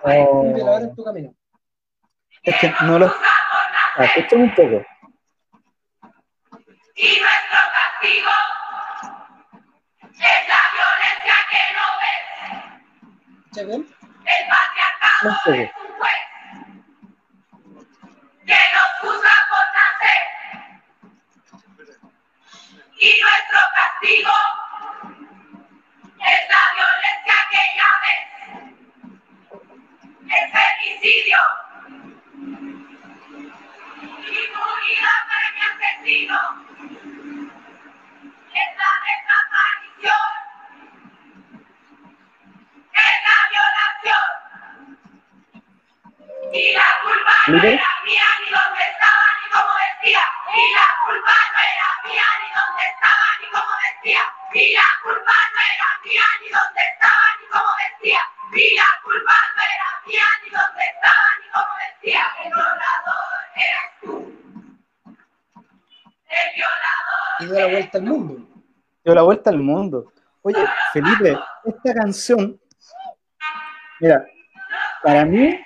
Un 0.04 0.54
violador 0.54 0.82
en 0.82 0.94
tu 0.94 1.04
camino. 1.04 1.34
Es 2.42 2.56
que 2.60 2.72
no 2.82 2.98
lo. 2.98 3.06
Ah, 3.96 4.04
escúchame 4.04 4.44
un 4.44 4.54
poco. 4.54 4.86
Y 6.94 7.20
nuestro 7.20 7.60
castigo 7.74 8.30
es 10.12 10.48
la 10.48 10.62
violencia 10.74 11.34
que 11.50 11.62
no 11.74 11.86
ves. 12.00 12.24
¿Escuchas 13.46 13.66
bien? 13.66 13.82
El 14.24 14.42
patriarcado 14.48 15.36
poco. 15.44 15.52
es 15.52 15.70
un 15.76 15.90
juez 15.98 16.20
que 18.46 18.60
nos 18.74 18.90
juzga 19.00 19.34
por 19.50 19.64
nacer. 19.74 20.22
Y 23.00 23.20
nuestro 23.20 23.60
castigo 23.74 24.32
es 26.28 26.42
la 26.48 26.62
violencia 26.74 27.36
que 27.50 27.62
ya 27.78 27.90
ves, 28.04 28.26
es 30.36 30.44
femicidio, 30.52 31.40
impunidad 34.28 35.20
para 35.28 35.48
mi 35.54 35.60
asesino, 35.68 36.38
es 38.54 38.70
la 38.80 38.92
desaparición, 39.08 40.28
es 42.92 43.16
la 43.26 43.38
violación, 43.52 44.28
y 46.52 46.72
la 46.72 46.88
culpa 47.02 47.36
no 47.48 47.58
era 47.62 47.90
mía 48.04 48.28
ni 48.44 48.50
donde 48.50 48.82
estaban 48.82 49.37
ni 49.48 49.54
cómo 49.54 49.72
decía. 49.88 50.22
Y 50.54 50.74
la 50.74 50.88
culpa 51.04 51.34
no 51.52 51.60
era 51.72 51.88
mía, 52.04 52.28
ni 52.40 52.48
dónde 52.52 52.84
estaba, 52.92 53.28
ni 53.40 53.46
cómo 53.48 53.72
decía. 53.88 54.22
Y 54.54 54.72
la 54.74 54.88
culpa 55.02 55.36
no 55.52 55.60
era 55.72 55.88
mía, 56.04 56.26
ni 56.40 56.48
dónde 56.48 56.82
estaba, 56.92 57.26
ni 57.40 57.46
cómo 57.48 57.70
decía. 57.84 58.20
Y 58.52 58.74
la 58.76 58.90
culpa 59.04 59.34
no 59.54 59.62
era 59.74 59.88
mía, 60.06 60.28
ni 60.42 60.50
dónde 60.50 60.84
estaba, 60.92 61.28
ni 61.40 61.48
cómo 61.54 61.72
decía. 61.88 62.22
El 62.44 62.50
violador 62.52 63.38
eres 63.54 63.88
tú. 64.00 64.12
El 66.28 66.48
violador. 66.56 67.40
Y 67.40 67.46
dio 67.46 67.58
la 67.58 67.66
vuelta 67.68 67.98
al 67.98 68.04
mundo. 68.04 68.34
dio 69.04 69.14
la 69.14 69.22
vuelta 69.22 69.50
al 69.50 69.58
mundo. 69.58 70.12
Oye, 70.42 70.64
Felipe, 70.92 71.38
esta 71.64 71.94
canción, 71.94 72.60
mira, 74.00 74.24
para 75.02 75.24
mí, 75.24 75.60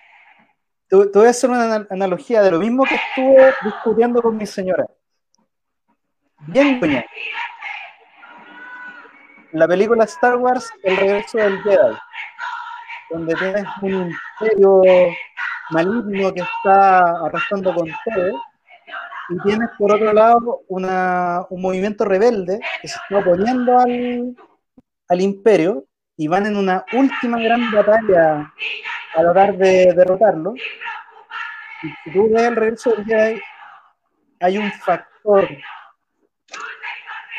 te, 1.11 1.19
voy 1.19 1.27
a 1.27 1.31
hacer 1.31 1.49
una 1.49 1.75
ana- 1.75 1.87
analogía 1.91 2.43
de 2.43 2.51
lo 2.51 2.59
mismo 2.59 2.85
que 2.85 2.97
estuve 2.97 3.55
discutiendo 3.65 4.21
con 4.21 4.37
mi 4.37 4.47
señora. 4.47 4.87
Bien, 6.47 6.79
doña. 6.81 7.05
La 9.53 9.69
película 9.69 10.05
Star 10.05 10.37
Wars, 10.37 10.71
El 10.83 10.97
regreso 10.97 11.39
del 11.39 11.63
Jedi, 11.63 11.97
donde 13.11 13.35
tienes 13.35 13.65
un 13.83 14.11
imperio 14.41 14.83
maligno 15.71 16.33
que 16.33 16.41
está 16.41 17.01
arrasando 17.27 17.75
con 17.75 17.87
todo, 17.87 18.43
y 19.29 19.39
tienes 19.45 19.69
por 19.79 19.93
otro 19.93 20.13
lado 20.13 20.63
una, 20.69 21.47
un 21.49 21.63
movimiento 21.63 22.05
rebelde 22.05 22.61
que 22.81 22.89
se 22.89 22.99
está 22.99 23.19
oponiendo 23.19 23.79
al, 23.79 24.35
al 25.09 25.21
imperio 25.21 25.85
y 26.17 26.29
van 26.29 26.47
en 26.47 26.57
una 26.57 26.85
última 26.93 27.39
gran 27.39 27.71
batalla 27.71 28.53
a 29.15 29.21
tratar 29.21 29.57
de 29.57 29.93
derrotarlo. 29.95 30.55
Y 30.55 31.89
si 32.05 32.13
tú 32.13 32.31
ves 32.33 32.43
el 32.43 32.57
regreso 32.57 32.91
del 32.91 33.05
Jedi, 33.05 33.41
hay 34.41 34.59
un 34.59 34.71
factor 34.73 35.49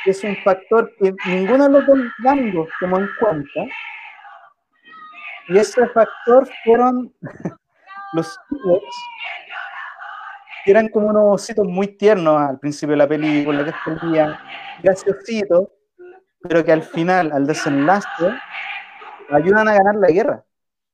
que 0.03 0.11
es 0.11 0.23
un 0.23 0.35
factor 0.43 0.91
que 0.97 1.13
ninguno 1.27 1.63
de 1.63 1.69
los 1.69 1.87
dos 1.87 1.99
bandos 2.19 2.67
tomó 2.79 2.99
en 2.99 3.09
cuenta. 3.19 3.61
Y 5.47 5.57
ese 5.57 5.87
factor 5.87 6.47
fueron 6.63 7.13
los 8.13 8.39
Ewoks, 8.51 8.95
que 10.63 10.71
eran 10.71 10.89
como 10.89 11.07
unos 11.07 11.41
ositos 11.41 11.67
muy 11.67 11.87
tiernos 11.87 12.41
al 12.41 12.59
principio 12.59 12.91
de 12.91 12.97
la 12.97 13.07
película, 13.07 13.63
que 13.63 13.69
escondían 13.69 14.37
graciositos, 14.81 15.69
pero 16.41 16.63
que 16.63 16.71
al 16.71 16.83
final, 16.83 17.31
al 17.31 17.47
desenlace, 17.47 18.33
ayudan 19.31 19.67
a 19.67 19.73
ganar 19.73 19.95
la 19.95 20.07
guerra. 20.09 20.43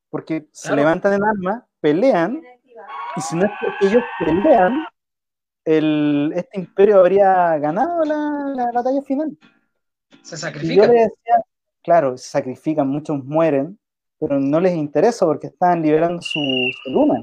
Porque 0.09 0.47
se 0.51 0.69
Claro. 0.69 0.81
levantan 0.81 1.13
en 1.13 1.23
armas, 1.23 1.63
pelean, 1.79 2.41
y 3.15 3.21
si 3.21 3.35
no 3.35 3.45
es 3.45 3.51
porque 3.61 3.85
ellos 3.87 4.03
pelean, 4.19 4.85
el, 5.65 6.31
este 6.35 6.59
imperio 6.59 6.99
habría 6.99 7.57
ganado 7.57 8.03
la, 8.05 8.53
la 8.55 8.71
batalla 8.71 9.01
final. 9.01 9.37
Se 10.23 10.35
Y 10.35 10.37
yo 10.37 10.37
sacrifica. 10.37 10.87
le 10.87 10.93
decía, 10.93 11.35
claro, 11.83 12.17
se 12.17 12.29
sacrifican, 12.29 12.87
muchos 12.87 13.23
mueren, 13.23 13.77
pero 14.19 14.39
no 14.39 14.59
les 14.59 14.73
interesa 14.73 15.25
porque 15.25 15.47
están 15.47 15.81
liberando 15.81 16.21
su, 16.21 16.39
su 16.83 16.91
luna. 16.91 17.19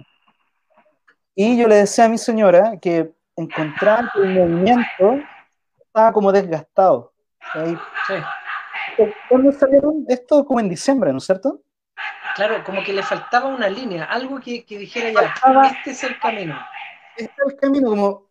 Y 1.34 1.58
yo 1.58 1.66
le 1.68 1.76
decía 1.76 2.04
a 2.04 2.08
mi 2.08 2.18
señora 2.18 2.78
que 2.80 3.12
encontraba 3.36 4.10
que 4.14 4.20
el 4.20 4.34
movimiento 4.34 5.18
estaba 5.78 6.12
como 6.12 6.32
desgastado. 6.32 7.12
Sí. 7.52 8.14
¿Cuándo 9.28 9.52
salieron? 9.52 10.04
Esto 10.08 10.44
como 10.46 10.60
en 10.60 10.68
diciembre, 10.68 11.10
¿no 11.12 11.18
es 11.18 11.24
cierto? 11.24 11.60
Claro, 12.36 12.62
como 12.64 12.84
que 12.84 12.92
le 12.92 13.02
faltaba 13.02 13.46
una 13.48 13.68
línea, 13.68 14.04
algo 14.04 14.38
que, 14.40 14.64
que 14.64 14.78
dijera 14.78 15.10
ya, 15.10 15.34
Faltaba- 15.34 15.68
este 15.68 15.90
es 15.92 16.04
el 16.04 16.18
camino. 16.18 16.54
Este 17.16 17.32
es 17.44 17.52
el 17.52 17.56
camino, 17.58 17.88
como 17.90 18.26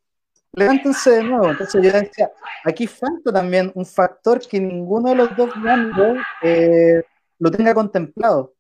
levántense 0.54 1.10
de 1.10 1.24
nuevo. 1.24 1.50
Entonces 1.50 1.82
yo 1.84 1.92
decía, 1.92 2.30
aquí 2.64 2.86
falta 2.88 3.34
también 3.34 3.72
un 3.76 3.86
factor 3.86 4.40
que 4.48 4.60
ninguno 4.60 5.10
de 5.10 5.16
los 5.16 5.36
dos 5.36 5.50
bandos 5.62 6.18
eh, 6.42 7.04
lo 7.40 7.52
tenga 7.52 7.74
contemplado. 7.74 8.54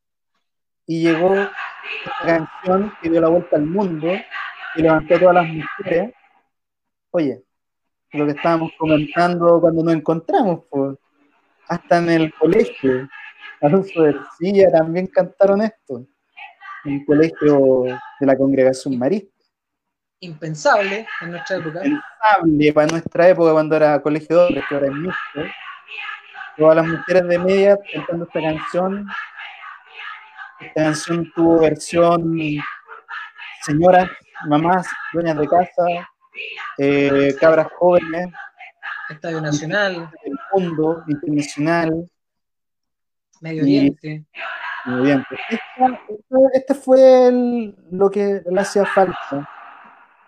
Y 0.87 1.03
llegó 1.03 1.33
esta 1.35 2.25
canción 2.25 2.93
que 3.01 3.09
dio 3.09 3.21
la 3.21 3.29
vuelta 3.29 3.55
al 3.55 3.65
mundo 3.65 4.07
y 4.75 4.81
levantó 4.81 5.15
a 5.15 5.19
todas 5.19 5.35
las 5.35 5.47
mujeres. 5.47 6.13
Oye, 7.11 7.43
lo 8.11 8.25
que 8.25 8.31
estábamos 8.31 8.71
comentando 8.77 9.61
cuando 9.61 9.83
nos 9.83 9.93
encontramos, 9.93 10.61
pues, 10.69 10.97
hasta 11.67 11.97
en 11.99 12.09
el 12.09 12.33
colegio, 12.33 13.07
Alonso 13.65 14.03
de 14.03 14.15
Silla 14.37 14.71
también 14.71 15.07
cantaron 15.07 15.61
esto, 15.61 16.05
en 16.83 16.93
un 16.93 17.05
colegio 17.05 17.83
de 18.19 18.25
la 18.25 18.37
congregación 18.37 18.97
marista 18.97 19.33
Impensable 20.19 21.05
en 21.21 21.31
nuestra 21.31 21.57
época. 21.57 21.85
impensable 21.85 22.73
para 22.73 22.87
nuestra 22.87 23.29
época 23.29 23.51
cuando 23.51 23.75
era 23.75 24.01
colegio 24.01 24.37
de 24.37 24.43
hombres, 24.45 24.63
que 24.67 24.75
ahora 24.75 24.87
es 24.87 24.93
mixto. 24.93 25.41
Todas 26.57 26.75
las 26.77 26.87
mujeres 26.87 27.27
de 27.27 27.39
media 27.39 27.77
cantando 27.93 28.25
esta 28.25 28.41
canción. 28.41 29.07
Esta 30.61 30.83
canción 30.83 31.31
tuvo 31.35 31.59
versión 31.59 32.37
señoras, 33.61 34.09
mamás, 34.47 34.87
dueñas 35.11 35.37
de 35.37 35.47
casa, 35.47 35.83
eh, 36.77 37.35
cabras 37.39 37.67
jóvenes 37.77 38.31
Estadio 39.09 39.41
Nacional, 39.41 40.11
del 40.23 40.39
mundo, 40.53 41.03
internacional, 41.07 42.09
Medio 43.41 43.63
Oriente. 43.63 44.25
Pues 46.29 46.43
este 46.53 46.75
fue 46.75 47.27
el- 47.27 47.75
lo 47.91 48.09
que 48.09 48.41
le 48.45 48.61
hacía 48.61 48.85
falta 48.85 49.49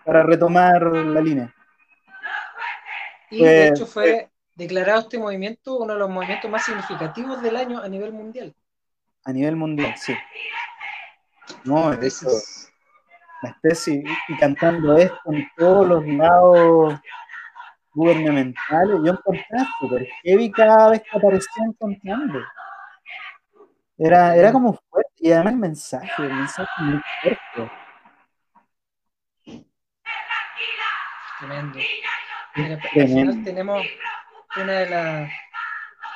para 0.04 0.22
retomar 0.22 0.82
la 0.82 1.20
línea. 1.20 1.54
Y 3.30 3.44
de 3.44 3.64
Eh, 3.64 3.68
hecho 3.68 3.86
fue 3.86 4.30
declarado 4.54 5.00
este 5.00 5.18
movimiento 5.18 5.78
uno 5.78 5.92
de 5.92 5.98
los 6.00 6.10
movimientos 6.10 6.50
más 6.50 6.64
significativos 6.64 7.40
del 7.42 7.56
año 7.56 7.80
a 7.80 7.88
nivel 7.88 8.12
mundial. 8.12 8.54
A 9.24 9.32
nivel 9.32 9.56
mundial, 9.56 9.94
sí. 9.96 10.16
No, 11.64 11.90
de 11.90 12.06
hecho, 12.06 12.26
Entonces, 12.26 12.72
la 13.42 13.50
especie 13.50 14.02
y, 14.04 14.32
y 14.32 14.36
cantando 14.38 14.96
esto 14.96 15.32
en 15.32 15.48
todos 15.56 15.86
los 15.86 16.06
lados 16.06 16.94
gubernamentales, 17.94 18.98
yo 19.04 19.12
encontré 19.12 19.58
súper 19.80 20.06
heavy 20.22 20.50
cada 20.50 20.90
vez 20.90 21.02
que 21.02 21.16
aparecían 21.16 21.72
cantando. 21.74 22.40
Era, 23.98 24.36
era 24.36 24.52
como 24.52 24.74
fuerte, 24.74 25.12
y 25.16 25.32
además 25.32 25.52
el 25.54 25.58
mensaje, 25.58 26.22
el 26.22 26.32
mensaje 26.32 26.82
muy 26.82 27.00
fuerte. 27.20 27.72
tremendo. 31.38 31.78
Al 32.54 33.08
final 33.08 33.44
tenemos 33.44 33.86
una 34.56 34.72
de 34.72 34.90
las 34.90 35.30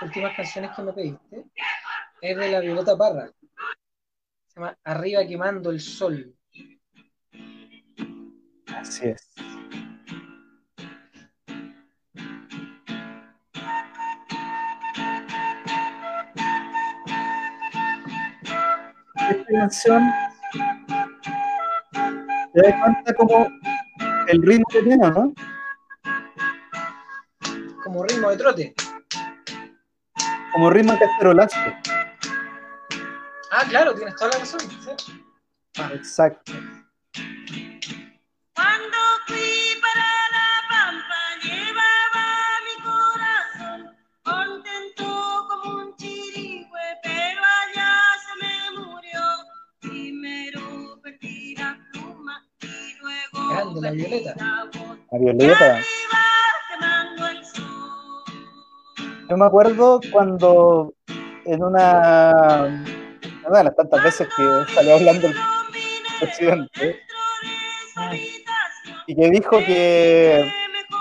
últimas 0.00 0.36
canciones 0.36 0.70
que 0.74 0.82
me 0.82 0.92
pediste. 0.92 1.44
Es 2.20 2.36
de 2.36 2.50
la 2.50 2.60
Violeta 2.60 2.96
Parra. 2.96 3.30
Se 4.46 4.60
llama 4.60 4.76
Arriba 4.84 5.26
quemando 5.26 5.70
el 5.70 5.80
sol. 5.80 6.34
Así 8.66 9.08
es. 9.08 9.30
Canción 19.52 20.10
te 22.52 22.62
das 22.62 22.80
cuenta 22.80 23.14
como 23.14 23.48
el 24.28 24.42
ritmo 24.42 24.64
que 24.70 24.82
tiene, 24.82 25.10
¿no? 25.10 25.32
Como 27.82 28.04
ritmo 28.04 28.30
de 28.30 28.36
trote. 28.36 28.74
Como 30.52 30.70
ritmo 30.70 30.92
de 30.92 30.98
cacerolazo. 30.98 31.56
Ah, 33.50 33.64
claro, 33.68 33.94
tienes 33.94 34.14
toda 34.16 34.30
la 34.32 34.38
razón. 34.38 34.60
sí. 34.60 35.22
Exacto. 35.92 36.52
La 53.82 53.90
Violeta. 53.90 54.34
la 55.10 55.18
Violeta. 55.18 55.80
Yo 59.28 59.36
me 59.36 59.44
acuerdo 59.44 60.00
cuando 60.12 60.94
en 61.44 61.64
una, 61.64 62.84
una 63.46 63.58
de 63.58 63.64
las 63.64 63.74
tantas 63.74 64.04
veces 64.04 64.28
que 64.36 64.74
salió 64.74 64.94
hablando 64.94 65.26
el 65.26 65.34
presidente 66.20 67.00
y 69.08 69.16
que 69.16 69.30
dijo 69.30 69.58
que 69.58 70.48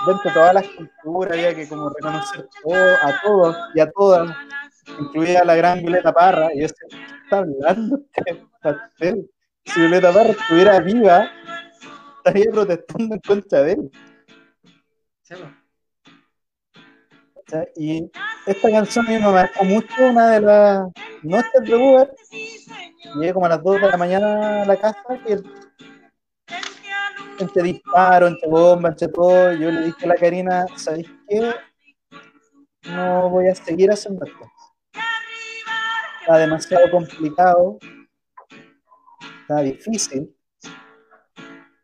dentro 0.06 0.22
de 0.24 0.34
todas 0.34 0.54
las 0.54 0.66
culturas 0.68 1.32
había 1.34 1.54
que 1.54 1.68
como 1.68 1.88
reconocer 1.90 2.48
todo, 2.64 2.94
a 3.02 3.20
todos 3.22 3.56
y 3.74 3.80
a 3.80 3.90
todas, 3.92 4.36
incluida 4.98 5.44
la 5.44 5.54
gran 5.54 5.80
Violeta 5.82 6.12
Parra, 6.12 6.52
y 6.52 6.62
yo 6.62 6.62
decía, 6.62 6.88
¿qué 6.90 7.14
está 7.22 7.38
hablando 7.38 8.00
este 8.12 8.42
pastel? 8.60 9.30
si 9.64 9.80
Violeta 9.80 10.12
Parra 10.12 10.30
estuviera 10.30 10.80
viva, 10.80 11.30
estaría 12.24 12.50
protestando 12.50 13.14
en 13.14 13.20
contra 13.20 13.62
de 13.62 13.72
él. 13.72 13.90
Y 17.76 18.10
esta 18.46 18.70
canción 18.70 19.06
a 19.06 19.10
mí 19.10 19.18
me 19.18 19.30
marcó 19.30 19.64
mucho 19.64 19.94
una 20.00 20.30
de 20.30 20.40
las 20.40 20.88
noches 21.22 21.62
de 21.64 21.74
Uber. 21.74 22.14
Llegué 23.14 23.34
como 23.34 23.46
a 23.46 23.50
las 23.50 23.62
2 23.62 23.80
de 23.80 23.88
la 23.88 23.96
mañana 23.96 24.62
a 24.62 24.64
la 24.64 24.76
casa, 24.76 25.02
que 25.26 25.38
entre 27.38 27.62
disparos, 27.62 28.30
entre 28.30 28.48
bombas, 28.48 28.92
entre 28.92 29.08
todo, 29.08 29.52
yo 29.52 29.70
le 29.70 29.86
dije 29.86 30.04
a 30.04 30.08
la 30.08 30.14
Karina, 30.14 30.66
¿sabéis 30.76 31.10
qué? 31.28 31.52
No 32.84 33.28
voy 33.28 33.48
a 33.48 33.54
seguir 33.54 33.90
haciendo 33.90 34.24
esto. 34.24 34.50
Está 36.20 36.38
demasiado 36.38 36.90
complicado, 36.90 37.78
está 39.42 39.60
difícil 39.60 40.32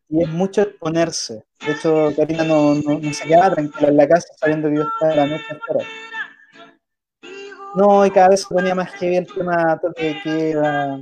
y 0.08 0.22
es 0.22 0.28
mucho 0.28 0.62
exponerse. 0.62 1.44
De 1.64 1.72
hecho, 1.72 2.12
Karina 2.16 2.44
no, 2.44 2.74
no, 2.74 3.12
se 3.12 3.26
quedaba 3.26 3.54
tranquila 3.54 3.88
en 3.88 3.96
la 3.96 4.08
casa 4.08 4.28
sabiendo 4.36 4.68
que 4.68 4.76
yo 4.76 4.82
estaba 4.82 5.14
la 5.14 5.26
noche 5.26 5.44
afuera. 5.50 5.86
No, 7.74 8.04
y 8.06 8.10
cada 8.10 8.30
vez 8.30 8.40
se 8.42 8.54
ponía 8.54 8.74
más 8.74 8.90
heavy 8.94 9.16
el 9.16 9.26
tema 9.26 9.78
toque 9.80 10.04
de 10.04 10.22
queda, 10.22 10.98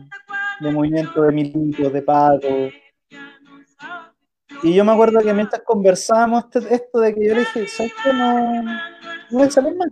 de 0.61 0.71
movimiento 0.71 1.23
de 1.23 1.33
milicos, 1.33 1.93
de 1.93 2.03
pago. 2.03 2.71
Y 4.63 4.75
yo 4.75 4.85
me 4.85 4.93
acuerdo 4.93 5.21
que 5.21 5.33
mientras 5.33 5.63
conversábamos 5.63 6.45
este- 6.45 6.75
esto 6.75 7.01
de 7.01 7.15
que 7.15 7.29
yo 7.29 7.35
le 7.35 7.41
dije, 7.41 7.69
¿sabes 7.69 7.93
qué? 8.03 8.13
No, 8.13 8.63
no 8.63 8.73
voy 9.31 9.47
a 9.47 9.51
salir 9.51 9.77
más. 9.77 9.89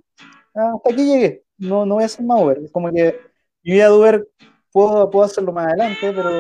Hasta 0.54 0.90
aquí 0.90 1.04
llegué. 1.06 1.44
No, 1.58 1.86
no 1.86 1.94
voy 1.94 2.02
a 2.02 2.06
hacer 2.06 2.24
más 2.24 2.42
Uber. 2.42 2.58
Como 2.72 2.90
que 2.92 3.20
mi 3.62 3.72
vida 3.72 3.86
de 3.86 3.92
Uber 3.92 4.28
puedo, 4.72 5.10
puedo 5.10 5.24
hacerlo 5.24 5.52
más 5.52 5.66
adelante, 5.66 6.12
pero 6.14 6.30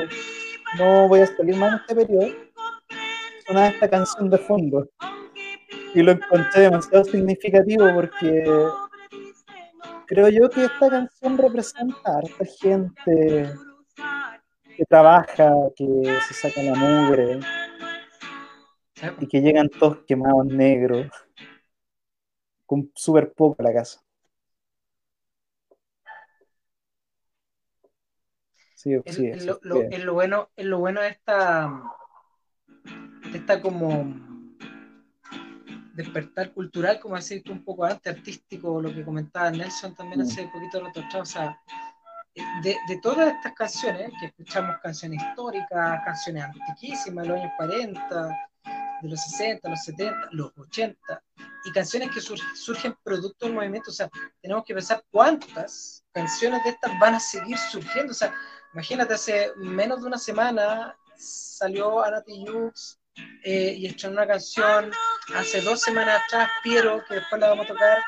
no 0.78 1.08
voy 1.08 1.20
a 1.20 1.26
salir 1.26 1.56
más 1.56 1.72
en 1.72 1.80
este 1.80 1.94
periodo. 1.94 2.43
Sonaba 3.46 3.68
esta 3.68 3.88
canción 3.90 4.30
de 4.30 4.38
fondo. 4.38 4.88
Y 5.94 6.02
lo 6.02 6.12
encontré 6.12 6.62
demasiado 6.62 7.04
significativo 7.04 7.86
porque 7.94 8.44
creo 10.06 10.28
yo 10.28 10.50
que 10.50 10.64
esta 10.64 10.90
canción 10.90 11.38
representa 11.38 11.96
a 12.04 12.18
harta 12.18 12.44
gente 12.60 13.50
que 14.76 14.84
trabaja, 14.86 15.52
que 15.76 15.86
se 16.26 16.34
saca 16.34 16.62
la 16.62 16.74
mugre 16.74 17.40
y 19.20 19.26
que 19.28 19.40
llegan 19.40 19.68
todos 19.68 19.98
quemados 20.06 20.46
negros 20.46 21.06
con 22.66 22.90
súper 22.94 23.32
poco 23.32 23.56
a 23.60 23.64
la 23.64 23.72
casa. 23.72 24.00
Sí, 28.74 28.94
Es, 29.04 29.14
sí, 29.14 29.26
es 29.26 29.40
sí, 29.42 29.46
lo, 29.46 29.58
lo- 29.62 29.76
sí. 29.76 29.86
es 29.90 30.04
lo 30.04 30.12
bueno, 30.14 30.50
es 30.56 30.66
lo 30.66 30.78
bueno 30.78 31.00
de 31.00 31.08
esta, 31.08 31.70
de 33.34 33.40
esta 33.40 33.60
como 33.60 33.88
despertar 35.94 36.52
cultural, 36.52 37.00
como 37.00 37.16
decís 37.16 37.42
tú 37.42 37.50
un 37.52 37.64
poco 37.64 37.84
antes, 37.84 38.14
artístico, 38.16 38.80
lo 38.80 38.94
que 38.94 39.04
comentaba 39.04 39.50
Nelson 39.50 39.94
también 39.94 40.20
Mm. 40.20 40.22
hace 40.22 40.48
poquito 40.52 40.80
rato 40.80 41.00
atrás, 41.00 41.22
o 41.22 41.24
sea, 41.24 41.60
de, 42.62 42.76
de 42.88 43.00
todas 43.00 43.34
estas 43.34 43.52
canciones, 43.54 44.10
que 44.20 44.26
escuchamos 44.26 44.76
canciones 44.82 45.20
históricas, 45.22 46.00
canciones 46.04 46.44
antiquísimas, 46.44 47.24
de 47.24 47.28
los 47.30 47.40
años 47.40 47.52
40, 47.56 48.28
de 49.02 49.08
los 49.08 49.20
60, 49.20 49.68
los 49.68 49.82
70, 49.84 50.28
los 50.32 50.52
80, 50.56 51.22
y 51.64 51.72
canciones 51.72 52.10
que 52.10 52.20
sur- 52.20 52.38
surgen 52.54 52.94
producto 53.02 53.46
del 53.46 53.54
movimiento, 53.54 53.90
o 53.90 53.94
sea, 53.94 54.08
tenemos 54.40 54.64
que 54.64 54.74
pensar 54.74 55.02
cuántas 55.10 56.04
canciones 56.12 56.62
de 56.64 56.70
estas 56.70 56.96
van 57.00 57.14
a 57.14 57.20
seguir 57.20 57.56
surgiendo, 57.58 58.12
o 58.12 58.14
sea, 58.14 58.32
imagínate, 58.74 59.14
hace 59.14 59.50
menos 59.56 60.00
de 60.02 60.06
una 60.08 60.18
semana 60.18 60.96
salió 61.16 62.02
Ana 62.04 62.20
Tijoux 62.22 62.98
eh, 63.44 63.74
y 63.76 63.86
estrenó 63.86 64.16
una 64.16 64.26
canción, 64.26 64.90
hace 65.34 65.60
dos 65.60 65.80
semanas 65.80 66.22
atrás 66.26 66.48
Piero, 66.62 67.02
que 67.08 67.16
después 67.16 67.40
la 67.40 67.50
vamos 67.50 67.66
a 67.66 67.68
tocar, 67.68 67.98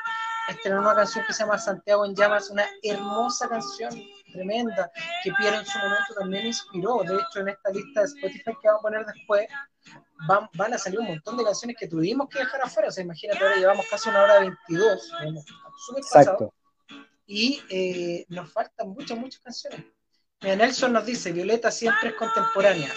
estrenó 0.49 0.81
una 0.81 0.95
canción 0.95 1.25
que 1.25 1.33
se 1.33 1.43
llama 1.43 1.57
Santiago 1.57 2.05
en 2.05 2.15
Llamas, 2.15 2.49
una 2.49 2.65
hermosa 2.83 3.47
canción, 3.47 3.91
tremenda, 4.31 4.91
que 5.23 5.31
Piero 5.33 5.59
en 5.59 5.65
su 5.65 5.77
momento 5.77 6.13
también 6.19 6.47
inspiró, 6.47 7.03
de 7.03 7.15
hecho 7.15 7.39
en 7.39 7.49
esta 7.49 7.69
lista 7.71 8.01
de 8.01 8.05
Spotify 8.07 8.43
que 8.61 8.67
vamos 8.67 8.79
a 8.79 8.81
poner 8.81 9.05
después, 9.05 9.47
van, 10.27 10.49
van 10.53 10.73
a 10.73 10.77
salir 10.77 10.99
un 10.99 11.07
montón 11.07 11.37
de 11.37 11.43
canciones 11.43 11.77
que 11.79 11.87
tuvimos 11.87 12.27
que 12.29 12.39
dejar 12.39 12.61
afuera, 12.61 12.89
o 12.89 12.91
sea, 12.91 13.03
imagínate, 13.03 13.43
ahora 13.43 13.55
llevamos 13.55 13.85
casi 13.89 14.09
una 14.09 14.23
hora 14.23 14.39
22, 14.39 15.11
vamos 15.23 15.45
súper 15.85 16.03
Exacto. 16.03 16.53
y 17.25 17.61
eh, 17.69 18.25
nos 18.29 18.51
faltan 18.51 18.89
muchas, 18.89 19.17
muchas 19.17 19.41
canciones. 19.41 19.85
Mira, 20.41 20.55
Nelson 20.55 20.93
nos 20.93 21.05
dice, 21.05 21.31
Violeta 21.31 21.71
siempre 21.71 22.09
es 22.09 22.15
contemporánea. 22.15 22.89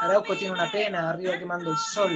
Arauco 0.00 0.34
tiene 0.36 0.54
una 0.54 0.70
pena, 0.70 1.10
arriba 1.10 1.38
quemando 1.38 1.70
el 1.70 1.76
sol. 1.76 2.10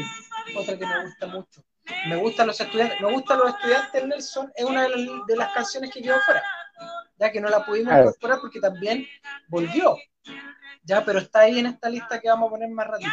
Otra 0.56 0.76
que 0.78 0.86
me 0.86 1.04
gusta 1.04 1.26
mucho. 1.26 1.62
Me 2.08 2.16
gustan 2.16 2.46
los 2.46 2.60
estudiantes. 2.60 3.00
Me 3.00 3.12
gustan 3.12 3.38
los 3.38 3.50
estudiantes, 3.50 4.06
Nelson. 4.06 4.52
Es 4.54 4.64
una 4.64 4.82
de 4.84 4.88
las, 4.90 5.26
de 5.26 5.36
las 5.36 5.52
canciones 5.52 5.90
que 5.92 6.00
quedó 6.02 6.18
fuera. 6.24 6.42
Ya 7.18 7.30
que 7.30 7.40
no 7.40 7.48
la 7.50 7.64
pudimos 7.64 7.92
incorporar 7.92 8.38
porque 8.40 8.60
también 8.60 9.06
volvió. 9.48 9.96
Ya, 10.82 11.04
pero 11.04 11.18
está 11.18 11.40
ahí 11.40 11.58
en 11.58 11.66
esta 11.66 11.90
lista 11.90 12.18
que 12.18 12.28
vamos 12.28 12.48
a 12.48 12.50
poner 12.50 12.70
más 12.70 12.86
ratito. 12.86 13.10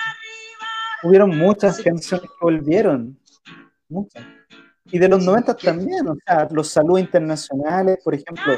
Hubieron 1.03 1.37
muchas 1.37 1.81
canciones 1.81 2.29
que 2.29 2.35
volvieron. 2.41 3.19
Muchas. 3.89 4.23
Y 4.85 4.99
de 4.99 5.09
los 5.09 5.19
Sí, 5.19 5.25
90 5.25 5.55
que- 5.55 5.67
también, 5.67 6.07
o 6.07 6.15
sea, 6.25 6.47
los 6.49 6.69
saludos 6.69 7.01
internacionales, 7.01 7.99
por 8.03 8.15
ejemplo, 8.15 8.53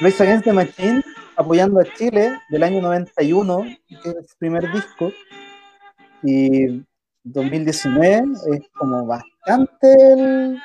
Luis 0.00 0.20
Against 0.20 0.44
the 0.44 0.52
Machine 0.52 1.02
apoyando 1.36 1.80
a 1.80 1.84
Chile 1.94 2.40
del 2.50 2.62
año 2.62 2.80
91, 2.80 3.62
que 3.88 4.08
es 4.10 4.30
su 4.30 4.36
primer 4.38 4.70
disco, 4.72 5.12
y 6.22 6.82
2019 7.24 8.24
es 8.52 8.68
como 8.72 9.06
bastante 9.06 9.92
el, 10.12 10.58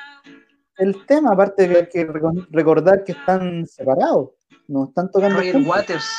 el 0.78 1.06
tema, 1.06 1.32
aparte 1.32 1.68
que 1.68 1.76
hay 1.76 1.88
que 1.88 2.06
reco- 2.08 2.46
recordar 2.50 3.04
que 3.04 3.12
están 3.12 3.66
separados, 3.66 4.30
no 4.68 4.84
están 4.88 5.10
tocando 5.10 5.36
Roger 5.38 5.52
juntos. 5.54 5.70
Waters. 5.76 6.10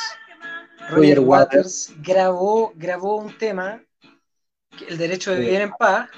Roger 0.90 0.96
Roger 1.16 1.20
Waters. 1.20 1.88
Waters 1.90 1.92
grabó, 2.02 2.72
grabó 2.76 3.16
un 3.16 3.36
tema, 3.38 3.80
El 4.88 4.98
derecho 4.98 5.32
de 5.32 5.40
vivir 5.40 5.60
en 5.60 5.70
paz, 5.72 6.08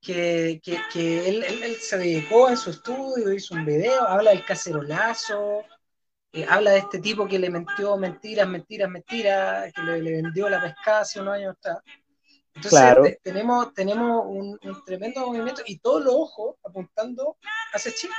que, 0.00 0.60
que, 0.64 0.78
que 0.92 1.28
él, 1.28 1.44
él- 1.44 1.62
él 1.62 1.76
se 1.80 1.96
dedicó 1.98 2.48
en 2.48 2.56
su 2.56 2.70
estudio, 2.70 3.32
hizo 3.32 3.54
un 3.54 3.64
video, 3.64 4.02
habla 4.08 4.30
del 4.30 4.44
cacerolazo, 4.44 5.62
eh, 6.32 6.46
habla 6.48 6.72
de 6.72 6.78
este 6.78 6.98
tipo 6.98 7.26
que 7.28 7.38
le 7.38 7.50
mentió 7.50 7.96
mentiras, 7.96 8.48
mentiras, 8.48 8.88
mentiras, 8.90 9.72
que 9.72 9.82
le, 9.82 10.00
le 10.02 10.22
vendió 10.22 10.48
la 10.48 10.60
pescada 10.62 11.00
hace 11.00 11.20
unos 11.20 11.34
años 11.34 11.56
atrás. 11.58 11.78
Entonces 12.54 12.70
Claro. 12.70 13.02
te- 13.02 13.20
tenemos, 13.22 13.72
tenemos 13.74 14.24
un, 14.26 14.58
un 14.62 14.84
tremendo 14.84 15.26
movimiento 15.26 15.62
y 15.66 15.78
todos 15.78 16.04
los 16.04 16.14
ojos 16.14 16.56
apuntando 16.64 17.36
hacia 17.72 17.92
Chile. 17.92 18.14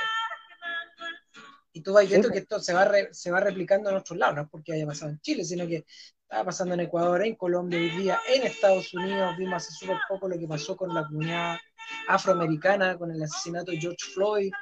Y 1.72 1.80
tú 1.82 1.92
vas 1.92 2.04
Sí, 2.04 2.10
viendo 2.10 2.28
pues. 2.28 2.32
que 2.34 2.42
esto 2.42 2.60
se 2.60 2.72
va, 2.72 2.84
re- 2.84 3.12
se 3.12 3.30
va 3.32 3.40
replicando 3.40 3.90
en 3.90 3.96
otros 3.96 4.16
lados, 4.18 4.36
no 4.36 4.42
es 4.42 4.48
porque 4.48 4.72
haya 4.72 4.86
pasado 4.86 5.10
en 5.10 5.20
Chile, 5.20 5.44
sino 5.44 5.66
que 5.66 5.84
estaba 6.22 6.44
pasando 6.44 6.74
en 6.74 6.80
Ecuador, 6.80 7.24
en 7.24 7.34
Colombia 7.34 7.78
hoy 7.80 7.90
día, 7.90 8.20
en 8.28 8.44
Estados 8.44 8.94
Unidos, 8.94 9.36
vimos 9.36 9.54
hace 9.56 9.72
súper 9.72 9.98
poco 10.08 10.28
lo 10.28 10.38
que 10.38 10.46
pasó 10.46 10.76
con 10.76 10.94
la 10.94 11.04
comunidad 11.04 11.58
afroamericana, 12.08 12.96
con 12.96 13.10
el 13.10 13.22
asesinato 13.22 13.72
de 13.72 13.78
George 13.78 14.04
Floyd, 14.12 14.52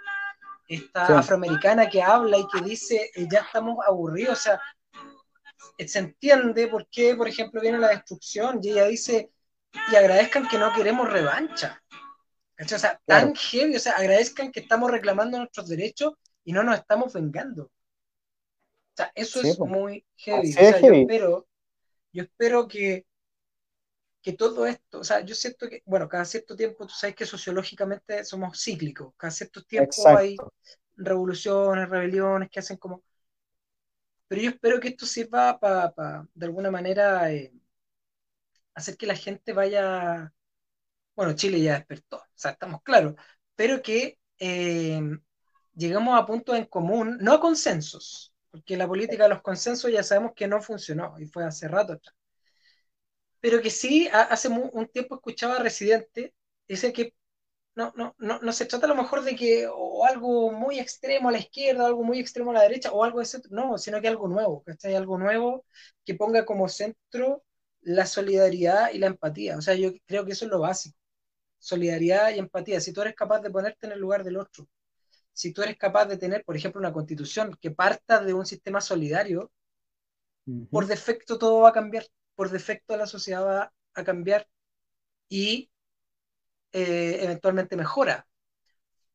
esta 0.74 1.06
Sí. 1.06 1.12
afroamericana 1.12 1.88
que 1.88 2.02
habla 2.02 2.38
y 2.38 2.46
que 2.48 2.60
dice, 2.62 3.10
eh, 3.14 3.26
ya 3.30 3.40
estamos 3.40 3.78
aburridos, 3.86 4.38
o 4.38 4.42
sea, 4.42 4.60
eh, 5.78 5.88
se 5.88 5.98
entiende 6.00 6.68
por 6.68 6.86
qué, 6.88 7.14
por 7.16 7.28
ejemplo, 7.28 7.60
viene 7.60 7.78
la 7.78 7.88
destrucción 7.88 8.60
y 8.62 8.70
ella 8.70 8.84
dice, 8.86 9.30
y 9.90 9.96
agradezcan 9.96 10.48
que 10.48 10.58
no 10.58 10.72
queremos 10.72 11.10
revancha. 11.10 11.82
¿Cachai? 12.54 12.76
O 12.76 12.78
sea, 12.78 13.00
Claro. 13.06 13.26
tan 13.26 13.34
heavy, 13.34 13.76
o 13.76 13.80
sea, 13.80 13.92
agradezcan 13.94 14.52
que 14.52 14.60
estamos 14.60 14.90
reclamando 14.90 15.38
nuestros 15.38 15.68
derechos 15.68 16.12
y 16.44 16.52
no 16.52 16.62
nos 16.62 16.76
estamos 16.78 17.12
vengando. 17.12 17.64
O 17.64 17.70
sea, 18.96 19.10
eso 19.14 19.40
Sí, 19.40 19.48
es 19.50 19.56
pues. 19.56 19.70
muy 19.70 20.04
heavy. 20.16 20.50
O 20.50 20.52
sea, 20.52 20.62
es 20.68 20.74
yo 20.74 20.80
heavy. 20.88 21.00
espero, 21.00 21.46
yo 22.12 22.22
espero 22.24 22.68
que, 22.68 23.06
que 24.22 24.32
todo 24.34 24.66
esto, 24.66 25.00
o 25.00 25.04
sea, 25.04 25.20
yo 25.20 25.34
siento 25.34 25.68
que, 25.68 25.82
bueno, 25.84 26.08
cada 26.08 26.24
cierto 26.24 26.56
tiempo, 26.56 26.86
tú 26.86 26.94
sabes 26.94 27.16
que 27.16 27.26
sociológicamente 27.26 28.24
somos 28.24 28.62
cíclicos, 28.62 29.14
cada 29.16 29.30
cierto 29.32 29.62
tiempo 29.64 30.08
hay 30.08 30.34
Exacto. 30.34 30.54
revoluciones, 30.96 31.88
rebeliones 31.88 32.48
que 32.50 32.60
hacen 32.60 32.76
como... 32.76 33.02
Pero 34.28 34.42
yo 34.42 34.50
espero 34.50 34.80
que 34.80 34.88
esto 34.88 35.06
sirva 35.06 35.58
para, 35.58 36.26
de 36.34 36.46
alguna 36.46 36.70
manera, 36.70 37.32
eh, 37.32 37.52
hacer 38.74 38.96
que 38.96 39.06
la 39.06 39.16
gente 39.16 39.52
vaya... 39.52 40.32
Bueno, 41.14 41.34
Chile 41.34 41.60
ya 41.60 41.74
despertó, 41.74 42.16
o 42.18 42.26
sea, 42.34 42.52
estamos 42.52 42.82
claros, 42.82 43.14
pero 43.54 43.82
que 43.82 44.18
eh, 44.38 45.00
llegamos 45.74 46.18
a 46.18 46.24
puntos 46.24 46.56
en 46.56 46.64
común, 46.66 47.18
no 47.20 47.34
a 47.34 47.40
consensos, 47.40 48.34
porque 48.50 48.76
la 48.78 48.88
política 48.88 49.24
de 49.24 49.30
los 49.30 49.42
consensos 49.42 49.92
ya 49.92 50.02
sabemos 50.02 50.32
que 50.34 50.48
no 50.48 50.62
funcionó 50.62 51.18
y 51.18 51.26
fue 51.26 51.44
hace 51.44 51.68
rato 51.68 51.94
atrás. 51.94 52.14
Pero 53.42 53.62
que 53.62 53.70
sí, 53.70 54.08
hace 54.12 54.48
un 54.48 54.88
tiempo 54.88 55.16
escuchaba 55.16 55.56
a 55.56 55.60
Residente, 55.62 56.34
dice 56.68 56.92
que 56.94 57.14
no, 57.74 57.92
no, 57.96 58.14
no, 58.18 58.38
no 58.40 58.52
se 58.52 58.66
trata 58.66 58.86
a 58.86 58.88
lo 58.88 58.94
mejor 58.96 59.22
de 59.24 59.34
que 59.36 59.66
o 59.68 60.04
algo 60.06 60.52
muy 60.52 60.78
extremo 60.78 61.28
a 61.28 61.32
la 61.32 61.38
izquierda, 61.38 61.84
o 61.84 61.86
algo 61.86 62.04
muy 62.04 62.20
extremo 62.20 62.50
a 62.50 62.54
la 62.54 62.62
derecha, 62.62 62.92
o 62.92 63.04
algo 63.04 63.20
de 63.20 63.26
centro, 63.26 63.50
no, 63.54 63.78
sino 63.78 64.00
que 64.00 64.08
algo 64.08 64.28
nuevo, 64.28 64.62
¿cachai? 64.64 64.94
Algo 64.94 65.18
nuevo 65.18 65.64
que 66.04 66.14
ponga 66.14 66.44
como 66.44 66.68
centro 66.68 67.44
la 67.82 68.06
solidaridad 68.06 68.92
y 68.92 68.98
la 68.98 69.08
empatía. 69.08 69.56
O 69.58 69.62
sea, 69.62 69.74
yo 69.74 69.92
creo 70.06 70.24
que 70.24 70.32
eso 70.32 70.44
es 70.46 70.50
lo 70.50 70.60
básico. 70.60 70.96
Solidaridad 71.58 72.30
y 72.34 72.38
empatía. 72.40 72.80
Si 72.80 72.92
tú 72.92 73.02
eres 73.02 73.14
capaz 73.14 73.40
de 73.40 73.50
ponerte 73.50 73.86
en 73.86 73.92
el 73.92 74.00
lugar 74.00 74.24
del 74.24 74.36
otro, 74.38 74.68
si 75.32 75.52
tú 75.52 75.62
eres 75.62 75.76
capaz 75.78 76.06
de 76.06 76.18
tener, 76.18 76.44
por 76.44 76.56
ejemplo, 76.56 76.80
una 76.80 76.92
constitución 76.92 77.56
que 77.60 77.70
parta 77.72 78.20
de 78.24 78.34
un 78.34 78.46
sistema 78.46 78.80
solidario, 78.80 79.50
por 80.70 80.86
defecto 80.86 81.38
todo 81.38 81.60
va 81.62 81.70
a 81.70 81.72
cambiar, 81.72 82.04
por 82.42 82.50
defecto 82.50 82.96
la 82.96 83.06
sociedad 83.06 83.46
va 83.46 83.72
a 83.94 84.02
cambiar 84.02 84.48
y 85.28 85.70
eh, 86.72 87.20
eventualmente 87.22 87.76
mejora. 87.76 88.26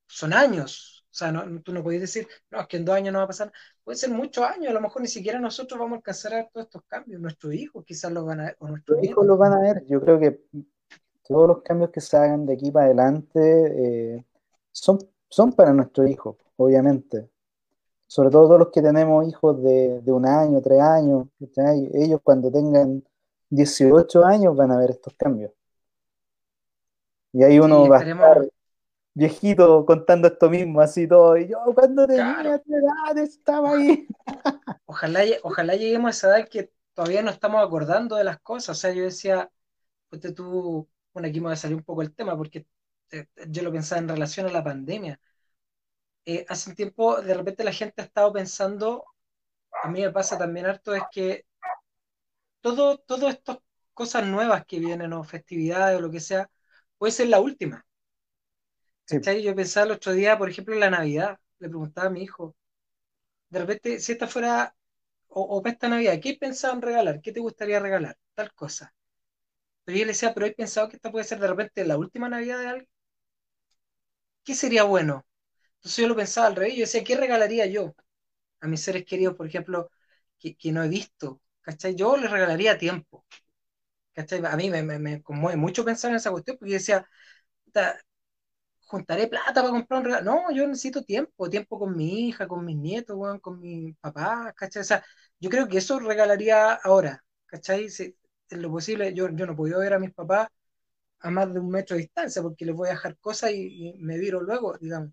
Son 0.06 0.32
años, 0.32 1.06
o 1.12 1.14
sea, 1.14 1.34
no, 1.34 1.62
tú 1.62 1.74
no 1.74 1.84
podés 1.84 2.00
decir, 2.00 2.26
no, 2.50 2.62
es 2.62 2.68
que 2.68 2.78
en 2.78 2.86
dos 2.86 2.96
años 2.96 3.12
no 3.12 3.20
va 3.20 3.26
a 3.26 3.28
pasar, 3.28 3.52
puede 3.84 3.98
ser 3.98 4.12
muchos 4.12 4.46
años, 4.46 4.70
a 4.70 4.74
lo 4.74 4.80
mejor 4.80 5.02
ni 5.02 5.10
siquiera 5.10 5.40
nosotros 5.42 5.78
vamos 5.78 5.96
a 5.96 5.98
alcanzar 5.98 6.34
a 6.34 6.38
ver 6.38 6.50
todos 6.54 6.68
estos 6.68 6.84
cambios, 6.88 7.20
nuestros 7.20 7.54
hijos 7.54 7.84
quizás 7.84 8.14
los 8.14 8.26
van 8.26 8.40
a 8.40 8.44
ver, 8.46 8.56
o 8.60 8.70
nuestros 8.70 8.96
Los 8.96 9.04
hijos 9.04 9.26
nietos. 9.26 9.28
lo 9.28 9.36
van 9.38 9.52
a 9.52 9.60
ver. 9.60 9.86
Yo 9.88 10.00
creo 10.00 10.18
que 10.18 10.40
todos 11.28 11.48
los 11.50 11.62
cambios 11.64 11.90
que 11.92 12.00
se 12.00 12.16
hagan 12.16 12.46
de 12.46 12.54
aquí 12.54 12.72
para 12.72 12.86
adelante 12.86 14.16
eh, 14.16 14.26
son, 14.72 15.00
son 15.28 15.52
para 15.52 15.74
nuestros 15.74 16.10
hijos, 16.10 16.38
obviamente. 16.56 17.30
Sobre 18.08 18.30
todo 18.30 18.48
todos 18.48 18.60
los 18.60 18.70
que 18.72 18.82
tenemos 18.82 19.28
hijos 19.28 19.62
de, 19.62 20.00
de 20.02 20.12
un 20.14 20.26
año, 20.26 20.62
tres 20.62 20.80
años. 20.80 21.28
Ellos 21.94 22.22
cuando 22.24 22.50
tengan 22.50 23.04
18 23.50 24.26
años 24.26 24.56
van 24.56 24.72
a 24.72 24.78
ver 24.80 24.92
estos 24.92 25.14
cambios. 25.16 25.52
Y 27.34 27.44
ahí 27.44 27.60
uno 27.60 27.88
Sí, 27.88 27.90
va 27.90 27.98
a 28.00 28.02
estar 28.02 28.50
viejito 29.16 29.86
contando 29.86 30.28
esto 30.30 30.50
mismo, 30.52 30.82
así 30.82 31.08
todo. 31.08 31.38
Y 31.38 31.48
yo 31.50 31.60
cuando 31.76 32.08
tenía 32.08 32.36
Claro. 32.36 32.60
tu 32.66 32.76
edad 32.76 33.18
estaba 33.20 33.74
ahí. 33.74 34.08
Ojalá, 34.86 35.22
ojalá 35.44 35.76
lleguemos 35.76 36.08
a 36.08 36.12
esa 36.12 36.28
edad 36.40 36.50
que 36.50 36.72
todavía 36.94 37.22
no 37.22 37.30
estamos 37.32 37.64
acordando 37.64 38.16
de 38.16 38.24
las 38.24 38.40
cosas. 38.40 38.78
O 38.78 38.80
sea, 38.80 38.94
yo 38.94 39.04
decía, 39.04 39.52
ponte 40.10 40.32
tú, 40.34 40.90
bueno, 41.14 41.30
aquí 41.30 41.40
me 41.42 41.48
va 41.48 41.54
a 41.54 41.56
salir 41.58 41.78
un 41.78 41.84
poco 41.84 42.02
el 42.04 42.14
tema 42.16 42.38
porque 42.38 42.68
eh, 43.12 43.28
yo 43.50 43.64
lo 43.64 43.72
pensaba 43.74 44.02
en 44.02 44.10
relación 44.10 44.48
a 44.48 44.52
la 44.52 44.64
pandemia. 44.64 45.20
Eh, 46.26 46.46
hace 46.50 46.70
un 46.70 46.76
tiempo, 46.76 47.22
de 47.22 47.34
repente 47.34 47.64
la 47.64 47.72
gente 47.72 48.02
ha 48.02 48.06
estado 48.06 48.34
pensando, 48.34 49.06
a 49.84 49.90
mí 49.90 50.02
me 50.02 50.12
pasa 50.12 50.38
también 50.38 50.66
harto, 50.68 50.96
es 50.96 51.04
que 51.12 51.46
todo, 52.62 52.98
todo 53.00 53.30
estas 53.30 53.58
cosas 53.94 54.26
nuevas 54.28 54.66
que 54.66 54.80
vienen 54.80 55.14
o 55.14 55.24
festividades 55.24 55.98
o 55.98 56.02
lo 56.02 56.12
que 56.12 56.20
sea, 56.20 56.50
puede 56.98 57.12
ser 57.14 57.28
la 57.30 57.40
última. 57.40 57.86
Sí. 59.06 59.18
Yo 59.44 59.56
pensaba 59.56 59.86
el 59.88 59.92
otro 59.94 60.12
día, 60.14 60.38
por 60.38 60.50
ejemplo, 60.50 60.74
en 60.74 60.80
la 60.82 60.90
Navidad, 60.90 61.40
le 61.60 61.70
preguntaba 61.70 62.08
a 62.08 62.10
mi 62.10 62.22
hijo, 62.24 62.56
de 63.50 63.60
repente, 63.60 64.00
si 64.00 64.14
esta 64.14 64.28
fuera, 64.28 64.76
o, 65.30 65.42
o 65.44 65.62
para 65.64 65.74
esta 65.74 65.90
Navidad, 65.90 66.20
¿qué 66.22 66.36
pensado 66.36 66.76
en 66.76 66.82
regalar? 66.84 67.22
¿Qué 67.22 67.32
te 67.34 67.40
gustaría 67.42 67.80
regalar? 67.80 68.18
Tal 68.36 68.54
cosa. 68.54 68.94
Pero 69.86 69.98
yo 70.00 70.06
le 70.06 70.14
decía, 70.14 70.34
pero 70.34 70.46
he 70.48 70.54
pensado 70.54 70.90
que 70.90 70.98
esta 70.98 71.12
puede 71.12 71.26
ser 71.26 71.40
de 71.40 71.48
repente 71.48 71.86
la 71.86 71.98
última 71.98 72.30
Navidad 72.30 72.60
de 72.60 72.68
alguien. 72.68 72.90
¿Qué 74.44 74.56
sería 74.56 74.84
bueno? 74.84 75.26
Entonces 75.78 75.98
yo 76.04 76.08
lo 76.10 76.16
pensaba 76.16 76.48
al 76.48 76.56
revés, 76.56 76.76
yo 76.76 76.82
decía, 76.82 77.04
¿qué 77.04 77.16
regalaría 77.18 77.66
yo 77.68 77.96
a 78.62 78.68
mis 78.68 78.82
seres 78.84 79.06
queridos, 79.06 79.36
por 79.36 79.48
ejemplo, 79.48 79.92
que, 80.40 80.56
que 80.58 80.72
no 80.72 80.84
he 80.84 80.90
visto? 80.90 81.42
¿Cachai? 81.68 81.96
Yo 81.96 82.18
les 82.18 82.32
regalaría 82.32 82.78
tiempo. 82.80 83.26
¿Cachai? 84.14 84.42
A 84.46 84.58
mí 84.58 84.70
me, 84.72 84.84
me, 84.84 85.00
me 85.00 85.24
conmueve 85.24 85.58
mucho 85.58 85.86
pensar 85.86 86.12
en 86.12 86.18
esa 86.18 86.32
cuestión, 86.32 86.58
porque 86.58 86.72
yo 86.74 86.78
decía, 86.80 87.08
juntaré 88.86 89.28
plata 89.28 89.54
para 89.62 89.70
comprar 89.70 90.00
un 90.00 90.06
regalo. 90.06 90.26
No, 90.32 90.52
yo 90.52 90.68
necesito 90.68 91.04
tiempo, 91.04 91.50
tiempo 91.50 91.78
con 91.80 91.96
mi 91.98 92.28
hija, 92.30 92.48
con 92.48 92.66
mis 92.66 92.78
nietos, 92.78 93.16
weón, 93.18 93.40
con 93.40 93.60
mi 93.60 93.94
papá, 93.94 94.54
¿cachai? 94.56 94.82
O 94.82 94.86
sea, 94.86 95.04
yo 95.40 95.50
creo 95.50 95.68
que 95.68 95.78
eso 95.80 96.00
regalaría 96.00 96.74
ahora, 96.74 97.24
¿cachai? 97.46 97.90
Si, 97.90 98.16
en 98.50 98.62
lo 98.62 98.72
posible, 98.72 99.14
yo, 99.14 99.30
yo 99.30 99.46
no 99.46 99.56
podía 99.56 99.78
ver 99.78 99.94
a 99.94 100.00
mis 100.00 100.14
papás 100.14 100.48
a 101.22 101.32
más 101.32 101.54
de 101.54 101.60
un 101.60 101.70
metro 101.70 101.96
de 101.98 102.04
distancia, 102.04 102.42
porque 102.44 102.66
les 102.66 102.76
voy 102.76 102.90
a 102.90 102.92
dejar 102.94 103.18
cosas 103.20 103.52
y, 103.52 103.92
y 103.98 104.04
me 104.04 104.18
viro 104.20 104.42
luego, 104.42 104.78
digamos. 104.80 105.12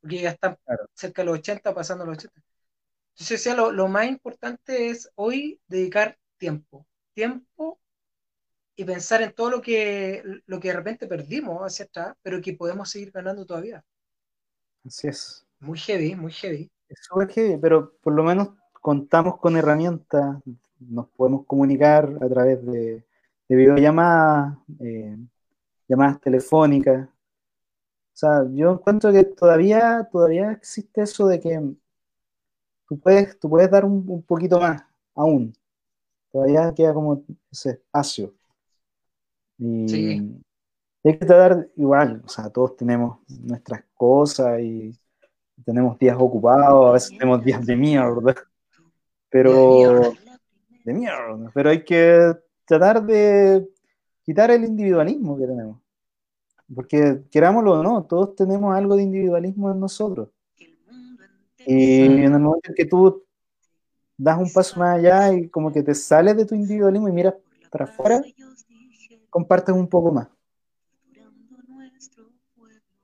Porque 0.00 0.20
ya 0.22 0.30
están 0.30 0.56
Claro. 0.66 0.86
cerca 0.94 1.22
de 1.22 1.26
los 1.26 1.38
80, 1.40 1.74
pasando 1.74 2.06
los 2.06 2.18
80. 2.18 2.42
Entonces, 3.14 3.44
decía, 3.44 3.54
lo, 3.54 3.70
lo 3.70 3.86
más 3.86 4.06
importante 4.06 4.88
es 4.88 5.08
hoy 5.14 5.60
dedicar 5.68 6.18
tiempo. 6.36 6.84
Tiempo 7.14 7.78
y 8.76 8.84
pensar 8.84 9.22
en 9.22 9.32
todo 9.32 9.50
lo 9.50 9.62
que, 9.62 10.22
lo 10.46 10.58
que 10.58 10.68
de 10.68 10.74
repente 10.74 11.06
perdimos 11.06 11.62
hacia 11.62 11.84
atrás, 11.84 12.16
pero 12.22 12.40
que 12.40 12.54
podemos 12.54 12.90
seguir 12.90 13.12
ganando 13.12 13.46
todavía. 13.46 13.84
Así 14.84 15.08
es. 15.08 15.46
Muy 15.60 15.78
heavy, 15.78 16.16
muy 16.16 16.32
heavy. 16.32 16.68
Es 16.88 16.98
súper 17.02 17.28
heavy, 17.30 17.56
pero 17.56 17.94
por 18.02 18.14
lo 18.14 18.24
menos 18.24 18.48
contamos 18.72 19.38
con 19.38 19.56
herramientas, 19.56 20.42
nos 20.80 21.08
podemos 21.10 21.46
comunicar 21.46 22.18
a 22.20 22.28
través 22.28 22.66
de, 22.66 23.04
de 23.48 23.56
videollamadas, 23.56 24.58
eh, 24.80 25.16
llamadas 25.88 26.20
telefónicas. 26.20 27.08
O 27.08 28.16
sea, 28.16 28.44
yo 28.52 28.72
encuentro 28.72 29.12
que 29.12 29.24
todavía, 29.24 30.08
todavía 30.10 30.50
existe 30.52 31.02
eso 31.02 31.26
de 31.28 31.40
que 31.40 31.74
tú 32.96 33.00
puedes, 33.00 33.38
tú 33.38 33.48
puedes 33.50 33.70
dar 33.70 33.84
un, 33.84 34.04
un 34.06 34.22
poquito 34.22 34.60
más 34.60 34.82
aún. 35.14 35.52
Todavía 36.30 36.72
queda 36.74 36.92
como 36.94 37.22
ese 37.50 37.70
espacio. 37.70 38.34
Y 39.58 39.88
Sí. 39.88 40.42
hay 41.04 41.18
que 41.18 41.26
tratar 41.26 41.68
igual, 41.76 42.22
o 42.24 42.28
sea, 42.28 42.50
todos 42.50 42.76
tenemos 42.76 43.18
nuestras 43.28 43.84
cosas 43.94 44.60
y 44.60 44.92
tenemos 45.64 45.98
días 45.98 46.16
ocupados, 46.18 46.88
a 46.88 46.92
veces 46.92 47.10
tenemos 47.10 47.44
días 47.44 47.64
de 47.64 47.76
mierda, 47.76 48.34
pero 49.28 50.12
de 50.84 50.92
mierda, 50.92 51.50
pero 51.54 51.70
hay 51.70 51.84
que 51.84 52.32
tratar 52.64 53.04
de 53.04 53.68
quitar 54.24 54.50
el 54.50 54.64
individualismo 54.64 55.36
que 55.38 55.46
tenemos. 55.46 55.78
Porque 56.74 57.22
querámoslo 57.30 57.80
o 57.80 57.82
no, 57.82 58.04
todos 58.04 58.34
tenemos 58.34 58.74
algo 58.74 58.96
de 58.96 59.02
individualismo 59.04 59.70
en 59.70 59.78
nosotros. 59.78 60.30
Y 61.66 62.04
en 62.04 62.22
el 62.22 62.40
momento 62.40 62.70
en 62.70 62.74
que 62.74 62.84
tú 62.84 63.24
das 64.16 64.38
un 64.38 64.52
paso 64.52 64.78
más 64.78 64.98
allá 64.98 65.32
y 65.32 65.48
como 65.48 65.72
que 65.72 65.82
te 65.82 65.94
sales 65.94 66.36
de 66.36 66.44
tu 66.46 66.54
individualismo 66.54 67.08
y 67.08 67.12
miras 67.12 67.34
para 67.70 67.86
afuera, 67.86 68.22
compartes 69.30 69.74
un 69.74 69.88
poco 69.88 70.12
más. 70.12 70.28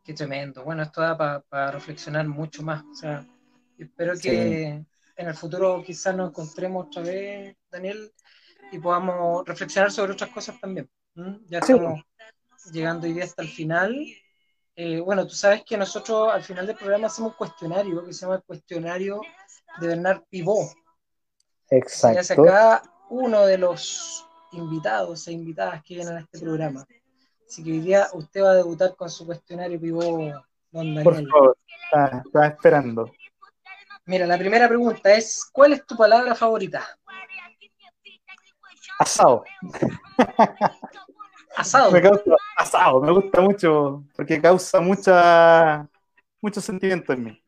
Qué 0.05 0.15
tremendo. 0.15 0.65
Bueno, 0.65 0.82
esto 0.82 1.01
da 1.01 1.16
para 1.16 1.70
reflexionar 1.70 2.27
mucho 2.27 2.62
más. 2.62 2.85
O 2.85 2.95
sea, 2.95 3.27
espero 3.78 4.15
que 4.20 4.85
en 5.16 5.28
el 5.28 5.35
futuro 5.35 5.82
quizás 5.85 6.16
nos 6.16 6.31
encontremos 6.31 6.87
otra 6.87 7.03
vez, 7.03 7.57
Daniel, 7.70 8.12
y 8.73 8.78
podamos 8.78 9.47
reflexionar 9.47 9.91
sobre 9.91 10.12
otras 10.12 10.31
cosas 10.31 10.59
también. 10.61 10.89
¿Mm? 11.15 11.35
Ya 11.47 11.61
Sí. 11.62 11.73
estamos 11.73 12.05
llegando 12.73 13.07
hoy 13.07 13.12
día 13.12 13.24
hasta 13.24 13.43
el 13.43 13.49
final. 13.49 13.95
Eh, 14.82 14.98
bueno, 14.98 15.27
tú 15.27 15.35
sabes 15.35 15.62
que 15.62 15.77
nosotros 15.77 16.32
al 16.32 16.43
final 16.43 16.66
del 16.66 16.74
programa 16.74 17.09
hacemos 17.09 17.32
un 17.32 17.36
cuestionario 17.36 18.02
que 18.02 18.15
se 18.15 18.23
llama 18.23 18.36
el 18.36 18.43
cuestionario 18.44 19.20
de 19.78 19.89
Bernard 19.89 20.23
Pivot. 20.31 20.70
Se 21.69 22.09
hace 22.09 22.19
Exacto. 22.19 22.44
cada 22.44 22.82
uno 23.11 23.44
de 23.44 23.59
los 23.59 24.27
invitados 24.52 25.28
e 25.28 25.32
invitadas 25.32 25.82
que 25.85 25.97
vienen 25.97 26.16
a 26.16 26.20
este 26.20 26.40
programa. 26.40 26.86
Así 27.47 27.62
que 27.62 27.73
hoy 27.73 27.81
día 27.81 28.09
usted 28.15 28.43
va 28.43 28.52
a 28.52 28.55
debutar 28.55 28.97
con 28.97 29.11
su 29.11 29.27
cuestionario 29.27 29.78
Pivot, 29.78 30.32
don 30.70 31.05
Por 31.05 31.12
Daniel. 31.12 31.31
favor, 31.31 31.59
estaba, 31.85 32.23
estaba 32.24 32.47
esperando. 32.47 33.12
Mira, 34.07 34.27
la 34.27 34.39
primera 34.39 34.66
pregunta 34.66 35.12
es, 35.12 35.44
¿cuál 35.52 35.74
es 35.74 35.85
tu 35.85 35.94
palabra 35.94 36.35
favorita? 36.35 36.89
Asado. 38.98 39.44
Asado. 41.61 41.91
Me 41.91 42.01
causa 42.01 42.23
asado, 42.57 43.03
me 43.03 43.12
gusta 43.12 43.41
mucho 43.43 44.03
porque 44.16 44.41
causa 44.41 44.81
mucha 44.81 45.87
mucho 46.41 46.61
sentimiento 46.62 47.12
en 47.12 47.24
mí. 47.24 47.45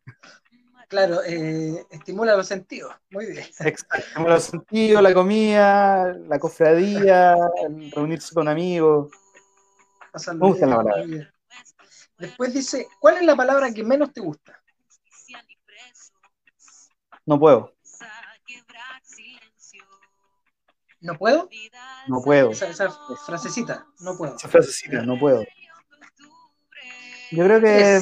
Claro, 0.87 1.23
eh, 1.25 1.87
estimula 1.91 2.37
los 2.37 2.47
sentidos. 2.47 2.95
Muy 3.11 3.25
bien. 3.25 3.47
Exacto. 3.61 4.05
Como 4.15 4.29
los 4.29 4.45
sentidos, 4.45 5.03
la 5.03 5.15
comida, 5.15 6.13
la 6.29 6.39
cofradía, 6.39 7.35
reunirse 7.95 8.35
con 8.35 8.49
amigos. 8.49 9.11
Pásalo 10.13 10.41
Me 10.41 10.47
gusta 10.49 10.67
la 10.67 10.77
palabra. 10.77 11.33
Después 12.19 12.53
dice, 12.53 12.89
¿cuál 13.01 13.17
es 13.17 13.23
la 13.23 13.35
palabra 13.35 13.73
que 13.73 13.83
menos 13.83 14.13
te 14.13 14.21
gusta? 14.21 14.63
No 17.25 17.41
puedo, 17.41 17.73
¿No 21.03 21.19
puedo? 21.19 21.49
no 22.07 22.23
puedo. 22.23 22.51
Esa, 22.51 22.69
esa 22.69 22.91
frasecita, 23.27 23.87
no 24.01 24.17
puedo. 24.17 24.37
Esa 24.37 24.49
frasecita, 24.49 25.03
no 25.03 25.19
puedo. 25.19 25.45
Yo 27.33 27.45
creo 27.45 27.61
que. 27.61 28.01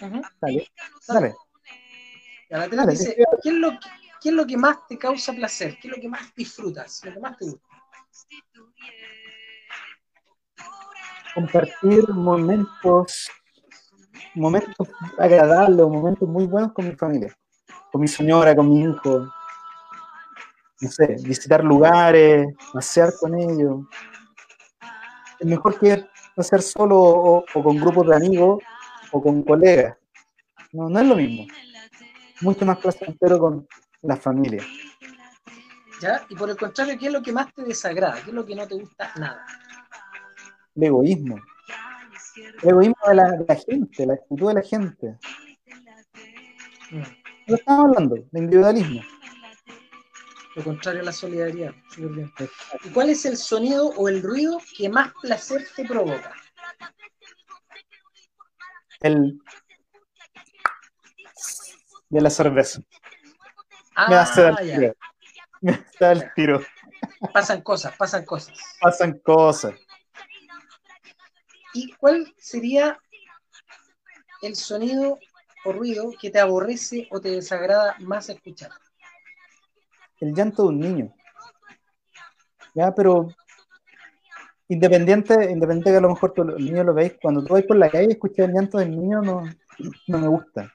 Ujú. 0.00 0.22
Dale, 0.40 0.70
dale. 1.08 2.92
Dice, 2.92 3.16
¿qué 3.42 3.48
es, 3.48 3.54
lo 3.54 3.70
qué 4.20 4.28
es 4.28 4.34
lo 4.34 4.46
que 4.46 4.56
más 4.56 4.86
te 4.88 4.98
causa 4.98 5.32
placer? 5.32 5.78
¿Qué 5.80 5.88
es 5.88 5.96
lo 5.96 6.00
que 6.00 6.08
más 6.08 6.34
disfrutas? 6.34 7.00
¿Lo 7.04 7.12
que 7.12 7.20
más 7.20 7.36
te 7.36 7.44
gusta? 7.44 7.66
Compartir 11.34 12.08
momentos, 12.08 13.28
momentos 14.34 14.88
agradables, 15.18 15.86
momentos 15.86 16.28
muy 16.28 16.46
buenos 16.46 16.72
con 16.72 16.88
mi 16.88 16.94
familia, 16.94 17.36
con 17.92 18.00
mi 18.00 18.08
señora, 18.08 18.54
con 18.54 18.68
mi 18.68 18.82
hijo. 18.82 19.28
No 20.80 20.90
sé, 20.90 21.16
visitar 21.22 21.64
lugares, 21.64 22.54
pasear 22.72 23.12
con 23.18 23.34
ellos. 23.34 23.80
Es 25.38 25.46
mejor 25.46 25.78
que 25.78 26.06
hacer 26.36 26.62
solo 26.62 26.98
o, 26.98 27.44
o 27.54 27.62
con 27.62 27.76
grupos 27.78 28.08
de 28.08 28.16
amigos 28.16 28.62
o 29.12 29.22
con 29.22 29.42
colegas. 29.42 29.96
No, 30.72 30.88
no 30.88 31.00
es 31.00 31.06
lo 31.06 31.16
mismo. 31.16 31.46
Mucho 32.42 32.66
más 32.66 32.78
placentero 32.78 33.38
con 33.38 33.66
la 34.02 34.16
familia. 34.16 34.62
¿Ya? 36.00 36.22
Y 36.28 36.34
por 36.34 36.50
el 36.50 36.56
contrario, 36.56 36.98
¿qué 36.98 37.06
es 37.06 37.12
lo 37.12 37.22
que 37.22 37.32
más 37.32 37.52
te 37.54 37.62
desagrada? 37.64 38.20
¿Qué 38.22 38.30
es 38.30 38.34
lo 38.34 38.44
que 38.44 38.54
no 38.54 38.68
te 38.68 38.74
gusta 38.74 39.10
nada? 39.16 39.46
El 40.74 40.82
egoísmo. 40.84 41.40
El 42.62 42.68
egoísmo 42.68 42.96
de 43.08 43.14
la, 43.14 43.30
de 43.32 43.44
la 43.48 43.54
gente, 43.54 44.06
la 44.06 44.14
actitud 44.14 44.48
de 44.48 44.54
la 44.54 44.62
gente. 44.62 45.18
Mm. 46.90 47.02
Lo 47.46 47.54
estamos 47.54 47.86
hablando, 47.86 48.16
de 48.16 48.38
individualismo. 48.38 49.00
Lo 50.56 50.64
contrario 50.64 51.02
a 51.02 51.04
la 51.04 51.12
solidaridad. 51.12 51.74
Súper 51.90 52.10
bien. 52.12 52.32
¿Y 52.82 52.88
cuál 52.88 53.10
es 53.10 53.26
el 53.26 53.36
sonido 53.36 53.88
o 53.90 54.08
el 54.08 54.22
ruido 54.22 54.58
que 54.74 54.88
más 54.88 55.12
placer 55.20 55.68
te 55.76 55.84
provoca? 55.84 56.34
El 59.00 59.38
de 62.08 62.20
la 62.22 62.30
cerveza. 62.30 62.80
Ah, 63.94 64.08
Me 64.08 64.16
hace 64.16 64.42
dar 64.42 64.56
tiro. 64.56 64.94
Me 65.60 65.72
hace 65.72 66.04
dar 66.04 66.32
tiro. 66.34 66.60
Pasan 67.34 67.60
cosas, 67.60 67.94
pasan 67.94 68.24
cosas. 68.24 68.56
Pasan 68.80 69.18
cosas. 69.18 69.74
¿Y 71.74 71.92
cuál 71.96 72.32
sería 72.38 72.98
el 74.40 74.56
sonido 74.56 75.18
o 75.66 75.72
ruido 75.72 76.12
que 76.18 76.30
te 76.30 76.40
aborrece 76.40 77.08
o 77.10 77.20
te 77.20 77.30
desagrada 77.30 77.94
más 77.98 78.30
escuchar? 78.30 78.70
El 80.20 80.34
llanto 80.34 80.62
de 80.62 80.68
un 80.68 80.80
niño. 80.80 81.14
Ya, 82.74 82.94
pero 82.94 83.28
independiente, 84.68 85.34
independiente 85.50 85.90
que 85.90 85.96
a 85.96 86.00
lo 86.00 86.10
mejor 86.10 86.32
tú, 86.32 86.42
el 86.42 86.64
niño 86.64 86.84
lo 86.84 86.94
veis, 86.94 87.14
cuando 87.20 87.44
tú 87.44 87.54
vas 87.54 87.62
por 87.62 87.76
la 87.76 87.88
calle 87.88 88.06
y 88.08 88.12
escuchas 88.12 88.48
el 88.48 88.54
llanto 88.54 88.78
del 88.78 88.90
niño, 88.90 89.22
no, 89.22 89.42
no 90.08 90.18
me 90.18 90.28
gusta. 90.28 90.72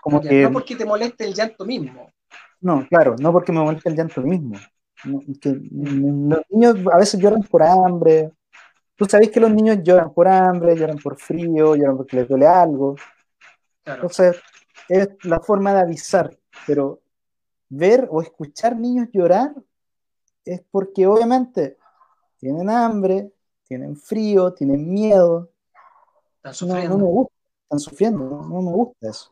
Como 0.00 0.20
Ya, 0.20 0.30
que, 0.30 0.42
No 0.42 0.52
porque 0.52 0.76
te 0.76 0.84
moleste 0.84 1.24
el 1.24 1.34
llanto 1.34 1.64
mismo. 1.64 2.10
no, 2.60 2.86
claro, 2.88 3.16
no 3.18 3.32
porque 3.32 3.52
me 3.52 3.60
moleste 3.60 3.88
el 3.88 3.96
llanto 3.96 4.20
mismo. 4.20 4.58
No, 5.04 5.20
es 5.26 5.38
que, 5.38 5.50
los 5.50 6.42
niños 6.50 6.76
a 6.92 6.98
veces 6.98 7.20
lloran 7.20 7.42
por 7.42 7.62
hambre. 7.62 8.32
Tú 8.96 9.06
sabes 9.06 9.30
que 9.30 9.40
los 9.40 9.50
niños 9.52 9.78
lloran 9.82 10.12
por 10.12 10.28
hambre, 10.28 10.76
lloran 10.76 10.98
por 10.98 11.18
frío, 11.18 11.74
lloran 11.74 11.96
porque 11.96 12.16
les 12.16 12.28
duele 12.28 12.46
algo. 12.46 12.96
Claro. 13.82 14.02
Entonces, 14.02 14.36
es 14.88 15.08
la 15.24 15.40
forma 15.40 15.74
de 15.74 15.80
avisar, 15.80 16.36
pero 16.66 17.00
ver 17.68 18.08
o 18.10 18.22
escuchar 18.22 18.76
niños 18.78 19.08
llorar 19.12 19.54
es 20.44 20.62
porque 20.70 21.06
obviamente 21.06 21.78
tienen 22.38 22.70
hambre, 22.70 23.32
tienen 23.64 23.96
frío, 23.96 24.54
tienen 24.54 24.92
miedo. 24.92 25.50
Están 26.38 26.54
No, 26.60 26.82
no 26.88 26.96
sufriendo. 26.96 26.98
me 26.98 27.04
gusta, 27.04 27.34
están 27.64 27.78
sufriendo, 27.78 28.18
no, 28.24 28.42
no 28.48 28.62
me 28.62 28.72
gusta 28.72 29.08
eso. 29.08 29.30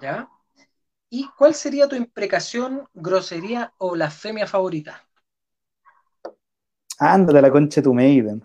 ¿Ya? 0.00 0.30
¿Y 1.10 1.28
cuál 1.38 1.54
sería 1.54 1.88
tu 1.88 1.96
imprecación, 1.96 2.88
grosería 2.94 3.74
o 3.78 3.92
blasfemia 3.92 4.46
favorita? 4.46 5.06
Ándate 7.00 7.38
a 7.38 7.42
la 7.42 7.50
concha 7.50 7.82
tu 7.82 7.92
Maiden. 7.92 8.40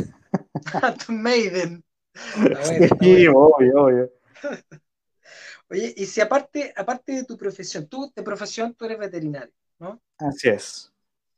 tu 1.06 1.12
Maiden. 1.14 1.84
Está 2.46 2.62
bueno, 2.62 2.88
está 2.88 2.96
Sí, 3.00 3.10
bueno. 3.10 3.28
obvio, 3.28 3.84
obvio. 3.84 4.10
Oye, 5.74 5.94
y 5.98 6.06
si 6.06 6.22
aparte, 6.22 6.74
aparte 6.78 7.12
de 7.14 7.24
tu 7.26 7.36
profesión, 7.38 7.88
tú 7.88 8.12
de 8.16 8.24
profesión 8.24 8.76
tú 8.76 8.86
eres 8.86 9.00
veterinario, 9.00 9.54
¿no? 9.80 10.02
Así 10.18 10.50
es. 10.50 10.92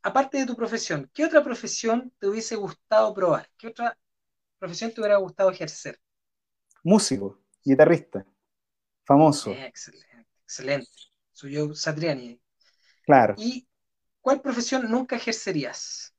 Aparte 0.04 0.38
de 0.38 0.46
tu 0.46 0.56
profesión, 0.56 1.12
¿qué 1.14 1.26
otra 1.26 1.44
profesión 1.44 2.14
te 2.18 2.28
hubiese 2.30 2.56
gustado 2.56 3.14
probar? 3.14 3.50
¿Qué 3.58 3.68
otra 3.68 3.98
profesión 4.60 4.92
te 4.94 5.02
hubiera 5.02 5.18
gustado 5.18 5.52
ejercer? 5.52 6.00
Músico, 6.86 7.42
guitarrista, 7.66 8.26
famoso, 9.06 9.52
Eh, 9.52 9.66
excelente, 9.66 10.26
excelente. 10.44 10.90
Soy 11.32 11.54
yo, 11.54 11.74
Satriani. 11.74 12.40
claro. 13.06 13.36
¿Y 13.36 13.68
cuál 14.22 14.42
profesión 14.42 14.90
nunca 14.92 15.16
ejercerías? 15.18 16.14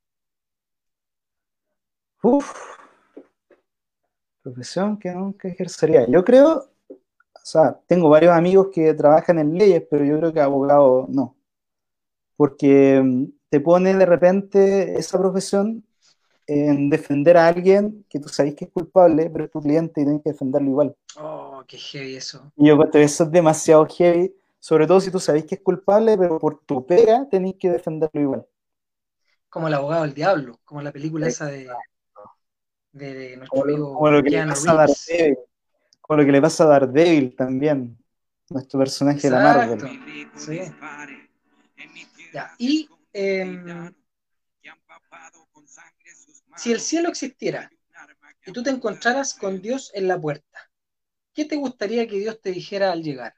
Uf. 2.22 2.76
Profesión 4.42 4.98
que 4.98 5.10
nunca 5.10 5.48
ejercería. 5.48 6.06
Yo 6.08 6.24
creo, 6.24 6.70
o 7.46 7.48
sea, 7.48 7.78
tengo 7.86 8.08
varios 8.08 8.32
amigos 8.32 8.70
que 8.72 8.92
trabajan 8.92 9.38
en 9.38 9.56
leyes, 9.56 9.84
pero 9.88 10.04
yo 10.04 10.18
creo 10.18 10.32
que 10.32 10.40
abogado 10.40 11.06
no. 11.08 11.36
Porque 12.36 13.00
mm, 13.00 13.24
te 13.48 13.60
pone 13.60 13.94
de 13.94 14.04
repente 14.04 14.98
esa 14.98 15.16
profesión 15.16 15.84
en 16.48 16.90
defender 16.90 17.36
a 17.36 17.46
alguien 17.46 18.04
que 18.08 18.18
tú 18.18 18.28
sabes 18.28 18.56
que 18.56 18.64
es 18.64 18.72
culpable, 18.72 19.30
pero 19.30 19.44
es 19.44 19.52
tu 19.52 19.62
cliente 19.62 20.00
y 20.00 20.04
tienes 20.04 20.22
que 20.24 20.32
defenderlo 20.32 20.70
igual. 20.70 20.96
Oh, 21.20 21.62
qué 21.68 21.78
heavy 21.78 22.16
eso. 22.16 22.50
Y 22.56 22.66
yo 22.66 22.74
encuentro 22.74 23.00
eso 23.00 23.22
es 23.22 23.30
demasiado 23.30 23.86
heavy, 23.86 24.34
sobre 24.58 24.88
todo 24.88 25.00
si 25.00 25.12
tú 25.12 25.20
sabes 25.20 25.44
que 25.44 25.54
es 25.54 25.60
culpable, 25.60 26.18
pero 26.18 26.40
por 26.40 26.58
tu 26.58 26.84
pega 26.84 27.28
tenéis 27.30 27.54
que 27.60 27.70
defenderlo 27.70 28.20
igual. 28.20 28.46
Como 29.48 29.68
el 29.68 29.74
abogado 29.74 30.02
del 30.02 30.14
diablo, 30.14 30.58
como 30.64 30.82
la 30.82 30.90
película 30.90 31.28
esa 31.28 31.46
de, 31.46 31.68
de, 32.92 33.14
de 33.14 33.36
nuestro 33.36 33.60
Como 33.60 33.72
amigo 33.72 33.94
como 33.94 34.10
lo 34.10 34.22
que 34.24 34.30
le 34.30 34.42
pasa 34.42 34.72
a. 34.72 34.86
Daredevil, 34.86 35.38
como 36.06 36.20
lo 36.20 36.26
que 36.26 36.32
le 36.32 36.40
pasa 36.40 36.64
a 36.64 36.68
Daredevil 36.68 37.34
también, 37.34 37.98
nuestro 38.48 38.78
personaje 38.78 39.22
de 39.22 39.30
la. 39.30 39.40
Marvel. 39.40 39.80
Sí. 40.36 40.60
Ya, 42.32 42.54
y 42.58 42.88
em, 43.12 43.92
si 46.56 46.72
el 46.72 46.80
cielo 46.80 47.08
existiera 47.08 47.70
y 48.44 48.52
tú 48.52 48.62
te 48.62 48.70
encontraras 48.70 49.34
con 49.34 49.60
Dios 49.60 49.90
en 49.94 50.06
la 50.06 50.20
puerta, 50.20 50.70
¿qué 51.34 51.44
te 51.44 51.56
gustaría 51.56 52.06
que 52.06 52.18
Dios 52.18 52.40
te 52.40 52.52
dijera 52.52 52.92
al 52.92 53.02
llegar? 53.02 53.34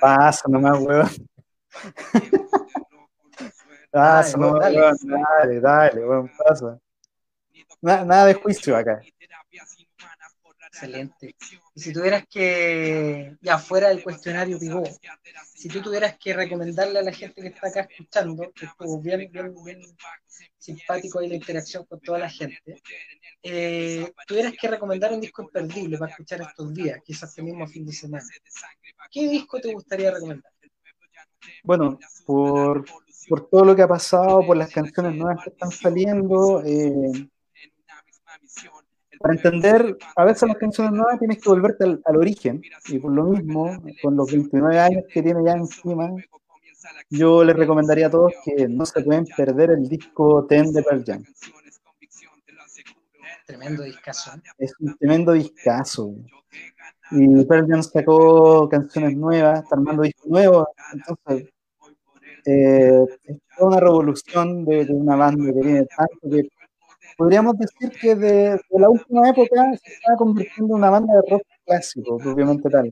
Pasa 0.00 0.48
nomás, 0.48 0.78
weón. 0.80 1.08
Pasa 3.92 4.38
Dale, 4.38 4.46
nomás, 4.46 4.60
dale. 4.60 4.78
weón. 4.80 4.96
Dale, 5.02 5.60
dale, 5.60 6.06
weón, 6.06 6.30
pasa. 6.36 6.80
Na- 7.80 8.04
nada 8.04 8.26
de 8.26 8.34
juicio 8.34 8.76
acá. 8.76 9.00
Excelente. 10.72 11.34
Y 11.74 11.80
si 11.80 11.92
tuvieras 11.92 12.24
que, 12.28 13.36
ya 13.40 13.58
fuera 13.58 13.88
del 13.88 14.02
cuestionario 14.04 14.58
Pivot, 14.58 14.88
si 15.52 15.68
tú 15.68 15.82
tuvieras 15.82 16.16
que 16.16 16.32
recomendarle 16.32 17.00
a 17.00 17.02
la 17.02 17.12
gente 17.12 17.42
que 17.42 17.48
está 17.48 17.68
acá 17.68 17.80
escuchando, 17.90 18.52
que 18.54 18.66
estuvo 18.66 19.00
bien, 19.00 19.28
bien, 19.32 19.52
bien 19.64 19.80
simpático 20.58 21.18
ahí 21.18 21.28
la 21.28 21.34
interacción 21.34 21.84
con 21.86 21.98
toda 22.00 22.20
la 22.20 22.30
gente, 22.30 22.80
eh, 23.42 24.12
tuvieras 24.26 24.54
que 24.60 24.68
recomendar 24.68 25.12
un 25.12 25.20
disco 25.20 25.42
imperdible 25.42 25.98
para 25.98 26.12
escuchar 26.12 26.40
estos 26.42 26.72
días, 26.72 27.00
quizás 27.04 27.30
este 27.30 27.42
mismo 27.42 27.66
fin 27.66 27.84
de 27.84 27.92
semana, 27.92 28.24
¿qué 29.10 29.28
disco 29.28 29.60
te 29.60 29.72
gustaría 29.72 30.12
recomendar? 30.12 30.52
Bueno, 31.64 31.98
por, 32.26 32.84
por 33.28 33.48
todo 33.48 33.64
lo 33.64 33.74
que 33.74 33.82
ha 33.82 33.88
pasado, 33.88 34.46
por 34.46 34.56
las 34.56 34.70
canciones 34.70 35.16
nuevas 35.16 35.42
que 35.42 35.50
están 35.50 35.70
saliendo, 35.72 36.62
eh, 36.64 37.28
para 39.20 39.34
entender, 39.34 39.98
a 40.16 40.24
veces 40.24 40.48
las 40.48 40.56
canciones 40.56 40.92
nuevas 40.92 41.18
tienes 41.18 41.42
que 41.42 41.50
volverte 41.50 41.84
al, 41.84 42.00
al 42.06 42.16
origen, 42.16 42.62
y 42.88 42.98
por 42.98 43.12
lo 43.12 43.24
mismo, 43.24 43.70
con 44.02 44.16
los 44.16 44.32
29 44.32 44.78
años 44.78 45.04
que 45.12 45.22
tiene 45.22 45.44
ya 45.44 45.52
encima, 45.52 46.10
yo 47.10 47.44
les 47.44 47.54
recomendaría 47.54 48.06
a 48.06 48.10
todos 48.10 48.32
que 48.42 48.66
no 48.66 48.86
se 48.86 49.02
pueden 49.02 49.26
perder 49.36 49.72
el 49.72 49.86
disco 49.90 50.46
Ten 50.46 50.72
de 50.72 50.82
Pearl 50.82 51.04
Jam. 51.04 51.22
Tremendo 53.46 53.82
discazo. 53.82 54.30
Es 54.56 54.72
un 54.80 54.96
tremendo 54.96 55.32
discazo. 55.32 56.14
Y 57.10 57.44
Pearl 57.44 57.68
Jam 57.68 57.82
sacó 57.82 58.70
canciones 58.70 59.14
nuevas, 59.16 59.64
está 59.64 59.76
armando 59.76 60.02
discos 60.02 60.26
nuevos, 60.30 60.66
entonces 60.94 61.52
eh, 62.46 63.04
es 63.24 63.36
toda 63.58 63.68
una 63.68 63.80
revolución 63.80 64.64
de, 64.64 64.86
de 64.86 64.94
una 64.94 65.16
banda 65.16 65.52
que 65.52 65.60
tiene 65.60 65.84
tanto 65.84 66.30
que 66.30 66.48
podríamos 67.20 67.58
decir 67.58 67.90
que 68.00 68.14
de, 68.14 68.52
de 68.70 68.80
la 68.80 68.88
última 68.88 69.28
época 69.28 69.76
se 69.76 69.92
está 69.92 70.16
convirtiendo 70.16 70.72
en 70.72 70.78
una 70.78 70.88
banda 70.88 71.12
de 71.16 71.30
rock 71.30 71.42
clásico, 71.66 72.16
propiamente 72.16 72.70
tal, 72.70 72.90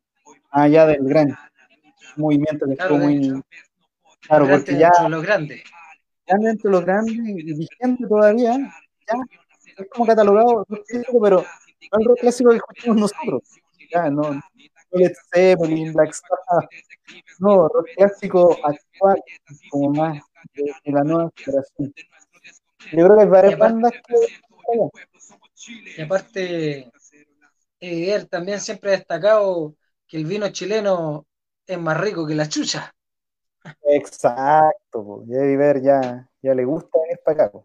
allá 0.51 0.85
del 0.85 1.03
gran 1.05 1.35
movimiento 2.15 2.67
que 2.67 2.77
Claro, 2.77 2.97
estuvo 2.97 3.09
muy 3.09 3.43
claro, 4.21 4.47
porque 4.51 4.77
ya, 4.77 4.91
dentro 4.91 5.05
de 5.05 5.09
los 5.09 5.23
grandes. 5.23 5.63
ya 6.27 6.37
dentro 6.37 6.71
de 6.71 6.77
los 6.77 6.85
grandes 6.85 7.17
y 7.17 7.55
vigente 7.55 8.07
todavía, 8.07 8.53
ya 9.09 9.17
es 9.79 9.89
como 9.89 10.05
catalogado 10.05 10.67
rock 10.69 10.85
clásico, 10.87 11.21
pero 11.23 11.37
no 11.91 11.99
el 11.99 12.05
rock 12.05 12.19
clásico 12.21 12.51
que 12.51 12.57
escuchamos 12.57 12.97
nosotros. 13.01 13.43
Ya, 13.91 14.11
no, 14.11 14.35
no 14.35 14.41
Led 14.91 15.13
Zeppelin, 15.33 15.95
Black 15.95 16.13
Sabbath, 16.13 16.69
no, 17.39 17.67
rock 17.69 17.89
clásico 17.97 18.59
actual, 18.63 19.23
como 19.71 19.91
más 19.95 20.23
de, 20.53 20.65
de 20.85 20.93
la 20.93 21.03
nueva 21.03 21.31
generación. 21.35 21.95
Yo 22.93 23.05
creo 23.05 23.17
que 23.17 23.23
hay 23.23 23.27
Y 23.27 23.31
varias 23.31 23.55
aparte- 23.55 23.75
bandas 23.75 23.93
que 24.07 24.15
Y 25.97 26.01
aparte, 26.03 26.91
Eder 27.81 28.27
también 28.27 28.61
siempre 28.61 28.91
ha 28.91 28.97
destacado 28.97 29.75
que 30.07 30.17
el 30.17 30.25
vino 30.25 30.49
chileno 30.51 31.27
es 31.67 31.79
más 31.79 32.01
rico 32.01 32.27
que 32.27 32.35
la 32.35 32.49
chucha. 32.49 32.95
Exacto, 33.83 35.25
Eddie 35.29 35.57
Ver 35.57 35.83
ya, 35.83 36.29
ya 36.43 36.55
le 36.55 36.65
gusta 36.65 36.99
venir 37.03 37.21
para 37.25 37.45
acá. 37.45 37.59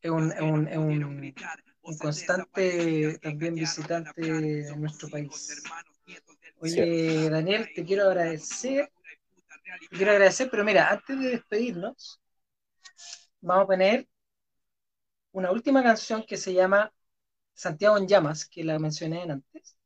Es 0.00 0.10
un, 0.10 0.32
es 0.32 0.40
un, 0.40 0.68
es 0.68 0.76
un, 0.76 1.34
un 1.82 1.98
constante 1.98 3.18
también 3.20 3.54
visitante 3.54 4.20
de 4.20 4.76
nuestro 4.76 5.08
país. 5.08 5.62
Oye, 6.60 7.30
Daniel, 7.30 7.68
te 7.74 7.84
quiero 7.84 8.04
agradecer. 8.08 8.90
Te 9.90 9.96
quiero 9.96 10.12
agradecer, 10.12 10.48
pero 10.50 10.64
mira, 10.64 10.90
antes 10.90 11.18
de 11.18 11.30
despedirnos, 11.30 12.20
vamos 13.40 13.64
a 13.64 13.66
poner 13.66 14.08
una 15.32 15.50
última 15.50 15.82
canción 15.82 16.24
que 16.24 16.36
se 16.36 16.52
llama 16.52 16.92
Santiago 17.54 17.98
en 17.98 18.06
Llamas, 18.06 18.46
que 18.46 18.64
la 18.64 18.78
mencioné 18.78 19.22
antes, 19.22 19.76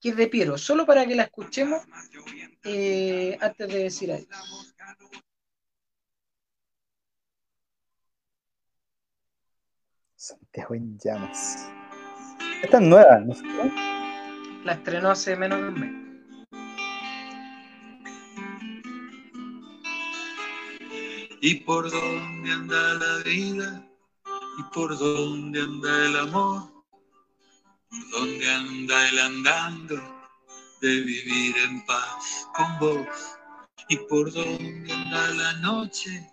que 0.00 0.10
es 0.10 0.16
de 0.16 0.26
Piero, 0.28 0.58
solo 0.58 0.86
para 0.86 1.06
que 1.06 1.14
la 1.14 1.24
escuchemos 1.24 1.82
eh, 2.64 3.38
antes 3.40 3.68
de 3.68 3.78
decir 3.78 4.12
adiós. 4.12 4.74
Santiago 10.16 10.74
en 10.74 10.98
llamas. 10.98 11.70
Esta 12.62 12.76
es 12.76 12.82
nueva, 12.82 13.20
¿no 13.20 13.34
sé? 13.34 13.42
La 14.64 14.72
estrenó 14.74 15.10
hace 15.10 15.34
menos 15.34 15.62
de 15.62 15.68
un 15.68 15.80
mes. 15.80 16.00
¿Y 21.40 21.54
por 21.60 21.90
dónde 21.90 22.52
anda 22.52 22.94
la 22.94 23.22
vida? 23.24 23.89
¿Y 24.58 24.62
por 24.74 24.98
dónde 24.98 25.60
anda 25.60 26.06
el 26.06 26.16
amor? 26.16 26.84
¿Por 27.88 28.10
dónde 28.10 28.50
anda 28.50 29.08
el 29.08 29.18
andando 29.18 29.96
de 30.80 31.00
vivir 31.00 31.56
en 31.58 31.84
paz 31.86 32.48
con 32.54 32.78
vos? 32.78 33.06
¿Y 33.88 33.96
por 33.96 34.32
dónde 34.32 34.92
anda 34.92 35.28
la 35.34 35.52
noche? 35.54 36.30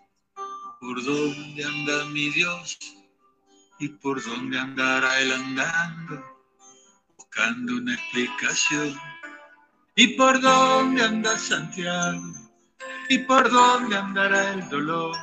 ¿Por 0.79 1.03
dónde 1.03 1.63
anda 1.63 2.05
mi 2.05 2.29
Dios? 2.29 2.77
¿Y 3.79 3.89
por 3.89 4.23
dónde 4.23 4.59
andará 4.59 5.19
él 5.21 5.31
andando? 5.31 6.23
Buscando 7.17 7.77
una 7.77 7.93
explicación. 7.93 8.99
¿Y 9.95 10.09
por 10.09 10.39
dónde 10.41 11.03
anda 11.03 11.37
Santiago? 11.37 12.33
¿Y 13.09 13.19
por 13.19 13.49
dónde 13.49 13.97
andará 13.97 14.53
el 14.53 14.69
dolor? 14.69 15.15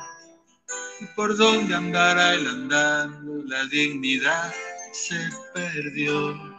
¿Y 0.99 1.05
por 1.15 1.35
dónde 1.35 1.75
andará 1.75 2.33
él 2.35 2.47
andando? 2.47 3.43
La 3.47 3.65
dignidad 3.65 4.53
se 4.93 5.29
perdió. 5.53 6.55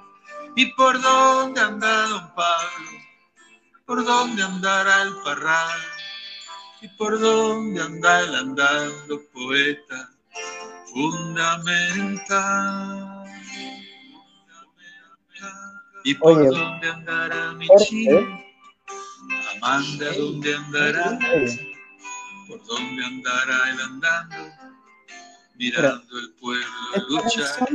¿Y 0.57 0.67
por 0.73 1.01
dónde 1.01 1.61
anda 1.61 2.07
don 2.09 2.35
Pablo? 2.35 2.91
¿Por 3.87 4.05
dónde 4.05 4.43
andará 4.43 5.03
el 5.03 5.15
parral? 5.25 5.81
¿Y 6.83 6.89
por 6.89 7.19
dónde 7.19 7.81
anda 7.81 8.21
él 8.21 8.35
andando 8.35 9.23
poeta 9.33 10.11
fundamental? 10.93 12.05
¿Y 16.05 16.15
por 16.15 16.39
Oye, 16.39 16.49
dónde 16.49 16.89
andará 16.89 17.53
mi 17.53 17.67
fuerte, 17.67 17.85
Chile? 17.87 18.45
Amanda, 19.57 20.13
¿dónde 20.17 20.55
andará? 20.55 21.19
Oye, 21.35 21.76
¿Por 22.49 22.65
dónde 22.67 23.05
andará 23.05 23.71
él 23.71 23.81
andando? 23.81 24.37
Mirando 25.57 26.19
el 26.19 26.33
pueblo 26.35 26.67
luchar. 27.09 27.69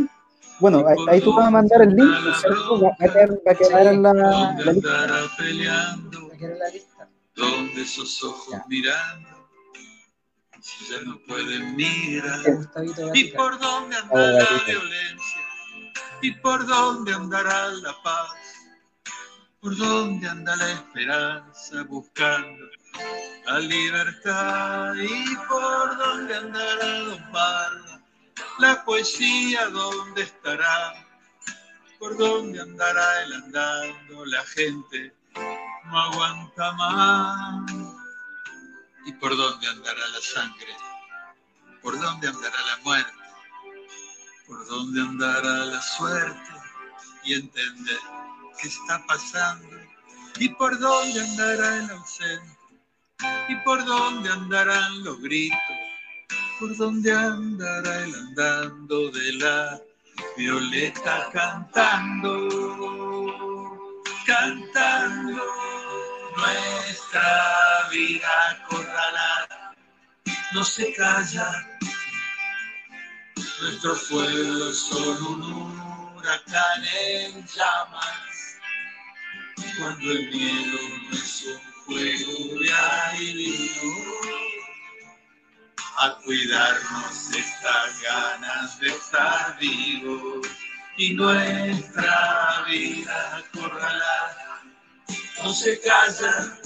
bueno, 0.60 0.86
ahí, 0.88 0.96
ahí 1.10 1.22
tú 1.22 1.34
vas 1.34 1.48
a 1.48 1.50
mandar 1.50 1.82
el 1.82 1.90
link, 1.96 2.36
¿cierto? 2.40 2.80
Va, 2.82 2.90
va 2.90 2.96
a 3.00 3.12
quedar, 3.14 3.32
va 3.48 3.52
a 3.52 3.56
quedar 3.56 3.88
en 3.88 4.04
la, 4.04 4.14
¿Dónde 4.14 4.66
la 4.66 4.72
lista. 4.74 4.90
andará 5.02 5.22
peleando? 5.38 6.22
Me 6.28 6.38
quedé 6.38 6.54
en 6.54 6.60
la 6.60 6.70
lista. 6.70 7.10
¿Dónde 7.36 7.82
esos 7.82 8.24
ojos 8.24 8.54
Ya. 8.54 8.66
mirando? 8.68 9.30
Si 10.62 10.86
ya 10.94 11.02
no 11.02 11.20
pueden 11.28 11.76
mirar. 11.76 12.40
¿Y 13.16 13.32
por 13.32 13.60
dónde 13.60 13.96
Ah, 13.96 14.02
andará 14.04 14.32
la 14.44 14.64
violencia? 14.68 15.42
¿Y 16.22 16.32
por 16.34 16.68
dónde 16.68 17.14
andará 17.16 17.70
la 17.70 17.96
paz? 18.04 18.30
¿Por 19.60 19.76
dónde 19.76 20.28
anda 20.28 20.56
la 20.56 20.72
esperanza 20.72 21.84
buscando 21.84 22.64
la 23.46 23.60
libertad? 23.60 24.94
¿Y 24.96 25.36
por 25.48 25.98
dónde 25.98 26.36
andará 26.36 27.00
Don 27.00 27.32
Parra? 27.32 28.02
La 28.60 28.84
poesía, 28.84 29.68
¿dónde 29.70 30.24
estará? 30.24 31.06
¿Por 32.00 32.18
dónde 32.18 32.62
andará 32.62 33.24
él 33.24 33.34
andando? 33.34 34.26
La 34.26 34.44
gente 34.46 35.14
no 35.86 36.00
aguanta 36.00 36.72
más. 36.74 37.72
¿Y 39.06 39.14
por 39.14 39.36
dónde 39.36 39.68
andará 39.68 40.08
la 40.08 40.22
sangre? 40.22 40.76
¿Por 41.82 42.00
dónde 42.00 42.28
andará 42.28 42.58
la 42.68 42.78
muerte? 42.84 43.14
¿Por 44.48 44.68
dónde 44.68 45.02
andará 45.02 45.66
la 45.66 45.82
suerte? 45.82 46.52
Y 47.24 47.34
entender 47.34 48.00
qué 48.60 48.68
está 48.68 49.06
pasando. 49.08 49.78
¿Y 50.38 50.50
por 50.50 50.78
dónde 50.80 51.22
andará 51.22 51.78
el 51.78 51.90
ausente? 51.92 52.61
¿Y 53.52 53.56
por 53.66 53.84
dónde 53.84 54.30
andarán 54.30 55.04
los 55.04 55.20
gritos? 55.20 55.60
¿Por 56.58 56.78
dónde 56.78 57.12
andará 57.12 58.06
el 58.06 58.16
andando 58.16 59.12
de 59.12 59.34
la 59.34 59.82
violeta 60.38 61.28
cantando? 61.34 62.48
Cantando 64.26 65.44
nuestra 66.38 67.90
vida 67.92 68.30
acorralada. 68.52 69.76
No 70.54 70.64
se 70.64 70.94
calla, 70.94 71.52
Nuestros 73.62 74.04
pueblos 74.10 74.78
son 74.78 75.24
un 75.26 76.16
huracán 76.16 76.86
en 77.02 77.46
llamas. 77.48 78.60
Cuando 79.78 80.10
el 80.10 80.30
miedo 80.30 80.80
no 81.10 81.18
es 81.18 81.71
un 81.88 81.96
juego 81.96 82.60
de 82.60 82.74
adivino, 82.74 84.42
a 85.98 86.16
cuidarnos 86.24 87.30
estas 87.36 88.02
ganas 88.02 88.80
de 88.80 88.88
estar 88.88 89.58
vivos 89.60 90.48
y 90.98 91.14
nuestra 91.14 92.66
vida 92.68 93.38
acorralada 93.38 94.64
no 95.44 95.54
se 95.54 95.80
calla. 95.82 96.58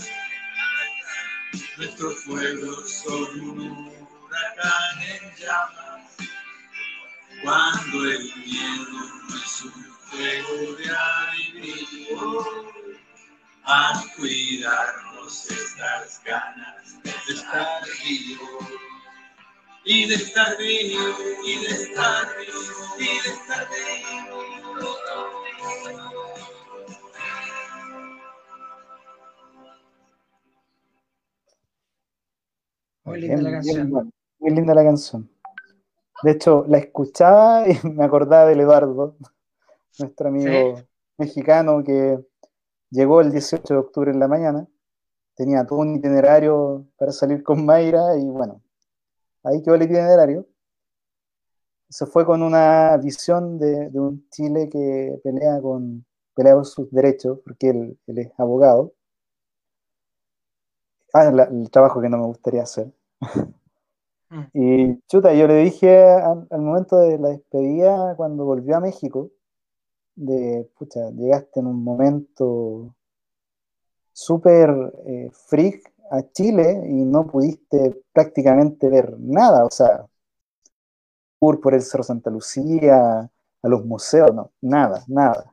Nuestros 1.78 2.16
pueblos 2.26 3.04
son 3.04 3.40
un 3.42 3.88
huracán 4.22 5.02
en 5.02 5.36
llamas. 5.36 6.12
Cuando 7.44 8.12
el 8.12 8.36
miedo 8.38 8.92
no 9.30 9.36
es 9.36 9.62
un 9.62 9.84
juego 10.10 10.76
de 10.76 10.96
adivino, 10.96 12.85
a 13.68 14.04
cuidarnos 14.16 15.50
estas 15.50 16.22
ganas 16.24 17.02
de 17.04 17.34
estar 17.34 17.84
vivo. 18.04 18.60
Y 19.84 20.08
de 20.08 20.16
estar 20.16 20.58
vivo, 20.58 21.16
y 21.46 21.60
de 21.60 21.68
estar 21.68 22.26
vivo, 22.40 22.96
y 23.00 23.06
de 23.06 23.30
estar 23.30 23.68
vivo. 23.70 24.56
Muy 33.04 33.22
linda 33.22 33.42
la 33.44 33.52
canción. 33.52 33.90
bien, 33.92 34.14
muy 34.40 34.52
linda 34.52 34.74
la 34.74 34.84
canción. 34.84 35.30
De 36.24 36.32
hecho, 36.32 36.66
la 36.68 36.80
escuchaba 36.80 37.68
y 37.68 37.78
me 37.88 38.04
acordaba 38.04 38.46
del 38.46 38.62
Eduardo, 38.62 39.16
nuestro 40.00 40.30
amigo 40.30 40.82
mexicano 41.18 41.84
que 41.84 42.20
llegó 42.92 43.22
el 43.22 43.32
18 43.32 43.74
de 43.76 43.80
octubre 43.82 44.12
en 44.12 44.20
la 44.20 44.28
mañana. 44.28 44.68
Tenía 45.36 45.66
todo 45.66 45.80
un 45.80 45.96
itinerario 45.96 46.88
para 46.98 47.12
salir 47.14 47.44
con 47.44 47.66
Mayra 47.66 48.18
y 48.18 48.26
bueno, 48.26 48.62
ahí 49.44 49.64
quedó 49.64 49.76
el 49.76 49.84
itinerario. 49.84 50.48
Se 51.90 52.06
fue 52.06 52.28
con 52.28 52.44
una 52.44 52.96
visión 52.98 53.58
de, 53.58 53.90
de 53.90 54.00
un 54.00 54.30
Chile 54.30 54.70
que 54.70 55.20
pelea, 55.24 55.60
con, 55.62 56.06
pelea 56.36 56.54
por 56.54 56.66
sus 56.68 56.92
derechos, 56.92 57.40
porque 57.44 57.70
él, 57.70 58.00
él 58.06 58.20
es 58.20 58.32
abogado. 58.38 58.94
Ah, 61.14 61.32
la- 61.32 61.46
el 61.46 61.72
trabajo 61.72 62.00
que 62.00 62.10
no 62.10 62.18
me 62.20 62.28
gustaría 62.28 62.62
hacer. 62.62 62.94
Mm. 64.32 64.46
Y 64.54 65.00
chuta, 65.08 65.34
yo 65.34 65.48
le 65.48 65.56
dije 65.58 66.04
al, 66.04 66.48
al 66.50 66.62
momento 66.62 66.98
de 67.00 67.18
la 67.20 67.30
despedida, 67.30 68.16
cuando 68.16 68.46
volvió 68.46 68.78
a 68.78 68.80
México, 68.80 69.30
de, 70.16 70.70
pucha, 70.78 71.10
llegaste 71.12 71.60
en 71.60 71.68
un 71.68 71.84
momento 71.84 72.96
súper 74.14 74.70
eh, 75.06 75.30
freak 75.32 75.94
a 76.12 76.22
Chile 76.32 76.84
y 76.88 77.06
no 77.06 77.28
pudiste 77.28 78.04
prácticamente 78.14 78.90
ver 78.90 79.16
nada, 79.20 79.66
o 79.66 79.70
sea, 79.70 80.06
tour 81.40 81.60
por 81.60 81.74
el 81.74 81.82
Cerro 81.82 82.04
Santa 82.04 82.30
Lucía, 82.30 83.30
a 83.62 83.68
los 83.68 83.84
museos, 83.86 84.34
no, 84.34 84.52
nada, 84.62 85.04
nada. 85.08 85.52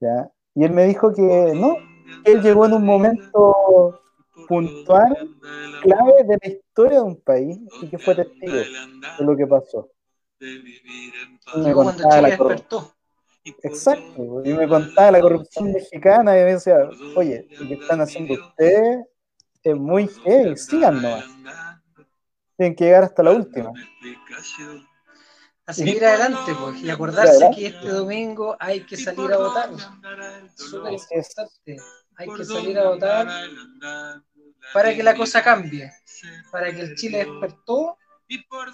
¿ya? 0.00 0.30
Y 0.54 0.64
él 0.64 0.72
me 0.72 0.84
dijo 0.86 1.12
que 1.12 1.52
no, 1.54 1.76
él 2.24 2.42
llegó 2.42 2.66
en 2.66 2.74
un 2.74 2.84
momento 2.84 4.00
puntual, 4.46 5.16
clave 5.82 6.24
de 6.24 6.38
la 6.42 6.48
historia 6.48 6.98
de 6.98 7.04
un 7.04 7.20
país 7.20 7.58
y 7.82 7.88
que 7.88 7.98
fue 7.98 8.14
testigo 8.14 8.54
de 8.54 9.24
lo 9.24 9.36
que 9.36 9.46
pasó. 9.46 9.90
Y 10.40 11.60
me 11.60 11.72
contaba 11.72 12.16
Chile 12.16 12.22
la 12.22 12.38
corrupción. 12.38 12.97
Exacto, 13.62 14.42
y 14.44 14.52
me 14.52 14.68
contaba 14.68 15.12
la 15.12 15.20
corrupción 15.20 15.72
mexicana 15.72 16.38
y 16.38 16.44
me 16.44 16.54
decía, 16.54 16.76
oye, 17.16 17.46
lo 17.58 17.68
que 17.68 17.74
están 17.74 18.00
haciendo 18.00 18.34
ustedes 18.34 19.06
es 19.62 19.76
muy 19.76 20.08
heavy, 20.08 20.56
sigan 20.56 21.02
nomás. 21.02 21.24
Tienen 22.56 22.74
que 22.74 22.84
llegar 22.84 23.04
hasta 23.04 23.22
la 23.22 23.32
última. 23.32 23.70
A 25.66 25.72
seguir 25.72 26.04
adelante, 26.04 26.52
pues, 26.58 26.82
y 26.82 26.90
acordarse 26.90 27.30
Adelante. 27.30 27.60
que 27.60 27.66
este 27.66 27.88
domingo 27.88 28.56
hay 28.58 28.80
que 28.86 28.96
salir 28.96 29.32
a 29.32 29.36
votar. 29.36 29.70
Súper 30.56 30.94
importante. 30.94 31.76
Hay 32.16 32.28
que 32.34 32.44
salir 32.44 32.78
a 32.78 32.88
votar 32.88 33.28
para 34.72 34.94
que 34.94 35.02
la 35.02 35.14
cosa 35.14 35.42
cambie, 35.42 35.92
para 36.50 36.72
que 36.72 36.80
el 36.80 36.96
Chile 36.96 37.18
despertó 37.18 37.96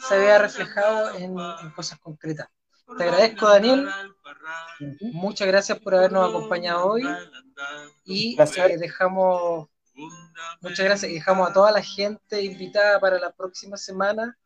se 0.09 0.19
vea 0.19 0.39
reflejado 0.39 1.15
en, 1.17 1.39
en 1.39 1.71
cosas 1.71 1.99
concretas. 2.01 2.49
Te 2.97 3.05
agradezco, 3.05 3.49
Daniel. 3.49 3.89
Muchas 5.13 5.47
gracias 5.47 5.79
por 5.79 5.95
habernos 5.95 6.29
acompañado 6.29 6.87
hoy. 6.87 7.05
Y 8.05 8.37
eh, 8.41 8.79
dejamos, 8.79 9.69
muchas 10.61 10.85
gracias, 10.85 11.11
y 11.11 11.15
dejamos 11.15 11.51
a 11.51 11.53
toda 11.53 11.71
la 11.73 11.83
gente 11.83 12.43
invitada 12.43 13.01
para 13.01 13.19
la 13.19 13.33
próxima 13.33 13.77
semana. 13.77 14.37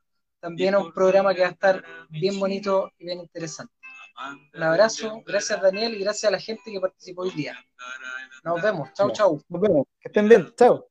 También 0.40 0.74
a 0.74 0.78
un 0.78 0.92
programa 0.92 1.34
que 1.34 1.40
va 1.40 1.48
a 1.48 1.50
estar 1.50 1.84
bien 2.10 2.38
bonito 2.38 2.92
y 2.98 3.06
bien 3.06 3.18
interesante. 3.18 3.72
Un 4.54 4.62
abrazo, 4.62 5.22
gracias 5.24 5.60
Daniel 5.62 5.94
y 5.94 6.00
gracias 6.00 6.24
a 6.24 6.32
la 6.32 6.40
gente 6.40 6.72
que 6.72 6.80
participó 6.80 7.22
hoy 7.22 7.30
día. 7.30 7.56
Nos 8.44 8.60
vemos, 8.60 8.92
chau, 8.92 9.12
chau. 9.12 9.42
Nos 9.48 9.60
vemos, 9.60 9.86
que 10.00 10.08
estén 10.08 10.28
bien, 10.28 10.52
chao. 10.56 10.88